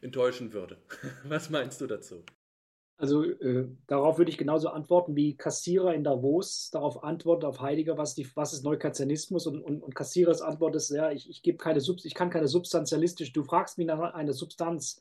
enttäuschen 0.00 0.52
würde. 0.52 0.78
Was 1.24 1.50
meinst 1.50 1.80
du 1.80 1.86
dazu? 1.86 2.22
Also 3.00 3.22
äh, 3.22 3.68
darauf 3.86 4.18
würde 4.18 4.32
ich 4.32 4.38
genauso 4.38 4.70
antworten, 4.70 5.14
wie 5.14 5.36
Kassierer 5.36 5.94
in 5.94 6.02
Davos 6.02 6.70
darauf 6.72 7.04
antwortet, 7.04 7.44
auf 7.44 7.60
Heidegger, 7.60 7.96
was, 7.96 8.16
die, 8.16 8.28
was 8.34 8.52
ist 8.52 8.64
Neukarzianismus 8.64 9.46
und, 9.46 9.62
und, 9.62 9.84
und 9.84 9.94
Kassierers 9.94 10.42
Antwort 10.42 10.74
ist, 10.74 10.90
ja, 10.90 11.12
ich, 11.12 11.30
ich, 11.30 11.44
gebe 11.44 11.58
keine 11.58 11.78
ich 11.78 12.14
kann 12.14 12.30
keine 12.30 12.48
substantialistische, 12.48 13.32
du 13.32 13.44
fragst 13.44 13.78
mich 13.78 13.86
nach 13.86 14.00
einer 14.14 14.32
Substanz, 14.32 15.00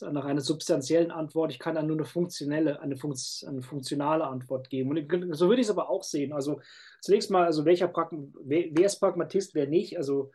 nach 0.00 0.24
einer 0.24 0.40
substanziellen 0.40 1.12
Antwort, 1.12 1.52
ich 1.52 1.60
kann 1.60 1.76
dann 1.76 1.86
nur 1.86 1.96
eine 1.96 2.04
funktionelle, 2.04 2.80
eine, 2.80 2.96
Funkt, 2.96 3.20
eine 3.46 3.62
funktionale 3.62 4.26
Antwort 4.26 4.68
geben. 4.68 4.90
Und 4.90 5.34
so 5.36 5.48
würde 5.48 5.60
ich 5.60 5.68
es 5.68 5.70
aber 5.70 5.88
auch 5.88 6.02
sehen. 6.02 6.32
Also 6.32 6.60
zunächst 7.00 7.30
mal, 7.30 7.44
also 7.44 7.64
welcher 7.64 7.86
Pragma, 7.86 8.24
wer, 8.42 8.64
wer 8.72 8.86
ist 8.86 8.98
Pragmatist, 8.98 9.54
wer 9.54 9.68
nicht? 9.68 9.96
Also 9.96 10.32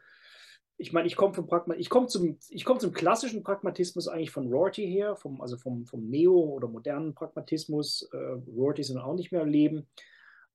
ich 0.81 0.93
meine, 0.93 1.07
ich 1.07 1.15
komme 1.15 1.33
vom 1.33 1.45
Pragma 1.45 1.75
ich 1.75 1.89
komme 1.89 2.07
zum, 2.07 2.39
ich 2.49 2.65
komme 2.65 2.79
zum 2.79 2.91
klassischen 2.91 3.43
Pragmatismus 3.43 4.07
eigentlich 4.07 4.31
von 4.31 4.51
Rorty 4.51 4.85
her, 4.87 5.15
vom, 5.15 5.39
also 5.39 5.55
vom, 5.55 5.85
vom 5.85 6.09
Neo- 6.09 6.55
oder 6.55 6.67
modernen 6.67 7.13
Pragmatismus. 7.13 8.09
Äh, 8.11 8.17
Rorty 8.17 8.83
sind 8.83 8.97
auch 8.97 9.15
nicht 9.15 9.31
mehr 9.31 9.43
am 9.43 9.47
Leben. 9.47 9.87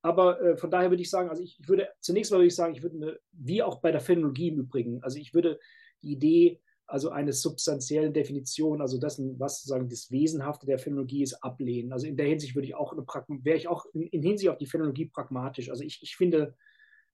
Aber 0.02 0.40
äh, 0.40 0.56
von 0.56 0.70
daher 0.70 0.90
würde 0.90 1.02
ich 1.02 1.10
sagen, 1.10 1.30
also 1.30 1.42
ich, 1.42 1.60
ich, 1.60 1.68
würde 1.68 1.88
zunächst 2.00 2.32
mal 2.32 2.38
würde 2.38 2.48
ich 2.48 2.56
sagen, 2.56 2.74
ich 2.74 2.82
würde 2.82 2.96
eine, 2.96 3.18
wie 3.32 3.62
auch 3.62 3.80
bei 3.80 3.92
der 3.92 4.00
Phänologie 4.00 4.48
im 4.48 4.58
Übrigen, 4.58 5.02
also 5.02 5.18
ich 5.18 5.32
würde 5.32 5.60
die 6.02 6.12
Idee 6.12 6.60
also 6.88 7.10
eine 7.10 7.32
substanzielle 7.32 8.10
Definition, 8.10 8.80
also 8.80 8.98
dessen, 8.98 9.38
was 9.38 9.60
sozusagen 9.60 9.88
das 9.88 10.10
Wesenhafte 10.10 10.66
der 10.66 10.78
Phänologie 10.78 11.22
ist, 11.22 11.34
ablehnen. 11.34 11.92
Also 11.92 12.06
in 12.06 12.16
der 12.16 12.26
Hinsicht 12.26 12.54
würde 12.54 12.68
ich 12.68 12.74
auch 12.74 12.94
wäre 13.42 13.56
ich 13.56 13.68
auch 13.68 13.86
in, 13.92 14.02
in, 14.02 14.22
Hinsicht 14.22 14.50
auf 14.50 14.58
die 14.58 14.66
Phänologie 14.66 15.06
pragmatisch. 15.06 15.70
Also 15.70 15.82
ich, 15.82 16.00
ich 16.02 16.16
finde 16.16 16.54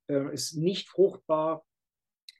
äh, 0.08 0.32
es 0.32 0.52
nicht 0.54 0.88
fruchtbar, 0.90 1.64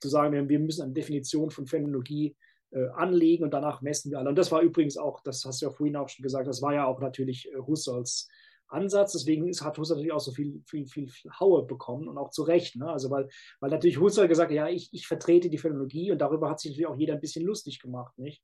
zu 0.03 0.09
sagen, 0.09 0.49
wir 0.49 0.59
müssen 0.59 0.83
eine 0.83 0.93
Definition 0.93 1.49
von 1.49 1.65
Phänomenologie 1.65 2.35
äh, 2.71 2.87
anlegen 2.95 3.43
und 3.43 3.53
danach 3.53 3.81
messen 3.81 4.11
wir 4.11 4.19
alle. 4.19 4.29
Und 4.29 4.37
das 4.37 4.51
war 4.51 4.61
übrigens 4.61 4.97
auch, 4.97 5.21
das 5.21 5.45
hast 5.45 5.61
du 5.61 5.67
ja 5.67 5.71
vorhin 5.71 5.95
auch 5.95 6.09
schon 6.09 6.23
gesagt, 6.23 6.47
das 6.47 6.61
war 6.61 6.73
ja 6.73 6.85
auch 6.85 6.99
natürlich 6.99 7.49
äh, 7.51 7.57
Husserls 7.57 8.27
Ansatz. 8.67 9.13
Deswegen 9.13 9.47
ist, 9.47 9.63
hat 9.63 9.77
Husserl 9.77 9.97
natürlich 9.97 10.13
auch 10.13 10.19
so 10.19 10.31
viel, 10.31 10.61
viel, 10.65 10.85
viel, 10.87 11.07
viel 11.07 11.31
Haue 11.39 11.65
bekommen 11.65 12.07
und 12.07 12.17
auch 12.17 12.31
zu 12.31 12.43
Recht. 12.43 12.75
Ne? 12.75 12.89
Also 12.89 13.09
weil, 13.09 13.29
weil 13.59 13.69
natürlich 13.69 13.99
Husserl 13.99 14.27
gesagt 14.27 14.49
hat, 14.49 14.55
ja, 14.55 14.67
ich, 14.67 14.89
ich 14.91 15.07
vertrete 15.07 15.49
die 15.49 15.57
Phänomenologie 15.57 16.11
und 16.11 16.19
darüber 16.19 16.49
hat 16.49 16.59
sich 16.59 16.71
natürlich 16.71 16.87
auch 16.87 16.97
jeder 16.97 17.13
ein 17.13 17.21
bisschen 17.21 17.45
lustig 17.45 17.79
gemacht, 17.79 18.17
nicht? 18.17 18.43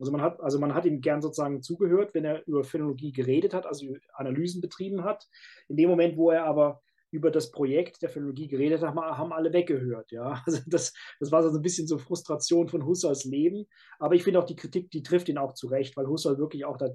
Also 0.00 0.10
man 0.10 0.22
hat, 0.22 0.40
also 0.40 0.58
man 0.58 0.74
hat 0.74 0.86
ihm 0.86 1.00
gern 1.00 1.22
sozusagen 1.22 1.62
zugehört, 1.62 2.14
wenn 2.14 2.24
er 2.24 2.44
über 2.48 2.64
Phänomenologie 2.64 3.12
geredet 3.12 3.54
hat, 3.54 3.64
also 3.64 3.86
Analysen 4.14 4.60
betrieben 4.60 5.04
hat. 5.04 5.28
In 5.68 5.76
dem 5.76 5.88
Moment, 5.88 6.16
wo 6.16 6.30
er 6.30 6.44
aber 6.46 6.82
über 7.14 7.30
das 7.30 7.52
Projekt 7.52 8.02
der 8.02 8.08
Phänomenologie 8.08 8.48
geredet 8.48 8.82
hat, 8.82 8.94
haben 8.96 9.32
alle 9.32 9.52
weggehört. 9.52 10.10
Ja? 10.10 10.42
Also 10.46 10.60
das, 10.66 10.92
das 11.20 11.30
war 11.30 11.42
so 11.42 11.56
ein 11.56 11.62
bisschen 11.62 11.86
so 11.86 11.96
Frustration 11.96 12.68
von 12.68 12.84
Husserls 12.84 13.24
Leben. 13.24 13.66
Aber 14.00 14.16
ich 14.16 14.24
finde 14.24 14.40
auch 14.40 14.44
die 14.44 14.56
Kritik, 14.56 14.90
die 14.90 15.02
trifft 15.02 15.28
ihn 15.28 15.38
auch 15.38 15.54
zurecht, 15.54 15.96
weil 15.96 16.08
Husserl 16.08 16.38
wirklich 16.38 16.64
auch 16.64 16.76
da 16.76 16.90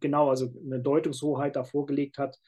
genau, 0.00 0.30
also 0.30 0.52
eine 0.64 0.80
Deutungshoheit 0.80 1.56
da 1.56 1.64
vorgelegt 1.64 2.18
hat, 2.18 2.38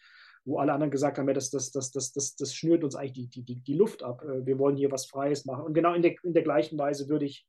wo 0.45 0.59
alle 0.59 0.73
anderen 0.73 0.93
gesagt 0.93 1.19
haben, 1.19 1.27
ja, 1.27 1.35
das, 1.35 1.51
das, 1.51 1.73
das, 1.73 1.91
das, 1.91 2.13
das, 2.13 2.37
das 2.37 2.55
schnürt 2.55 2.85
uns 2.85 2.95
eigentlich 2.95 3.31
die, 3.31 3.43
die, 3.43 3.61
die 3.63 3.75
Luft 3.75 4.05
ab. 4.05 4.23
Äh, 4.23 4.47
wir 4.47 4.59
wollen 4.61 4.77
hier 4.77 4.93
was 4.93 5.07
Freies 5.07 5.45
machen. 5.45 5.65
Und 5.65 5.75
genau 5.75 5.93
in 5.93 6.03
der, 6.03 6.15
in 6.23 6.35
der 6.35 6.45
gleichen 6.45 6.79
Weise 6.79 7.09
würde 7.09 7.25
ich 7.25 7.47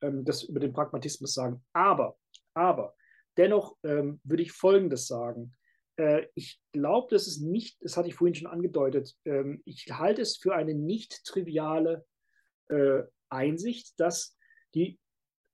ähm, 0.00 0.24
das 0.24 0.42
über 0.42 0.58
den 0.58 0.72
Pragmatismus 0.72 1.34
sagen. 1.34 1.62
Aber, 1.72 2.16
aber, 2.54 2.94
dennoch 3.36 3.76
ähm, 3.84 4.20
würde 4.24 4.42
ich 4.42 4.50
Folgendes 4.50 5.06
sagen. 5.06 5.54
Äh, 5.96 6.26
ich 6.34 6.60
glaube, 6.72 7.08
das 7.10 7.26
ist 7.26 7.40
nicht, 7.40 7.76
das 7.82 7.96
hatte 7.96 8.08
ich 8.08 8.14
vorhin 8.14 8.34
schon 8.34 8.46
angedeutet, 8.46 9.14
ähm, 9.24 9.62
ich 9.64 9.86
halte 9.90 10.22
es 10.22 10.36
für 10.36 10.54
eine 10.54 10.74
nicht 10.74 11.24
triviale 11.24 12.04
äh, 12.68 13.02
Einsicht, 13.28 13.98
dass 13.98 14.36
die, 14.74 14.98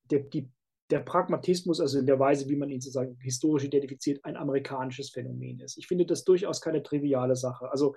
der, 0.05 0.21
die, 0.21 0.51
der 0.91 1.01
Pragmatismus, 1.01 1.81
also 1.81 1.99
in 1.99 2.07
der 2.07 2.19
Weise, 2.19 2.49
wie 2.49 2.57
man 2.57 2.71
ihn 2.71 2.81
sozusagen 2.81 3.19
historisch 3.21 3.65
identifiziert, 3.65 4.25
ein 4.25 4.37
amerikanisches 4.37 5.11
Phänomen 5.11 5.61
ist. 5.61 5.77
Ich 5.77 5.87
finde 5.87 6.07
das 6.07 6.25
durchaus 6.25 6.61
keine 6.61 6.83
triviale 6.83 7.37
Sache. 7.37 7.71
Also 7.71 7.95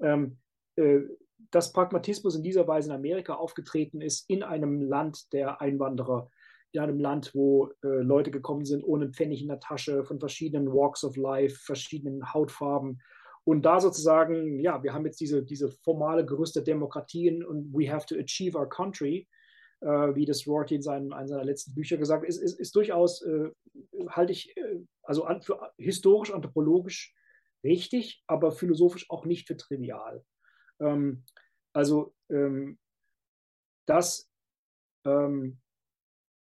ähm, 0.00 0.38
äh, 0.76 1.00
dass 1.50 1.72
Pragmatismus 1.72 2.36
in 2.36 2.42
dieser 2.42 2.68
Weise 2.68 2.90
in 2.90 2.94
Amerika 2.94 3.34
aufgetreten 3.34 4.00
ist, 4.00 4.28
in 4.28 4.42
einem 4.42 4.82
Land 4.82 5.32
der 5.32 5.60
Einwanderer, 5.60 6.30
in 6.72 6.80
einem 6.80 7.00
Land, 7.00 7.34
wo 7.34 7.68
äh, 7.82 7.88
Leute 7.88 8.30
gekommen 8.30 8.64
sind 8.64 8.84
ohne 8.84 9.10
Pfennig 9.10 9.42
in 9.42 9.48
der 9.48 9.60
Tasche, 9.60 10.04
von 10.04 10.20
verschiedenen 10.20 10.72
Walks 10.72 11.04
of 11.04 11.16
Life, 11.16 11.56
verschiedenen 11.56 12.32
Hautfarben. 12.32 13.00
Und 13.44 13.62
da 13.62 13.80
sozusagen, 13.80 14.60
ja, 14.60 14.82
wir 14.82 14.92
haben 14.92 15.06
jetzt 15.06 15.20
diese, 15.20 15.42
diese 15.42 15.70
formale 15.70 16.24
Gerüst 16.24 16.56
der 16.56 16.62
Demokratien 16.62 17.44
und 17.44 17.72
we 17.72 17.90
have 17.90 18.06
to 18.06 18.14
achieve 18.16 18.56
our 18.56 18.68
country, 18.68 19.26
äh, 19.80 20.14
wie 20.14 20.26
das 20.26 20.46
Rorty 20.46 20.76
in, 20.76 20.82
seinen, 20.82 21.12
in 21.12 21.28
seiner 21.28 21.44
letzten 21.44 21.74
Bücher 21.74 21.96
gesagt 21.96 22.22
hat, 22.22 22.28
ist, 22.28 22.38
ist, 22.38 22.60
ist 22.60 22.76
durchaus, 22.76 23.22
äh, 23.22 23.50
halte 24.08 24.32
ich, 24.32 24.56
äh, 24.56 24.80
also 25.02 25.24
an, 25.24 25.42
für 25.42 25.72
historisch, 25.78 26.32
anthropologisch 26.32 27.14
richtig, 27.64 28.22
aber 28.26 28.52
philosophisch 28.52 29.10
auch 29.10 29.24
nicht 29.24 29.46
für 29.46 29.56
trivial. 29.56 30.24
Ähm, 30.80 31.24
also, 31.72 32.14
ähm, 32.28 32.78
dass 33.86 34.30
ähm, 35.04 35.58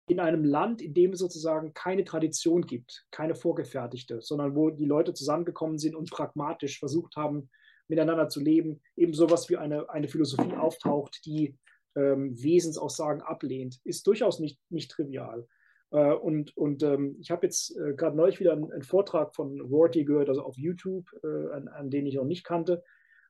in 0.09 0.21
einem 0.21 0.45
Land, 0.45 0.81
in 0.81 0.95
dem 0.95 1.13
es 1.13 1.19
sozusagen 1.19 1.75
keine 1.75 2.05
Tradition 2.05 2.63
gibt, 2.63 3.07
keine 3.11 3.35
vorgefertigte, 3.35 4.21
sondern 4.21 4.57
wo 4.57 4.71
die 4.71 4.85
Leute 4.85 5.15
zusammengekommen 5.15 5.79
sind 5.79 5.95
und 5.95 6.11
pragmatisch 6.11 6.79
versucht 6.79 7.17
haben, 7.17 7.51
miteinander 7.89 8.29
zu 8.29 8.41
leben, 8.41 8.81
eben 8.97 9.15
sowas 9.15 9.49
wie 9.49 9.57
eine, 9.57 9.89
eine 9.91 10.09
Philosophie 10.09 10.55
auftaucht, 10.55 11.21
die 11.25 11.57
ähm, 11.97 12.35
Wesensaussagen 12.43 13.23
ablehnt, 13.23 13.81
ist 13.85 14.07
durchaus 14.07 14.41
nicht, 14.41 14.59
nicht 14.71 14.91
trivial. 14.91 15.47
Äh, 15.91 16.13
und 16.13 16.57
und 16.57 16.83
ähm, 16.83 17.17
ich 17.21 17.31
habe 17.31 17.47
jetzt 17.47 17.77
äh, 17.77 17.95
gerade 17.95 18.17
neulich 18.17 18.41
wieder 18.41 18.53
einen, 18.53 18.71
einen, 18.73 18.83
Vortrag 18.83 19.35
von 19.35 19.61
Rorty 19.61 20.05
gehört, 20.05 20.29
also 20.29 20.43
auf 20.43 20.57
YouTube, 20.57 21.07
äh, 21.23 21.53
an, 21.53 21.69
an, 21.69 21.91
den 21.91 22.07
ich 22.07 22.15
noch 22.15 22.25
nicht 22.25 22.45
kannte, 22.45 22.83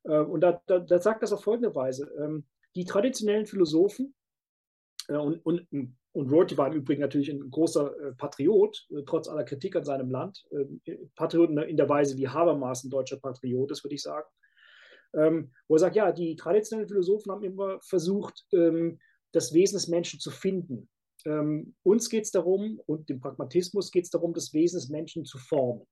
äh, 0.04 0.18
und 0.18 0.40
da, 0.40 0.60
da, 0.66 0.80
da, 0.80 0.98
sagt 0.98 1.22
das 1.22 1.32
auf 1.32 1.42
folgende 1.42 1.74
Weise. 1.74 2.10
Ähm, 2.18 2.44
die 2.74 2.84
traditionellen 2.84 3.46
Philosophen, 3.46 4.14
äh, 5.08 5.16
und, 5.16 5.44
und, 5.44 5.96
und 6.18 6.32
Rorty 6.32 6.58
war 6.58 6.66
im 6.66 6.72
Übrigen 6.72 7.00
natürlich 7.00 7.28
ein 7.28 7.48
großer 7.48 7.96
äh, 8.00 8.12
Patriot, 8.12 8.88
trotz 9.06 9.28
aller 9.28 9.44
Kritik 9.44 9.76
an 9.76 9.84
seinem 9.84 10.10
Land. 10.10 10.44
Ähm, 10.50 10.80
Patriot 11.14 11.50
in 11.50 11.76
der 11.76 11.88
Weise, 11.88 12.16
wie 12.18 12.26
Habermas 12.26 12.82
ein 12.82 12.90
deutscher 12.90 13.18
Patriot 13.18 13.70
ist, 13.70 13.84
würde 13.84 13.94
ich 13.94 14.02
sagen. 14.02 14.26
Ähm, 15.14 15.52
wo 15.68 15.76
er 15.76 15.78
sagt, 15.78 15.94
ja, 15.94 16.10
die 16.10 16.34
traditionellen 16.34 16.88
Philosophen 16.88 17.30
haben 17.30 17.44
immer 17.44 17.80
versucht, 17.80 18.46
das 19.32 19.54
Wesen 19.54 19.76
des 19.76 19.88
Menschen 19.88 20.20
zu 20.20 20.30
finden. 20.30 20.88
uns 21.82 22.08
geht 22.08 22.24
es 22.24 22.30
darum, 22.30 22.80
und 22.86 23.08
dem 23.08 23.20
Pragmatismus 23.20 23.90
geht 23.90 24.04
es 24.04 24.10
darum, 24.10 24.34
das 24.34 24.52
Wesen 24.52 24.78
des 24.78 24.88
Menschen 24.88 25.24
zu 25.24 25.38
formen. 25.38 25.86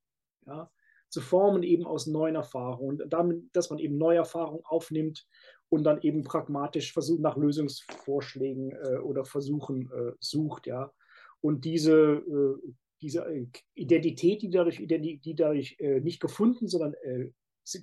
Ja? 0.47 0.70
zu 1.09 1.20
formen, 1.20 1.62
eben 1.62 1.86
aus 1.86 2.07
neuen 2.07 2.35
Erfahrungen. 2.35 3.03
Damit, 3.09 3.44
dass 3.55 3.70
man 3.70 3.78
eben 3.78 3.97
neue 3.97 4.19
Erfahrungen 4.19 4.65
aufnimmt 4.65 5.27
und 5.68 5.84
dann 5.84 6.01
eben 6.02 6.22
pragmatisch 6.22 6.93
versucht, 6.93 7.20
nach 7.20 7.36
Lösungsvorschlägen 7.36 8.72
äh, 8.72 8.98
oder 8.98 9.24
Versuchen 9.24 9.90
äh, 9.93 10.12
sucht, 10.20 10.66
ja. 10.66 10.93
Und 11.40 11.64
diese, 11.64 11.93
äh, 11.94 12.72
diese 13.01 13.24
äh, 13.26 13.47
Identität, 13.74 14.43
die 14.43 14.51
dadurch, 14.51 14.84
die 14.86 15.34
dadurch 15.34 15.76
äh, 15.78 16.01
nicht 16.01 16.20
gefunden, 16.20 16.68
sondern 16.68 16.94
äh, 17.02 17.30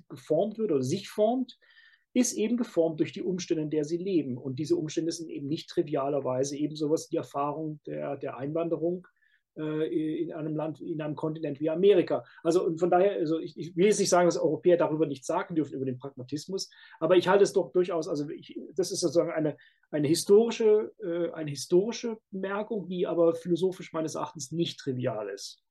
geformt 0.08 0.58
wird 0.58 0.72
oder 0.72 0.82
sich 0.82 1.08
formt, 1.08 1.58
ist 2.14 2.32
eben 2.34 2.56
geformt 2.56 3.00
durch 3.00 3.12
die 3.12 3.22
Umstände, 3.22 3.64
in 3.64 3.70
der 3.70 3.84
sie 3.84 3.96
leben. 3.96 4.38
Und 4.38 4.58
diese 4.58 4.76
Umstände 4.76 5.12
sind 5.12 5.28
eben 5.28 5.48
nicht 5.48 5.68
trivialerweise 5.68 6.56
eben 6.56 6.76
sowas 6.76 7.08
wie 7.08 7.14
die 7.14 7.18
Erfahrung 7.18 7.80
der, 7.86 8.16
der 8.16 8.36
Einwanderung, 8.36 9.06
in 9.56 10.32
einem 10.32 10.56
Land, 10.56 10.80
in 10.80 11.00
einem 11.00 11.14
Kontinent 11.14 11.60
wie 11.60 11.70
Amerika. 11.70 12.24
Also 12.42 12.64
und 12.64 12.78
von 12.78 12.90
daher, 12.90 13.12
also 13.12 13.38
ich, 13.38 13.56
ich, 13.56 13.76
will 13.76 13.86
jetzt 13.86 14.00
nicht 14.00 14.08
sagen, 14.08 14.26
dass 14.26 14.36
Europäer 14.36 14.76
darüber 14.76 15.06
nichts 15.06 15.26
sagen 15.26 15.54
dürfen 15.54 15.74
über 15.74 15.84
den 15.84 15.98
Pragmatismus, 15.98 16.70
aber 16.98 17.16
ich 17.16 17.28
halte 17.28 17.44
es 17.44 17.52
doch 17.52 17.72
durchaus, 17.72 18.08
also 18.08 18.28
ich, 18.30 18.58
das 18.74 18.90
ist 18.90 19.00
sozusagen 19.00 19.30
eine, 19.30 19.56
eine, 19.90 20.08
historische, 20.08 20.92
äh, 21.02 21.30
eine 21.32 21.50
historische 21.50 22.18
Bemerkung, 22.30 22.88
die 22.88 23.06
aber 23.06 23.34
philosophisch 23.34 23.92
meines 23.92 24.16
Erachtens 24.16 24.50
nicht 24.50 24.80
trivial 24.80 25.28
ist. 25.28 25.62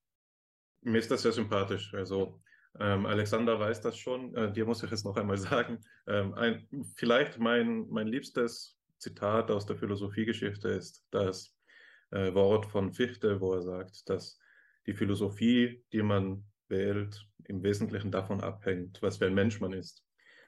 Mir 0.81 0.99
ist 0.99 1.11
das 1.11 1.21
sehr 1.21 1.31
sympathisch. 1.31 1.93
Also 1.93 2.39
ähm, 2.79 3.05
Alexander 3.05 3.59
weiß 3.59 3.81
das 3.81 3.97
schon. 3.97 4.35
Äh, 4.35 4.51
dir 4.51 4.65
muss 4.65 4.83
ich 4.83 4.91
es 4.91 5.03
noch 5.03 5.15
einmal 5.15 5.37
sagen. 5.49 5.79
Ähm, 6.07 6.33
ein, 6.33 6.67
vielleicht 6.95 7.39
mein, 7.39 7.87
mein 7.89 8.07
liebstes 8.07 8.77
Zitat 8.97 9.51
aus 9.51 9.65
der 9.65 9.75
Philosophiegeschichte 9.75 10.69
ist, 10.69 11.05
dass 11.11 11.55
äh, 12.13 12.33
Wort 12.33 12.65
von 12.65 12.93
Fichte, 12.93 13.41
wo 13.41 13.53
er 13.53 13.61
sagt, 13.61 14.09
dass 14.09 14.39
die 14.85 14.93
Philosophie, 14.93 15.83
die 15.91 16.03
man 16.03 16.45
wählt, 16.67 17.25
im 17.45 17.63
Wesentlichen 17.63 18.11
davon 18.11 18.41
abhängt, 18.41 19.01
was 19.01 19.17
für 19.17 19.25
ein 19.25 19.33
Mensch 19.33 19.59
man 19.59 19.73
ist. 19.73 20.05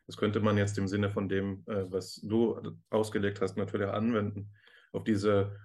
Das 0.07 0.17
könnte 0.17 0.39
man 0.39 0.57
jetzt 0.57 0.77
im 0.77 0.87
Sinne 0.87 1.09
von 1.09 1.27
dem, 1.27 1.63
äh, 1.67 1.89
was 1.89 2.15
du 2.21 2.59
ausgelegt 2.89 3.41
hast, 3.41 3.57
natürlich 3.57 3.87
anwenden, 3.87 4.51
auf 4.91 5.03
diese, 5.03 5.57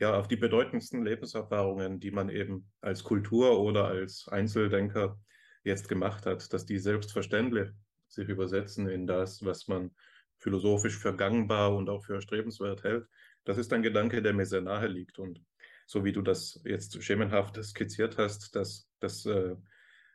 ja, 0.00 0.18
auf 0.18 0.28
die 0.28 0.36
bedeutendsten 0.36 1.04
Lebenserfahrungen, 1.04 2.00
die 2.00 2.10
man 2.10 2.28
eben 2.28 2.70
als 2.80 3.04
Kultur 3.04 3.60
oder 3.60 3.86
als 3.86 4.26
Einzeldenker 4.28 5.18
jetzt 5.62 5.88
gemacht 5.88 6.26
hat, 6.26 6.52
dass 6.52 6.66
die 6.66 6.78
selbstverständlich 6.78 7.70
sich 8.08 8.28
übersetzen 8.28 8.88
in 8.88 9.06
das, 9.06 9.44
was 9.44 9.68
man 9.68 9.92
philosophisch 10.38 10.98
für 10.98 11.16
gangbar 11.16 11.74
und 11.74 11.88
auch 11.88 12.04
für 12.04 12.14
erstrebenswert 12.14 12.82
hält. 12.82 13.06
Das 13.44 13.58
ist 13.58 13.72
ein 13.72 13.82
Gedanke, 13.82 14.22
der 14.22 14.32
mir 14.32 14.46
sehr 14.46 14.62
nahe 14.62 14.86
liegt. 14.88 15.18
Und 15.18 15.42
so 15.86 16.04
wie 16.04 16.12
du 16.12 16.22
das 16.22 16.60
jetzt 16.64 17.02
schemenhaft 17.02 17.62
skizziert 17.62 18.18
hast, 18.18 18.56
dass, 18.56 18.88
dass 19.00 19.26
äh, 19.26 19.56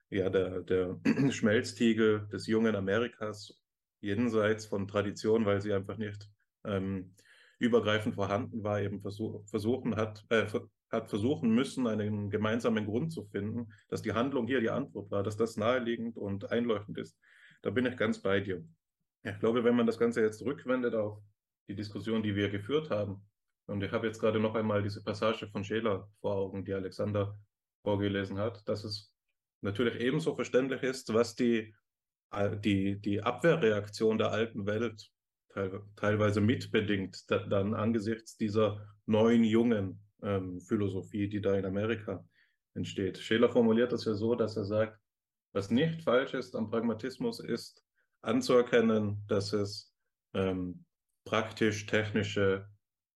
ja, 0.10 0.30
der, 0.30 0.62
der 0.62 1.00
Schmelztiegel 1.32 2.28
des 2.28 2.48
jungen 2.48 2.76
Amerikas 2.76 3.62
jenseits 4.02 4.66
von 4.66 4.88
Tradition, 4.88 5.46
weil 5.46 5.62
sie 5.62 5.74
einfach 5.74 5.98
nicht 5.98 6.30
ähm, 6.64 7.14
übergreifend 7.60 8.16
vorhanden 8.16 8.64
war, 8.64 8.82
eben 8.82 9.02
versuch, 9.02 9.46
versuchen 9.48 9.96
hat, 9.96 10.26
äh, 10.30 10.48
hat 10.90 11.10
versuchen 11.10 11.54
müssen, 11.54 11.86
einen 11.86 12.30
gemeinsamen 12.30 12.86
Grund 12.86 13.12
zu 13.12 13.26
finden, 13.26 13.72
dass 13.90 14.02
die 14.02 14.14
Handlung 14.14 14.48
hier 14.48 14.62
die 14.62 14.70
Antwort 14.70 15.12
war, 15.12 15.22
dass 15.22 15.38
das 15.38 15.58
naheliegend 15.58 16.18
und 16.18 16.52
einleuchtend 16.52 16.98
ist. 16.98 17.18
Da 17.62 17.70
bin 17.70 17.86
ich 17.86 17.98
ganz 17.98 18.20
bei 18.22 18.40
dir. 18.40 18.66
Ich 19.24 19.38
glaube, 19.40 19.64
wenn 19.64 19.76
man 19.76 19.86
das 19.86 20.00
Ganze 20.00 20.22
jetzt 20.22 20.42
rückwendet 20.42 20.96
auf 20.96 21.22
die 21.70 21.76
Diskussion, 21.76 22.24
die 22.24 22.36
wir 22.36 22.50
geführt 22.50 22.90
haben, 22.90 23.22
und 23.68 23.84
ich 23.84 23.92
habe 23.92 24.08
jetzt 24.08 24.20
gerade 24.20 24.40
noch 24.40 24.56
einmal 24.56 24.82
diese 24.82 25.04
Passage 25.04 25.48
von 25.48 25.64
Scheler 25.64 26.10
vor 26.22 26.36
Augen, 26.36 26.66
die 26.66 26.74
Alexander 26.74 27.38
vorgelesen 27.84 28.40
hat, 28.40 28.68
dass 28.68 28.84
es 28.84 29.14
natürlich 29.62 30.02
ebenso 30.02 30.36
verständlich 30.36 30.82
ist, 30.82 31.14
was 31.14 31.36
die, 31.36 31.76
die, 32.34 33.00
die 33.00 33.22
Abwehrreaktion 33.22 34.18
der 34.18 34.32
alten 34.32 34.66
Welt 34.66 35.12
teilweise 35.96 36.42
mitbedingt, 36.42 37.30
dann 37.30 37.76
angesichts 37.76 38.38
dieser 38.38 38.88
neuen, 39.06 39.44
jungen 39.44 40.02
ähm, 40.24 40.62
Philosophie, 40.62 41.30
die 41.30 41.42
da 41.42 41.56
in 41.56 41.66
Amerika 41.66 42.26
entsteht. 42.74 43.20
Scheler 43.20 43.50
formuliert 43.50 43.92
das 43.92 44.06
ja 44.06 44.16
so, 44.16 44.34
dass 44.34 44.58
er 44.58 44.66
sagt, 44.66 45.00
was 45.54 45.70
nicht 45.70 46.02
falsch 46.02 46.34
ist 46.34 46.56
am 46.56 46.70
Pragmatismus 46.70 47.40
ist, 47.40 47.84
anzuerkennen, 48.22 49.24
dass 49.28 49.54
es 49.54 49.94
ähm, 50.34 50.86
praktisch-technische 51.26 52.68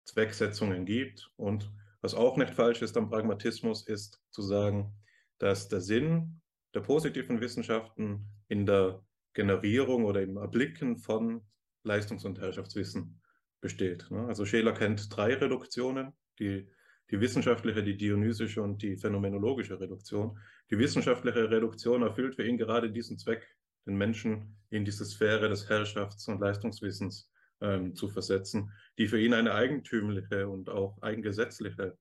Zwecksetzungen 0.06 0.86
gibt. 0.86 1.32
Und 1.36 1.72
was 2.02 2.16
auch 2.16 2.38
nicht 2.38 2.54
falsch 2.54 2.82
ist 2.82 2.98
am 2.98 3.10
Pragmatismus, 3.10 3.88
ist 3.88 4.22
zu 4.32 4.42
sagen, 4.42 4.94
dass 5.38 5.68
der 5.68 5.82
Sinn 5.82 6.42
der 6.74 6.82
positiven 6.82 7.42
Wissenschaften 7.42 8.26
in 8.48 8.66
der 8.66 9.04
Generierung 9.34 10.06
oder 10.06 10.22
im 10.22 10.38
Erblicken 10.38 10.98
von 10.98 11.42
Leistungs- 11.84 12.26
und 12.26 12.40
Herrschaftswissen 12.40 13.22
besteht. 13.62 14.10
Ne? 14.12 14.26
Also 14.28 14.46
Scheler 14.46 14.74
kennt 14.74 15.16
drei 15.16 15.34
Reduktionen, 15.34 16.14
die, 16.40 16.70
die 17.12 17.20
wissenschaftliche, 17.20 17.84
die 17.84 17.98
dionysische 17.98 18.62
und 18.62 18.82
die 18.82 18.98
phänomenologische 18.98 19.80
Reduktion. 19.80 20.38
Die 20.70 20.78
wissenschaftliche 20.78 21.50
Reduktion 21.50 22.04
erfüllt 22.04 22.36
für 22.36 22.46
ihn 22.46 22.58
gerade 22.58 22.92
diesen 22.92 23.18
Zweck, 23.18 23.48
den 23.86 23.96
Menschen 23.96 24.58
in 24.70 24.86
diese 24.86 25.06
Sphäre 25.06 25.50
des 25.50 25.70
Herrschafts- 25.70 26.28
und 26.28 26.40
Leistungswissens 26.40 27.32
ähm, 27.62 27.96
zu 27.96 28.10
versetzen, 28.10 28.72
die 28.98 29.08
für 29.08 29.20
ihn 29.20 29.34
eine 29.34 29.54
eigentümliche 29.54 30.48
und 30.48 30.70
auch 30.70 31.02
eigengesetzliche 31.02 31.98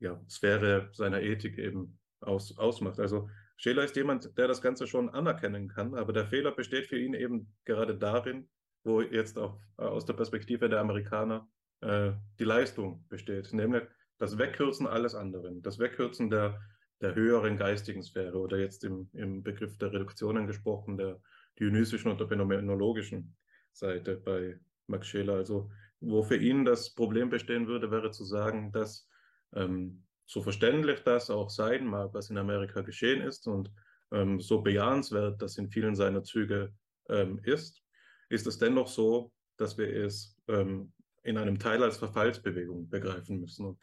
ja, 0.00 0.20
Sphäre 0.28 0.90
seiner 0.92 1.22
Ethik 1.22 1.58
eben 1.58 1.98
aus, 2.20 2.56
ausmacht. 2.58 2.98
Also 3.00 3.28
Scheler 3.56 3.84
ist 3.84 3.96
jemand, 3.96 4.36
der 4.36 4.48
das 4.48 4.62
Ganze 4.62 4.86
schon 4.86 5.08
anerkennen 5.08 5.68
kann, 5.68 5.94
aber 5.94 6.12
der 6.12 6.26
Fehler 6.26 6.52
besteht 6.52 6.86
für 6.86 6.98
ihn 6.98 7.14
eben 7.14 7.52
gerade 7.64 7.96
darin, 7.96 8.48
wo 8.82 9.00
jetzt 9.00 9.38
auch 9.38 9.58
aus 9.76 10.04
der 10.04 10.14
Perspektive 10.14 10.68
der 10.68 10.80
Amerikaner 10.80 11.48
äh, 11.80 12.12
die 12.38 12.44
Leistung 12.44 13.06
besteht, 13.08 13.52
nämlich 13.52 13.84
das 14.18 14.38
Wegkürzen 14.38 14.86
alles 14.86 15.14
anderen, 15.14 15.62
das 15.62 15.78
Wegkürzen 15.78 16.30
der, 16.30 16.60
der 17.00 17.14
höheren 17.14 17.56
geistigen 17.56 18.02
Sphäre 18.02 18.38
oder 18.38 18.58
jetzt 18.58 18.84
im, 18.84 19.08
im 19.12 19.42
Begriff 19.42 19.78
der 19.78 19.92
Reduktionen 19.92 20.46
gesprochen, 20.46 20.96
der 20.96 21.20
dionysischen 21.58 22.10
und 22.10 22.20
der 22.20 22.28
phänomenologischen 22.28 23.36
Seite 23.72 24.16
bei 24.16 24.58
Max 24.86 25.08
Scheler. 25.08 25.34
Also 25.34 25.70
wo 26.00 26.22
für 26.22 26.36
ihn 26.36 26.64
das 26.64 26.94
Problem 26.94 27.30
bestehen 27.30 27.66
würde, 27.66 27.90
wäre 27.90 28.10
zu 28.10 28.24
sagen, 28.24 28.72
dass 28.72 29.08
ähm, 29.54 30.04
so 30.26 30.42
verständlich 30.42 31.00
das 31.00 31.30
auch 31.30 31.50
sein 31.50 31.86
mag, 31.86 32.12
was 32.12 32.30
in 32.30 32.38
Amerika 32.38 32.80
geschehen 32.82 33.22
ist 33.22 33.46
und 33.46 33.70
ähm, 34.12 34.40
so 34.40 34.62
bejahenswert 34.62 35.40
das 35.40 35.58
in 35.58 35.68
vielen 35.68 35.94
seiner 35.94 36.22
Züge 36.22 36.72
ähm, 37.08 37.40
ist, 37.42 37.82
ist 38.28 38.46
es 38.46 38.58
dennoch 38.58 38.88
so, 38.88 39.32
dass 39.56 39.76
wir 39.78 39.88
es 39.88 40.36
ähm, 40.48 40.92
in 41.22 41.38
einem 41.38 41.58
Teil 41.58 41.82
als 41.82 41.98
Verfallsbewegung 41.98 42.88
begreifen 42.88 43.40
müssen. 43.40 43.66
Und 43.66 43.78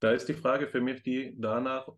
da 0.00 0.10
ist 0.12 0.28
die 0.28 0.34
Frage 0.34 0.66
für 0.66 0.80
mich 0.80 1.02
die 1.02 1.34
danach, 1.38 1.88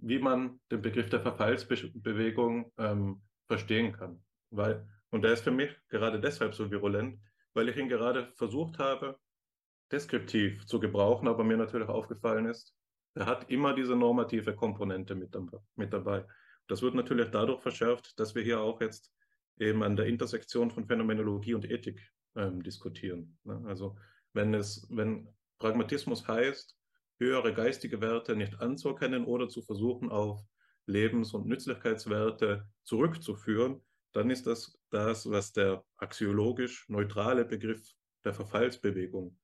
wie 0.00 0.18
man 0.18 0.60
den 0.70 0.82
Begriff 0.82 1.10
der 1.10 1.20
Verfallsbewegung 1.20 2.72
ähm, 2.78 3.22
verstehen 3.46 3.92
kann. 3.92 4.22
Weil, 4.50 4.86
und 5.10 5.22
der 5.22 5.32
ist 5.32 5.42
für 5.42 5.50
mich 5.50 5.70
gerade 5.88 6.20
deshalb 6.20 6.54
so 6.54 6.70
virulent, 6.70 7.18
weil 7.58 7.68
ich 7.68 7.76
ihn 7.76 7.88
gerade 7.88 8.30
versucht 8.34 8.78
habe, 8.78 9.18
deskriptiv 9.90 10.64
zu 10.66 10.78
gebrauchen, 10.78 11.26
aber 11.26 11.42
mir 11.42 11.56
natürlich 11.56 11.88
aufgefallen 11.88 12.46
ist, 12.46 12.72
er 13.14 13.26
hat 13.26 13.50
immer 13.50 13.74
diese 13.74 13.96
normative 13.96 14.54
Komponente 14.54 15.16
mit, 15.16 15.36
mit 15.74 15.92
dabei. 15.92 16.24
Das 16.68 16.82
wird 16.82 16.94
natürlich 16.94 17.30
dadurch 17.30 17.60
verschärft, 17.60 18.16
dass 18.20 18.36
wir 18.36 18.44
hier 18.44 18.60
auch 18.60 18.80
jetzt 18.80 19.12
eben 19.58 19.82
an 19.82 19.96
der 19.96 20.06
Intersektion 20.06 20.70
von 20.70 20.86
Phänomenologie 20.86 21.54
und 21.54 21.68
Ethik 21.68 22.00
ähm, 22.36 22.62
diskutieren. 22.62 23.36
Ne? 23.42 23.60
Also 23.66 23.96
wenn 24.34 24.54
es, 24.54 24.86
wenn 24.90 25.28
Pragmatismus 25.58 26.28
heißt, 26.28 26.78
höhere 27.18 27.52
geistige 27.52 28.00
Werte 28.00 28.36
nicht 28.36 28.60
anzuerkennen 28.60 29.24
oder 29.24 29.48
zu 29.48 29.62
versuchen, 29.62 30.10
auf 30.10 30.40
Lebens- 30.86 31.34
und 31.34 31.48
Nützlichkeitswerte 31.48 32.68
zurückzuführen, 32.84 33.82
dann 34.12 34.30
ist 34.30 34.46
das 34.46 34.77
das, 34.90 35.30
was 35.30 35.52
der 35.52 35.84
axiologisch 35.96 36.88
neutrale 36.88 37.44
Begriff 37.44 37.94
der 38.24 38.34
Verfallsbewegung 38.34 39.38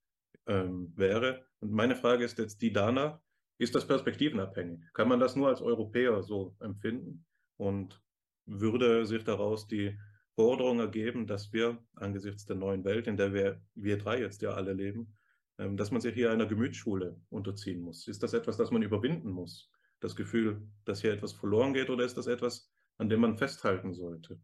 ähm, 0.47 0.93
wäre. 0.95 1.45
Und 1.59 1.71
meine 1.71 1.95
Frage 1.95 2.23
ist 2.23 2.37
jetzt 2.37 2.61
die 2.61 2.71
danach, 2.71 3.19
ist 3.57 3.75
das 3.75 3.87
perspektivenabhängig? 3.87 4.81
Kann 4.93 5.07
man 5.07 5.19
das 5.19 5.35
nur 5.35 5.47
als 5.47 5.61
Europäer 5.61 6.21
so 6.23 6.55
empfinden? 6.59 7.25
Und 7.57 8.01
würde 8.45 9.05
sich 9.05 9.23
daraus 9.23 9.67
die 9.67 9.97
Forderung 10.35 10.79
ergeben, 10.79 11.25
dass 11.27 11.53
wir 11.53 11.79
angesichts 11.95 12.45
der 12.45 12.57
neuen 12.57 12.83
Welt, 12.83 13.07
in 13.07 13.17
der 13.17 13.33
wir, 13.33 13.61
wir 13.73 13.97
drei 13.97 14.19
jetzt 14.19 14.41
ja 14.41 14.51
alle 14.51 14.73
leben, 14.73 15.15
ähm, 15.57 15.77
dass 15.77 15.91
man 15.91 16.01
sich 16.01 16.13
hier 16.13 16.31
einer 16.31 16.45
Gemütsschule 16.45 17.19
unterziehen 17.29 17.81
muss? 17.81 18.07
Ist 18.07 18.21
das 18.23 18.33
etwas, 18.33 18.57
das 18.57 18.71
man 18.71 18.81
überwinden 18.81 19.29
muss? 19.29 19.71
Das 20.01 20.15
Gefühl, 20.15 20.67
dass 20.83 21.01
hier 21.01 21.13
etwas 21.13 21.31
verloren 21.31 21.73
geht 21.73 21.89
oder 21.89 22.03
ist 22.03 22.17
das 22.17 22.27
etwas, 22.27 22.69
an 22.97 23.09
dem 23.09 23.21
man 23.21 23.37
festhalten 23.37 23.93
sollte? 23.93 24.39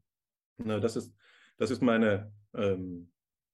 Na, 0.66 0.80
das, 0.80 0.96
ist, 0.96 1.14
das 1.58 1.72
ist 1.72 1.82
meine 1.82 2.32
ähm, 2.54 3.12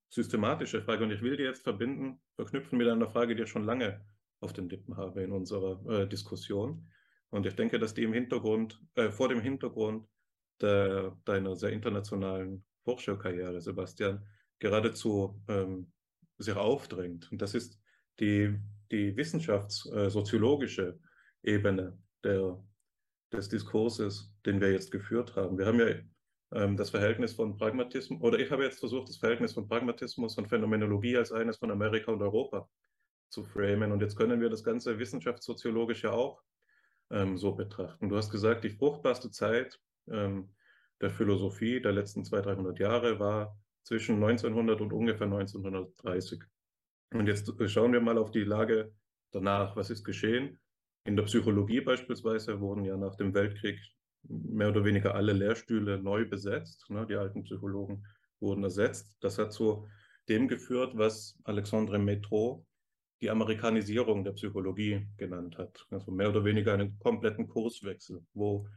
systematische 0.09 0.81
Frage 0.81 1.03
und 1.03 1.11
ich 1.11 1.21
will 1.21 1.37
die 1.37 1.43
jetzt 1.43 1.63
verbinden, 1.63 2.19
verknüpfen 2.35 2.77
mit 2.77 2.87
einer 2.87 3.09
Frage, 3.09 3.35
die 3.35 3.43
ich 3.43 3.49
schon 3.49 3.65
lange 3.65 4.05
auf 4.39 4.53
den 4.53 4.69
Lippen 4.69 4.97
habe 4.97 5.23
in 5.23 5.31
unserer 5.31 5.83
äh, 5.89 6.07
Diskussion. 6.07 6.87
Und 7.29 7.45
ich 7.45 7.55
denke, 7.55 7.79
dass 7.79 7.93
die 7.93 8.03
im 8.03 8.13
Hintergrund, 8.13 8.81
äh, 8.95 9.09
vor 9.09 9.29
dem 9.29 9.41
Hintergrund 9.41 10.07
der, 10.61 11.17
deiner 11.25 11.55
sehr 11.55 11.71
internationalen 11.71 12.63
Forscherkarriere, 12.83 13.59
Sebastian, 13.61 14.25
geradezu 14.59 15.41
ähm, 15.47 15.91
sich 16.37 16.55
aufdrängt. 16.55 17.31
Und 17.31 17.41
das 17.41 17.53
ist 17.53 17.79
die, 18.19 18.57
die 18.91 19.15
wissenschaftssoziologische 19.15 20.99
äh, 21.43 21.53
Ebene 21.55 21.97
der, 22.23 22.63
des 23.31 23.49
Diskurses, 23.49 24.33
den 24.45 24.61
wir 24.61 24.71
jetzt 24.71 24.91
geführt 24.91 25.35
haben. 25.35 25.57
Wir 25.57 25.65
haben 25.65 25.79
ja 25.79 25.87
das 26.49 26.91
Verhältnis 26.91 27.33
von 27.33 27.57
Pragmatismus, 27.57 28.21
oder 28.21 28.39
ich 28.39 28.51
habe 28.51 28.63
jetzt 28.63 28.79
versucht, 28.79 29.09
das 29.09 29.17
Verhältnis 29.17 29.53
von 29.53 29.67
Pragmatismus 29.67 30.37
und 30.37 30.47
Phänomenologie 30.47 31.17
als 31.17 31.33
eines 31.33 31.57
von 31.57 31.71
Amerika 31.71 32.11
und 32.11 32.21
Europa 32.21 32.69
zu 33.29 33.43
framen. 33.43 33.91
Und 33.91 34.01
jetzt 34.01 34.15
können 34.15 34.39
wir 34.39 34.49
das 34.49 34.63
ganze 34.63 34.97
wissenschaftssoziologische 34.99 36.13
auch 36.13 36.41
ähm, 37.11 37.37
so 37.37 37.53
betrachten. 37.53 38.09
Du 38.09 38.15
hast 38.15 38.31
gesagt, 38.31 38.63
die 38.63 38.69
fruchtbarste 38.69 39.31
Zeit 39.31 39.79
ähm, 40.09 40.49
der 41.01 41.09
Philosophie 41.09 41.81
der 41.81 41.91
letzten 41.91 42.23
200, 42.23 42.57
300 42.57 42.79
Jahre 42.79 43.19
war 43.19 43.57
zwischen 43.83 44.15
1900 44.15 44.81
und 44.81 44.93
ungefähr 44.93 45.27
1930. 45.27 46.43
Und 47.13 47.27
jetzt 47.27 47.49
äh, 47.59 47.67
schauen 47.67 47.93
wir 47.93 48.01
mal 48.01 48.17
auf 48.17 48.31
die 48.31 48.43
Lage 48.43 48.93
danach. 49.31 49.75
Was 49.75 49.89
ist 49.89 50.03
geschehen? 50.03 50.59
In 51.05 51.15
der 51.15 51.23
Psychologie 51.23 51.81
beispielsweise 51.81 52.59
wurden 52.59 52.83
ja 52.83 52.97
nach 52.97 53.15
dem 53.15 53.33
Weltkrieg 53.33 53.79
mehr 54.23 54.69
oder 54.69 54.83
weniger 54.83 55.15
alle 55.15 55.33
Lehrstühle 55.33 55.99
neu 55.99 56.25
besetzt. 56.27 56.89
Ne? 56.89 57.05
Die 57.07 57.15
alten 57.15 57.43
Psychologen 57.43 58.05
wurden 58.39 58.63
ersetzt. 58.63 59.17
Das 59.21 59.37
hat 59.37 59.53
zu 59.53 59.87
dem 60.29 60.47
geführt, 60.47 60.97
was 60.97 61.37
Alexandre 61.43 61.99
Metro 61.99 62.65
die 63.21 63.29
Amerikanisierung 63.29 64.23
der 64.23 64.33
Psychologie 64.33 65.07
genannt 65.17 65.57
hat. 65.57 65.87
Also 65.89 66.11
mehr 66.11 66.29
oder 66.29 66.43
weniger 66.43 66.73
einen 66.73 66.99
kompletten 66.99 67.47
Kurswechsel, 67.47 68.23
wo 68.33 68.67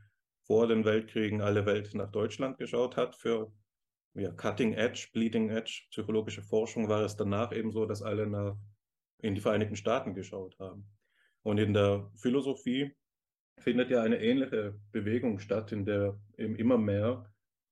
vor 0.46 0.66
den 0.66 0.84
Weltkriegen 0.84 1.42
alle 1.42 1.66
Welt 1.66 1.94
nach 1.94 2.10
Deutschland 2.10 2.58
geschaut 2.58 2.96
hat 2.96 3.16
für 3.16 3.52
ja, 4.14 4.32
Cutting 4.32 4.74
Edge, 4.74 5.08
Bleeding 5.12 5.50
Edge, 5.50 5.82
psychologische 5.90 6.42
Forschung, 6.42 6.88
war 6.88 7.02
es 7.02 7.16
danach 7.16 7.52
eben 7.52 7.70
so, 7.70 7.86
dass 7.86 8.02
alle 8.02 8.26
nach, 8.26 8.56
in 9.18 9.34
die 9.34 9.40
Vereinigten 9.40 9.76
Staaten 9.76 10.14
geschaut 10.14 10.58
haben. 10.58 10.86
Und 11.42 11.58
in 11.58 11.72
der 11.72 12.10
Philosophie 12.16 12.94
findet 13.60 13.90
ja 13.90 14.02
eine 14.02 14.20
ähnliche 14.20 14.74
Bewegung 14.92 15.38
statt, 15.38 15.72
in 15.72 15.84
der 15.84 16.18
eben 16.36 16.56
immer 16.56 16.78
mehr 16.78 17.30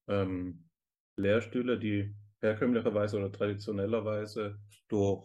ähm, 0.08 0.68
Lehrstühle, 1.16 1.78
die 1.78 2.14
herkömmlicherweise 2.40 3.16
oder 3.18 3.32
traditionellerweise 3.32 4.58
durch 4.88 5.24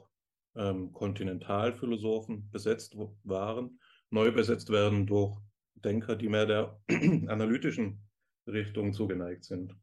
ähm, 0.55 0.91
Kontinentalphilosophen 0.91 2.49
besetzt 2.49 2.95
waren, 3.23 3.79
neu 4.09 4.31
besetzt 4.31 4.69
werden 4.69 5.05
durch 5.05 5.37
Denker, 5.75 6.15
die 6.15 6.29
mehr 6.29 6.45
der 6.45 6.79
analytischen 7.27 8.01
Richtung 8.47 8.93
zugeneigt 8.93 9.43
sind. 9.43 9.75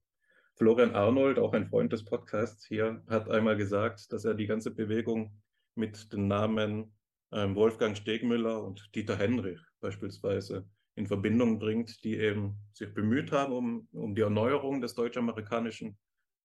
Florian 0.56 0.94
Arnold, 0.94 1.38
auch 1.38 1.52
ein 1.52 1.68
Freund 1.68 1.92
des 1.92 2.04
Podcasts 2.04 2.66
hier, 2.66 3.02
hat 3.08 3.30
einmal 3.30 3.56
gesagt, 3.56 4.12
dass 4.12 4.24
er 4.24 4.34
die 4.34 4.46
ganze 4.46 4.70
Bewegung 4.70 5.40
mit 5.74 6.12
den 6.12 6.28
Namen 6.28 6.92
ähm, 7.32 7.54
Wolfgang 7.54 7.96
Stegmüller 7.96 8.62
und 8.62 8.90
Dieter 8.94 9.16
Henrich 9.16 9.60
beispielsweise 9.80 10.68
in 10.94 11.06
Verbindung 11.06 11.58
bringt, 11.58 12.04
die 12.04 12.16
eben 12.16 12.56
sich 12.72 12.92
bemüht 12.92 13.32
haben 13.32 13.52
um, 13.52 13.88
um 13.92 14.14
die 14.14 14.22
Erneuerung 14.22 14.80
des 14.80 14.94
deutsch-amerikanischen 14.94 15.96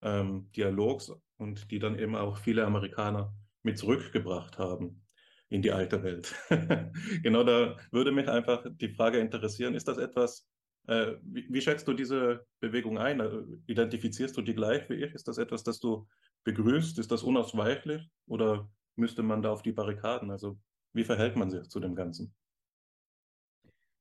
ähm, 0.02 0.50
Dialogs 0.56 1.12
und 1.38 1.70
die 1.72 1.80
dann 1.80 1.98
eben 1.98 2.16
auch 2.16 2.38
viele 2.38 2.66
Amerikaner 2.66 3.34
mit 3.64 3.78
zurückgebracht 3.78 4.58
haben 4.58 5.02
in 5.50 5.62
die 5.62 5.72
alte 5.72 6.04
Welt. 6.04 6.34
genau 7.24 7.44
da 7.44 7.78
würde 7.92 8.12
mich 8.12 8.28
einfach 8.28 8.66
die 8.70 8.90
Frage 8.90 9.20
interessieren, 9.20 9.76
ist 9.76 9.88
das 9.88 9.98
etwas, 9.98 10.48
äh, 10.88 11.14
wie, 11.24 11.48
wie, 11.50 11.62
schätzt 11.62 11.88
du 11.88 11.94
diese 11.94 12.46
Bewegung 12.60 12.98
ein? 12.98 13.20
Äh, 13.20 13.42
identifizierst 13.68 14.38
du 14.38 14.42
die 14.42 14.54
gleich 14.54 14.88
wie 14.90 15.04
ich? 15.04 15.14
Ist 15.14 15.28
das 15.28 15.38
etwas, 15.38 15.64
das 15.64 15.80
du 15.80 16.08
begrüßt? 16.44 17.00
Ist 17.00 17.12
das 17.12 17.24
unausweichlich 17.24 18.08
oder 18.28 18.70
müsste 18.96 19.24
man 19.24 19.42
da 19.42 19.52
auf 19.52 19.64
die 19.64 19.72
Barrikaden? 19.72 20.32
Also 20.32 20.60
wie 20.94 21.04
verhält 21.04 21.36
man 21.36 21.50
sich 21.50 21.68
zu 21.70 21.80
dem 21.80 21.96
Ganzen? 21.96 22.34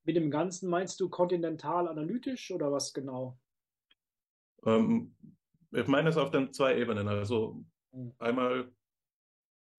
Mit 0.05 0.15
dem 0.15 0.29
Ganzen 0.29 0.69
meinst 0.69 0.99
du 0.99 1.09
kontinental 1.09 1.87
analytisch 1.87 2.51
oder 2.51 2.71
was 2.71 2.93
genau? 2.93 3.39
Ähm, 4.65 5.15
ich 5.71 5.87
meine 5.87 6.09
es 6.09 6.17
auf 6.17 6.31
den 6.31 6.53
zwei 6.53 6.77
Ebenen. 6.77 7.07
Also 7.07 7.65
hm. 7.91 8.13
einmal 8.19 8.71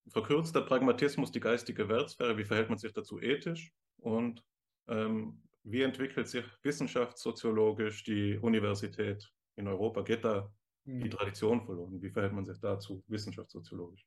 verkürzter 0.09 0.63
Pragmatismus, 0.63 1.31
die 1.31 1.41
geistige 1.41 1.89
Wertsphäre, 1.89 2.37
wie 2.37 2.45
verhält 2.45 2.69
man 2.69 2.79
sich 2.79 2.93
dazu 2.93 3.21
ethisch? 3.21 3.73
Und 3.99 4.45
ähm, 4.89 5.43
wie 5.63 5.83
entwickelt 5.83 6.29
sich 6.29 6.45
wissenschaftssoziologisch 6.63 8.05
die 8.05 8.39
Universität 8.39 9.33
in 9.57 9.67
Europa? 9.67 10.03
Geht 10.03 10.25
da 10.25 10.53
die 10.85 11.03
Hm. 11.03 11.11
Tradition 11.11 11.63
verloren? 11.63 12.01
Wie 12.01 12.11
verhält 12.11 12.33
man 12.33 12.45
sich 12.45 12.61
dazu 12.61 13.03
wissenschaftssoziologisch? 13.09 14.07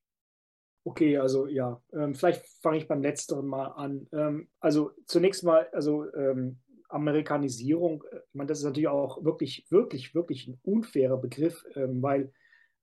Okay, 0.84 1.18
also 1.18 1.48
ja, 1.48 1.82
ähm, 1.94 2.16
vielleicht 2.16 2.46
fange 2.62 2.78
ich 2.78 2.88
beim 2.88 3.02
Letzteren 3.02 3.46
mal 3.46 3.68
an. 3.68 4.08
Ähm, 4.14 4.50
also 4.60 4.92
zunächst 5.06 5.44
mal, 5.44 5.68
also 5.74 6.12
ähm, 6.14 6.60
Amerikanisierung, 6.88 8.04
äh, 8.12 8.18
ich 8.18 8.34
meine, 8.34 8.48
das 8.48 8.60
ist 8.60 8.66
natürlich 8.66 8.88
auch 8.88 9.24
wirklich, 9.24 9.68
wirklich, 9.70 10.16
wirklich 10.16 10.48
ein 10.48 10.60
unfairer 10.64 11.18
Begriff, 11.18 11.66
ähm, 11.76 12.02
weil 12.02 12.32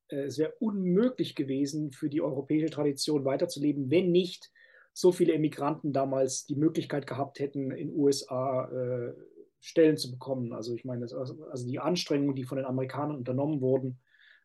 äh, 0.09 0.25
es 0.25 0.39
wäre 0.39 0.55
unmöglich 0.61 1.35
gewesen, 1.35 1.93
für 1.93 2.09
die 2.09 2.21
europäische 2.21 2.71
Tradition 2.71 3.25
weiterzuleben, 3.25 3.91
wenn 3.91 4.13
nicht 4.13 4.51
so 4.93 5.13
viele 5.13 5.35
Emigranten 5.35 5.93
damals 5.93 6.47
die 6.47 6.57
Möglichkeit 6.57 7.07
gehabt 7.07 7.39
hätten, 7.39 7.71
in 7.71 7.95
USA 7.95 8.71
äh, 8.71 9.15
Stellen 9.61 9.97
zu 9.97 10.11
bekommen. 10.11 10.53
Also 10.53 10.75
ich 10.75 10.85
meine, 10.85 11.03
das, 11.03 11.13
also 11.13 11.67
die 11.67 11.79
Anstrengungen, 11.79 12.37
die 12.37 12.45
von 12.45 12.57
den 12.57 12.67
Amerikanern 12.67 13.17
unternommen 13.17 13.61
wurden, 13.61 13.99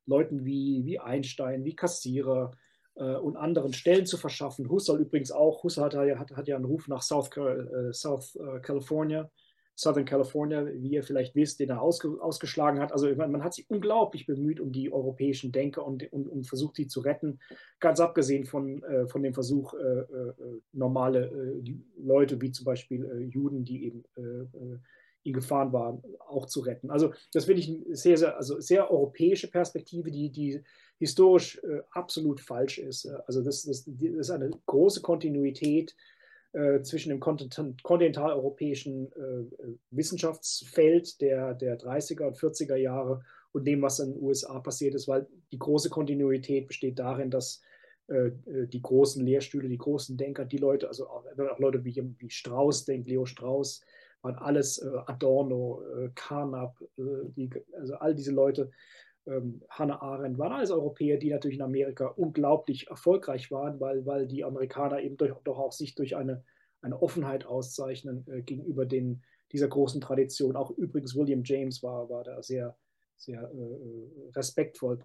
Leuten 0.06 0.46
wie, 0.46 0.82
wie 0.84 1.00
Einstein, 1.00 1.64
wie 1.64 1.76
Kassierer, 1.76 2.52
und 2.96 3.38
anderen 3.38 3.74
Stellen 3.74 4.06
zu 4.06 4.18
verschaffen. 4.18 4.70
Husserl 4.70 5.00
übrigens 5.00 5.32
auch. 5.32 5.64
Husserl 5.64 5.86
hat, 5.86 6.20
hat, 6.20 6.32
hat 6.32 6.48
ja 6.48 6.56
einen 6.56 6.66
Ruf 6.66 6.88
nach 6.88 7.02
South, 7.02 7.30
äh, 7.38 7.94
South 7.94 8.36
äh, 8.36 8.60
California, 8.60 9.32
Southern 9.76 10.06
California, 10.06 10.66
wie 10.66 10.92
ihr 10.92 11.04
vielleicht 11.04 11.34
wisst, 11.34 11.60
den 11.60 11.70
er 11.70 11.82
ausge, 11.82 12.22
ausgeschlagen 12.22 12.80
hat. 12.80 12.92
Also 12.92 13.14
man, 13.16 13.32
man, 13.32 13.44
hat 13.44 13.54
sich 13.54 13.70
unglaublich 13.70 14.28
bemüht 14.28 14.60
um 14.60 14.72
die 14.72 14.92
europäischen 14.92 15.52
Denker 15.52 15.86
und, 15.86 16.12
und, 16.12 16.28
und 16.28 16.48
versucht, 16.48 16.76
sie 16.76 16.88
zu 16.88 17.00
retten. 17.00 17.40
Ganz 17.80 18.00
abgesehen 18.00 18.46
von, 18.46 18.84
äh, 18.84 19.08
von 19.08 19.24
dem 19.24 19.34
Versuch, 19.34 19.74
äh, 19.74 19.78
äh, 19.78 20.34
normale 20.74 21.62
Leute 21.98 22.40
wie 22.42 22.52
zum 22.52 22.66
Beispiel 22.66 23.30
Juden, 23.32 23.64
die 23.64 23.86
eben 23.86 24.04
in 25.24 25.34
Gefahren 25.34 25.72
waren, 25.72 26.02
auch 26.28 26.48
zu 26.48 26.62
retten. 26.62 26.90
Also 26.90 27.14
das 27.32 27.46
finde 27.46 27.62
ich 27.62 27.70
eine 27.70 27.96
sehr, 27.96 28.18
sehr, 28.18 28.38
also 28.38 28.60
sehr 28.60 28.90
europäische 28.90 29.50
Perspektive, 29.50 30.10
die, 30.10 30.32
die 30.32 30.64
historisch 31.02 31.60
äh, 31.64 31.82
absolut 31.90 32.40
falsch 32.40 32.78
ist. 32.78 33.08
Also 33.26 33.42
das, 33.42 33.64
das, 33.64 33.86
das, 33.86 33.96
ist 34.00 34.30
eine 34.30 34.52
große 34.68 35.02
Kontinuität 35.02 35.96
äh, 36.54 36.84
zwischen 36.84 37.10
dem 37.10 37.20
kontinentaleuropäischen 37.20 39.12
äh, 39.14 39.74
Wissenschaftsfeld 39.90 41.20
der, 41.20 41.56
der 41.56 41.80
30er 41.80 42.28
und 42.28 42.38
40er 42.38 42.76
Jahre 42.76 43.24
und 43.52 43.66
dem, 43.66 43.82
was 43.82 43.98
in 43.98 44.14
den 44.14 44.22
USA 44.22 44.60
passiert 44.60 44.94
ist, 44.94 45.08
weil 45.08 45.28
die 45.52 45.58
große 45.58 45.90
Kontinuität 45.90 46.68
besteht 46.68 47.00
darin, 47.00 47.32
dass 47.32 47.64
äh, 48.06 48.30
die 48.46 48.82
großen 48.84 49.26
Lehrstühle, 49.26 49.70
die 49.70 49.80
großen 49.80 50.18
Denker, 50.18 50.46
die 50.46 50.58
Leute, 50.58 50.88
also 50.88 51.08
auch, 51.08 51.26
Leute 51.58 51.84
wie, 51.84 51.96
wie 52.20 52.30
Strauss 52.30 52.86
denkt, 52.86 53.08
Leo 53.08 53.26
Strauss, 53.26 53.82
waren 54.22 54.36
alles 54.36 54.78
äh, 54.78 54.88
Adorno, 55.08 55.82
äh, 55.98 56.10
Carnap, 56.14 56.78
die, 56.96 57.50
also 57.74 57.96
all 57.96 58.14
diese 58.14 58.32
Leute, 58.32 58.70
ähm, 59.28 59.62
Hannah 59.70 60.02
Arendt, 60.02 60.38
waren 60.38 60.54
alles 60.54 60.72
Europäer, 60.72 61.18
die 61.18 61.30
natürlich 61.30 61.58
in 61.58 61.64
Amerika 61.64 62.08
unglaublich 62.08 62.88
erfolgreich 62.88 63.52
waren, 63.52 63.80
weil, 63.80 64.06
weil 64.06 64.28
die 64.28 64.44
Amerikaner 64.44 65.02
eben 65.02 65.18
durch, 65.18 65.34
doch 65.44 65.60
auch 65.60 65.72
sich 65.72 65.96
durch 65.96 66.16
eine, 66.16 66.44
eine 66.82 67.02
Offenheit 67.02 67.46
auszeichnen 67.46 68.26
äh, 68.28 68.42
gegenüber 68.42 68.86
den, 68.86 69.24
dieser 69.52 69.68
großen 69.68 70.02
Tradition. 70.02 70.56
Auch 70.56 70.72
übrigens 70.72 71.16
William 71.16 71.44
James 71.44 71.84
war, 71.84 72.10
war 72.10 72.24
da 72.24 72.42
sehr, 72.42 72.78
sehr 73.18 73.42
äh, 73.42 74.32
respektvoll. 74.36 75.00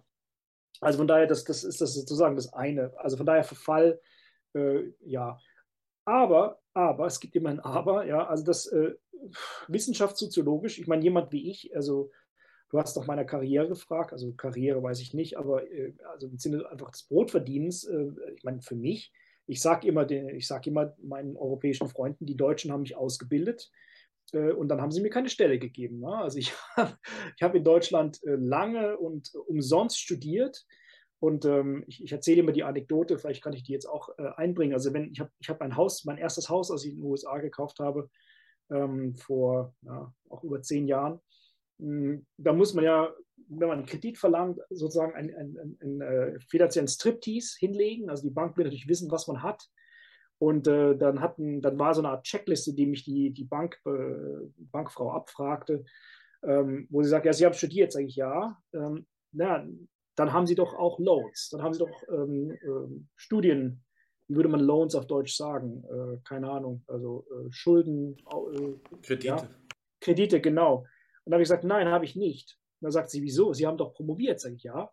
Also 0.81 0.99
von 0.99 1.07
daher, 1.07 1.27
das, 1.27 1.43
das 1.43 1.63
ist 1.63 1.81
das 1.81 1.93
sozusagen 1.93 2.35
das 2.35 2.53
eine. 2.53 2.93
Also 2.97 3.17
von 3.17 3.25
daher 3.25 3.43
Verfall, 3.43 3.99
äh, 4.53 4.91
ja. 5.01 5.39
Aber, 6.05 6.59
aber, 6.73 7.05
es 7.05 7.19
gibt 7.19 7.35
immer 7.35 7.49
ein 7.49 7.59
Aber, 7.59 8.05
ja, 8.05 8.25
also 8.25 8.43
das 8.43 8.67
äh, 8.67 8.95
wissenschaftssoziologisch, 9.67 10.79
ich 10.79 10.87
meine, 10.87 11.03
jemand 11.03 11.31
wie 11.31 11.49
ich, 11.49 11.75
also 11.75 12.11
Du 12.69 12.79
hast 12.79 12.97
nach 12.97 13.07
meiner 13.07 13.23
Karriere 13.23 13.69
gefragt, 13.69 14.11
also 14.11 14.33
Karriere 14.33 14.83
weiß 14.83 14.99
ich 14.99 15.13
nicht, 15.13 15.37
aber 15.37 15.69
äh, 15.71 15.93
also 16.11 16.27
im 16.27 16.37
Sinne 16.37 16.69
einfach 16.69 16.91
des 16.91 17.03
Brotverdienens, 17.03 17.85
äh, 17.85 18.07
ich 18.35 18.43
meine, 18.43 18.61
für 18.61 18.75
mich, 18.75 19.13
ich 19.45 19.61
sage 19.61 19.87
immer, 19.87 20.05
sag 20.39 20.67
immer 20.67 20.93
meinen 21.01 21.37
europäischen 21.37 21.87
Freunden, 21.87 22.25
die 22.25 22.35
Deutschen 22.35 22.71
haben 22.71 22.81
mich 22.81 22.97
ausgebildet 22.97 23.71
äh, 24.33 24.51
und 24.51 24.67
dann 24.67 24.81
haben 24.81 24.91
sie 24.91 25.01
mir 25.01 25.09
keine 25.09 25.29
Stelle 25.29 25.59
gegeben. 25.59 25.99
Ne? 25.99 26.13
Also 26.13 26.39
ich 26.39 26.53
habe 26.75 26.97
ich 27.35 27.41
hab 27.41 27.55
in 27.55 27.63
Deutschland 27.63 28.19
lange 28.23 28.97
und 28.97 29.33
umsonst 29.47 29.99
studiert. 29.99 30.65
Und 31.19 31.45
ähm, 31.45 31.83
ich, 31.87 32.03
ich 32.03 32.11
erzähle 32.11 32.41
immer 32.41 32.51
die 32.51 32.63
Anekdote, 32.63 33.17
vielleicht 33.17 33.43
kann 33.43 33.53
ich 33.53 33.63
die 33.63 33.71
jetzt 33.71 33.87
auch 33.87 34.09
äh, 34.19 34.27
einbringen. 34.35 34.73
Also 34.73 34.93
wenn 34.93 35.11
ich 35.11 35.19
habe 35.19 35.31
ich 35.39 35.49
hab 35.49 35.59
mein 35.59 35.75
Haus, 35.75 36.05
mein 36.05 36.19
erstes 36.19 36.47
Haus, 36.49 36.69
als 36.69 36.83
ich 36.83 36.91
in 36.91 36.97
den 36.97 37.05
USA 37.05 37.39
gekauft 37.39 37.79
habe, 37.79 38.09
ähm, 38.69 39.15
vor 39.15 39.73
ja, 39.81 40.13
auch 40.29 40.43
über 40.43 40.61
zehn 40.61 40.87
Jahren, 40.87 41.19
da 41.79 42.53
muss 42.53 42.73
man 42.73 42.83
ja, 42.83 43.13
wenn 43.49 43.67
man 43.67 43.79
einen 43.79 43.87
Kredit 43.87 44.17
verlangt, 44.17 44.59
sozusagen 44.69 45.13
einen, 45.13 45.33
einen, 45.35 45.57
einen, 45.59 45.77
einen 45.81 46.01
äh, 46.01 46.39
finanziellen 46.49 46.87
Striptease 46.87 47.55
hinlegen. 47.59 48.09
Also 48.09 48.23
die 48.23 48.33
Bank 48.33 48.57
will 48.57 48.65
natürlich 48.65 48.87
wissen, 48.87 49.11
was 49.11 49.27
man 49.27 49.43
hat. 49.43 49.63
Und 50.39 50.67
äh, 50.67 50.95
dann, 50.95 51.21
hatten, 51.21 51.61
dann 51.61 51.79
war 51.79 51.93
so 51.93 52.01
eine 52.01 52.09
Art 52.09 52.25
Checkliste, 52.25 52.73
die 52.73 52.85
mich 52.85 53.03
die, 53.03 53.31
die 53.31 53.45
Bank, 53.45 53.79
äh, 53.85 54.49
Bankfrau 54.57 55.11
abfragte, 55.11 55.83
ähm, 56.43 56.87
wo 56.89 57.01
sie 57.01 57.09
sagt, 57.09 57.25
ja, 57.25 57.33
Sie 57.33 57.45
haben 57.45 57.53
studiert, 57.53 57.91
sage 57.91 58.05
ich 58.05 58.15
ja. 58.15 58.57
Ähm, 58.73 59.07
na, 59.31 59.65
dann 60.15 60.33
haben 60.33 60.45
Sie 60.45 60.55
doch 60.55 60.75
auch 60.75 60.99
Loans, 60.99 61.49
dann 61.51 61.63
haben 61.63 61.73
Sie 61.73 61.79
doch 61.79 62.03
ähm, 62.09 62.55
ähm 62.63 63.07
Studien, 63.15 63.83
wie 64.27 64.35
würde 64.35 64.49
man 64.49 64.59
Loans 64.59 64.93
auf 64.93 65.07
Deutsch 65.07 65.35
sagen? 65.35 65.83
Äh, 65.85 66.17
keine 66.23 66.49
Ahnung, 66.51 66.83
also 66.87 67.25
äh, 67.31 67.51
Schulden. 67.51 68.17
Äh, 68.17 68.73
Kredite. 69.01 69.27
Ja, 69.27 69.49
Kredite, 70.01 70.41
genau. 70.41 70.85
Und 71.27 71.31
da 71.31 71.35
habe 71.35 71.43
ich 71.43 71.49
gesagt, 71.49 71.65
nein, 71.65 71.89
habe 71.89 72.05
ich 72.05 72.15
nicht. 72.15 72.57
Und 72.79 72.85
dann 72.85 72.91
sagt 72.93 73.09
sie, 73.09 73.21
wieso? 73.21 73.51
Sie 73.51 73.67
haben 73.67 73.75
doch 73.75 73.93
promoviert. 73.93 74.39
Sage 74.39 74.55
ich, 74.55 74.63
ja. 74.63 74.89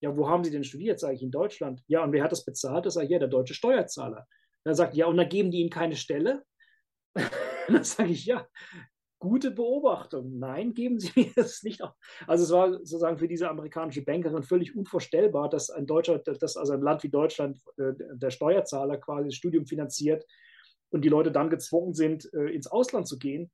Ja, 0.00 0.14
wo 0.14 0.28
haben 0.28 0.44
Sie 0.44 0.50
denn 0.50 0.62
studiert? 0.62 1.00
Sage 1.00 1.14
ich, 1.14 1.22
in 1.22 1.30
Deutschland. 1.30 1.82
Ja, 1.86 2.04
und 2.04 2.12
wer 2.12 2.22
hat 2.22 2.30
das 2.30 2.44
bezahlt? 2.44 2.84
Das 2.84 2.92
sage 2.92 3.06
ich, 3.06 3.12
ja, 3.12 3.18
der 3.18 3.28
deutsche 3.28 3.54
Steuerzahler. 3.54 4.26
Dann 4.64 4.74
sagt 4.74 4.94
ja, 4.94 5.06
und 5.06 5.16
dann 5.16 5.30
geben 5.30 5.50
die 5.50 5.60
Ihnen 5.60 5.70
keine 5.70 5.96
Stelle? 5.96 6.44
dann 7.68 7.84
sage 7.84 8.10
ich, 8.10 8.26
ja, 8.26 8.46
gute 9.18 9.50
Beobachtung. 9.50 10.38
Nein, 10.38 10.74
geben 10.74 11.00
Sie 11.00 11.10
mir 11.16 11.32
das 11.34 11.62
nicht. 11.62 11.82
Auf. 11.82 11.94
Also 12.26 12.44
es 12.44 12.50
war 12.50 12.70
sozusagen 12.70 13.16
für 13.16 13.26
diese 13.26 13.48
amerikanische 13.48 14.04
Bankerin 14.04 14.42
völlig 14.42 14.76
unvorstellbar, 14.76 15.48
dass 15.48 15.70
ein 15.70 15.86
Deutscher, 15.86 16.18
dass 16.18 16.58
also 16.58 16.74
ein 16.74 16.82
Land 16.82 17.02
wie 17.02 17.08
Deutschland 17.08 17.58
äh, 17.78 17.94
der 18.12 18.28
Steuerzahler 18.28 18.98
quasi 18.98 19.28
das 19.28 19.36
Studium 19.36 19.64
finanziert 19.64 20.26
und 20.90 21.02
die 21.02 21.08
Leute 21.08 21.32
dann 21.32 21.48
gezwungen 21.48 21.94
sind, 21.94 22.30
äh, 22.34 22.50
ins 22.54 22.66
Ausland 22.66 23.08
zu 23.08 23.18
gehen 23.18 23.50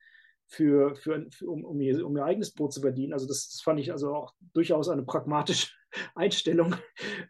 für, 0.54 0.94
für, 0.94 1.26
für 1.30 1.48
um, 1.48 1.64
um, 1.64 1.80
ihr, 1.80 2.06
um, 2.06 2.16
ihr, 2.16 2.24
eigenes 2.24 2.52
Brot 2.52 2.72
zu 2.72 2.80
verdienen. 2.80 3.12
Also 3.12 3.26
das, 3.26 3.48
das, 3.48 3.60
fand 3.62 3.80
ich 3.80 3.92
also 3.92 4.14
auch 4.14 4.34
durchaus 4.52 4.88
eine 4.88 5.02
pragmatische 5.02 5.72
Einstellung, 6.14 6.74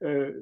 äh, 0.01 0.33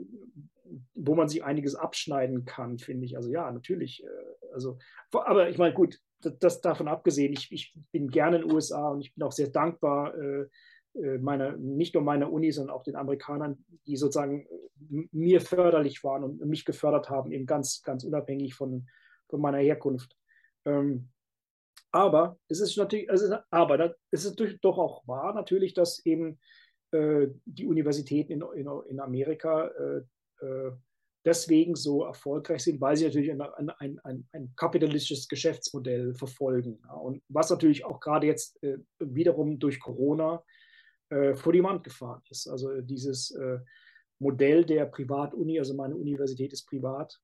wo 0.94 1.14
man 1.14 1.28
sich 1.28 1.44
einiges 1.44 1.74
abschneiden 1.74 2.44
kann, 2.44 2.78
finde 2.78 3.06
ich. 3.06 3.16
Also 3.16 3.30
ja, 3.30 3.50
natürlich. 3.50 4.02
Äh, 4.04 4.52
also, 4.52 4.78
aber 5.12 5.48
ich 5.48 5.58
meine, 5.58 5.74
gut, 5.74 5.98
das, 6.20 6.38
das 6.38 6.60
davon 6.60 6.88
abgesehen, 6.88 7.32
ich, 7.32 7.50
ich, 7.52 7.76
bin 7.92 8.08
gerne 8.08 8.36
in 8.36 8.42
den 8.42 8.52
USA 8.52 8.88
und 8.88 9.00
ich 9.00 9.14
bin 9.14 9.22
auch 9.22 9.32
sehr 9.32 9.48
dankbar, 9.48 10.14
äh, 10.16 10.46
äh, 10.94 11.18
meine, 11.18 11.56
nicht 11.58 11.94
nur 11.94 12.02
meiner 12.02 12.30
Uni, 12.32 12.50
sondern 12.52 12.74
auch 12.74 12.82
den 12.82 12.96
Amerikanern, 12.96 13.64
die 13.86 13.96
sozusagen 13.96 14.46
mir 15.12 15.40
förderlich 15.40 16.02
waren 16.04 16.24
und 16.24 16.40
mich 16.44 16.64
gefördert 16.64 17.08
haben, 17.08 17.32
eben 17.32 17.46
ganz, 17.46 17.82
ganz 17.82 18.04
unabhängig 18.04 18.54
von, 18.54 18.88
von 19.28 19.40
meiner 19.40 19.58
Herkunft. 19.58 20.16
Ähm, 20.64 21.11
aber 21.92 22.38
es 22.48 22.60
ist 22.60 22.76
natürlich, 22.76 23.08
es 23.10 23.22
ist, 23.22 23.32
aber 23.50 23.94
es 24.10 24.24
ist 24.24 24.38
doch 24.62 24.78
auch 24.78 25.06
wahr 25.06 25.34
natürlich, 25.34 25.74
dass 25.74 26.04
eben 26.04 26.38
äh, 26.90 27.28
die 27.44 27.66
Universitäten 27.66 28.32
in, 28.32 28.42
in, 28.54 28.68
in 28.88 29.00
Amerika 29.00 29.66
äh, 29.68 29.98
äh, 30.44 30.72
deswegen 31.24 31.76
so 31.76 32.04
erfolgreich 32.04 32.64
sind, 32.64 32.80
weil 32.80 32.96
sie 32.96 33.04
natürlich 33.04 33.30
ein, 33.30 33.40
ein, 33.40 34.00
ein, 34.00 34.28
ein 34.32 34.52
kapitalistisches 34.56 35.28
Geschäftsmodell 35.28 36.14
verfolgen. 36.14 36.80
Ja. 36.84 36.94
Und 36.94 37.22
was 37.28 37.50
natürlich 37.50 37.84
auch 37.84 38.00
gerade 38.00 38.26
jetzt 38.26 38.60
äh, 38.62 38.78
wiederum 38.98 39.58
durch 39.58 39.78
Corona 39.78 40.42
äh, 41.10 41.34
vor 41.34 41.52
die 41.52 41.62
Wand 41.62 41.84
gefahren 41.84 42.22
ist. 42.30 42.48
Also 42.48 42.80
dieses 42.80 43.30
äh, 43.32 43.58
Modell 44.18 44.64
der 44.64 44.86
Privatuni, 44.86 45.58
also 45.58 45.74
meine 45.74 45.96
Universität 45.96 46.52
ist 46.52 46.66
privat, 46.66 47.20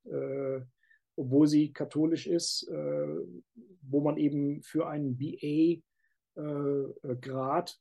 obwohl 1.18 1.46
sie 1.48 1.72
katholisch 1.72 2.26
ist, 2.26 2.68
äh, 2.68 3.08
wo 3.82 4.00
man 4.00 4.16
eben 4.16 4.62
für 4.62 4.86
einen 4.86 5.18
BA-Grad 5.18 5.82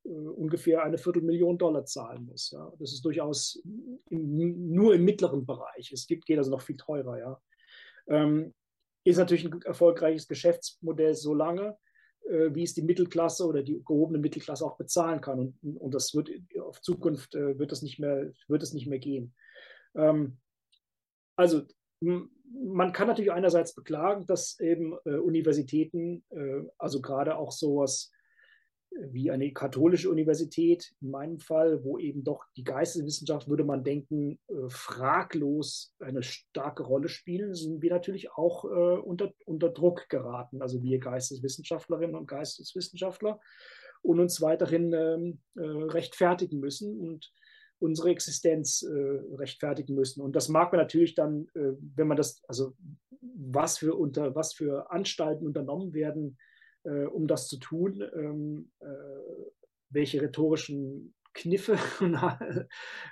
äh, 0.03 0.09
äh, 0.09 0.11
ungefähr 0.11 0.83
eine 0.83 0.97
Viertelmillion 0.97 1.59
Dollar 1.59 1.85
zahlen 1.85 2.25
muss. 2.25 2.51
Ja. 2.51 2.73
Das 2.79 2.91
ist 2.93 3.05
durchaus 3.05 3.61
im, 4.09 4.73
nur 4.73 4.95
im 4.95 5.05
mittleren 5.05 5.45
Bereich. 5.45 5.91
Es 5.91 6.07
gibt, 6.07 6.25
geht 6.25 6.39
also 6.39 6.49
noch 6.49 6.61
viel 6.61 6.77
teurer. 6.77 7.19
Ja. 7.19 7.39
Ähm, 8.07 8.55
ist 9.03 9.17
natürlich 9.17 9.45
ein 9.45 9.61
erfolgreiches 9.61 10.27
Geschäftsmodell 10.27 11.13
so 11.13 11.35
lange, 11.35 11.77
äh, 12.27 12.49
wie 12.53 12.63
es 12.63 12.73
die 12.73 12.81
Mittelklasse 12.81 13.45
oder 13.45 13.61
die 13.61 13.83
gehobene 13.85 14.17
Mittelklasse 14.17 14.65
auch 14.65 14.77
bezahlen 14.77 15.21
kann. 15.21 15.39
Und, 15.39 15.77
und 15.77 15.93
das 15.93 16.15
wird 16.15 16.31
auf 16.59 16.81
Zukunft 16.81 17.35
äh, 17.35 17.59
wird 17.59 17.71
das 17.71 17.83
nicht 17.83 17.99
es 18.01 18.73
nicht 18.73 18.87
mehr 18.87 18.99
gehen. 18.99 19.35
Ähm, 19.95 20.39
also 21.35 21.61
man 22.51 22.93
kann 22.93 23.07
natürlich 23.07 23.31
einerseits 23.31 23.73
beklagen, 23.73 24.25
dass 24.25 24.59
eben 24.59 24.97
äh, 25.05 25.15
Universitäten, 25.15 26.23
äh, 26.29 26.63
also 26.77 27.01
gerade 27.01 27.37
auch 27.37 27.51
sowas 27.51 28.11
wie 28.99 29.29
eine 29.31 29.51
katholische 29.51 30.09
Universität, 30.09 30.93
in 31.01 31.11
meinem 31.11 31.39
Fall, 31.39 31.83
wo 31.83 31.97
eben 31.97 32.23
doch 32.23 32.45
die 32.55 32.63
Geisteswissenschaft, 32.63 33.47
würde 33.47 33.63
man 33.63 33.83
denken, 33.83 34.39
äh, 34.47 34.69
fraglos 34.69 35.93
eine 35.99 36.23
starke 36.23 36.83
Rolle 36.83 37.09
spielen, 37.09 37.53
sind 37.53 37.81
wir 37.81 37.91
natürlich 37.91 38.31
auch 38.31 38.65
äh, 38.65 38.99
unter, 38.99 39.33
unter 39.45 39.69
Druck 39.69 40.07
geraten, 40.09 40.61
also 40.61 40.81
wir 40.81 40.99
Geisteswissenschaftlerinnen 40.99 42.15
und 42.15 42.27
Geisteswissenschaftler, 42.27 43.39
und 44.01 44.19
uns 44.19 44.41
weiterhin 44.41 44.93
ähm, 44.93 45.39
äh, 45.55 45.61
rechtfertigen 45.61 46.59
müssen. 46.59 46.99
Und 46.99 47.31
unsere 47.79 48.09
Existenz 48.09 48.81
äh, 48.81 49.19
rechtfertigen 49.35 49.95
müssen. 49.95 50.21
Und 50.21 50.35
das 50.35 50.49
mag 50.49 50.71
man 50.71 50.81
natürlich 50.81 51.15
dann, 51.15 51.47
äh, 51.53 51.73
wenn 51.95 52.07
man 52.07 52.17
das, 52.17 52.41
also 52.47 52.75
was 53.21 53.77
für 53.77 53.95
unter, 53.95 54.35
was 54.35 54.53
für 54.53 54.91
Anstalten 54.91 55.45
unternommen 55.45 55.93
werden, 55.93 56.37
äh, 56.83 57.05
um 57.05 57.27
das 57.27 57.47
zu 57.47 57.57
tun, 57.57 58.03
ähm, 58.15 58.71
äh, 58.79 58.85
welche 59.89 60.21
rhetorischen 60.21 61.13
Kniffe 61.33 61.77
und 61.99 62.17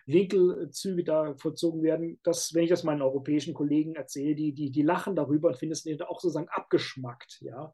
Winkelzüge 0.08 1.04
da 1.04 1.36
vollzogen 1.36 1.84
werden, 1.84 2.20
das, 2.24 2.54
wenn 2.54 2.64
ich 2.64 2.70
das 2.70 2.84
meinen 2.84 3.04
europäischen 3.04 3.54
Kollegen 3.54 3.96
erzähle, 3.96 4.36
die, 4.36 4.54
die, 4.54 4.72
die 4.72 4.82
lachen 4.82 5.16
darüber 5.16 5.50
und 5.50 5.58
finden 5.58 5.74
es 5.74 6.02
auch 6.02 6.20
sozusagen 6.20 6.50
abgeschmackt, 6.50 7.40
ja. 7.42 7.72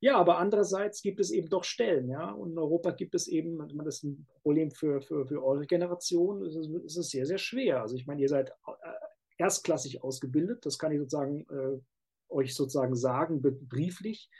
Ja, 0.00 0.16
aber 0.16 0.38
andererseits 0.38 1.02
gibt 1.02 1.18
es 1.18 1.30
eben 1.30 1.48
doch 1.48 1.64
Stellen, 1.64 2.08
ja. 2.08 2.30
Und 2.30 2.52
in 2.52 2.58
Europa 2.58 2.92
gibt 2.92 3.14
es 3.14 3.26
eben, 3.26 3.58
das 3.84 3.96
ist 3.96 4.04
ein 4.04 4.26
Problem 4.42 4.70
für, 4.70 5.00
für, 5.00 5.26
für 5.26 5.44
eure 5.44 5.66
Generation, 5.66 6.44
es 6.44 6.54
ist, 6.54 6.70
es 6.86 6.96
ist 6.96 7.10
sehr, 7.10 7.26
sehr 7.26 7.38
schwer. 7.38 7.82
Also 7.82 7.96
ich 7.96 8.06
meine, 8.06 8.20
ihr 8.20 8.28
seid 8.28 8.50
äh, 8.50 8.72
erstklassig 9.38 10.02
ausgebildet, 10.02 10.64
das 10.64 10.78
kann 10.78 10.92
ich 10.92 10.98
sozusagen 10.98 11.46
äh, 11.50 11.80
euch 12.28 12.54
sozusagen 12.54 12.94
sagen, 12.94 13.42
brieflich. 13.42 14.30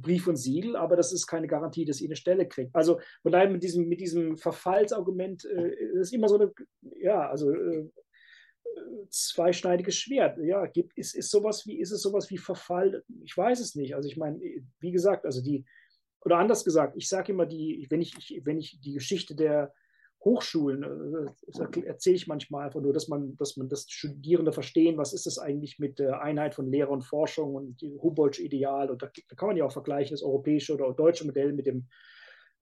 Brief 0.00 0.26
und 0.26 0.36
Siegel, 0.36 0.74
aber 0.74 0.96
das 0.96 1.12
ist 1.12 1.26
keine 1.26 1.46
Garantie, 1.46 1.84
dass 1.84 2.00
ihr 2.00 2.08
eine 2.08 2.16
Stelle 2.16 2.48
kriegt. 2.48 2.74
Also 2.74 2.98
von 3.20 3.30
daher 3.30 3.50
mit 3.50 3.62
diesem, 3.62 3.88
mit 3.88 4.00
diesem 4.00 4.38
Verfallsargument 4.38 5.44
äh, 5.44 5.74
ist 6.00 6.14
immer 6.14 6.28
so 6.28 6.36
eine, 6.36 6.52
ja, 6.98 7.28
also 7.28 7.52
äh, 7.52 7.90
zweischneidiges 9.08 9.96
Schwert. 9.96 10.38
Ja, 10.38 10.66
gibt, 10.66 10.96
ist, 10.96 11.14
ist 11.14 11.30
sowas 11.30 11.66
wie, 11.66 11.78
ist 11.78 11.90
es 11.90 12.02
sowas 12.02 12.30
wie 12.30 12.38
Verfall? 12.38 13.04
Ich 13.24 13.36
weiß 13.36 13.60
es 13.60 13.74
nicht. 13.74 13.94
Also 13.94 14.08
ich 14.08 14.16
meine, 14.16 14.40
wie 14.80 14.92
gesagt, 14.92 15.24
also 15.24 15.42
die, 15.42 15.64
oder 16.24 16.38
anders 16.38 16.64
gesagt, 16.64 16.96
ich 16.96 17.08
sage 17.08 17.32
immer 17.32 17.46
die, 17.46 17.86
wenn 17.90 18.00
ich, 18.00 18.40
wenn 18.44 18.58
ich 18.58 18.80
die 18.80 18.94
Geschichte 18.94 19.34
der 19.34 19.72
Hochschulen, 20.24 20.84
äh, 20.84 21.80
erzähle 21.84 22.16
ich 22.16 22.28
manchmal 22.28 22.66
einfach 22.66 22.80
nur, 22.80 22.92
dass 22.92 23.08
man, 23.08 23.36
dass 23.36 23.56
man 23.56 23.68
das 23.68 23.86
Studierende 23.88 24.52
verstehen, 24.52 24.96
was 24.96 25.12
ist 25.12 25.26
das 25.26 25.38
eigentlich 25.38 25.78
mit 25.78 25.98
der 25.98 26.22
Einheit 26.22 26.54
von 26.54 26.70
Lehre 26.70 26.90
und 26.90 27.02
Forschung 27.02 27.54
und 27.54 27.80
die 27.80 27.98
Humboldtsche 27.98 28.42
Ideal. 28.42 28.90
Und 28.90 29.02
da, 29.02 29.10
da, 29.28 29.36
kann 29.36 29.48
man 29.48 29.56
ja 29.56 29.64
auch 29.64 29.72
vergleichen, 29.72 30.14
das 30.14 30.22
europäische 30.22 30.74
oder 30.74 30.92
deutsche 30.92 31.26
Modell 31.26 31.52
mit 31.52 31.66
dem 31.66 31.88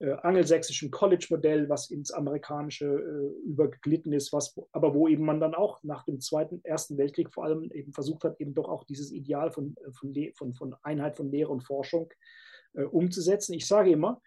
äh, 0.01 0.13
angelsächsischen 0.23 0.89
College-Modell, 0.89 1.69
was 1.69 1.91
ins 1.91 2.11
amerikanische 2.11 2.85
äh, 2.85 3.47
überglitten 3.47 4.13
ist, 4.13 4.33
was, 4.33 4.59
aber 4.71 4.95
wo 4.95 5.07
eben 5.07 5.23
man 5.23 5.39
dann 5.39 5.53
auch 5.53 5.83
nach 5.83 6.03
dem 6.05 6.19
Zweiten, 6.19 6.59
Ersten 6.63 6.97
Weltkrieg 6.97 7.31
vor 7.31 7.43
allem 7.43 7.71
eben 7.71 7.93
versucht 7.93 8.23
hat, 8.23 8.39
eben 8.41 8.55
doch 8.55 8.67
auch 8.67 8.83
dieses 8.83 9.11
Ideal 9.11 9.51
von, 9.51 9.75
äh, 9.85 9.91
von, 9.91 10.15
von, 10.33 10.53
von 10.55 10.75
Einheit 10.81 11.15
von 11.15 11.29
Lehre 11.29 11.51
und 11.51 11.61
Forschung 11.61 12.11
äh, 12.73 12.81
umzusetzen. 12.83 13.53
Ich 13.53 13.67
sage 13.67 13.91
immer, 13.91 14.21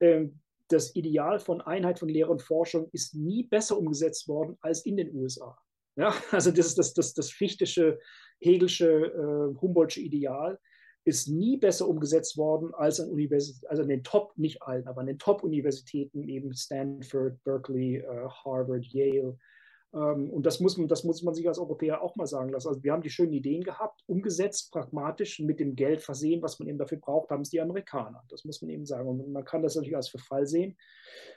äh, 0.00 0.26
das 0.68 0.94
Ideal 0.94 1.38
von 1.38 1.62
Einheit 1.62 1.98
von 1.98 2.08
Lehre 2.10 2.30
und 2.30 2.42
Forschung 2.42 2.88
ist 2.92 3.14
nie 3.14 3.44
besser 3.44 3.78
umgesetzt 3.78 4.28
worden 4.28 4.58
als 4.60 4.84
in 4.84 4.98
den 4.98 5.14
USA. 5.14 5.58
Ja, 5.96 6.14
also 6.32 6.50
das 6.50 6.66
ist 6.66 6.78
das, 6.78 6.92
das, 6.92 7.14
das 7.14 7.30
fichtische, 7.30 7.98
hegelsche, 8.40 8.90
äh, 8.90 9.58
Humboldtsche 9.58 10.00
Ideal 10.00 10.58
ist 11.04 11.28
nie 11.28 11.56
besser 11.58 11.86
umgesetzt 11.86 12.36
worden 12.36 12.72
als 12.74 12.98
an 12.98 13.10
Universitäten, 13.10 13.66
also 13.68 13.82
an 13.82 13.88
den 13.88 14.02
Top, 14.02 14.32
nicht 14.36 14.62
allen, 14.62 14.86
aber 14.86 15.02
an 15.02 15.06
den 15.06 15.18
Top-Universitäten, 15.18 16.22
eben 16.28 16.54
Stanford, 16.54 17.42
Berkeley, 17.44 18.02
uh, 18.02 18.30
Harvard, 18.30 18.86
Yale. 18.86 19.38
Ähm, 19.94 20.30
und 20.30 20.44
das 20.44 20.60
muss, 20.60 20.76
man, 20.76 20.88
das 20.88 21.04
muss 21.04 21.22
man 21.22 21.34
sich 21.34 21.46
als 21.46 21.58
Europäer 21.58 22.02
auch 22.02 22.16
mal 22.16 22.26
sagen 22.26 22.50
lassen. 22.50 22.68
Also 22.68 22.82
wir 22.82 22.92
haben 22.92 23.02
die 23.02 23.10
schönen 23.10 23.32
Ideen 23.32 23.62
gehabt, 23.62 24.02
umgesetzt, 24.06 24.72
pragmatisch, 24.72 25.40
mit 25.40 25.60
dem 25.60 25.76
Geld 25.76 26.00
versehen, 26.00 26.42
was 26.42 26.58
man 26.58 26.68
eben 26.68 26.78
dafür 26.78 26.98
braucht, 26.98 27.30
haben 27.30 27.42
es 27.42 27.50
die 27.50 27.60
Amerikaner. 27.60 28.24
Das 28.28 28.44
muss 28.44 28.60
man 28.60 28.70
eben 28.70 28.86
sagen. 28.86 29.08
Und 29.08 29.30
man 29.30 29.44
kann 29.44 29.62
das 29.62 29.76
natürlich 29.76 29.96
als 29.96 30.08
Verfall 30.08 30.46
sehen. 30.46 30.76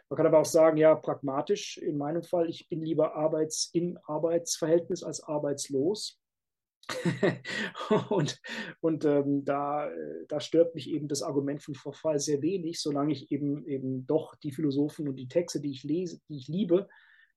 Man 0.10 0.18
kann 0.18 0.26
aber 0.26 0.40
auch 0.40 0.46
sagen, 0.46 0.78
ja, 0.78 0.96
pragmatisch, 0.96 1.78
in 1.78 1.98
meinem 1.98 2.24
Fall, 2.24 2.50
ich 2.50 2.68
bin 2.70 2.82
lieber 2.82 3.16
arbeits, 3.16 3.70
im 3.74 4.00
Arbeitsverhältnis 4.06 5.04
als 5.04 5.22
arbeitslos. 5.22 6.20
und 8.10 8.40
und 8.80 9.06
ähm, 9.06 9.44
da, 9.44 9.90
da 10.28 10.40
stört 10.40 10.74
mich 10.76 10.90
eben 10.90 11.08
das 11.08 11.22
Argument 11.22 11.62
von 11.62 11.76
Verfall 11.76 12.20
sehr 12.20 12.42
wenig, 12.42 12.82
solange 12.82 13.14
ich 13.14 13.32
eben, 13.32 13.66
eben 13.68 14.06
doch 14.08 14.36
die 14.36 14.52
Philosophen 14.52 15.08
und 15.08 15.16
die 15.18 15.28
Texte, 15.28 15.60
die 15.60 15.72
ich 15.72 15.84
lese, 15.84 16.22
die 16.30 16.38
ich 16.38 16.48
liebe, 16.48 16.88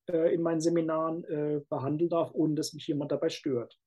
äh, 0.09 0.32
in 0.32 0.43
meinen 0.43 0.60
Seminaren 0.60 1.24
äh, 1.24 1.60
behandeln 1.68 2.10
darf, 2.10 2.31
ohne 2.32 2.55
dass 2.55 2.72
mich 2.72 2.86
jemand 2.86 3.10
dabei 3.10 3.28
stört. 3.28 3.78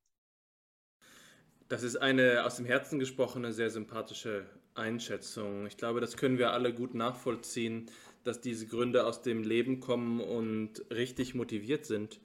Das 1.69 1.83
ist 1.83 1.95
eine 1.95 2.45
aus 2.45 2.57
dem 2.57 2.65
Herzen 2.65 2.99
gesprochene, 2.99 3.53
sehr 3.53 3.69
sympathische 3.69 4.45
Einschätzung. 4.75 5.65
Ich 5.65 5.77
glaube, 5.77 6.01
das 6.01 6.17
können 6.17 6.37
wir 6.37 6.51
alle 6.51 6.73
gut 6.73 6.93
nachvollziehen, 6.93 7.89
dass 8.23 8.41
diese 8.41 8.67
Gründe 8.67 9.05
aus 9.05 9.21
dem 9.21 9.43
Leben 9.43 9.79
kommen 9.79 10.19
und 10.19 10.83
richtig 10.91 11.35
motiviert 11.35 11.85
sind. 11.85 12.19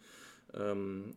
Ähm, 0.55 1.15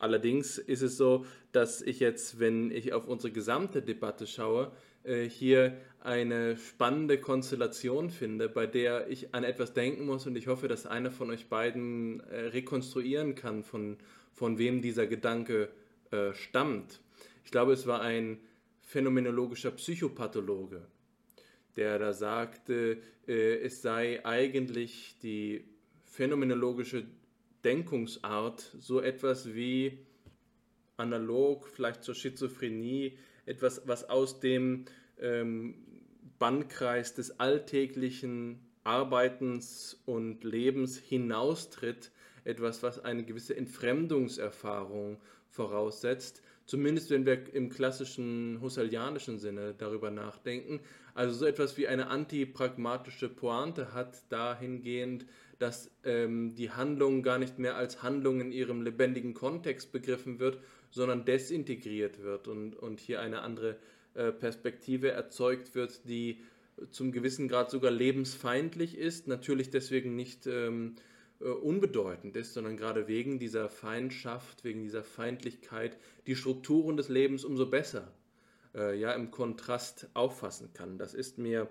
Allerdings 0.00 0.56
ist 0.56 0.80
es 0.80 0.96
so, 0.96 1.26
dass 1.52 1.82
ich 1.82 2.00
jetzt, 2.00 2.38
wenn 2.38 2.70
ich 2.70 2.92
auf 2.92 3.06
unsere 3.06 3.32
gesamte 3.32 3.82
Debatte 3.82 4.26
schaue, 4.26 4.72
äh, 5.02 5.28
hier 5.28 5.76
eine 6.00 6.56
spannende 6.56 7.18
Konstellation 7.18 8.10
finde, 8.10 8.48
bei 8.48 8.66
der 8.66 9.08
ich 9.08 9.34
an 9.34 9.44
etwas 9.44 9.72
denken 9.72 10.06
muss 10.06 10.26
und 10.26 10.36
ich 10.36 10.46
hoffe, 10.46 10.68
dass 10.68 10.86
einer 10.86 11.10
von 11.10 11.30
euch 11.30 11.48
beiden 11.48 12.20
äh, 12.20 12.46
rekonstruieren 12.46 13.34
kann, 13.34 13.64
von, 13.64 13.96
von 14.32 14.58
wem 14.58 14.82
dieser 14.82 15.06
Gedanke 15.06 15.70
äh, 16.10 16.32
stammt. 16.34 17.00
Ich 17.44 17.50
glaube, 17.50 17.72
es 17.72 17.86
war 17.86 18.00
ein 18.00 18.38
phänomenologischer 18.82 19.70
Psychopathologe, 19.72 20.86
der 21.76 21.98
da 21.98 22.12
sagte, 22.12 22.98
es 23.26 23.82
sei 23.82 24.24
eigentlich 24.24 25.16
die 25.22 25.64
phänomenologische 26.04 27.04
Denkungsart 27.64 28.74
so 28.80 29.00
etwas 29.00 29.54
wie 29.54 29.98
analog 31.00 31.66
vielleicht 31.66 32.04
zur 32.04 32.14
Schizophrenie, 32.14 33.18
etwas, 33.46 33.82
was 33.86 34.08
aus 34.08 34.40
dem 34.40 34.84
ähm, 35.20 35.74
Bannkreis 36.38 37.14
des 37.14 37.40
alltäglichen 37.40 38.60
Arbeitens 38.84 40.00
und 40.06 40.44
Lebens 40.44 40.96
hinaustritt, 40.98 42.10
etwas, 42.44 42.82
was 42.82 43.04
eine 43.04 43.24
gewisse 43.24 43.56
Entfremdungserfahrung 43.56 45.18
voraussetzt, 45.48 46.42
zumindest 46.64 47.10
wenn 47.10 47.26
wir 47.26 47.52
im 47.52 47.68
klassischen 47.68 48.58
husserlianischen 48.60 49.38
Sinne 49.38 49.74
darüber 49.76 50.10
nachdenken, 50.10 50.80
also 51.14 51.34
so 51.34 51.44
etwas 51.44 51.76
wie 51.76 51.88
eine 51.88 52.06
antipragmatische 52.06 53.28
Pointe 53.28 53.92
hat, 53.92 54.22
dahingehend, 54.30 55.26
dass 55.58 55.90
ähm, 56.04 56.54
die 56.54 56.70
Handlung 56.70 57.22
gar 57.22 57.38
nicht 57.38 57.58
mehr 57.58 57.76
als 57.76 58.02
Handlung 58.02 58.40
in 58.40 58.52
ihrem 58.52 58.82
lebendigen 58.82 59.34
Kontext 59.34 59.92
begriffen 59.92 60.38
wird, 60.38 60.58
sondern 60.90 61.24
desintegriert 61.24 62.22
wird 62.22 62.48
und, 62.48 62.74
und 62.74 63.00
hier 63.00 63.20
eine 63.20 63.42
andere 63.42 63.76
äh, 64.14 64.32
Perspektive 64.32 65.10
erzeugt 65.10 65.74
wird, 65.74 66.08
die 66.08 66.40
zum 66.90 67.12
gewissen 67.12 67.48
Grad 67.48 67.70
sogar 67.70 67.90
lebensfeindlich 67.90 68.96
ist, 68.96 69.28
natürlich 69.28 69.70
deswegen 69.70 70.16
nicht 70.16 70.46
ähm, 70.46 70.96
äh, 71.40 71.44
unbedeutend 71.44 72.36
ist, 72.36 72.54
sondern 72.54 72.76
gerade 72.76 73.06
wegen 73.06 73.38
dieser 73.38 73.68
Feindschaft, 73.68 74.64
wegen 74.64 74.82
dieser 74.82 75.04
Feindlichkeit 75.04 75.96
die 76.26 76.36
Strukturen 76.36 76.96
des 76.96 77.08
Lebens 77.08 77.44
umso 77.44 77.66
besser 77.66 78.12
äh, 78.74 78.98
ja 78.98 79.12
im 79.12 79.30
Kontrast 79.30 80.08
auffassen 80.14 80.72
kann. 80.72 80.98
Das 80.98 81.14
ist 81.14 81.38
mir 81.38 81.68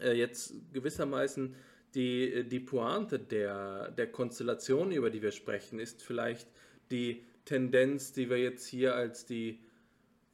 äh, 0.00 0.12
jetzt 0.12 0.54
gewissermaßen 0.72 1.54
die, 1.94 2.44
die 2.48 2.60
Pointe 2.60 3.18
der, 3.18 3.90
der 3.90 4.06
Konstellation, 4.10 4.92
über 4.92 5.10
die 5.10 5.22
wir 5.22 5.32
sprechen, 5.32 5.80
ist 5.80 6.02
vielleicht 6.02 6.48
die 6.90 7.24
Tendenz, 7.44 8.12
die 8.12 8.30
wir 8.30 8.38
jetzt 8.38 8.66
hier 8.66 8.94
als 8.94 9.26
die 9.26 9.60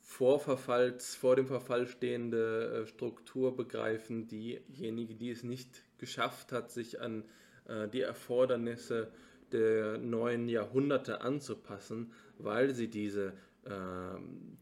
vor, 0.00 0.38
vor 0.40 1.36
dem 1.36 1.46
Verfall 1.46 1.86
stehende 1.86 2.84
äh, 2.84 2.86
Struktur 2.86 3.56
begreifen, 3.56 4.28
diejenige, 4.28 5.14
die 5.14 5.30
es 5.30 5.42
nicht 5.42 5.82
geschafft 5.98 6.52
hat, 6.52 6.70
sich 6.70 7.00
an 7.00 7.24
äh, 7.68 7.88
die 7.88 8.02
Erfordernisse 8.02 9.10
der 9.52 9.98
neuen 9.98 10.48
Jahrhunderte 10.48 11.20
anzupassen, 11.20 12.12
weil 12.38 12.74
sie 12.74 12.88
diese, 12.88 13.32
äh, 13.64 14.18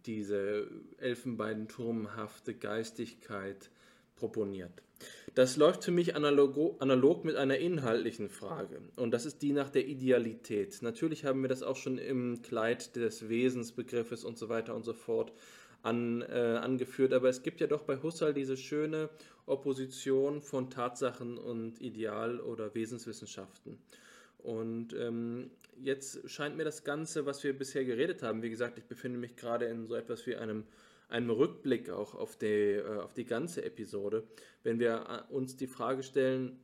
diese 0.06 0.68
elfenbeinturmhafte 0.98 2.54
Geistigkeit 2.54 3.70
proponiert. 4.16 4.82
Das 5.34 5.56
läuft 5.56 5.82
für 5.82 5.90
mich 5.90 6.14
analog, 6.14 6.80
analog, 6.80 7.24
mit 7.24 7.34
einer 7.34 7.58
inhaltlichen 7.58 8.28
Frage 8.28 8.80
und 8.96 9.10
das 9.10 9.26
ist 9.26 9.42
die 9.42 9.52
nach 9.52 9.68
der 9.68 9.86
Idealität. 9.86 10.80
Natürlich 10.80 11.24
haben 11.24 11.42
wir 11.42 11.48
das 11.48 11.64
auch 11.64 11.76
schon 11.76 11.98
im 11.98 12.40
Kleid 12.42 12.94
des 12.94 13.28
Wesensbegriffes 13.28 14.24
und 14.24 14.38
so 14.38 14.48
weiter 14.48 14.76
und 14.76 14.84
so 14.84 14.92
fort 14.92 15.32
an, 15.82 16.22
äh, 16.22 16.58
angeführt, 16.62 17.12
aber 17.12 17.28
es 17.28 17.42
gibt 17.42 17.60
ja 17.60 17.66
doch 17.66 17.82
bei 17.82 18.00
Husserl 18.00 18.32
diese 18.32 18.56
schöne 18.56 19.10
Opposition 19.46 20.40
von 20.40 20.70
Tatsachen 20.70 21.36
und 21.36 21.80
Ideal- 21.80 22.40
oder 22.40 22.74
Wesenswissenschaften. 22.74 23.78
Und 24.38 24.94
ähm, 24.94 25.50
jetzt 25.80 26.30
scheint 26.30 26.56
mir 26.56 26.64
das 26.64 26.84
Ganze, 26.84 27.26
was 27.26 27.42
wir 27.42 27.58
bisher 27.58 27.84
geredet 27.84 28.22
haben, 28.22 28.42
wie 28.42 28.50
gesagt, 28.50 28.78
ich 28.78 28.84
befinde 28.84 29.18
mich 29.18 29.36
gerade 29.36 29.66
in 29.66 29.86
so 29.86 29.94
etwas 29.94 30.26
wie 30.26 30.36
einem, 30.36 30.64
einem 31.08 31.30
Rückblick 31.30 31.90
auch 31.90 32.14
auf 32.14 32.36
die, 32.36 32.46
äh, 32.46 32.98
auf 32.98 33.14
die 33.14 33.24
ganze 33.24 33.64
Episode, 33.64 34.24
wenn 34.62 34.78
wir 34.78 35.26
äh, 35.30 35.32
uns 35.32 35.56
die 35.56 35.66
Frage 35.66 36.02
stellen, 36.02 36.58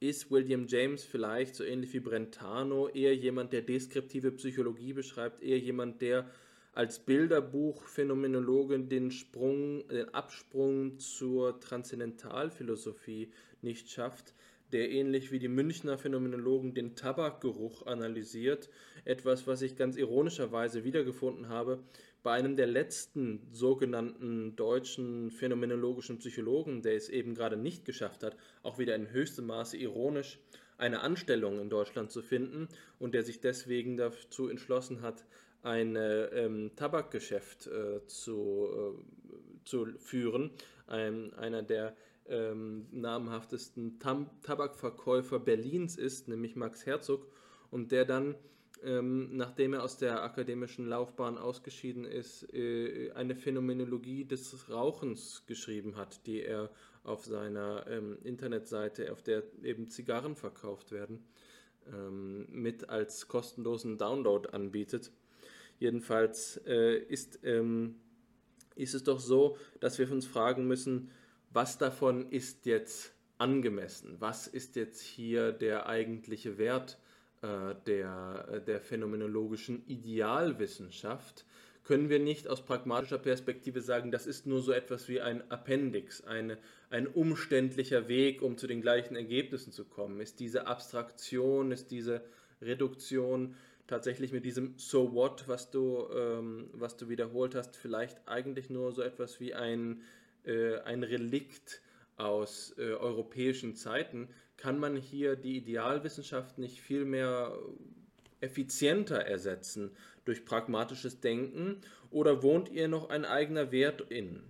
ist 0.00 0.30
William 0.30 0.66
James 0.66 1.04
vielleicht 1.04 1.54
so 1.54 1.64
ähnlich 1.64 1.92
wie 1.92 2.00
Brentano 2.00 2.88
eher 2.88 3.14
jemand, 3.14 3.52
der 3.52 3.62
deskriptive 3.62 4.32
Psychologie 4.32 4.92
beschreibt, 4.92 5.42
eher 5.42 5.58
jemand, 5.58 6.02
der 6.02 6.30
als 6.74 6.98
Bilderbuchphänomenologe 6.98 8.80
den 8.80 9.10
Sprung, 9.10 9.86
den 9.88 10.12
Absprung 10.12 10.98
zur 10.98 11.60
Transzendentalphilosophie 11.60 13.30
nicht 13.62 13.90
schafft, 13.90 14.34
der 14.72 14.90
ähnlich 14.90 15.30
wie 15.30 15.38
die 15.38 15.48
Münchner 15.48 15.98
Phänomenologen 15.98 16.74
den 16.74 16.96
Tabakgeruch 16.96 17.86
analysiert, 17.86 18.68
etwas, 19.04 19.46
was 19.46 19.62
ich 19.62 19.76
ganz 19.76 19.96
ironischerweise 19.96 20.82
wiedergefunden 20.82 21.48
habe 21.48 21.78
bei 22.24 22.32
einem 22.32 22.56
der 22.56 22.66
letzten 22.66 23.46
sogenannten 23.52 24.56
deutschen 24.56 25.30
phänomenologischen 25.30 26.18
Psychologen, 26.18 26.82
der 26.82 26.96
es 26.96 27.10
eben 27.10 27.34
gerade 27.34 27.58
nicht 27.58 27.84
geschafft 27.84 28.24
hat, 28.24 28.36
auch 28.62 28.78
wieder 28.78 28.96
in 28.96 29.10
höchstem 29.10 29.46
Maße 29.46 29.76
ironisch 29.76 30.40
eine 30.78 31.00
Anstellung 31.00 31.60
in 31.60 31.68
Deutschland 31.68 32.10
zu 32.10 32.22
finden 32.22 32.68
und 32.98 33.14
der 33.14 33.22
sich 33.24 33.40
deswegen 33.40 33.98
dazu 33.98 34.48
entschlossen 34.48 35.02
hat, 35.02 35.24
ein 35.62 35.96
ähm, 35.96 36.72
Tabakgeschäft 36.76 37.66
äh, 37.66 38.06
zu, 38.06 38.68
äh, 38.72 39.64
zu 39.64 39.86
führen. 39.98 40.50
Ein, 40.86 41.32
einer 41.34 41.62
der 41.62 41.94
ähm, 42.26 42.86
namhaftesten 42.90 43.98
Tam 43.98 44.30
Tabakverkäufer 44.42 45.38
Berlins 45.40 45.96
ist, 45.96 46.28
nämlich 46.28 46.56
Max 46.56 46.86
Herzog, 46.86 47.26
und 47.70 47.92
der 47.92 48.06
dann, 48.06 48.34
ähm, 48.84 49.36
nachdem 49.36 49.74
er 49.74 49.82
aus 49.82 49.96
der 49.96 50.22
akademischen 50.22 50.86
Laufbahn 50.86 51.38
ausgeschieden 51.38 52.04
ist, 52.04 52.52
äh, 52.52 53.10
eine 53.12 53.34
Phänomenologie 53.34 54.24
des 54.24 54.68
Rauchens 54.68 55.44
geschrieben 55.46 55.96
hat, 55.96 56.26
die 56.26 56.42
er 56.42 56.70
auf 57.02 57.24
seiner 57.24 57.86
ähm, 57.88 58.18
Internetseite, 58.24 59.12
auf 59.12 59.22
der 59.22 59.42
eben 59.62 59.88
Zigarren 59.88 60.36
verkauft 60.36 60.92
werden, 60.92 61.24
ähm, 61.92 62.46
mit 62.50 62.88
als 62.88 63.28
kostenlosen 63.28 63.98
Download 63.98 64.48
anbietet. 64.50 65.10
Jedenfalls 65.78 66.60
äh, 66.66 66.96
ist, 66.96 67.40
ähm, 67.42 67.96
ist 68.76 68.94
es 68.94 69.04
doch 69.04 69.20
so, 69.20 69.56
dass 69.80 69.98
wir 69.98 70.10
uns 70.10 70.26
fragen 70.26 70.66
müssen, 70.66 71.10
was 71.52 71.78
davon 71.78 72.30
ist 72.30 72.66
jetzt 72.66 73.14
angemessen? 73.38 74.16
Was 74.18 74.46
ist 74.46 74.76
jetzt 74.76 75.00
hier 75.00 75.52
der 75.52 75.86
eigentliche 75.86 76.58
Wert 76.58 76.98
äh, 77.44 77.74
der, 77.86 78.60
der 78.60 78.80
phänomenologischen 78.80 79.86
Idealwissenschaft? 79.86 81.44
Können 81.84 82.08
wir 82.08 82.18
nicht 82.18 82.48
aus 82.48 82.64
pragmatischer 82.64 83.18
Perspektive 83.18 83.82
sagen, 83.82 84.10
das 84.10 84.26
ist 84.26 84.46
nur 84.46 84.62
so 84.62 84.72
etwas 84.72 85.06
wie 85.08 85.20
ein 85.20 85.50
Appendix, 85.50 86.24
eine, 86.24 86.56
ein 86.88 87.06
umständlicher 87.06 88.08
Weg, 88.08 88.40
um 88.40 88.56
zu 88.56 88.66
den 88.66 88.80
gleichen 88.80 89.16
Ergebnissen 89.16 89.70
zu 89.70 89.84
kommen? 89.84 90.20
Ist 90.22 90.40
diese 90.40 90.66
Abstraktion, 90.66 91.72
ist 91.72 91.90
diese 91.90 92.22
Reduktion 92.62 93.54
tatsächlich 93.86 94.32
mit 94.32 94.46
diesem 94.46 94.78
So 94.78 95.12
what, 95.12 95.46
was 95.46 95.70
du, 95.70 96.08
ähm, 96.16 96.70
was 96.72 96.96
du 96.96 97.10
wiederholt 97.10 97.54
hast, 97.54 97.76
vielleicht 97.76 98.26
eigentlich 98.26 98.70
nur 98.70 98.92
so 98.92 99.02
etwas 99.02 99.38
wie 99.40 99.52
ein, 99.52 100.00
äh, 100.46 100.78
ein 100.78 101.02
Relikt 101.02 101.82
aus 102.16 102.74
äh, 102.78 102.92
europäischen 102.92 103.74
Zeiten, 103.74 104.28
kann 104.56 104.78
man 104.78 104.96
hier 104.96 105.36
die 105.36 105.56
Idealwissenschaft 105.56 106.58
nicht 106.58 106.80
viel 106.80 107.04
mehr 107.04 107.56
effizienter 108.40 109.18
ersetzen 109.18 109.90
durch 110.24 110.44
pragmatisches 110.44 111.20
Denken 111.20 111.80
oder 112.10 112.42
wohnt 112.42 112.68
ihr 112.70 112.88
noch 112.88 113.10
ein 113.10 113.24
eigener 113.24 113.72
Wert 113.72 114.02
in? 114.10 114.42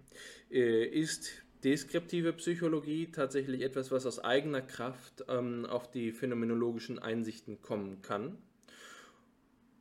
Äh, 0.50 0.84
ist 0.84 1.30
deskriptive 1.64 2.32
Psychologie 2.34 3.10
tatsächlich 3.10 3.62
etwas, 3.62 3.90
was 3.90 4.06
aus 4.06 4.18
eigener 4.18 4.60
Kraft 4.60 5.24
ähm, 5.28 5.64
auf 5.66 5.90
die 5.90 6.12
phänomenologischen 6.12 6.98
Einsichten 6.98 7.62
kommen 7.62 8.02
kann? 8.02 8.38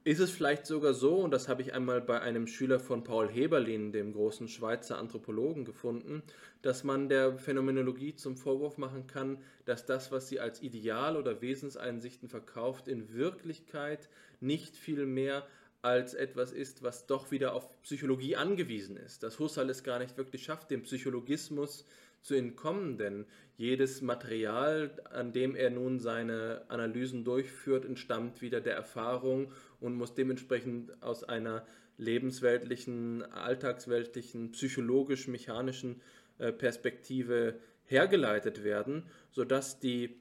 Ist 0.05 0.19
es 0.19 0.31
vielleicht 0.31 0.65
sogar 0.65 0.93
so, 0.93 1.15
und 1.19 1.31
das 1.31 1.47
habe 1.47 1.61
ich 1.61 1.73
einmal 1.73 2.01
bei 2.01 2.19
einem 2.19 2.45
Schüler 2.45 2.81
von 2.81 3.05
Paul 3.05 3.29
Heberlin, 3.29 3.93
dem 3.93 4.11
großen 4.11 4.49
Schweizer 4.49 4.97
Anthropologen, 4.97 5.63
gefunden, 5.63 6.23
dass 6.61 6.83
man 6.83 7.07
der 7.07 7.37
Phänomenologie 7.37 8.13
zum 8.13 8.35
Vorwurf 8.35 8.77
machen 8.77 9.07
kann, 9.07 9.37
dass 9.63 9.85
das, 9.85 10.11
was 10.11 10.27
sie 10.27 10.41
als 10.41 10.61
Ideal 10.61 11.15
oder 11.15 11.41
Wesenseinsichten 11.41 12.27
verkauft, 12.27 12.89
in 12.89 13.13
Wirklichkeit 13.13 14.09
nicht 14.41 14.75
viel 14.75 15.05
mehr 15.05 15.47
als 15.81 16.13
etwas 16.13 16.51
ist, 16.51 16.83
was 16.83 17.07
doch 17.07 17.31
wieder 17.31 17.53
auf 17.53 17.81
Psychologie 17.83 18.35
angewiesen 18.35 18.97
ist. 18.97 19.23
Dass 19.23 19.39
Husserl 19.39 19.69
es 19.69 19.85
gar 19.85 19.99
nicht 19.99 20.17
wirklich 20.17 20.43
schafft, 20.43 20.69
dem 20.69 20.83
Psychologismus 20.83 21.85
zu 22.23 22.35
entkommen, 22.35 22.97
denn 22.97 23.25
jedes 23.57 24.01
Material, 24.01 24.91
an 25.11 25.33
dem 25.33 25.55
er 25.55 25.69
nun 25.69 25.99
seine 25.99 26.63
Analysen 26.69 27.23
durchführt, 27.23 27.85
entstammt 27.85 28.41
wieder 28.41 28.61
der 28.61 28.75
Erfahrung 28.75 29.51
und 29.83 29.95
muss 29.95 30.15
dementsprechend 30.15 31.03
aus 31.03 31.23
einer 31.23 31.65
lebensweltlichen, 31.97 33.21
alltagsweltlichen, 33.23 34.51
psychologisch-mechanischen 34.51 36.01
äh, 36.39 36.51
Perspektive 36.51 37.59
hergeleitet 37.85 38.63
werden, 38.63 39.03
sodass 39.31 39.79
die 39.79 40.15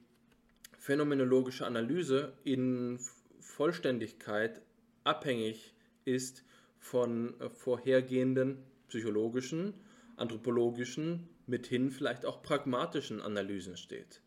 phänomenologische 0.77 1.65
Analyse 1.65 2.33
in 2.43 2.99
Vollständigkeit 3.39 4.61
abhängig 5.03 5.73
ist 6.05 6.43
von 6.77 7.39
äh, 7.39 7.49
vorhergehenden 7.49 8.57
psychologischen, 8.89 9.73
anthropologischen 10.17 11.29
mithin 11.47 11.89
vielleicht 11.89 12.25
auch 12.25 12.43
pragmatischen 12.43 13.21
Analysen 13.21 13.77
steht. 13.77 14.21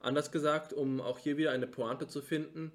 Anders 0.00 0.32
gesagt, 0.32 0.72
um 0.72 1.00
auch 1.00 1.18
hier 1.18 1.36
wieder 1.36 1.52
eine 1.52 1.68
Pointe 1.68 2.08
zu 2.08 2.20
finden, 2.20 2.72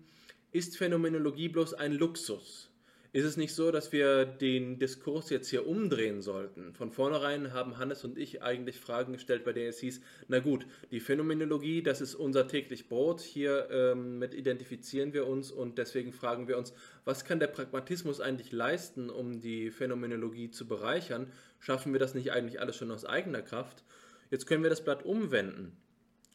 ist 0.52 0.78
Phänomenologie 0.78 1.49
bloß 1.49 1.74
ein 1.74 1.94
Luxus? 1.94 2.69
Ist 3.14 3.26
es 3.26 3.38
nicht 3.38 3.56
so, 3.56 3.72
dass 3.72 3.91
wir 3.91 4.26
den 4.26 4.80
Diskurs 4.80 5.30
jetzt 5.30 5.49
hier 5.49 5.65
umdrehen 5.65 6.22
sollten? 6.22 6.74
Von 6.74 6.91
vornherein 6.91 7.53
haben 7.53 7.78
Hannes 7.78 8.03
und 8.03 8.18
ich 8.18 8.44
eigentlich 8.44 8.80
Fragen 8.80 9.14
gestellt, 9.14 9.44
bei 9.44 9.53
denen 9.53 9.69
es 9.69 9.80
hieß, 9.80 10.02
na 10.28 10.40
gut, 10.40 10.68
die 10.91 10.99
Phänomenologie, 10.99 11.82
das 11.82 11.99
ist 12.02 12.15
unser 12.15 12.48
täglich 12.48 12.90
Brot, 12.90 13.22
hier 13.22 13.69
ähm, 13.72 14.19
mit 14.19 14.34
identifizieren 14.34 15.14
wir 15.14 15.26
uns 15.26 15.52
und 15.52 15.78
deswegen 15.78 16.11
fragen 16.11 16.48
wir 16.48 16.57
uns, 16.57 16.74
was 17.06 17.26
kann 17.26 17.40
der 17.40 17.48
Pragmatismus 17.48 18.19
eigentlich 18.19 18.52
leisten, 18.52 19.10
um 19.10 19.40
die 19.40 19.72
Phänomenologie 19.72 20.52
zu 20.52 20.68
bereichern? 20.68 21.32
Schaffen 21.60 21.94
wir 21.94 21.99
das 21.99 22.14
nicht 22.14 22.34
eigentlich 22.34 22.60
alles 22.60 22.76
schon 22.76 22.91
aus 22.91 23.06
eigener 23.06 23.41
Kraft? 23.41 23.84
Jetzt 24.30 24.45
können 24.45 24.64
wir 24.64 24.69
das 24.69 24.84
Blatt 24.84 25.06
umwenden. 25.06 25.78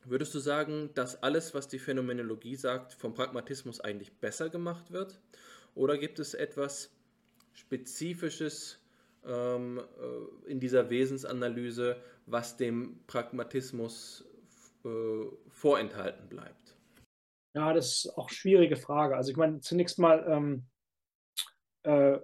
Würdest 0.04 0.34
du 0.34 0.40
sagen, 0.40 0.90
dass 0.94 1.22
alles, 1.22 1.54
was 1.54 1.68
die 1.68 1.78
Phänomenologie 1.78 2.56
sagt, 2.56 2.92
vom 2.94 3.14
Pragmatismus 3.14 3.80
eigentlich 3.80 4.12
besser 4.18 4.48
gemacht 4.50 4.90
wird? 4.90 5.20
Oder 5.74 5.96
gibt 5.96 6.18
es 6.18 6.34
etwas 6.34 6.90
Spezifisches 7.52 8.78
ähm, 9.24 9.78
äh, 9.78 10.50
in 10.50 10.58
dieser 10.58 10.90
Wesensanalyse, 10.90 11.96
was 12.26 12.56
dem 12.56 13.00
Pragmatismus 13.06 14.24
äh, 14.84 15.24
vorenthalten 15.48 16.28
bleibt? 16.28 16.76
Ja, 17.54 17.72
das 17.72 18.04
ist 18.04 18.16
auch 18.16 18.28
eine 18.28 18.34
schwierige 18.34 18.76
Frage. 18.76 19.16
Also 19.16 19.30
ich 19.30 19.36
meine, 19.36 19.60
zunächst 19.60 19.98
mal 19.98 20.24
ähm, 20.26 20.66
äh, 21.84 22.18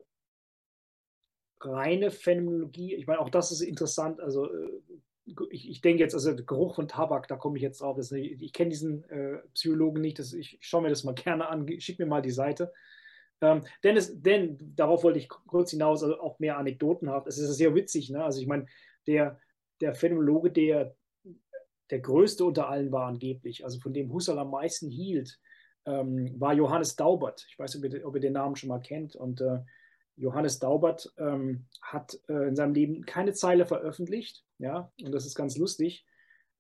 reine 1.61 2.11
Phänomenologie, 2.11 2.95
ich 2.95 3.07
meine, 3.07 3.21
auch 3.21 3.31
das 3.31 3.53
ist 3.53 3.61
interessant. 3.61 4.21
Also 4.21 4.53
äh, 4.53 4.83
ich, 5.51 5.69
ich 5.69 5.81
denke 5.81 6.03
jetzt, 6.03 6.15
also 6.15 6.35
Geruch 6.35 6.75
von 6.75 6.89
Tabak, 6.89 7.29
da 7.29 7.37
komme 7.37 7.57
ich 7.57 7.63
jetzt 7.63 7.81
drauf. 7.81 7.97
Das, 7.97 8.13
ich, 8.13 8.41
ich 8.41 8.53
kenne 8.53 8.71
diesen 8.71 9.09
äh, 9.11 9.39
Psychologen 9.55 10.01
nicht, 10.01 10.19
das, 10.19 10.33
ich 10.33 10.59
schaue 10.61 10.83
mir 10.83 10.89
das 10.91 11.05
mal 11.05 11.15
gerne 11.15 11.49
an, 11.49 11.67
schick 11.81 11.99
mir 11.99 12.07
mal 12.07 12.23
die 12.23 12.31
Seite. 12.31 12.73
Ähm, 13.41 13.63
denn, 13.85 13.97
es, 13.97 14.21
denn, 14.21 14.59
darauf 14.75 15.05
wollte 15.05 15.19
ich 15.19 15.29
kurz 15.29 15.71
hinaus, 15.71 16.03
also 16.03 16.21
auch 16.21 16.39
mehr 16.41 16.59
Anekdoten 16.59 17.09
haben. 17.09 17.29
Es 17.29 17.39
ist 17.39 17.57
sehr 17.57 17.75
witzig, 17.75 18.11
ne? 18.11 18.25
Also 18.25 18.41
ich 18.41 18.49
meine, 18.49 18.67
der, 19.07 19.39
der 19.81 19.95
Phänomenologe, 19.95 20.51
der 20.51 20.97
der 21.91 22.01
größte 22.01 22.45
unter 22.45 22.69
allen 22.69 22.93
war 22.93 23.07
angeblich, 23.07 23.65
also 23.65 23.81
von 23.81 23.93
dem 23.93 24.13
Husserl 24.13 24.39
am 24.39 24.51
meisten 24.51 24.91
hielt, 24.91 25.41
ähm, 25.87 26.39
war 26.39 26.53
Johannes 26.53 26.97
Daubert. 26.97 27.47
Ich 27.49 27.59
weiß 27.59 27.75
nicht, 27.75 27.85
ob 27.85 27.93
ihr, 27.93 28.07
ob 28.07 28.15
ihr 28.15 28.21
den 28.21 28.35
Namen 28.35 28.57
schon 28.57 28.69
mal 28.69 28.81
kennt. 28.81 29.17
Und 29.17 29.41
äh, 29.41 29.61
Johannes 30.17 30.59
Daubert 30.59 31.13
ähm, 31.17 31.67
hat 31.81 32.19
äh, 32.29 32.49
in 32.49 32.57
seinem 32.57 32.75
Leben 32.75 33.07
keine 33.07 33.33
Zeile 33.33 33.65
veröffentlicht 33.65 34.45
Ja, 34.59 34.93
und 35.03 35.13
das 35.13 35.27
ist 35.27 35.35
ganz 35.35 35.57
lustig. 35.57 36.05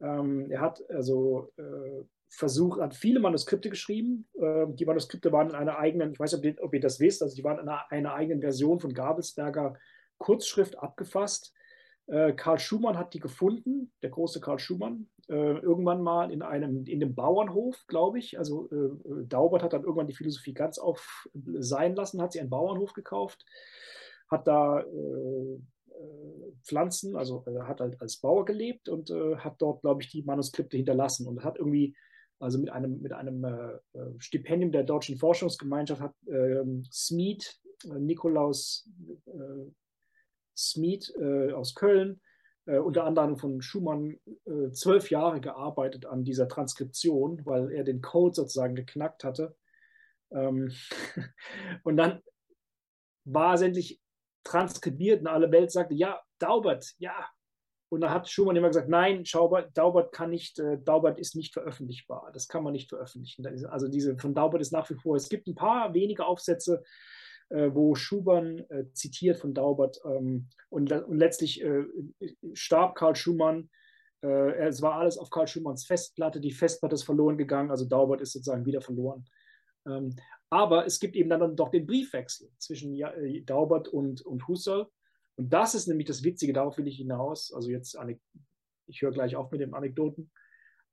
Ähm, 0.01 0.51
er 0.51 0.61
hat 0.61 0.83
also 0.91 1.53
äh, 1.57 2.05
versucht, 2.29 2.81
hat 2.81 2.95
viele 2.95 3.21
Manuskripte 3.21 3.71
geschrieben. 3.71 4.29
Äh, 4.35 4.67
die 4.69 4.87
Manuskripte 4.87 5.33
waren 5.33 5.51
in 5.51 5.55
einer 5.55 5.79
eigenen, 5.79 6.13
ich 6.13 6.21
weiß 6.21 6.41
nicht, 6.41 6.61
ob, 6.61 6.75
ihr 6.75 6.81
das 6.81 7.01
wisst, 7.01 7.23
also 7.23 7.35
die 7.35 7.45
waren 7.45 7.59
in 7.59 7.69
einer, 7.69 7.91
einer 7.91 8.15
eigenen 8.15 8.41
Version 8.41 8.81
von 8.81 8.95
Gabelsberger 8.95 9.75
Kurzschrift 10.19 10.79
abgefasst. 10.79 11.53
Äh, 12.07 12.33
Karl 12.33 12.59
Schumann 12.59 12.99
hat 12.99 13.15
die 13.15 13.21
gefunden, 13.21 13.93
der 14.03 14.11
große 14.11 14.41
Karl 14.41 14.59
Schumann, 14.59 15.09
äh, 15.29 15.59
irgendwann 15.59 16.03
mal 16.03 16.31
in 16.31 16.43
einem, 16.43 16.85
in 16.87 17.01
dem 17.01 17.15
Bauernhof, 17.15 17.85
glaube 17.87 18.19
ich. 18.19 18.39
Also 18.39 18.69
äh, 18.71 19.27
Daubert 19.27 19.63
hat 19.63 19.73
dann 19.73 19.83
irgendwann 19.83 20.07
die 20.07 20.15
Philosophie 20.15 20.55
ganz 20.55 20.79
auf 20.79 21.29
sein 21.59 21.95
lassen, 21.95 22.23
hat 22.23 22.33
sie 22.33 22.41
einen 22.41 22.51
Bauernhof 22.51 22.95
gekauft, 22.95 23.45
hat 24.31 24.47
da 24.47 24.81
äh, 24.81 25.61
Pflanzen, 26.63 27.17
also 27.17 27.45
hat 27.63 27.81
halt 27.81 28.01
als 28.01 28.19
Bauer 28.19 28.45
gelebt 28.45 28.89
und 28.89 29.11
hat 29.11 29.57
dort, 29.59 29.81
glaube 29.83 30.03
ich, 30.03 30.11
die 30.11 30.23
Manuskripte 30.23 30.77
hinterlassen 30.77 31.27
und 31.27 31.45
hat 31.45 31.59
irgendwie 31.59 31.95
also 32.41 32.59
mit 32.59 32.71
einem, 32.71 33.01
mit 33.01 33.13
einem 33.13 33.45
äh, 33.45 33.79
Stipendium 34.19 34.73
der 34.73 34.85
Deutschen 34.85 35.17
Forschungsgemeinschaft 35.17 36.01
hat 36.01 36.15
äh, 36.27 36.65
Smith, 36.93 37.61
äh, 37.85 37.99
Nikolaus 37.99 38.89
Smith 40.57 41.15
aus 41.55 41.77
Köln, 41.77 42.21
unter 42.67 43.05
anderem 43.05 43.37
von 43.37 43.63
Schumann 43.63 44.19
zwölf 44.73 45.09
Jahre 45.09 45.41
gearbeitet 45.41 46.05
an 46.05 46.25
dieser 46.25 46.49
Transkription, 46.49 47.47
weil 47.47 47.71
er 47.71 47.85
den 47.85 48.03
Code 48.03 48.35
sozusagen 48.35 48.75
geknackt 48.75 49.23
hatte. 49.23 49.55
Ähm, 50.33 50.73
und 51.85 51.97
dann 51.97 52.23
war 53.25 53.55
es 53.55 53.61
endlich 53.61 54.01
transkribiert 54.45 55.21
und 55.21 55.27
alle 55.27 55.51
Welt 55.51 55.71
sagte, 55.71 55.95
ja, 55.95 56.21
Daubert, 56.39 56.95
ja. 56.99 57.29
Und 57.91 58.03
da 58.03 58.11
hat 58.11 58.29
Schumann 58.29 58.57
immer 58.57 58.69
gesagt, 58.69 58.89
nein, 58.89 59.25
Schaubert, 59.25 59.77
Daubert 59.77 60.13
kann 60.13 60.31
nicht, 60.31 60.59
äh, 60.59 60.79
Daubert 60.85 61.19
ist 61.19 61.35
nicht 61.35 61.55
veröffentlichbar. 61.55 62.31
Das 62.35 62.47
kann 62.47 62.63
man 62.63 62.75
nicht 62.75 62.91
veröffentlichen. 62.91 63.47
also 63.67 63.89
diese 63.89 64.19
von 64.19 64.35
Daubert 64.35 64.61
ist 64.61 64.73
nach 64.73 64.89
wie 64.91 64.95
vor, 64.95 65.17
es 65.17 65.29
gibt 65.29 65.47
ein 65.47 65.55
paar 65.55 65.95
wenige 65.95 66.27
Aufsätze, 66.27 66.83
äh, 67.49 67.71
wo 67.73 67.95
Schumann 67.95 68.59
äh, 68.69 68.85
zitiert 68.93 69.39
von 69.39 69.55
Daubert. 69.55 70.01
Ähm, 70.05 70.49
und, 70.69 70.93
und, 70.93 71.19
letztlich 71.19 71.63
äh, 71.63 71.85
starb 72.53 72.95
Karl 72.95 73.17
Schumann. 73.17 73.71
Äh, 74.23 74.67
es 74.67 74.83
war 74.83 74.95
alles 74.95 75.17
auf 75.17 75.31
Karl 75.31 75.49
Schumanns 75.49 75.87
Festplatte. 75.87 76.41
Die 76.41 76.53
Festplatte 76.53 76.95
ist 76.95 77.05
verloren 77.05 77.39
gegangen, 77.39 77.71
also 77.71 77.87
Daubert 77.87 78.21
ist 78.21 78.33
sozusagen 78.33 78.67
wieder 78.67 78.83
verloren. 78.83 79.25
Ähm, 79.89 80.17
aber 80.51 80.87
es 80.87 80.99
gibt 81.01 81.17
eben 81.17 81.29
dann 81.29 81.57
doch 81.57 81.71
den 81.71 81.87
Briefwechsel 81.87 82.51
zwischen 82.59 82.95
äh, 82.95 83.43
Daubert 83.43 83.89
und, 83.89 84.23
und 84.23 84.49
Husserl. 84.49 84.89
Und 85.37 85.53
das 85.53 85.75
ist 85.75 85.87
nämlich 85.87 86.07
das 86.07 86.25
Witzige, 86.25 86.53
darauf 86.53 86.79
will 86.79 86.89
ich 86.89 86.97
hinaus. 86.97 87.53
Also 87.53 87.71
jetzt, 87.71 87.97
ich 88.87 89.03
höre 89.03 89.13
gleich 89.13 89.37
auf 89.37 89.51
mit 89.51 89.61
den 89.61 89.75
Anekdoten. 89.75 90.31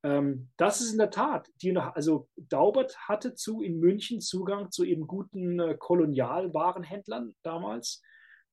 Ähm, 0.04 0.50
das 0.58 0.82
ist 0.82 0.92
in 0.92 1.00
der 1.00 1.10
Tat, 1.10 1.50
die, 1.62 1.76
also 1.76 2.30
Daubert 2.36 2.96
hatte 3.08 3.34
zu 3.34 3.62
in 3.62 3.80
München 3.80 4.22
Zugang 4.22 4.70
zu 4.72 4.84
eben 4.84 5.08
guten 5.08 5.60
äh, 5.60 5.76
Kolonialwarenhändlern 5.80 7.36
damals, 7.42 8.04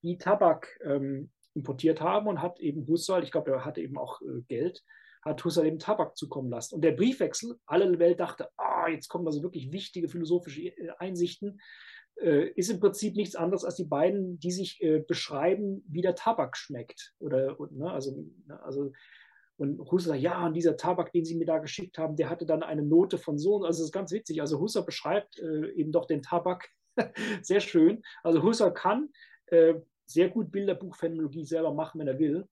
die 0.02 0.16
Tabak 0.16 0.80
ähm, 0.82 1.30
importiert 1.54 2.00
haben 2.00 2.26
und 2.26 2.40
hat 2.40 2.58
eben 2.58 2.86
Husserl, 2.86 3.22
ich 3.22 3.32
glaube, 3.32 3.50
er 3.50 3.64
hatte 3.66 3.82
eben 3.82 3.98
auch 3.98 4.22
äh, 4.22 4.40
Geld, 4.48 4.82
hat 5.22 5.44
Husserl 5.44 5.66
eben 5.66 5.78
Tabak 5.78 6.16
zukommen 6.16 6.48
lassen. 6.48 6.76
Und 6.76 6.82
der 6.82 6.92
Briefwechsel, 6.92 7.58
alle 7.66 7.98
Welt 7.98 8.20
dachte, 8.20 8.48
ah, 8.56 8.71
jetzt 8.88 9.08
kommen 9.08 9.26
also 9.26 9.42
wirklich 9.42 9.72
wichtige 9.72 10.08
philosophische 10.08 10.62
äh, 10.62 10.90
Einsichten, 10.98 11.60
äh, 12.16 12.50
ist 12.50 12.70
im 12.70 12.80
Prinzip 12.80 13.16
nichts 13.16 13.34
anderes 13.34 13.64
als 13.64 13.76
die 13.76 13.84
beiden, 13.84 14.38
die 14.38 14.50
sich 14.50 14.82
äh, 14.82 15.00
beschreiben, 15.00 15.84
wie 15.88 16.02
der 16.02 16.14
Tabak 16.14 16.56
schmeckt. 16.56 17.14
Oder, 17.18 17.56
ne, 17.70 17.90
also, 17.90 18.24
also 18.62 18.92
und 19.56 19.78
Husserl 19.90 20.14
sagt, 20.14 20.22
ja, 20.22 20.46
und 20.46 20.54
dieser 20.54 20.76
Tabak, 20.76 21.12
den 21.12 21.24
Sie 21.24 21.36
mir 21.36 21.46
da 21.46 21.58
geschickt 21.58 21.98
haben, 21.98 22.16
der 22.16 22.30
hatte 22.30 22.46
dann 22.46 22.62
eine 22.62 22.82
Note 22.82 23.18
von 23.18 23.38
so. 23.38 23.56
Also 23.56 23.80
das 23.80 23.88
ist 23.88 23.92
ganz 23.92 24.10
witzig. 24.10 24.40
Also 24.40 24.58
Husserl 24.58 24.84
beschreibt 24.84 25.38
eben 25.38 25.92
doch 25.92 26.06
den 26.06 26.22
Tabak 26.22 26.68
sehr 27.42 27.60
schön. 27.60 28.02
Also 28.24 28.42
Husserl 28.42 28.74
kann 28.74 29.10
sehr 30.06 30.30
gut 30.30 30.50
Bilderbuchphänomenologie 30.50 31.44
selber 31.44 31.72
machen, 31.74 32.00
wenn 32.00 32.08
er 32.08 32.18
will. 32.18 32.48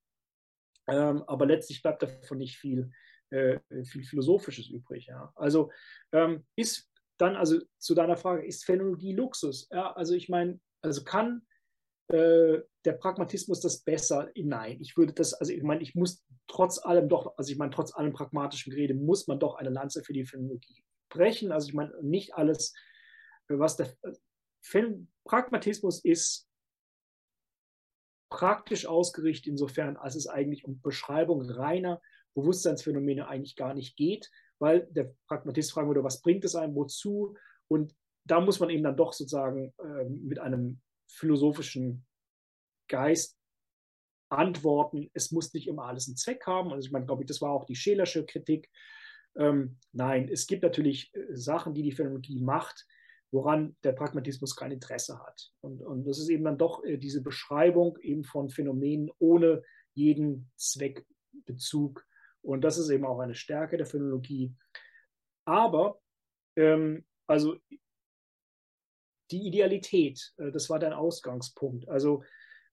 Ähm, 0.89 1.23
aber 1.27 1.47
letztlich 1.47 1.83
bleibt 1.83 2.03
davon 2.03 2.39
nicht 2.39 2.57
viel, 2.57 2.91
äh, 3.31 3.61
viel 3.85 4.05
Philosophisches 4.05 4.69
übrig. 4.69 5.07
Ja. 5.07 5.33
Also 5.35 5.71
ähm, 6.13 6.45
ist 6.57 6.91
dann, 7.19 7.37
also 7.37 7.61
zu 7.79 7.95
deiner 7.95 8.17
Frage, 8.17 8.45
ist 8.47 8.65
Phänomenologie 8.65 9.15
Luxus? 9.15 9.69
Ja, 9.71 9.93
also 9.93 10.15
ich 10.15 10.29
meine, 10.29 10.61
also 10.83 11.05
kann 11.05 11.43
äh, 12.09 12.61
der 12.85 12.93
Pragmatismus 12.93 13.61
das 13.61 13.83
besser? 13.83 14.31
Nein, 14.35 14.79
ich 14.81 14.97
würde 14.97 15.13
das, 15.13 15.35
also 15.35 15.53
ich 15.53 15.63
meine, 15.63 15.83
ich 15.83 15.95
muss 15.95 16.25
trotz 16.49 16.79
allem 16.79 17.09
doch, 17.09 17.37
also 17.37 17.53
ich 17.53 17.59
meine, 17.59 17.71
trotz 17.71 17.95
allem 17.95 18.13
pragmatischen 18.13 18.73
Gerede 18.73 18.95
muss 18.95 19.27
man 19.27 19.39
doch 19.39 19.55
eine 19.55 19.71
Lanze 19.71 20.03
für 20.03 20.13
die 20.13 20.25
Phänomenologie 20.25 20.85
brechen. 21.11 21.53
Also 21.53 21.69
ich 21.69 21.75
meine, 21.75 21.93
nicht 22.03 22.35
alles, 22.35 22.75
was 23.49 23.77
der 23.77 23.95
Pragmatismus 25.25 26.05
ist, 26.05 26.49
praktisch 28.31 28.87
ausgerichtet, 28.87 29.49
insofern, 29.49 29.97
als 29.97 30.15
es 30.15 30.27
eigentlich 30.27 30.65
um 30.65 30.81
Beschreibung 30.81 31.43
reiner 31.43 32.01
Bewusstseinsphänomene 32.35 33.29
eigentlich 33.29 33.57
gar 33.57 33.75
nicht 33.75 33.97
geht, 33.97 34.31
weil 34.59 34.87
der 34.91 35.15
Pragmatist 35.27 35.73
fragen 35.73 35.89
würde, 35.89 36.05
was 36.05 36.23
bringt 36.23 36.45
es 36.45 36.55
einem, 36.55 36.75
wozu? 36.75 37.37
Und 37.69 37.95
da 38.25 38.41
muss 38.41 38.61
man 38.61 38.71
eben 38.71 38.85
dann 38.85 38.97
doch 38.97 39.13
sozusagen 39.13 39.73
äh, 39.79 40.05
mit 40.05 40.39
einem 40.39 40.81
philosophischen 41.09 42.07
Geist 42.89 43.41
antworten, 44.31 45.11
es 45.13 45.33
muss 45.33 45.53
nicht 45.53 45.67
immer 45.67 45.85
alles 45.85 46.09
einen 46.09 46.17
Zweck 46.17 46.47
haben. 46.47 46.73
Also 46.73 46.87
ich 46.87 46.93
meine, 46.93 47.07
glaube 47.07 47.23
ich, 47.23 47.27
das 47.27 47.41
war 47.41 47.51
auch 47.51 47.65
die 47.65 47.75
Schelersche 47.75 48.25
Kritik. 48.25 48.71
Ähm, 49.37 49.79
nein, 49.93 50.29
es 50.29 50.47
gibt 50.47 50.63
natürlich 50.63 51.13
äh, 51.15 51.35
Sachen, 51.35 51.75
die 51.75 51.83
die 51.83 51.93
Phänomenologie 51.93 52.41
macht, 52.41 52.87
woran 53.33 53.77
der 53.85 53.93
Pragmatismus 53.93 54.57
kein 54.57 54.73
Interesse 54.73 55.21
hat. 55.21 55.53
Und, 55.61 55.83
und 55.83 56.05
das 56.05 56.19
ist 56.19 56.29
eben 56.29 56.45
dann 56.45 56.59
doch 56.59 56.85
äh, 56.85 56.97
diese 56.97 57.23
Beschreibung 57.23 57.99
eben 58.01 58.25
von 58.25 58.51
Phänomenen 58.51 59.11
ohne 59.19 59.63
jeden 59.95 60.51
Zweckbezug. 60.57 62.07
Und 62.43 62.63
das 62.63 62.79
ist 62.79 62.91
eben 62.91 63.05
auch 63.05 63.19
eine 63.21 63.35
Stärke 63.35 63.77
der 63.77 63.87
Phänomenologie. 63.87 64.55
Aber, 65.45 66.01
ähm, 66.57 67.05
also 67.27 67.57
die 69.31 69.47
Idealität, 69.47 70.33
äh, 70.39 70.51
das 70.51 70.71
war 70.71 70.79
dein 70.79 70.93
Ausgangspunkt. 70.93 71.89
Also, 71.89 72.23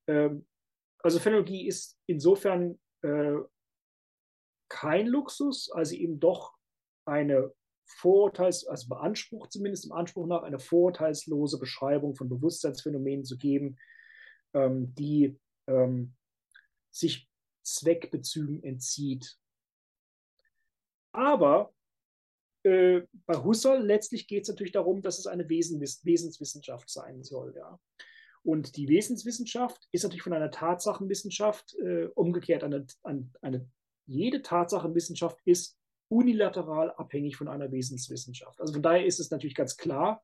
ähm, 0.07 0.48
also 0.99 1.19
Phänomenologie 1.19 1.68
ist 1.68 1.99
insofern 2.07 2.80
äh, 3.02 3.35
kein 4.69 5.07
Luxus, 5.07 5.72
also 5.72 5.95
eben 5.95 6.19
doch 6.19 6.56
eine 7.06 7.53
Vorurteils, 7.85 8.68
also 8.68 8.89
beansprucht 8.89 9.52
zumindest 9.52 9.85
im 9.85 9.94
Anspruch 9.94 10.27
nach, 10.27 10.44
eine 10.44 10.60
vorurteilslose 10.60 11.57
Beschreibung 11.57 12.15
von 12.15 12.27
Bewusstseinsphänomenen 12.27 13.23
zu 13.23 13.38
geben, 13.38 13.77
ähm, 14.53 14.94
die 14.95 15.39
ähm, 15.68 16.15
sich 16.91 17.30
Zweckbezügen 17.64 18.61
entzieht. 18.64 19.38
Aber 21.12 21.74
äh, 22.64 23.02
bei 23.26 23.36
Husserl 23.44 23.84
letztlich 23.84 24.28
geht 24.28 24.44
es 24.44 24.50
natürlich 24.50 24.74
darum, 24.74 25.02
dass 25.02 25.20
es 25.20 25.28
eine 25.28 25.48
Wesen 25.50 25.80
Wesenswissenschaft 25.80 26.90
sein 26.90 27.24
soll. 27.24 27.54
Ja. 27.56 27.80
Und 28.44 28.78
die 28.78 28.88
Wesenswissenschaft 28.88 29.88
ist 29.92 30.04
natürlich 30.04 30.24
von 30.24 30.34
einer 30.34 30.52
Tatsachenwissenschaft 30.52 31.76
äh, 31.80 32.06
umgekehrt. 32.16 32.64
Eine, 32.64 32.86
eine, 33.04 33.30
eine, 33.42 33.70
jede 34.06 34.42
Tatsachenwissenschaft 34.42 35.40
ist 35.46 35.78
unilateral 36.10 36.92
abhängig 36.92 37.36
von 37.36 37.48
einer 37.48 37.72
Wesenswissenschaft. 37.72 38.62
Also 38.62 38.74
von 38.74 38.82
daher 38.82 39.06
ist 39.06 39.20
es 39.20 39.32
natürlich 39.32 39.56
ganz 39.56 39.76
klar, 39.76 40.24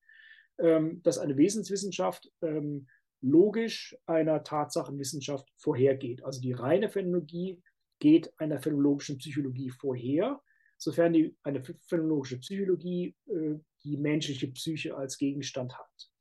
ähm, 0.58 1.02
dass 1.04 1.18
eine 1.18 1.36
Wesenswissenschaft 1.38 2.32
ähm, 2.42 2.88
logisch 3.22 3.98
einer 4.06 4.44
Tatsachenwissenschaft 4.44 5.52
vorhergeht. 5.58 6.24
Also 6.24 6.42
die 6.42 6.54
reine 6.54 6.90
Phänomenologie 6.90 7.62
geht 8.00 8.34
einer 8.40 8.60
phänomenologischen 8.60 9.18
Psychologie 9.18 9.70
vorher, 9.70 10.42
sofern 10.84 11.14
die, 11.14 11.36
eine 11.44 11.64
phänomenologische 11.64 12.40
Psychologie 12.40 13.16
äh, 13.28 13.56
die 13.84 13.98
menschliche 13.98 14.48
Psyche 14.48 14.96
als 14.96 15.18
Gegenstand 15.18 15.78
hat. 15.78 16.12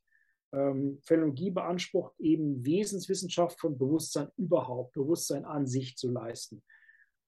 Ähm, 0.55 1.01
Phänomenologie 1.05 1.51
beansprucht 1.51 2.14
eben 2.20 2.64
Wesenswissenschaft 2.64 3.59
von 3.59 3.78
Bewusstsein 3.78 4.28
überhaupt, 4.36 4.93
Bewusstsein 4.93 5.44
an 5.44 5.66
sich 5.66 5.97
zu 5.97 6.10
leisten. 6.10 6.62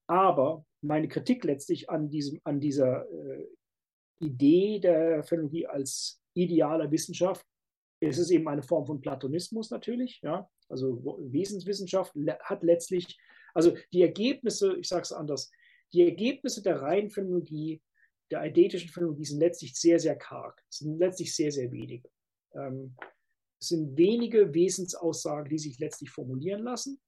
Aber 0.07 0.65
meine 0.81 1.07
Kritik 1.07 1.43
letztlich 1.43 1.89
an, 1.89 2.09
diesem, 2.09 2.39
an 2.43 2.59
dieser 2.59 3.09
äh, 3.09 3.47
Idee 4.19 4.79
der 4.79 5.23
Phänomenologie 5.23 5.67
als 5.67 6.21
idealer 6.35 6.91
Wissenschaft, 6.91 7.45
es 7.99 8.17
ist 8.17 8.29
eben 8.29 8.47
eine 8.47 8.61
Form 8.61 8.85
von 8.85 9.01
Platonismus 9.01 9.71
natürlich, 9.71 10.19
ja, 10.21 10.47
also 10.69 11.17
Wesenswissenschaft 11.31 12.13
hat 12.43 12.63
letztlich, 12.63 13.17
also 13.53 13.75
die 13.93 14.01
Ergebnisse, 14.01 14.75
ich 14.77 14.87
sage 14.87 15.03
es 15.03 15.13
anders, 15.13 15.51
die 15.93 16.03
Ergebnisse 16.03 16.61
der 16.61 16.81
reinen 16.81 17.09
Phänomenologie, 17.09 17.81
der 18.31 18.41
eidetischen 18.41 18.89
Phänomenologie 18.89 19.25
sind 19.25 19.39
letztlich 19.39 19.75
sehr, 19.75 19.99
sehr 19.99 20.15
karg, 20.15 20.61
sind 20.69 20.97
letztlich 20.97 21.35
sehr, 21.35 21.51
sehr 21.51 21.71
wenige. 21.71 22.09
Ähm, 22.53 22.95
es 23.59 23.69
sind 23.69 23.97
wenige 23.97 24.53
Wesensaussagen, 24.53 25.49
die 25.49 25.59
sich 25.59 25.79
letztlich 25.79 26.09
formulieren 26.09 26.63
lassen. 26.63 26.99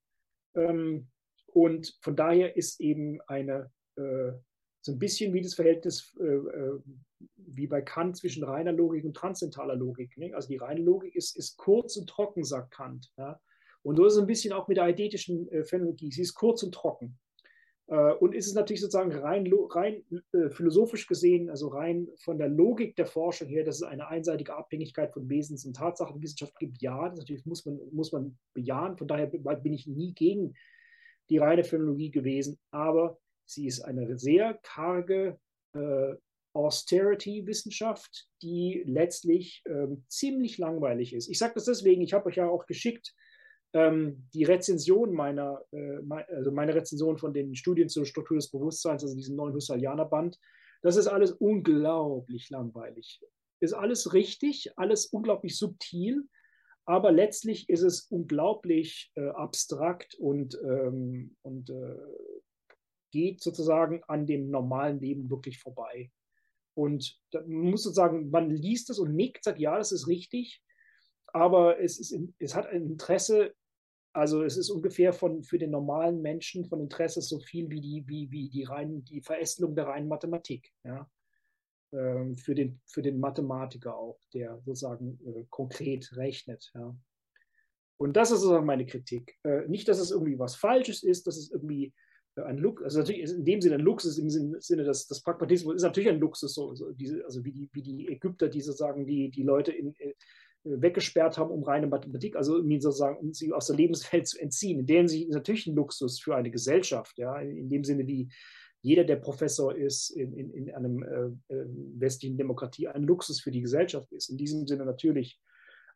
Ähm, 0.54 1.10
Und 1.52 1.98
von 2.02 2.14
daher 2.14 2.56
ist 2.56 2.80
eben 2.80 3.20
eine, 3.26 3.70
äh, 3.96 4.32
so 4.82 4.92
ein 4.92 4.98
bisschen 4.98 5.32
wie 5.32 5.40
das 5.40 5.54
Verhältnis 5.54 6.14
äh, 6.20 6.24
äh, 6.24 6.78
wie 7.36 7.66
bei 7.66 7.82
Kant 7.82 8.16
zwischen 8.16 8.44
reiner 8.44 8.72
Logik 8.72 9.04
und 9.04 9.14
transzendentaler 9.14 9.74
Logik. 9.74 10.16
Ne? 10.18 10.34
Also 10.34 10.48
die 10.48 10.58
reine 10.58 10.82
Logik 10.82 11.16
ist, 11.16 11.36
ist 11.36 11.56
kurz 11.56 11.96
und 11.96 12.08
trocken, 12.08 12.44
sagt 12.44 12.70
Kant. 12.70 13.10
Ja? 13.16 13.40
Und 13.82 13.96
so 13.96 14.06
ist 14.06 14.14
es 14.14 14.20
ein 14.20 14.26
bisschen 14.26 14.52
auch 14.52 14.68
mit 14.68 14.76
der 14.76 14.84
eidetischen 14.84 15.48
äh, 15.50 15.64
Phänomenologie. 15.64 16.12
Sie 16.12 16.22
ist 16.22 16.34
kurz 16.34 16.62
und 16.62 16.72
trocken. 16.72 17.18
Äh, 17.88 18.12
und 18.14 18.34
ist 18.34 18.46
es 18.46 18.54
natürlich 18.54 18.80
sozusagen 18.80 19.12
rein, 19.12 19.50
rein 19.70 20.02
äh, 20.32 20.50
philosophisch 20.50 21.06
gesehen, 21.06 21.50
also 21.50 21.68
rein 21.68 22.08
von 22.18 22.38
der 22.38 22.48
Logik 22.48 22.96
der 22.96 23.06
Forschung 23.06 23.48
her, 23.48 23.64
dass 23.64 23.76
es 23.76 23.82
eine 23.82 24.08
einseitige 24.08 24.54
Abhängigkeit 24.54 25.12
von 25.12 25.28
Wesens- 25.28 25.64
und 25.64 25.74
Tatsachenwissenschaft 25.74 26.58
gibt. 26.58 26.82
Ja, 26.82 27.08
das 27.08 27.18
natürlich 27.18 27.46
muss 27.46 27.64
man, 27.64 27.80
muss 27.92 28.12
man 28.12 28.38
bejahen. 28.54 28.96
Von 28.98 29.08
daher 29.08 29.26
bin 29.26 29.72
ich 29.72 29.86
nie 29.86 30.12
gegen 30.12 30.54
die 31.30 31.38
reine 31.38 31.64
Phänomenologie 31.64 32.10
gewesen. 32.10 32.58
Aber 32.70 33.18
sie 33.46 33.66
ist 33.66 33.80
eine 33.80 34.18
sehr 34.18 34.58
karge 34.62 35.38
äh, 35.72 36.14
Austerity-Wissenschaft, 36.52 38.28
die 38.42 38.82
letztlich 38.86 39.62
ähm, 39.66 40.04
ziemlich 40.08 40.58
langweilig 40.58 41.14
ist. 41.14 41.28
Ich 41.28 41.38
sage 41.38 41.54
das 41.54 41.66
deswegen, 41.66 42.02
ich 42.02 42.12
habe 42.12 42.26
euch 42.26 42.36
ja 42.36 42.48
auch 42.48 42.66
geschickt, 42.66 43.14
ähm, 43.74 44.28
die 44.32 44.44
Rezension 44.44 45.12
meiner, 45.12 45.62
äh, 45.72 45.98
also 46.28 46.50
meine 46.50 46.74
Rezension 46.74 47.18
von 47.18 47.34
den 47.34 47.54
Studien 47.54 47.88
zur 47.88 48.06
Struktur 48.06 48.36
des 48.36 48.50
Bewusstseins, 48.50 49.02
also 49.02 49.14
diesen 49.14 49.36
neuen 49.36 49.54
Husserlianer-Band, 49.54 50.38
das 50.82 50.96
ist 50.96 51.08
alles 51.08 51.32
unglaublich 51.32 52.50
langweilig. 52.50 53.20
Ist 53.60 53.74
alles 53.74 54.12
richtig, 54.14 54.72
alles 54.76 55.06
unglaublich 55.06 55.56
subtil, 55.56 56.28
aber 56.84 57.12
letztlich 57.12 57.68
ist 57.68 57.82
es 57.82 58.06
unglaublich 58.10 59.10
äh, 59.14 59.28
abstrakt 59.28 60.14
und, 60.14 60.58
ähm, 60.64 61.36
und 61.42 61.68
äh, 61.68 61.96
geht 63.10 63.42
sozusagen 63.42 64.02
an 64.06 64.26
dem 64.26 64.50
normalen 64.50 65.00
Leben 65.00 65.28
wirklich 65.30 65.58
vorbei. 65.58 66.10
Und 66.74 67.18
man 67.32 67.70
muss 67.70 67.82
sozusagen, 67.82 68.30
man 68.30 68.50
liest 68.50 68.88
es 68.90 68.98
und 69.00 69.14
nickt, 69.14 69.44
sagt, 69.44 69.58
ja, 69.58 69.76
das 69.76 69.90
ist 69.90 70.06
richtig, 70.06 70.62
aber 71.32 71.80
es, 71.80 71.98
ist, 71.98 72.16
es 72.38 72.54
hat 72.54 72.66
ein 72.66 72.86
Interesse, 72.86 73.54
also 74.12 74.42
es 74.42 74.56
ist 74.56 74.70
ungefähr 74.70 75.12
von, 75.12 75.42
für 75.42 75.58
den 75.58 75.70
normalen 75.70 76.20
Menschen 76.22 76.64
von 76.64 76.80
Interesse 76.80 77.20
so 77.20 77.40
viel 77.40 77.70
wie 77.70 77.80
die, 77.80 78.04
wie, 78.06 78.30
wie 78.30 78.48
die, 78.48 78.64
rein, 78.64 79.04
die 79.04 79.20
Verästelung 79.20 79.74
der 79.74 79.86
reinen 79.86 80.08
Mathematik. 80.08 80.72
Ja? 80.84 81.10
Ähm, 81.92 82.36
für, 82.36 82.54
den, 82.54 82.80
für 82.86 83.02
den 83.02 83.20
Mathematiker 83.20 83.96
auch, 83.96 84.20
der 84.34 84.60
sozusagen 84.64 85.18
äh, 85.26 85.44
konkret 85.50 86.16
rechnet. 86.16 86.70
Ja? 86.74 86.96
Und 87.98 88.16
das 88.16 88.30
ist 88.30 88.40
sozusagen 88.40 88.66
meine 88.66 88.86
Kritik. 88.86 89.36
Äh, 89.44 89.66
nicht, 89.68 89.88
dass 89.88 89.98
es 89.98 90.10
irgendwie 90.10 90.38
was 90.38 90.56
Falsches 90.56 91.02
ist, 91.02 91.26
dass 91.26 91.36
es 91.36 91.50
irgendwie 91.50 91.92
ein 92.36 92.58
Luxus, 92.58 92.84
also 92.84 92.98
natürlich 93.00 93.22
ist 93.22 93.32
in 93.32 93.44
dem 93.44 93.60
Sinne 93.60 93.76
ein 93.76 93.80
Luxus, 93.80 94.18
im 94.18 94.30
Sinne 94.30 94.84
des, 94.84 95.06
des 95.08 95.22
Pragmatismus 95.22 95.76
ist 95.76 95.82
natürlich 95.82 96.08
ein 96.08 96.20
Luxus, 96.20 96.54
so, 96.54 96.74
so 96.74 96.92
diese, 96.92 97.24
also 97.24 97.44
wie 97.44 97.52
die, 97.52 97.68
wie 97.72 97.82
die 97.82 98.08
Ägypter, 98.08 98.48
die 98.48 98.60
sozusagen 98.60 99.06
die, 99.06 99.30
die 99.30 99.42
Leute 99.42 99.72
in, 99.72 99.94
äh, 99.98 100.14
weggesperrt 100.64 101.38
haben, 101.38 101.50
um 101.50 101.62
reine 101.62 101.86
Mathematik, 101.86 102.36
also 102.36 102.56
um 102.56 102.80
sozusagen 102.80 103.18
um 103.18 103.32
sie 103.32 103.52
aus 103.52 103.66
der 103.66 103.76
Lebenswelt 103.76 104.26
zu 104.26 104.38
entziehen. 104.38 104.80
In 104.80 104.86
dem 104.86 105.08
Sinne 105.08 105.30
natürlich 105.30 105.66
ein 105.66 105.74
Luxus 105.74 106.20
für 106.20 106.36
eine 106.36 106.50
Gesellschaft, 106.50 107.18
ja, 107.18 107.38
in 107.40 107.68
dem 107.68 107.84
Sinne 107.84 108.06
wie 108.06 108.28
jeder, 108.80 109.04
der 109.04 109.16
Professor 109.16 109.74
ist 109.74 110.10
in, 110.10 110.32
in, 110.34 110.52
in 110.52 110.70
einem 110.70 111.02
äh, 111.02 111.54
äh, 111.54 111.66
westlichen 111.98 112.36
Demokratie, 112.36 112.86
ein 112.86 113.02
Luxus 113.02 113.40
für 113.40 113.50
die 113.50 113.60
Gesellschaft 113.60 114.12
ist. 114.12 114.28
In 114.28 114.36
diesem 114.36 114.66
Sinne 114.68 114.84
natürlich. 114.84 115.40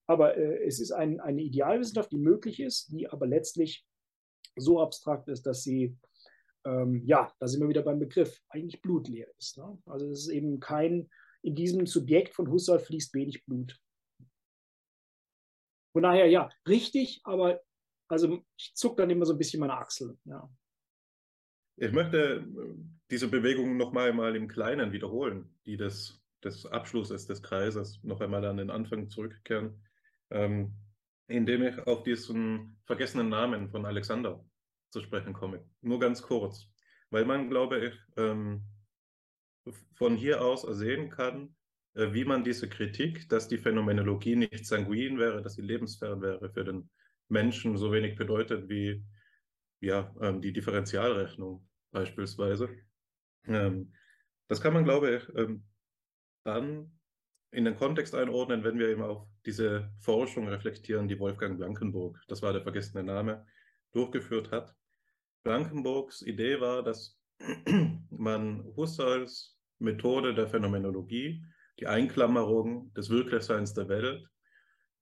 Aber 0.08 0.36
äh, 0.36 0.64
es 0.66 0.80
ist 0.80 0.90
ein, 0.90 1.20
eine 1.20 1.42
Idealwissenschaft, 1.42 2.10
die 2.10 2.18
möglich 2.18 2.58
ist, 2.58 2.90
die 2.90 3.08
aber 3.08 3.26
letztlich 3.26 3.86
so 4.56 4.80
abstrakt 4.80 5.28
ist, 5.28 5.46
dass 5.46 5.62
sie 5.62 5.96
ähm, 6.64 7.02
ja, 7.04 7.32
da 7.38 7.48
sind 7.48 7.60
wir 7.60 7.68
wieder 7.68 7.82
beim 7.82 7.98
Begriff, 7.98 8.40
eigentlich 8.48 8.80
blutleer 8.82 9.28
ist. 9.38 9.58
Ne? 9.58 9.78
Also 9.86 10.08
es 10.10 10.20
ist 10.20 10.28
eben 10.28 10.60
kein, 10.60 11.10
in 11.42 11.54
diesem 11.54 11.86
Subjekt 11.86 12.34
von 12.34 12.50
Husserl 12.50 12.78
fließt 12.78 13.14
wenig 13.14 13.44
Blut. 13.44 13.78
Von 15.92 16.02
daher, 16.02 16.28
ja, 16.28 16.48
richtig, 16.66 17.20
aber 17.24 17.60
also 18.08 18.42
ich 18.58 18.74
zucke 18.74 19.02
dann 19.02 19.10
immer 19.10 19.24
so 19.24 19.32
ein 19.32 19.38
bisschen 19.38 19.60
meine 19.60 19.74
Achsel. 19.74 20.18
Ja. 20.24 20.50
Ich 21.76 21.92
möchte 21.92 22.18
äh, 22.18 22.74
diese 23.10 23.28
Bewegung 23.28 23.76
noch 23.76 23.92
mal, 23.92 24.12
mal 24.12 24.36
im 24.36 24.48
Kleinen 24.48 24.92
wiederholen, 24.92 25.58
die 25.66 25.76
des, 25.76 26.22
des 26.44 26.66
Abschlusses 26.66 27.26
des 27.26 27.42
Kreises 27.42 28.02
noch 28.02 28.20
einmal 28.20 28.44
an 28.44 28.58
den 28.58 28.70
Anfang 28.70 29.08
zurückkehren, 29.08 29.82
ähm, 30.30 30.74
indem 31.28 31.62
ich 31.62 31.78
auf 31.86 32.02
diesen 32.02 32.78
vergessenen 32.84 33.28
Namen 33.28 33.70
von 33.70 33.86
Alexander 33.86 34.44
zu 34.90 35.00
sprechen 35.00 35.32
komme. 35.32 35.64
Nur 35.80 35.98
ganz 35.98 36.22
kurz, 36.22 36.68
weil 37.10 37.24
man, 37.24 37.48
glaube 37.48 37.86
ich, 37.86 37.94
ähm, 38.16 38.62
von 39.94 40.16
hier 40.16 40.42
aus 40.42 40.64
ersehen 40.64 41.08
kann, 41.08 41.54
wie 41.94 42.24
man 42.24 42.44
diese 42.44 42.68
Kritik, 42.68 43.28
dass 43.28 43.48
die 43.48 43.58
Phänomenologie 43.58 44.36
nicht 44.36 44.66
sanguin 44.66 45.18
wäre, 45.18 45.42
dass 45.42 45.54
sie 45.54 45.62
lebensfern 45.62 46.22
wäre 46.22 46.50
für 46.50 46.64
den 46.64 46.88
Menschen, 47.28 47.76
so 47.76 47.92
wenig 47.92 48.16
bedeutet 48.16 48.68
wie 48.68 49.04
ja, 49.80 50.14
ähm, 50.20 50.40
die 50.40 50.52
Differentialrechnung 50.52 51.68
beispielsweise. 51.90 52.70
Ähm, 53.46 53.92
das 54.48 54.60
kann 54.60 54.72
man, 54.72 54.84
glaube 54.84 55.16
ich, 55.16 55.36
ähm, 55.36 55.64
dann 56.44 56.98
in 57.50 57.64
den 57.64 57.76
Kontext 57.76 58.14
einordnen, 58.14 58.64
wenn 58.64 58.78
wir 58.78 58.88
eben 58.88 59.02
auf 59.02 59.26
diese 59.44 59.90
Forschung 59.98 60.48
reflektieren, 60.48 61.08
die 61.08 61.18
Wolfgang 61.18 61.58
Blankenburg, 61.58 62.18
das 62.28 62.42
war 62.42 62.52
der 62.52 62.62
vergessene 62.62 63.02
Name, 63.02 63.44
durchgeführt 63.92 64.50
hat. 64.50 64.74
Blankenburgs 65.42 66.22
Idee 66.22 66.60
war, 66.60 66.82
dass 66.82 67.20
man 68.10 68.64
Husserls 68.76 69.58
Methode 69.78 70.32
der 70.34 70.48
Phänomenologie, 70.48 71.44
die 71.78 71.86
Einklammerung 71.86 72.92
des 72.94 73.10
Wirklichseins 73.10 73.74
der 73.74 73.88
Welt, 73.88 74.26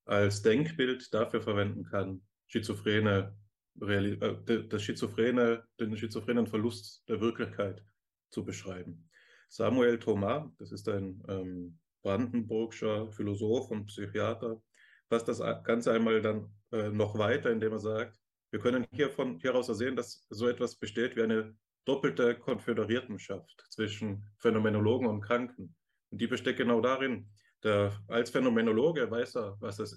als 0.05 0.43
Denkbild 0.43 1.13
dafür 1.13 1.43
verwenden 1.43 1.85
kann, 1.85 2.23
schizophrene, 2.47 3.37
äh, 3.81 4.69
das 4.69 4.83
schizophrene, 4.83 5.65
den 5.79 5.97
schizophrenen 5.97 6.47
Verlust 6.47 7.05
der 7.09 7.21
Wirklichkeit 7.21 7.83
zu 8.31 8.45
beschreiben. 8.45 9.09
Samuel 9.49 9.99
Thomas, 9.99 10.49
das 10.59 10.73
ist 10.73 10.89
ein 10.89 11.23
ähm, 11.29 11.79
brandenburgischer 12.03 13.11
Philosoph 13.13 13.71
und 13.71 13.87
Psychiater, 13.87 14.63
fasst 15.09 15.29
das 15.29 15.41
Ganze 15.65 15.93
einmal 15.93 16.23
dann 16.23 16.53
äh, 16.73 16.89
noch 16.91 17.19
weiter, 17.19 17.51
indem 17.51 17.73
er 17.73 17.81
sagt, 17.81 18.19
wir 18.51 18.61
können 18.61 18.87
hiervon, 18.93 19.39
hieraus 19.41 19.69
ersehen, 19.69 19.97
dass 19.97 20.27
so 20.29 20.49
etwas 20.49 20.77
besteht 20.77 21.17
wie 21.17 21.23
eine 21.23 21.57
doppelte 21.85 22.37
Konföderiertenschaft 22.37 23.65
zwischen 23.71 24.27
Phänomenologen 24.39 25.07
und 25.07 25.21
Kranken. 25.21 25.75
Und 26.11 26.21
die 26.21 26.27
besteht 26.27 26.57
genau 26.57 26.81
darin, 26.81 27.29
der, 27.63 27.93
als 28.09 28.31
Phänomenologe 28.31 29.11
weiß 29.11 29.37
er, 29.37 29.57
was 29.61 29.79
es 29.79 29.97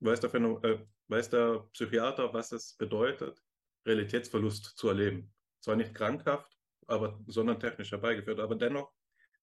weiß 0.00 0.20
der, 0.20 0.34
äh, 0.34 0.78
weiß 1.08 1.30
der 1.30 1.68
Psychiater, 1.72 2.32
was 2.32 2.52
es 2.52 2.74
bedeutet, 2.76 3.42
Realitätsverlust 3.86 4.76
zu 4.76 4.88
erleben. 4.88 5.32
Zwar 5.60 5.76
nicht 5.76 5.94
krankhaft, 5.94 6.56
aber, 6.86 7.18
sondern 7.26 7.58
technisch 7.58 7.90
herbeigeführt, 7.90 8.40
aber 8.40 8.54
dennoch 8.54 8.92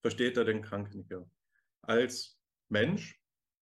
versteht 0.00 0.36
er 0.36 0.44
den 0.44 0.62
Kranken 0.62 1.04
hier. 1.08 1.28
Als 1.82 2.38
Mensch 2.68 3.20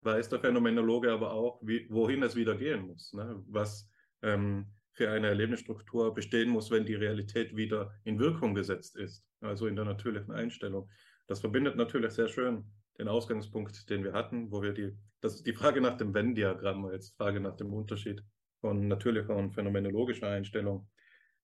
weiß 0.02 0.30
der 0.30 0.40
Phänomenologe 0.40 1.12
aber 1.12 1.34
auch, 1.34 1.60
wie, 1.64 1.88
wohin 1.90 2.24
es 2.24 2.36
wieder 2.36 2.56
gehen 2.56 2.88
muss, 2.88 3.14
ne? 3.14 3.44
was 3.48 3.90
ähm, 4.22 4.72
für 4.94 5.12
eine 5.12 5.28
Erlebnisstruktur 5.28 6.14
bestehen 6.14 6.50
muss, 6.50 6.72
wenn 6.72 6.86
die 6.86 6.96
Realität 6.96 7.56
wieder 7.56 7.94
in 8.04 8.20
Wirkung 8.20 8.56
gesetzt 8.56 8.96
ist, 8.96 9.24
also 9.42 9.68
in 9.68 9.76
der 9.76 9.86
natürlichen 9.86 10.34
Einstellung. 10.34 10.90
Das 11.28 11.42
verbindet 11.42 11.76
natürlich 11.76 12.14
sehr 12.14 12.28
schön 12.28 12.66
den 12.98 13.08
Ausgangspunkt, 13.08 13.90
den 13.90 14.04
wir 14.04 14.14
hatten, 14.14 14.52
wo 14.52 14.62
wir 14.62 14.74
die, 14.74 14.98
das 15.22 15.36
ist 15.36 15.46
die 15.46 15.54
Frage 15.54 15.82
nach 15.82 15.98
dem 15.98 16.14
Venn-Diagramm, 16.14 16.92
jetzt 16.92 17.16
Frage 17.16 17.40
nach 17.40 17.56
dem 17.56 17.74
Unterschied 17.74 18.24
von 18.60 18.88
natürlicher 18.88 19.36
und 19.36 19.54
phänomenologischer 19.54 20.30
Einstellung 20.30 20.90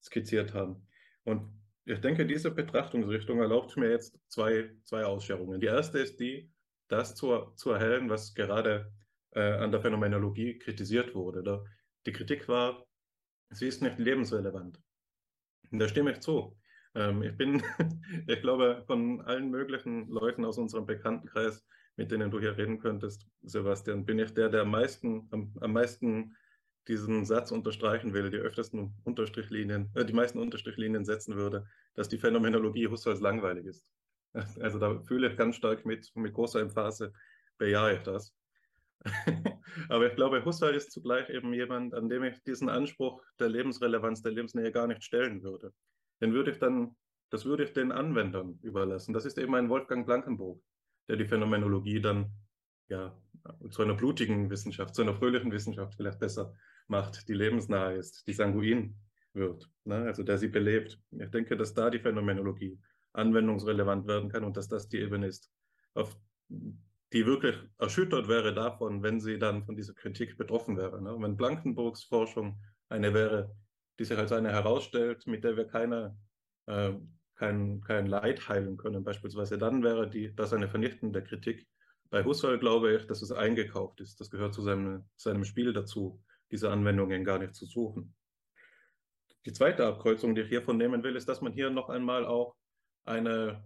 skizziert 0.01 0.53
haben. 0.53 0.87
Und 1.23 1.61
ich 1.85 1.99
denke, 1.99 2.25
diese 2.25 2.51
Betrachtungsrichtung 2.51 3.39
erlaubt 3.39 3.75
mir 3.77 3.89
jetzt 3.89 4.17
zwei, 4.29 4.71
zwei 4.83 5.03
Ausscherungen. 5.03 5.59
Die 5.59 5.67
erste 5.67 5.99
ist 5.99 6.19
die, 6.19 6.51
das 6.87 7.15
zu, 7.15 7.51
zu 7.55 7.71
erhellen, 7.71 8.09
was 8.09 8.33
gerade 8.33 8.91
äh, 9.31 9.41
an 9.41 9.71
der 9.71 9.81
Phänomenologie 9.81 10.57
kritisiert 10.59 11.13
wurde. 11.13 11.43
Da, 11.43 11.63
die 12.05 12.13
Kritik 12.13 12.47
war, 12.47 12.85
sie 13.49 13.67
ist 13.67 13.81
nicht 13.81 13.99
lebensrelevant. 13.99 14.81
Und 15.71 15.79
da 15.79 15.87
stimme 15.87 16.11
ich 16.11 16.19
zu. 16.19 16.57
Ähm, 16.95 17.23
ich 17.23 17.35
bin, 17.35 17.63
ich 18.27 18.41
glaube, 18.41 18.83
von 18.87 19.21
allen 19.21 19.49
möglichen 19.49 20.07
Leuten 20.07 20.45
aus 20.45 20.57
unserem 20.57 20.85
Bekanntenkreis, 20.85 21.65
mit 21.95 22.11
denen 22.11 22.31
du 22.31 22.39
hier 22.39 22.57
reden 22.57 22.79
könntest, 22.79 23.27
Sebastian, 23.41 24.05
bin 24.05 24.19
ich 24.19 24.33
der, 24.33 24.49
der 24.49 24.61
am 24.61 24.71
meisten, 24.71 25.27
am, 25.31 25.53
am 25.59 25.73
meisten 25.73 26.35
diesen 26.87 27.25
Satz 27.25 27.51
unterstreichen 27.51 28.13
will, 28.13 28.29
die 28.29 28.37
öftesten 28.37 28.93
Unterstrichlinien, 29.03 29.89
äh, 29.95 30.05
die 30.05 30.13
meisten 30.13 30.39
Unterstrichlinien 30.39 31.05
setzen 31.05 31.35
würde, 31.35 31.65
dass 31.95 32.09
die 32.09 32.17
Phänomenologie 32.17 32.87
Husserls 32.87 33.21
langweilig 33.21 33.65
ist. 33.65 33.85
Also 34.59 34.79
da 34.79 34.99
fühle 35.03 35.29
ich 35.29 35.37
ganz 35.37 35.55
stark 35.55 35.85
mit, 35.85 36.11
mit 36.15 36.33
großer 36.33 36.59
Emphase 36.59 37.13
bejahe 37.59 37.97
ich 37.97 38.01
das. 38.01 38.35
Aber 39.89 40.07
ich 40.07 40.15
glaube, 40.15 40.43
Husserl 40.43 40.75
ist 40.75 40.91
zugleich 40.91 41.29
eben 41.29 41.53
jemand, 41.53 41.93
an 41.93 42.09
dem 42.09 42.23
ich 42.23 42.41
diesen 42.43 42.67
Anspruch 42.67 43.21
der 43.39 43.49
Lebensrelevanz, 43.49 44.23
der 44.23 44.31
Lebensnähe 44.31 44.71
gar 44.71 44.87
nicht 44.87 45.03
stellen 45.03 45.43
würde. 45.43 45.71
Den 46.21 46.33
würde 46.33 46.51
ich 46.51 46.59
dann, 46.59 46.95
das 47.29 47.45
würde 47.45 47.63
ich 47.63 47.73
den 47.73 47.91
Anwendern 47.91 48.59
überlassen. 48.61 49.13
Das 49.13 49.25
ist 49.25 49.37
eben 49.37 49.55
ein 49.55 49.69
Wolfgang 49.69 50.05
Blankenburg, 50.05 50.61
der 51.07 51.17
die 51.17 51.25
Phänomenologie 51.25 52.01
dann 52.01 52.31
ja 52.89 53.17
zu 53.69 53.81
einer 53.81 53.95
blutigen 53.95 54.49
Wissenschaft, 54.49 54.95
zu 54.95 55.01
einer 55.01 55.15
fröhlichen 55.15 55.51
Wissenschaft 55.51 55.95
vielleicht 55.95 56.19
besser 56.19 56.53
macht, 56.87 57.27
die 57.27 57.33
lebensnahe 57.33 57.95
ist, 57.95 58.27
die 58.27 58.33
sanguin 58.33 58.95
wird, 59.33 59.69
ne? 59.83 60.03
also 60.05 60.23
der 60.23 60.37
sie 60.37 60.47
belebt. 60.47 60.99
Ich 61.11 61.31
denke, 61.31 61.57
dass 61.57 61.73
da 61.73 61.89
die 61.89 61.99
Phänomenologie 61.99 62.79
anwendungsrelevant 63.13 64.07
werden 64.07 64.29
kann 64.29 64.43
und 64.43 64.57
dass 64.57 64.67
das 64.67 64.87
die 64.87 64.99
Ebene 64.99 65.27
ist, 65.27 65.51
auf 65.93 66.17
die 66.49 67.25
wirklich 67.25 67.55
erschüttert 67.77 68.27
wäre 68.27 68.53
davon, 68.53 69.03
wenn 69.03 69.19
sie 69.19 69.37
dann 69.37 69.65
von 69.65 69.75
dieser 69.75 69.93
Kritik 69.93 70.37
betroffen 70.37 70.77
wäre. 70.77 71.01
Ne? 71.01 71.15
Wenn 71.19 71.37
Blankenburgs 71.37 72.03
Forschung 72.03 72.59
eine 72.89 73.13
wäre, 73.13 73.55
die 73.99 74.05
sich 74.05 74.17
als 74.17 74.31
eine 74.31 74.51
herausstellt, 74.51 75.27
mit 75.27 75.43
der 75.43 75.57
wir 75.57 75.65
keine, 75.65 76.17
äh, 76.67 76.93
kein, 77.35 77.81
kein 77.81 78.07
Leid 78.07 78.47
heilen 78.47 78.77
können, 78.77 79.03
beispielsweise, 79.03 79.57
dann 79.57 79.83
wäre 79.83 80.09
die, 80.09 80.35
das 80.35 80.53
eine 80.53 80.67
vernichtende 80.67 81.23
Kritik. 81.23 81.67
Bei 82.09 82.23
Husserl 82.23 82.59
glaube 82.59 82.95
ich, 82.95 83.07
dass 83.07 83.21
es 83.21 83.31
eingekauft 83.31 83.99
ist. 83.99 84.19
Das 84.19 84.29
gehört 84.29 84.53
zu 84.53 84.61
seinem, 84.61 85.05
seinem 85.15 85.45
Spiel 85.45 85.73
dazu, 85.73 86.23
diese 86.51 86.71
Anwendungen 86.71 87.23
gar 87.23 87.39
nicht 87.39 87.55
zu 87.55 87.65
suchen. 87.65 88.13
Die 89.45 89.53
zweite 89.53 89.85
Abkreuzung, 89.85 90.35
die 90.35 90.41
ich 90.41 90.49
hiervon 90.49 90.77
nehmen 90.77 91.03
will, 91.03 91.15
ist, 91.15 91.27
dass 91.27 91.41
man 91.41 91.53
hier 91.53 91.69
noch 91.69 91.89
einmal 91.89 92.25
auch 92.25 92.55
eine 93.03 93.63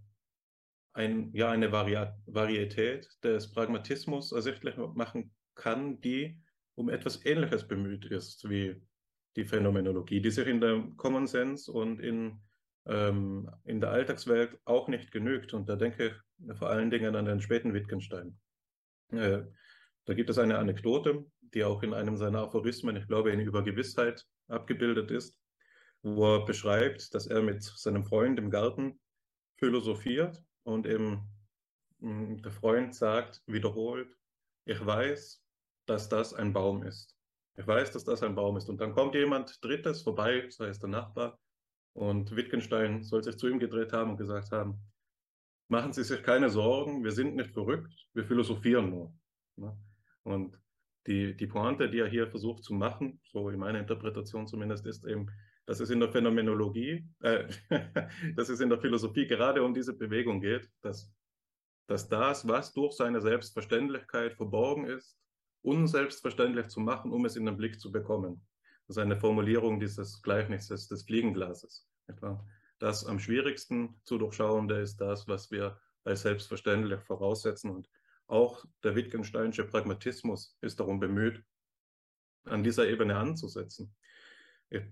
ein, 0.98 1.32
ja, 1.34 1.52
eine 1.52 1.72
Vari 1.72 1.96
Varietät 2.26 3.08
des 3.24 3.52
Pragmatismus 3.52 4.32
ersichtlich 4.32 4.78
machen 4.78 5.32
kann, 5.54 6.02
die 6.02 6.42
um 6.74 6.90
etwas 6.90 7.24
Ähnliches 7.24 7.68
bemüht 7.68 8.06
ist 8.06 8.50
wie 8.50 8.82
die 9.38 9.46
Phänomenologie, 9.46 10.20
die 10.20 10.32
sich 10.32 10.48
in 10.48 10.60
der 10.60 10.84
Common 10.98 11.28
Sense 11.28 11.72
und 11.72 12.00
in, 12.00 12.42
ähm, 12.88 13.50
in 13.64 13.80
der 13.80 13.92
Alltagswelt 13.92 14.60
auch 14.66 14.88
nicht 14.88 15.12
genügt. 15.12 15.54
Und 15.54 15.70
da 15.70 15.76
denke 15.76 16.08
ich 16.08 16.58
vor 16.58 16.70
allen 16.70 16.90
Dingen 16.90 17.16
an 17.16 17.26
den 17.26 17.40
späten 17.40 17.74
Wittgenstein. 17.74 18.38
Äh, 19.12 19.44
da 20.06 20.14
gibt 20.14 20.30
es 20.30 20.38
eine 20.38 20.58
Anekdote, 20.58 21.26
die 21.42 21.64
auch 21.64 21.84
in 21.84 21.94
einem 21.94 22.18
seiner 22.18 22.40
Aphorismen, 22.40 22.96
ich 22.96 23.08
glaube, 23.08 23.32
in 23.32 23.40
Übergewissheit 23.40 24.26
abgebildet 24.48 25.12
ist, 25.12 25.40
wo 26.02 26.38
er 26.38 26.46
beschreibt, 26.46 27.14
dass 27.14 27.28
er 27.28 27.42
mit 27.42 27.64
seinem 27.64 28.04
Freund 28.04 28.40
im 28.40 28.50
Garten 28.50 29.00
philosophiert 29.58 30.42
und 30.64 30.88
eben 30.88 31.30
hm, 32.00 32.42
der 32.42 32.52
Freund 32.52 32.96
sagt 32.96 33.44
wiederholt, 33.46 34.10
ich 34.66 34.84
weiß, 34.84 35.44
dass 35.86 36.10
das 36.10 36.34
ein 36.34 36.54
Baum 36.54 36.84
ist. 36.84 37.17
Ich 37.58 37.66
weiß, 37.66 37.92
dass 37.92 38.04
das 38.04 38.24
ein 38.24 38.36
Baum 38.36 38.56
ist. 38.58 38.70
Und 38.70 38.80
dann 38.80 38.94
kommt 38.94 39.16
jemand 39.16 39.64
Drittes 39.64 40.04
vorbei, 40.04 40.48
sei 40.50 40.68
es 40.68 40.80
der 40.80 40.90
Nachbar, 40.90 41.40
und 41.94 42.36
Wittgenstein 42.36 43.02
soll 43.04 43.24
sich 43.24 43.38
zu 43.38 43.48
ihm 43.48 43.58
gedreht 43.58 43.92
haben 43.92 44.12
und 44.12 44.18
gesagt 44.18 44.52
haben, 44.52 44.80
machen 45.68 45.94
Sie 45.94 46.04
sich 46.04 46.22
keine 46.22 46.52
Sorgen, 46.52 47.04
wir 47.04 47.12
sind 47.12 47.36
nicht 47.36 47.52
verrückt, 47.52 47.92
wir 48.14 48.24
philosophieren 48.24 48.92
nur. 48.92 49.14
Und 50.22 50.62
die, 51.08 51.36
die 51.36 51.48
Pointe, 51.48 51.90
die 51.90 52.00
er 52.00 52.08
hier 52.08 52.28
versucht 52.28 52.64
zu 52.64 52.76
machen, 52.76 53.20
so 53.32 53.50
in 53.50 53.58
meiner 53.58 53.80
Interpretation 53.80 54.46
zumindest, 54.46 54.86
ist 54.86 55.06
eben, 55.06 55.28
dass 55.66 55.80
es 55.80 55.90
in 55.90 56.00
der 56.00 56.12
Phänomenologie, 56.12 57.04
äh, 57.22 57.48
dass 58.36 58.50
es 58.50 58.60
in 58.60 58.70
der 58.70 58.80
Philosophie 58.80 59.26
gerade 59.26 59.64
um 59.64 59.74
diese 59.74 59.94
Bewegung 59.94 60.40
geht, 60.40 60.70
dass, 60.82 61.12
dass 61.88 62.08
das, 62.08 62.48
was 62.48 62.74
durch 62.74 62.94
seine 62.94 63.22
Selbstverständlichkeit 63.22 64.36
verborgen 64.36 64.86
ist, 64.86 65.18
unselbstverständlich 65.68 66.68
zu 66.68 66.80
machen, 66.80 67.12
um 67.12 67.26
es 67.26 67.36
in 67.36 67.46
den 67.46 67.58
Blick 67.58 67.80
zu 67.80 67.92
bekommen. 67.92 68.42
Das 68.88 68.98
ist 68.98 69.04
eine 69.04 69.20
Formulierung 69.20 69.80
dieses 69.80 70.22
Gleichnisses 70.22 70.88
des 70.88 71.04
Fliegenglases. 71.04 71.88
Das 72.80 73.06
am 73.06 73.20
schwierigsten 73.20 74.00
zu 74.04 74.18
durchschauende 74.18 74.80
ist 74.80 74.98
das, 75.02 75.28
was 75.28 75.52
wir 75.52 75.80
als 76.04 76.22
selbstverständlich 76.22 77.02
voraussetzen. 77.02 77.72
Und 77.72 77.90
auch 78.28 78.64
der 78.84 78.96
Wittgensteinische 78.96 79.66
Pragmatismus 79.66 80.58
ist 80.62 80.80
darum 80.80 81.00
bemüht, 81.00 81.44
an 82.46 82.64
dieser 82.64 82.88
Ebene 82.88 83.18
anzusetzen. 83.18 83.94
Ich 84.70 84.84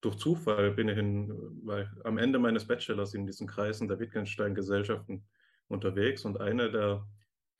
durch 0.00 0.16
Zufall 0.16 0.72
bin 0.72 0.88
ich 0.88 0.96
in, 0.96 1.28
weil 1.64 1.90
am 2.04 2.18
Ende 2.18 2.38
meines 2.38 2.66
Bachelors 2.66 3.14
in 3.14 3.26
diesen 3.26 3.46
Kreisen 3.46 3.88
der 3.88 3.98
Wittgenstein-Gesellschaften 3.98 5.26
unterwegs 5.66 6.24
und 6.24 6.40
eine 6.40 6.70
der, 6.70 7.06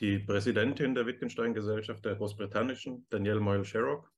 die 0.01 0.19
Präsidentin 0.19 0.95
der 0.95 1.07
Wittgenstein-Gesellschaft, 1.07 2.05
der 2.05 2.17
großbritannischen, 2.17 3.07
Danielle 3.11 3.41
Moyle 3.41 3.65
Sherrock, 3.65 4.13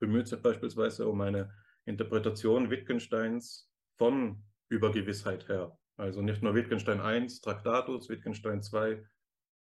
bemüht 0.00 0.28
sich 0.28 0.40
beispielsweise 0.40 1.08
um 1.08 1.20
eine 1.20 1.52
Interpretation 1.84 2.70
Wittgensteins 2.70 3.70
von 3.96 4.42
Übergewissheit 4.68 5.48
her. 5.48 5.76
Also 5.96 6.22
nicht 6.22 6.42
nur 6.42 6.54
Wittgenstein 6.54 7.00
I, 7.00 7.26
Traktatus, 7.42 8.08
Wittgenstein 8.08 8.60
II, 8.60 9.02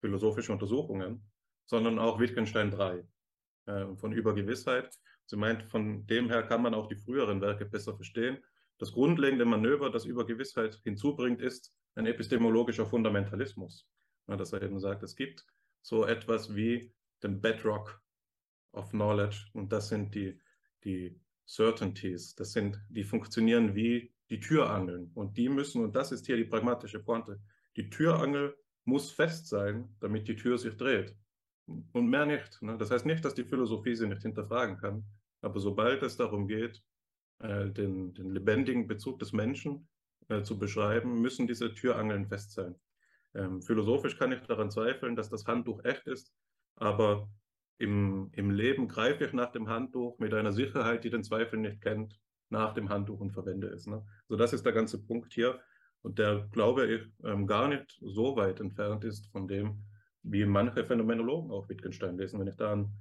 philosophische 0.01 0.51
Untersuchungen, 0.51 1.23
sondern 1.65 1.99
auch 1.99 2.19
Wittgenstein 2.19 2.73
III, 2.73 3.03
äh, 3.67 3.95
von 3.95 4.11
Übergewissheit 4.11 4.97
Sie 5.27 5.37
meint, 5.37 5.63
von 5.63 6.05
dem 6.05 6.29
her 6.29 6.43
kann 6.43 6.61
man 6.61 6.73
auch 6.75 6.87
die 6.87 6.95
früheren 6.95 7.41
Werke 7.41 7.65
besser 7.65 7.95
verstehen. 7.95 8.37
Das 8.77 8.91
grundlegende 8.91 9.45
Manöver, 9.45 9.89
das 9.89 10.05
über 10.05 10.25
Gewissheit 10.25 10.79
hinzubringt, 10.83 11.41
ist 11.41 11.73
ein 11.95 12.05
epistemologischer 12.05 12.85
Fundamentalismus. 12.85 13.87
Ja, 14.27 14.35
dass 14.35 14.53
er 14.53 14.61
eben 14.61 14.79
sagt, 14.79 15.03
es 15.03 15.15
gibt 15.15 15.45
so 15.81 16.05
etwas 16.05 16.55
wie 16.55 16.93
den 17.21 17.41
Bedrock 17.41 18.01
of 18.73 18.89
Knowledge 18.89 19.47
und 19.53 19.71
das 19.71 19.89
sind 19.89 20.15
die, 20.15 20.39
die 20.83 21.19
Certainties, 21.47 22.35
das 22.35 22.53
sind, 22.53 22.79
die 22.89 23.03
funktionieren 23.03 23.75
wie 23.75 24.13
die 24.29 24.39
Türangeln 24.39 25.11
und 25.13 25.37
die 25.37 25.49
müssen, 25.49 25.83
und 25.83 25.95
das 25.95 26.11
ist 26.11 26.25
hier 26.25 26.37
die 26.37 26.45
pragmatische 26.45 26.99
Pointe, 26.99 27.39
die 27.75 27.89
Türangel 27.89 28.55
muss 28.85 29.11
fest 29.11 29.47
sein, 29.47 29.95
damit 29.99 30.27
die 30.27 30.35
Tür 30.35 30.57
sich 30.57 30.75
dreht 30.77 31.15
und 31.67 32.07
mehr 32.07 32.25
nicht. 32.25 32.61
Ne? 32.61 32.77
Das 32.77 32.91
heißt 32.91 33.05
nicht, 33.05 33.25
dass 33.25 33.35
die 33.35 33.43
Philosophie 33.43 33.95
sie 33.95 34.07
nicht 34.07 34.21
hinterfragen 34.21 34.77
kann, 34.77 35.05
aber 35.41 35.59
sobald 35.59 36.03
es 36.03 36.17
darum 36.17 36.47
geht, 36.47 36.83
äh, 37.39 37.69
den, 37.69 38.13
den, 38.13 38.31
lebendigen 38.31 38.87
Bezug 38.87 39.19
des 39.19 39.33
Menschen 39.33 39.87
äh, 40.29 40.41
zu 40.43 40.57
beschreiben, 40.57 41.21
müssen 41.21 41.47
diese 41.47 41.73
Türangeln 41.73 42.27
fest 42.27 42.51
sein. 42.51 42.75
Ähm, 43.35 43.61
philosophisch 43.61 44.17
kann 44.17 44.31
ich 44.31 44.41
daran 44.41 44.71
zweifeln, 44.71 45.15
dass 45.15 45.29
das 45.29 45.45
Handtuch 45.45 45.83
echt 45.83 46.07
ist, 46.07 46.33
aber 46.75 47.29
im, 47.77 48.29
im 48.33 48.51
Leben 48.51 48.87
greife 48.87 49.25
ich 49.25 49.33
nach 49.33 49.51
dem 49.51 49.67
Handtuch 49.67 50.17
mit 50.19 50.33
einer 50.33 50.53
Sicherheit, 50.53 51.03
die 51.03 51.09
den 51.09 51.23
Zweifel 51.23 51.59
nicht 51.59 51.81
kennt, 51.81 52.17
nach 52.49 52.73
dem 52.73 52.89
Handtuch 52.89 53.19
und 53.19 53.31
verwende 53.31 53.67
es. 53.67 53.85
Ne? 53.85 54.05
So, 54.29 54.37
das 54.37 54.53
ist 54.53 54.65
der 54.65 54.73
ganze 54.73 55.03
Punkt 55.03 55.33
hier. 55.33 55.59
Und 56.01 56.19
der, 56.19 56.47
glaube 56.51 56.85
ich, 56.85 57.01
ähm, 57.23 57.47
gar 57.47 57.67
nicht 57.67 57.97
so 57.99 58.35
weit 58.35 58.59
entfernt 58.59 59.03
ist 59.03 59.27
von 59.31 59.47
dem, 59.47 59.83
wie 60.21 60.45
manche 60.45 60.85
Phänomenologen 60.85 61.51
auch 61.51 61.67
Wittgenstein 61.67 62.17
lesen. 62.17 62.39
Wenn 62.39 62.47
ich 62.47 62.55
da 62.55 62.73
an 62.73 62.93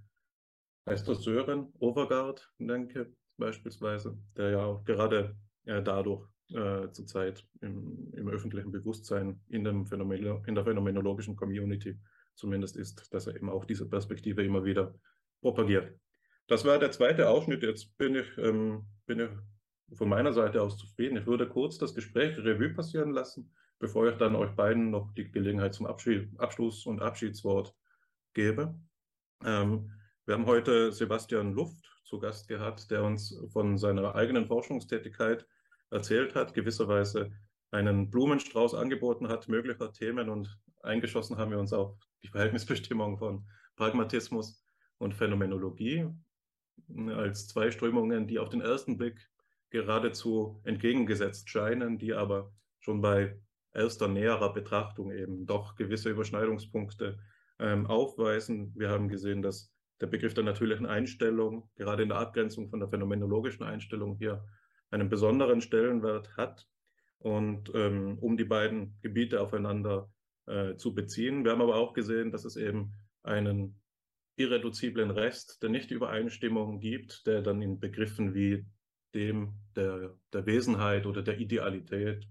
Meister 0.86 1.14
Sören 1.14 1.72
Overgaard 1.78 2.50
denke, 2.58 3.12
beispielsweise, 3.36 4.18
der 4.36 4.50
ja 4.50 4.64
auch 4.64 4.84
gerade 4.84 5.36
äh, 5.66 5.82
dadurch 5.82 6.26
äh, 6.50 6.90
zurzeit 6.90 7.44
im, 7.60 8.12
im, 8.14 8.28
öffentlichen 8.28 8.72
Bewusstsein 8.72 9.40
in, 9.48 9.86
Phänomen, 9.86 10.42
in 10.46 10.54
der 10.54 10.64
phänomenologischen 10.64 11.36
Community 11.36 11.98
zumindest 12.34 12.76
ist, 12.76 13.12
dass 13.14 13.26
er 13.26 13.36
eben 13.36 13.48
auch 13.48 13.64
diese 13.64 13.88
Perspektive 13.88 14.44
immer 14.44 14.64
wieder 14.64 14.94
propagiert. 15.40 15.94
Das 16.48 16.64
war 16.64 16.78
der 16.78 16.90
zweite 16.90 17.28
Ausschnitt. 17.28 17.62
Jetzt 17.62 17.96
bin 17.96 18.16
ich, 18.16 18.26
ähm, 18.38 18.84
bin 19.06 19.20
ich 19.20 19.96
von 19.96 20.08
meiner 20.08 20.32
Seite 20.32 20.60
aus 20.60 20.76
zufrieden. 20.76 21.16
Ich 21.16 21.26
würde 21.26 21.48
kurz 21.48 21.78
das 21.78 21.94
Gespräch 21.94 22.36
Revue 22.38 22.70
passieren 22.70 23.12
lassen 23.12 23.50
bevor 23.78 24.08
ich 24.08 24.16
dann 24.16 24.34
euch 24.34 24.50
beiden 24.52 24.90
noch 24.90 25.12
die 25.12 25.30
Gelegenheit 25.30 25.74
zum 25.74 25.84
Abschied, 25.84 26.28
Abschluss 26.38 26.86
und 26.86 27.02
Abschiedswort 27.02 27.74
gebe. 28.32 28.74
Ähm, 29.44 29.92
wir 30.24 30.34
haben 30.34 30.46
heute 30.46 30.90
Sebastian 30.90 31.52
Luft 31.52 31.84
zu 32.04 32.18
Gast 32.18 32.48
gehabt, 32.48 32.90
der 32.90 33.04
uns 33.04 33.38
von 33.52 33.76
seiner 33.76 34.14
eigenen 34.14 34.46
Forschungstätigkeit 34.46 35.46
erzählt 35.94 36.34
hat, 36.34 36.54
gewisserweise 36.54 37.30
einen 37.70 38.10
Blumenstrauß 38.10 38.74
angeboten 38.74 39.28
hat, 39.28 39.48
möglicher 39.48 39.92
Themen 39.92 40.28
und 40.28 40.58
eingeschossen 40.82 41.38
haben 41.38 41.50
wir 41.50 41.58
uns 41.58 41.72
auf 41.72 41.96
die 42.22 42.28
Verhältnisbestimmung 42.28 43.16
von 43.16 43.46
Pragmatismus 43.76 44.64
und 44.98 45.14
Phänomenologie 45.14 46.08
als 47.08 47.48
zwei 47.48 47.70
Strömungen, 47.70 48.26
die 48.26 48.38
auf 48.38 48.48
den 48.48 48.60
ersten 48.60 48.98
Blick 48.98 49.30
geradezu 49.70 50.60
entgegengesetzt 50.64 51.48
scheinen, 51.48 51.98
die 51.98 52.12
aber 52.12 52.52
schon 52.80 53.00
bei 53.00 53.40
erster 53.72 54.08
näherer 54.08 54.52
Betrachtung 54.52 55.10
eben 55.10 55.46
doch 55.46 55.74
gewisse 55.74 56.10
Überschneidungspunkte 56.10 57.18
ähm, 57.58 57.86
aufweisen. 57.86 58.72
Wir 58.76 58.90
haben 58.90 59.08
gesehen, 59.08 59.42
dass 59.42 59.72
der 60.00 60.06
Begriff 60.06 60.34
der 60.34 60.44
natürlichen 60.44 60.86
Einstellung 60.86 61.68
gerade 61.76 62.02
in 62.02 62.08
der 62.08 62.18
Abgrenzung 62.18 62.68
von 62.68 62.80
der 62.80 62.88
phänomenologischen 62.88 63.64
Einstellung 63.64 64.16
hier 64.16 64.44
einen 64.94 65.08
besonderen 65.08 65.60
Stellenwert 65.60 66.36
hat 66.36 66.66
und 67.18 67.70
ähm, 67.74 68.16
um 68.20 68.36
die 68.36 68.44
beiden 68.44 68.96
Gebiete 69.02 69.40
aufeinander 69.40 70.08
äh, 70.46 70.76
zu 70.76 70.94
beziehen. 70.94 71.44
Wir 71.44 71.52
haben 71.52 71.62
aber 71.62 71.76
auch 71.76 71.94
gesehen, 71.94 72.30
dass 72.30 72.44
es 72.44 72.56
eben 72.56 72.92
einen 73.24 73.80
irreduziblen 74.36 75.10
Rest 75.10 75.62
der 75.62 75.70
Nicht-Übereinstimmung 75.70 76.78
gibt, 76.80 77.26
der 77.26 77.42
dann 77.42 77.60
in 77.60 77.80
Begriffen 77.80 78.34
wie 78.34 78.64
dem 79.14 79.54
der, 79.74 80.14
der 80.32 80.46
Wesenheit 80.46 81.06
oder 81.06 81.22
der 81.22 81.38
Idealität 81.38 82.28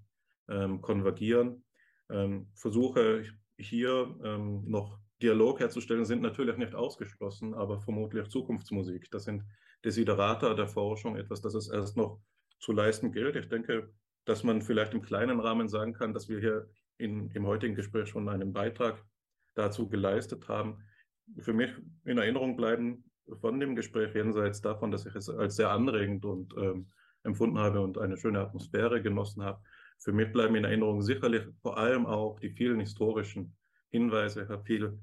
ähm, 0.48 0.82
konvergieren. 0.82 1.66
Ähm, 2.10 2.48
Versuche 2.56 3.26
hier 3.58 4.16
ähm, 4.24 4.64
noch 4.70 5.00
Dialog 5.22 5.60
herzustellen, 5.60 6.06
sind 6.06 6.22
natürlich 6.22 6.58
nicht 6.58 6.76
ausgeschlossen, 6.76 7.54
aber 7.54 7.80
vermutlich 7.80 8.28
Zukunftsmusik. 8.28 9.10
Das 9.12 9.26
sind 9.26 9.44
Desiderata 9.84 10.54
der 10.54 10.68
Forschung, 10.68 11.18
etwas, 11.18 11.42
das 11.42 11.54
es 11.56 11.70
erst 11.70 11.98
noch 11.98 12.22
zu 12.64 12.72
leisten 12.72 13.12
gilt. 13.12 13.36
Ich 13.36 13.50
denke, 13.50 13.92
dass 14.26 14.44
man 14.44 14.62
vielleicht 14.62 14.94
im 14.94 15.02
kleinen 15.02 15.42
Rahmen 15.42 15.68
sagen 15.68 15.94
kann, 15.94 16.14
dass 16.14 16.30
wir 16.30 16.40
hier 16.40 16.70
in, 16.98 17.30
im 17.32 17.46
heutigen 17.46 17.76
Gespräch 17.76 18.08
schon 18.08 18.30
einen 18.30 18.54
Beitrag 18.54 19.04
dazu 19.54 19.90
geleistet 19.90 20.48
haben. 20.48 20.82
Für 21.40 21.54
mich 21.54 21.72
in 22.06 22.18
Erinnerung 22.18 22.56
bleiben 22.56 23.04
von 23.42 23.60
dem 23.60 23.76
Gespräch 23.76 24.16
jenseits 24.16 24.62
davon, 24.62 24.92
dass 24.92 25.06
ich 25.06 25.14
es 25.14 25.30
als 25.30 25.58
sehr 25.58 25.72
anregend 25.72 26.24
und 26.24 26.54
ähm, 26.58 26.90
empfunden 27.24 27.58
habe 27.58 27.82
und 27.82 27.98
eine 27.98 28.16
schöne 28.16 28.40
Atmosphäre 28.40 29.02
genossen 29.02 29.44
habe. 29.44 29.62
Für 30.00 30.14
mich 30.14 30.32
bleiben 30.32 30.56
in 30.56 30.64
Erinnerung 30.64 31.02
sicherlich 31.02 31.44
vor 31.62 31.78
allem 31.78 32.06
auch 32.06 32.40
die 32.40 32.50
vielen 32.50 32.80
historischen 32.80 33.56
Hinweise. 33.90 34.44
Ich 34.44 34.50
habe 34.50 34.64
viel 34.64 34.98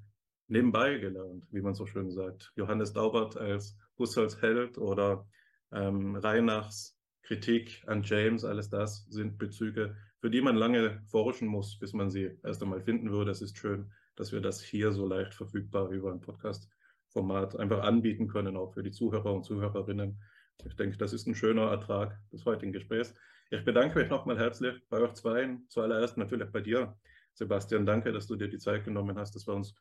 nebenbei 0.48 0.96
gelernt, 0.98 1.44
wie 1.50 1.60
man 1.60 1.74
so 1.74 1.84
schön 1.84 2.10
sagt. 2.10 2.52
Johannes 2.56 2.92
Daubert 2.94 3.36
als 3.36 3.76
Husserls 3.98 4.40
Held 4.40 4.78
oder 4.78 5.26
ähm, 5.72 6.16
Reinachs 6.16 6.99
Kritik 7.22 7.82
an 7.86 8.02
James, 8.02 8.44
alles 8.44 8.70
das 8.70 9.06
sind 9.06 9.38
Bezüge, 9.38 9.96
für 10.20 10.30
die 10.30 10.40
man 10.40 10.56
lange 10.56 11.02
forschen 11.06 11.48
muss, 11.48 11.78
bis 11.78 11.92
man 11.92 12.10
sie 12.10 12.38
erst 12.42 12.62
einmal 12.62 12.80
finden 12.80 13.10
würde. 13.10 13.30
Es 13.30 13.42
ist 13.42 13.56
schön, 13.56 13.90
dass 14.16 14.32
wir 14.32 14.40
das 14.40 14.60
hier 14.60 14.92
so 14.92 15.06
leicht 15.06 15.34
verfügbar 15.34 15.90
über 15.90 16.12
ein 16.12 16.20
Podcast-Format 16.20 17.56
einfach 17.56 17.82
anbieten 17.82 18.28
können, 18.28 18.56
auch 18.56 18.74
für 18.74 18.82
die 18.82 18.90
Zuhörer 18.90 19.32
und 19.32 19.44
Zuhörerinnen. 19.44 20.20
Ich 20.64 20.76
denke, 20.76 20.98
das 20.98 21.12
ist 21.12 21.26
ein 21.26 21.34
schöner 21.34 21.70
Ertrag 21.70 22.18
des 22.30 22.44
heutigen 22.44 22.72
Gesprächs. 22.72 23.14
Ich 23.50 23.64
bedanke 23.64 23.98
mich 23.98 24.10
nochmal 24.10 24.38
herzlich 24.38 24.76
bei 24.88 24.98
euch 24.98 25.14
zweien, 25.14 25.64
zuallererst 25.68 26.18
natürlich 26.18 26.50
bei 26.50 26.60
dir, 26.60 26.96
Sebastian. 27.34 27.86
Danke, 27.86 28.12
dass 28.12 28.26
du 28.26 28.36
dir 28.36 28.48
die 28.48 28.58
Zeit 28.58 28.84
genommen 28.84 29.18
hast. 29.18 29.34
Das 29.34 29.46
war 29.46 29.56
uns 29.56 29.74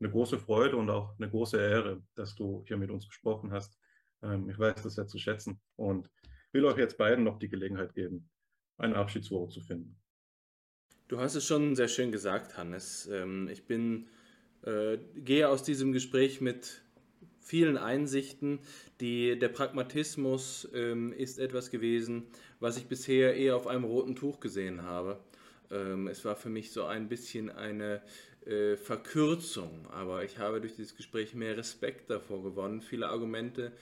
eine 0.00 0.10
große 0.10 0.38
Freude 0.38 0.76
und 0.76 0.90
auch 0.90 1.16
eine 1.18 1.30
große 1.30 1.56
Ehre, 1.56 2.02
dass 2.14 2.34
du 2.34 2.64
hier 2.66 2.76
mit 2.76 2.90
uns 2.90 3.06
gesprochen 3.06 3.52
hast. 3.52 3.78
Ähm, 4.22 4.50
ich 4.50 4.58
weiß 4.58 4.82
das 4.82 4.94
sehr 4.94 5.06
zu 5.06 5.18
schätzen 5.18 5.60
und 5.76 6.10
will 6.54 6.64
euch 6.64 6.78
jetzt 6.78 6.96
beiden 6.96 7.24
noch 7.24 7.38
die 7.38 7.48
Gelegenheit 7.48 7.94
geben, 7.94 8.30
ein 8.78 8.94
Abschiedswort 8.94 9.52
zu 9.52 9.60
finden. 9.60 9.96
Du 11.08 11.18
hast 11.18 11.34
es 11.34 11.44
schon 11.44 11.76
sehr 11.76 11.88
schön 11.88 12.12
gesagt, 12.12 12.56
Hannes. 12.56 13.08
Ähm, 13.12 13.48
ich 13.48 13.66
bin, 13.66 14.08
äh, 14.62 14.96
gehe 15.16 15.48
aus 15.48 15.62
diesem 15.62 15.92
Gespräch 15.92 16.40
mit 16.40 16.80
vielen 17.40 17.76
Einsichten. 17.76 18.60
Die, 19.00 19.38
der 19.38 19.48
Pragmatismus 19.48 20.66
ähm, 20.72 21.12
ist 21.12 21.38
etwas 21.38 21.70
gewesen, 21.70 22.28
was 22.60 22.78
ich 22.78 22.86
bisher 22.86 23.36
eher 23.36 23.56
auf 23.56 23.66
einem 23.66 23.84
roten 23.84 24.16
Tuch 24.16 24.40
gesehen 24.40 24.82
habe. 24.82 25.20
Ähm, 25.70 26.08
es 26.08 26.24
war 26.24 26.36
für 26.36 26.48
mich 26.48 26.70
so 26.72 26.84
ein 26.84 27.08
bisschen 27.08 27.50
eine 27.50 28.00
äh, 28.46 28.76
Verkürzung, 28.76 29.86
aber 29.90 30.24
ich 30.24 30.38
habe 30.38 30.60
durch 30.60 30.76
dieses 30.76 30.96
Gespräch 30.96 31.34
mehr 31.34 31.56
Respekt 31.56 32.10
davor 32.10 32.42
gewonnen. 32.42 32.80
Viele 32.80 33.08
Argumente, 33.08 33.72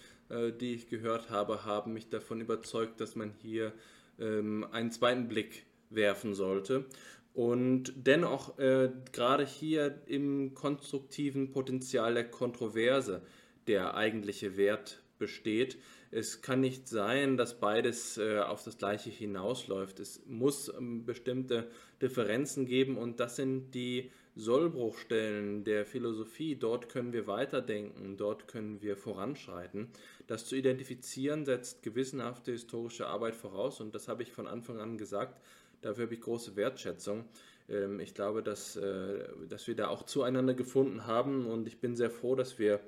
die 0.61 0.75
ich 0.75 0.89
gehört 0.89 1.31
habe, 1.31 1.65
haben 1.65 1.93
mich 1.93 2.09
davon 2.09 2.41
überzeugt, 2.41 3.01
dass 3.01 3.17
man 3.17 3.33
hier 3.43 3.73
ähm, 4.19 4.67
einen 4.73 4.91
zweiten 4.91 5.29
Blick 5.29 5.65
werfen 5.91 6.35
sollte. 6.35 6.87
Und 7.35 7.93
dennoch 7.97 8.59
äh, 8.59 8.91
gerade 9.13 9.47
hier 9.47 10.03
im 10.07 10.55
konstruktiven 10.55 11.51
Potenzial 11.51 12.15
der 12.15 12.31
Kontroverse 12.31 13.23
der 13.67 13.95
eigentliche 13.95 14.57
Wert 14.57 15.03
besteht. 15.19 15.79
Es 16.11 16.43
kann 16.43 16.61
nicht 16.61 16.89
sein, 16.89 17.39
dass 17.39 17.59
beides 17.59 18.19
äh, 18.19 18.41
auf 18.41 18.65
das 18.65 18.77
Gleiche 18.77 19.09
hinausläuft. 19.09 19.99
Es 20.01 20.21
muss 20.27 20.69
ähm, 20.69 21.07
bestimmte 21.07 21.69
Differenzen 22.03 22.67
geben 22.67 22.99
und 22.99 23.19
das 23.19 23.37
sind 23.37 23.71
die 23.73 24.11
Sollbruchstellen 24.35 25.65
der 25.65 25.87
Philosophie. 25.87 26.57
Dort 26.57 26.89
können 26.89 27.13
wir 27.13 27.27
weiterdenken, 27.27 28.17
dort 28.17 28.49
können 28.49 28.83
wir 28.83 28.97
voranschreiten. 28.97 29.89
Das 30.27 30.47
zu 30.47 30.57
identifizieren 30.57 31.45
setzt 31.45 31.83
gewissenhafte 31.83 32.53
historische 32.53 33.07
Arbeit 33.07 33.35
voraus 33.35 33.81
und 33.81 33.95
das 33.95 34.09
habe 34.09 34.23
ich 34.23 34.33
von 34.33 34.47
Anfang 34.47 34.79
an 34.79 34.99
gesagt. 34.99 35.41
Dafür 35.83 36.05
habe 36.05 36.15
ich 36.15 36.21
große 36.21 36.57
Wertschätzung. 36.57 37.25
Ähm, 37.69 38.01
ich 38.01 38.15
glaube, 38.15 38.43
dass, 38.43 38.77
äh, 38.77 39.25
dass 39.49 39.67
wir 39.67 39.77
da 39.77 39.89
auch 39.89 40.05
zueinander 40.05 40.55
gefunden 40.55 41.07
haben 41.07 41.47
und 41.47 41.67
ich 41.67 41.81
bin 41.81 41.97
sehr 41.97 42.11
froh, 42.11 42.35
dass 42.35 42.59
wir 42.59 42.81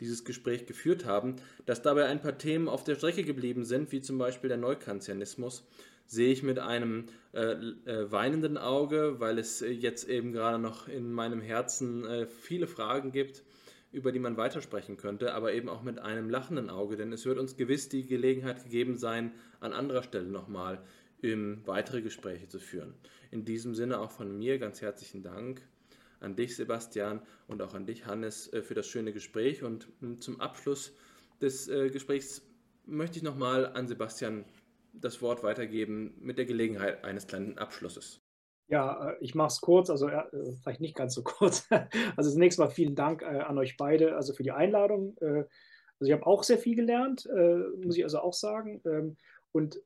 dieses 0.00 0.24
Gespräch 0.24 0.66
geführt 0.66 1.04
haben, 1.04 1.36
dass 1.64 1.82
dabei 1.82 2.06
ein 2.06 2.20
paar 2.20 2.36
Themen 2.36 2.68
auf 2.68 2.84
der 2.84 2.96
Strecke 2.96 3.24
geblieben 3.24 3.64
sind, 3.64 3.92
wie 3.92 4.00
zum 4.00 4.18
Beispiel 4.18 4.48
der 4.48 4.58
Neukantianismus, 4.58 5.64
sehe 6.06 6.32
ich 6.32 6.42
mit 6.42 6.58
einem 6.58 7.06
äh, 7.32 7.52
äh, 7.52 8.10
weinenden 8.10 8.58
Auge, 8.58 9.20
weil 9.20 9.38
es 9.38 9.60
jetzt 9.60 10.08
eben 10.08 10.32
gerade 10.32 10.58
noch 10.58 10.88
in 10.88 11.12
meinem 11.12 11.40
Herzen 11.40 12.26
viele 12.40 12.66
Fragen 12.66 13.12
gibt, 13.12 13.44
über 13.92 14.10
die 14.10 14.18
man 14.18 14.36
weitersprechen 14.36 14.96
könnte, 14.96 15.34
aber 15.34 15.52
eben 15.52 15.68
auch 15.68 15.82
mit 15.82 15.98
einem 15.98 16.30
lachenden 16.30 16.70
Auge, 16.70 16.96
denn 16.96 17.12
es 17.12 17.26
wird 17.26 17.38
uns 17.38 17.56
gewiss 17.56 17.88
die 17.88 18.06
Gelegenheit 18.06 18.64
gegeben 18.64 18.96
sein, 18.96 19.32
an 19.60 19.72
anderer 19.72 20.02
Stelle 20.02 20.28
nochmal 20.28 20.82
weitere 21.66 22.02
Gespräche 22.02 22.48
zu 22.48 22.58
führen. 22.58 22.94
In 23.30 23.44
diesem 23.44 23.76
Sinne 23.76 24.00
auch 24.00 24.10
von 24.10 24.36
mir 24.36 24.58
ganz 24.58 24.80
herzlichen 24.80 25.22
Dank 25.22 25.62
an 26.18 26.36
dich, 26.36 26.56
Sebastian, 26.56 27.22
und 27.46 27.62
auch 27.62 27.74
an 27.74 27.86
dich, 27.86 28.06
Hannes, 28.06 28.52
äh, 28.52 28.62
für 28.62 28.74
das 28.74 28.86
schöne 28.86 29.12
Gespräch. 29.12 29.62
Und 29.62 29.88
hm, 30.00 30.20
zum 30.20 30.40
Abschluss 30.40 30.92
des 31.40 31.68
äh, 31.68 31.90
Gesprächs 31.90 32.42
möchte 32.86 33.18
ich 33.18 33.22
nochmal 33.22 33.66
an 33.66 33.88
Sebastian 33.88 34.44
das 34.92 35.22
Wort 35.22 35.42
weitergeben 35.42 36.14
mit 36.20 36.38
der 36.38 36.44
Gelegenheit 36.44 37.04
eines 37.04 37.26
kleinen 37.26 37.58
Abschlusses. 37.58 38.21
Ja, 38.72 39.10
äh, 39.10 39.16
ich 39.20 39.34
mache 39.34 39.48
es 39.48 39.60
kurz, 39.60 39.90
also 39.90 40.08
vielleicht 40.62 40.80
nicht 40.80 40.96
ganz 40.96 41.14
so 41.14 41.22
kurz. 41.24 41.68
Also 42.16 42.30
zunächst 42.30 42.58
mal 42.58 42.70
vielen 42.70 42.94
Dank 42.94 43.22
an 43.22 43.58
euch 43.58 43.76
beide, 43.76 44.16
also 44.16 44.32
für 44.32 44.42
die 44.42 44.50
Einladung. 44.50 45.16
Also 45.20 46.10
ich 46.10 46.12
habe 46.12 46.26
auch 46.26 46.42
sehr 46.42 46.58
viel 46.58 46.74
gelernt, 46.74 47.28
muss 47.84 47.96
ich 47.96 48.02
also 48.02 48.18
auch 48.20 48.32
sagen. 48.32 48.80
Ähm, 48.86 49.16
und 49.52 49.76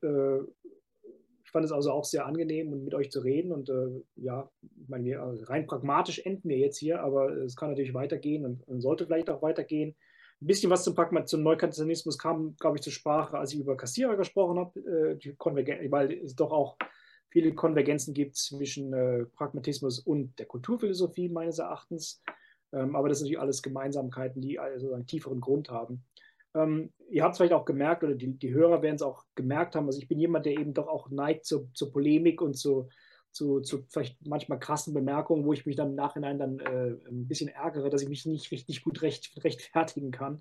ich 1.47 1.51
fand 1.51 1.65
es 1.65 1.73
also 1.73 1.91
auch 1.91 2.05
sehr 2.05 2.27
angenehm, 2.27 2.85
mit 2.85 2.95
euch 2.95 3.11
zu 3.11 3.21
reden. 3.21 3.53
Und 3.53 3.69
äh, 3.69 4.03
ja, 4.17 4.51
ich 4.63 4.89
meine, 4.89 5.19
rein 5.49 5.67
pragmatisch 5.67 6.21
enden 6.21 6.49
wir 6.49 6.59
jetzt 6.59 6.79
hier, 6.79 7.01
aber 7.01 7.31
es 7.37 7.57
kann 7.57 7.71
natürlich 7.71 7.95
weitergehen 7.95 8.45
und, 8.45 8.67
und 8.69 8.81
sollte 8.81 9.07
vielleicht 9.07 9.31
auch 9.31 9.43
weitergehen. 9.43 9.97
Ein 10.41 10.47
bisschen 10.47 10.71
was 10.71 10.85
zum, 10.85 10.95
Pragma 10.95 11.25
zum 11.25 11.43
Neukantianismus 11.43 12.19
kam, 12.19 12.57
glaube 12.57 12.77
ich, 12.77 12.83
zur 12.83 12.93
Sprache, 12.93 13.39
als 13.39 13.53
ich 13.53 13.61
über 13.61 13.77
Kassierer 13.77 14.17
gesprochen 14.17 14.59
habe, 14.59 14.81
äh, 14.81 15.91
weil 15.91 16.13
es 16.13 16.37
doch 16.37 16.53
auch 16.53 16.77
viele 17.37 17.53
Konvergenzen 17.53 18.15
gibt 18.15 18.37
zwischen 18.37 18.95
äh, 18.95 19.27
Pragmatismus 19.27 19.99
und 19.99 20.39
der 20.39 20.47
Kulturphilosophie 20.47 21.29
meines 21.29 21.59
Erachtens. 21.59 22.23
Ähm, 22.73 22.97
aber 22.97 23.11
das 23.11 23.19
sind 23.19 23.27
natürlich 23.27 23.43
alles 23.43 23.63
Gemeinsamkeiten, 23.63 24.41
die 24.41 24.59
also 24.59 24.95
einen 24.95 25.07
tieferen 25.07 25.43
Grund 25.43 25.69
haben. 25.69 26.03
Ähm, 26.55 26.95
ihr 27.11 27.23
habt 27.23 27.33
es 27.33 27.37
vielleicht 27.37 27.53
auch 27.53 27.67
gemerkt, 27.67 28.03
oder 28.03 28.15
die, 28.15 28.39
die 28.39 28.55
Hörer 28.55 28.81
werden 28.81 28.97
es 28.97 29.03
auch 29.03 29.27
gemerkt 29.35 29.77
haben, 29.77 29.85
also 29.85 29.99
ich 29.99 30.09
bin 30.09 30.19
jemand, 30.19 30.47
der 30.47 30.55
eben 30.55 30.73
doch 30.73 30.89
auch 30.89 31.11
neigt 31.11 31.45
zur, 31.45 31.69
zur 31.75 31.93
Polemik 31.93 32.41
und 32.41 32.55
zu, 32.55 32.89
zu, 33.37 33.61
zu, 33.61 33.85
vielleicht 33.89 34.27
manchmal 34.27 34.59
krassen 34.59 34.95
Bemerkungen, 34.95 35.45
wo 35.45 35.53
ich 35.53 35.67
mich 35.67 35.77
dann 35.77 35.91
im 35.91 35.95
Nachhinein 35.95 36.39
dann 36.39 36.59
äh, 36.59 36.97
ein 37.09 37.29
bisschen 37.29 37.49
ärgere, 37.49 37.91
dass 37.91 38.01
ich 38.01 38.09
mich 38.09 38.25
nicht 38.25 38.51
richtig 38.51 38.83
gut 38.83 39.03
recht, 39.03 39.33
rechtfertigen 39.45 40.11
kann. 40.11 40.41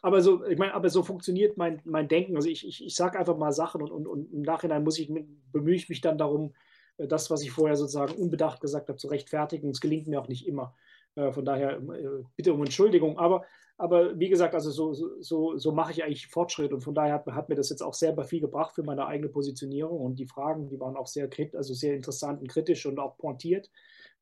Aber 0.00 0.22
so, 0.22 0.44
ich 0.46 0.58
meine, 0.58 0.72
aber 0.72 0.88
so 0.88 1.02
funktioniert 1.02 1.58
mein, 1.58 1.82
mein 1.84 2.08
Denken. 2.08 2.36
Also 2.36 2.48
ich, 2.48 2.66
ich, 2.66 2.84
ich 2.84 2.94
sage 2.94 3.18
einfach 3.18 3.36
mal 3.36 3.52
Sachen 3.52 3.82
und, 3.82 3.90
und, 3.90 4.06
und 4.06 4.32
im 4.32 4.40
Nachhinein 4.40 4.82
muss 4.82 4.98
ich, 4.98 5.12
bemühe 5.52 5.74
ich 5.74 5.90
mich 5.90 6.00
dann 6.00 6.16
darum, 6.16 6.54
äh, 6.96 7.06
das, 7.06 7.30
was 7.30 7.42
ich 7.42 7.50
vorher 7.50 7.76
sozusagen 7.76 8.14
unbedacht 8.14 8.62
gesagt 8.62 8.88
habe, 8.88 8.98
zu 8.98 9.08
rechtfertigen. 9.08 9.70
Es 9.70 9.80
gelingt 9.82 10.08
mir 10.08 10.18
auch 10.18 10.28
nicht 10.28 10.46
immer. 10.46 10.74
Äh, 11.16 11.32
von 11.32 11.44
daher 11.44 11.76
äh, 11.76 12.24
bitte 12.36 12.54
um 12.54 12.62
Entschuldigung. 12.62 13.18
Aber 13.18 13.44
aber 13.80 14.18
wie 14.20 14.28
gesagt, 14.28 14.54
also 14.54 14.70
so, 14.70 14.92
so, 15.22 15.56
so 15.56 15.72
mache 15.72 15.92
ich 15.92 16.04
eigentlich 16.04 16.26
Fortschritt 16.26 16.74
und 16.74 16.82
von 16.82 16.94
daher 16.94 17.14
hat, 17.14 17.26
hat, 17.28 17.48
mir 17.48 17.54
das 17.54 17.70
jetzt 17.70 17.80
auch 17.80 17.94
sehr 17.94 18.14
viel 18.24 18.40
gebracht 18.40 18.74
für 18.74 18.82
meine 18.82 19.06
eigene 19.06 19.30
Positionierung 19.30 20.00
und 20.00 20.18
die 20.18 20.26
Fragen, 20.26 20.68
die 20.68 20.78
waren 20.78 20.96
auch 20.96 21.06
sehr, 21.06 21.30
also 21.54 21.72
sehr 21.72 21.94
interessant 21.94 22.42
und 22.42 22.48
kritisch 22.48 22.84
und 22.84 22.98
auch 22.98 23.16
pointiert. 23.16 23.70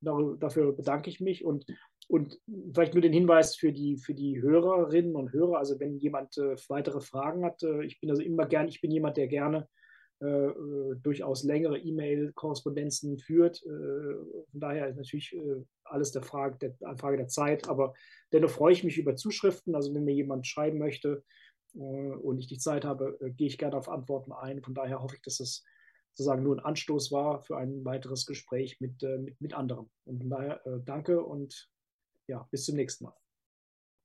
Dafür 0.01 0.73
bedanke 0.73 1.11
ich 1.11 1.21
mich 1.21 1.45
und, 1.45 1.67
und 2.07 2.39
vielleicht 2.73 2.95
nur 2.95 3.03
den 3.03 3.13
Hinweis 3.13 3.57
für 3.57 3.73
die, 3.73 3.97
für 3.97 4.15
die 4.15 4.41
Hörerinnen 4.41 5.17
und 5.17 5.33
Hörer, 5.33 5.59
also 5.59 5.81
wenn 5.81 5.99
jemand 5.99 6.39
äh, 6.39 6.55
weitere 6.69 7.01
Fragen 7.01 7.45
hat, 7.45 7.65
äh, 7.65 7.85
ich 7.85 7.99
bin 7.99 8.11
also 8.11 8.23
immer 8.23 8.47
gern, 8.47 8.69
ich 8.69 8.81
bin 8.81 8.93
jemand, 8.93 9.17
der 9.17 9.27
gerne 9.27 9.69
äh, 10.21 10.27
äh, 10.27 10.97
durchaus 11.01 11.45
längere 11.45 11.79
E-Mail-Korrespondenzen 11.79 13.19
führt. 13.19 13.63
Äh, 13.65 13.69
von 14.51 14.61
daher 14.61 14.89
ist 14.89 14.97
natürlich 14.97 15.37
alles 15.85 16.11
der 16.11 16.23
Frage 16.23 16.59
der, 16.59 16.97
Frage 16.97 17.19
der 17.19 17.29
Zeit, 17.29 17.69
aber 17.69 17.95
dennoch 18.33 18.51
freue 18.51 18.73
ich 18.73 18.83
mich 18.83 18.99
über 18.99 19.15
Zuschriften. 19.15 19.77
Also 19.77 19.95
wenn 19.95 20.05
mir 20.05 20.15
jemand 20.15 20.47
schreiben 20.47 20.79
möchte 20.79 21.23
und 21.75 22.39
ich 22.39 22.49
die 22.49 22.59
Zeit 22.59 22.85
habe, 22.85 23.17
gehe 23.37 23.47
ich 23.47 23.59
gerne 23.59 23.77
auf 23.77 23.89
Antworten 23.89 24.33
ein. 24.33 24.63
Von 24.63 24.75
daher 24.75 25.03
hoffe 25.03 25.17
ich, 25.17 25.23
dass 25.23 25.39
es 25.39 25.65
sozusagen 26.15 26.43
nur 26.43 26.57
ein 26.57 26.65
Anstoß 26.65 27.13
war 27.13 27.41
für 27.43 27.57
ein 27.57 27.85
weiteres 27.85 28.27
Gespräch 28.27 28.81
mit, 28.81 29.01
mit, 29.21 29.41
mit 29.41 29.55
anderen. 29.55 29.89
Und 30.05 30.19
von 30.19 30.31
daher 30.31 30.61
danke 30.85 31.23
und 31.23 31.71
ja, 32.27 32.49
bis 32.51 32.65
zum 32.65 32.77
nächsten 32.77 33.05
Mal. 33.05 33.15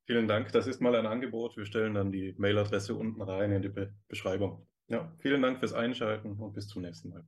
Vielen 0.06 0.27
Dank. 0.27 0.51
Das 0.51 0.67
ist 0.67 0.82
mal 0.82 0.95
ein 0.95 1.06
Angebot. 1.08 1.58
Wir 1.58 1.66
stellen 1.66 1.95
dann 1.95 2.11
die 2.11 2.35
Mailadresse 2.38 2.93
unten 2.93 3.22
rein 3.22 3.51
in 3.51 3.61
die 3.61 3.69
Be 3.69 3.93
Beschreibung. 4.08 4.67
Ja, 4.93 5.11
vielen 5.17 5.41
Dank 5.41 5.57
fürs 5.57 5.73
Einschalten 5.73 6.33
und 6.39 6.53
bis 6.53 6.67
zum 6.67 6.83
nächsten 6.83 7.09
Mal. 7.09 7.25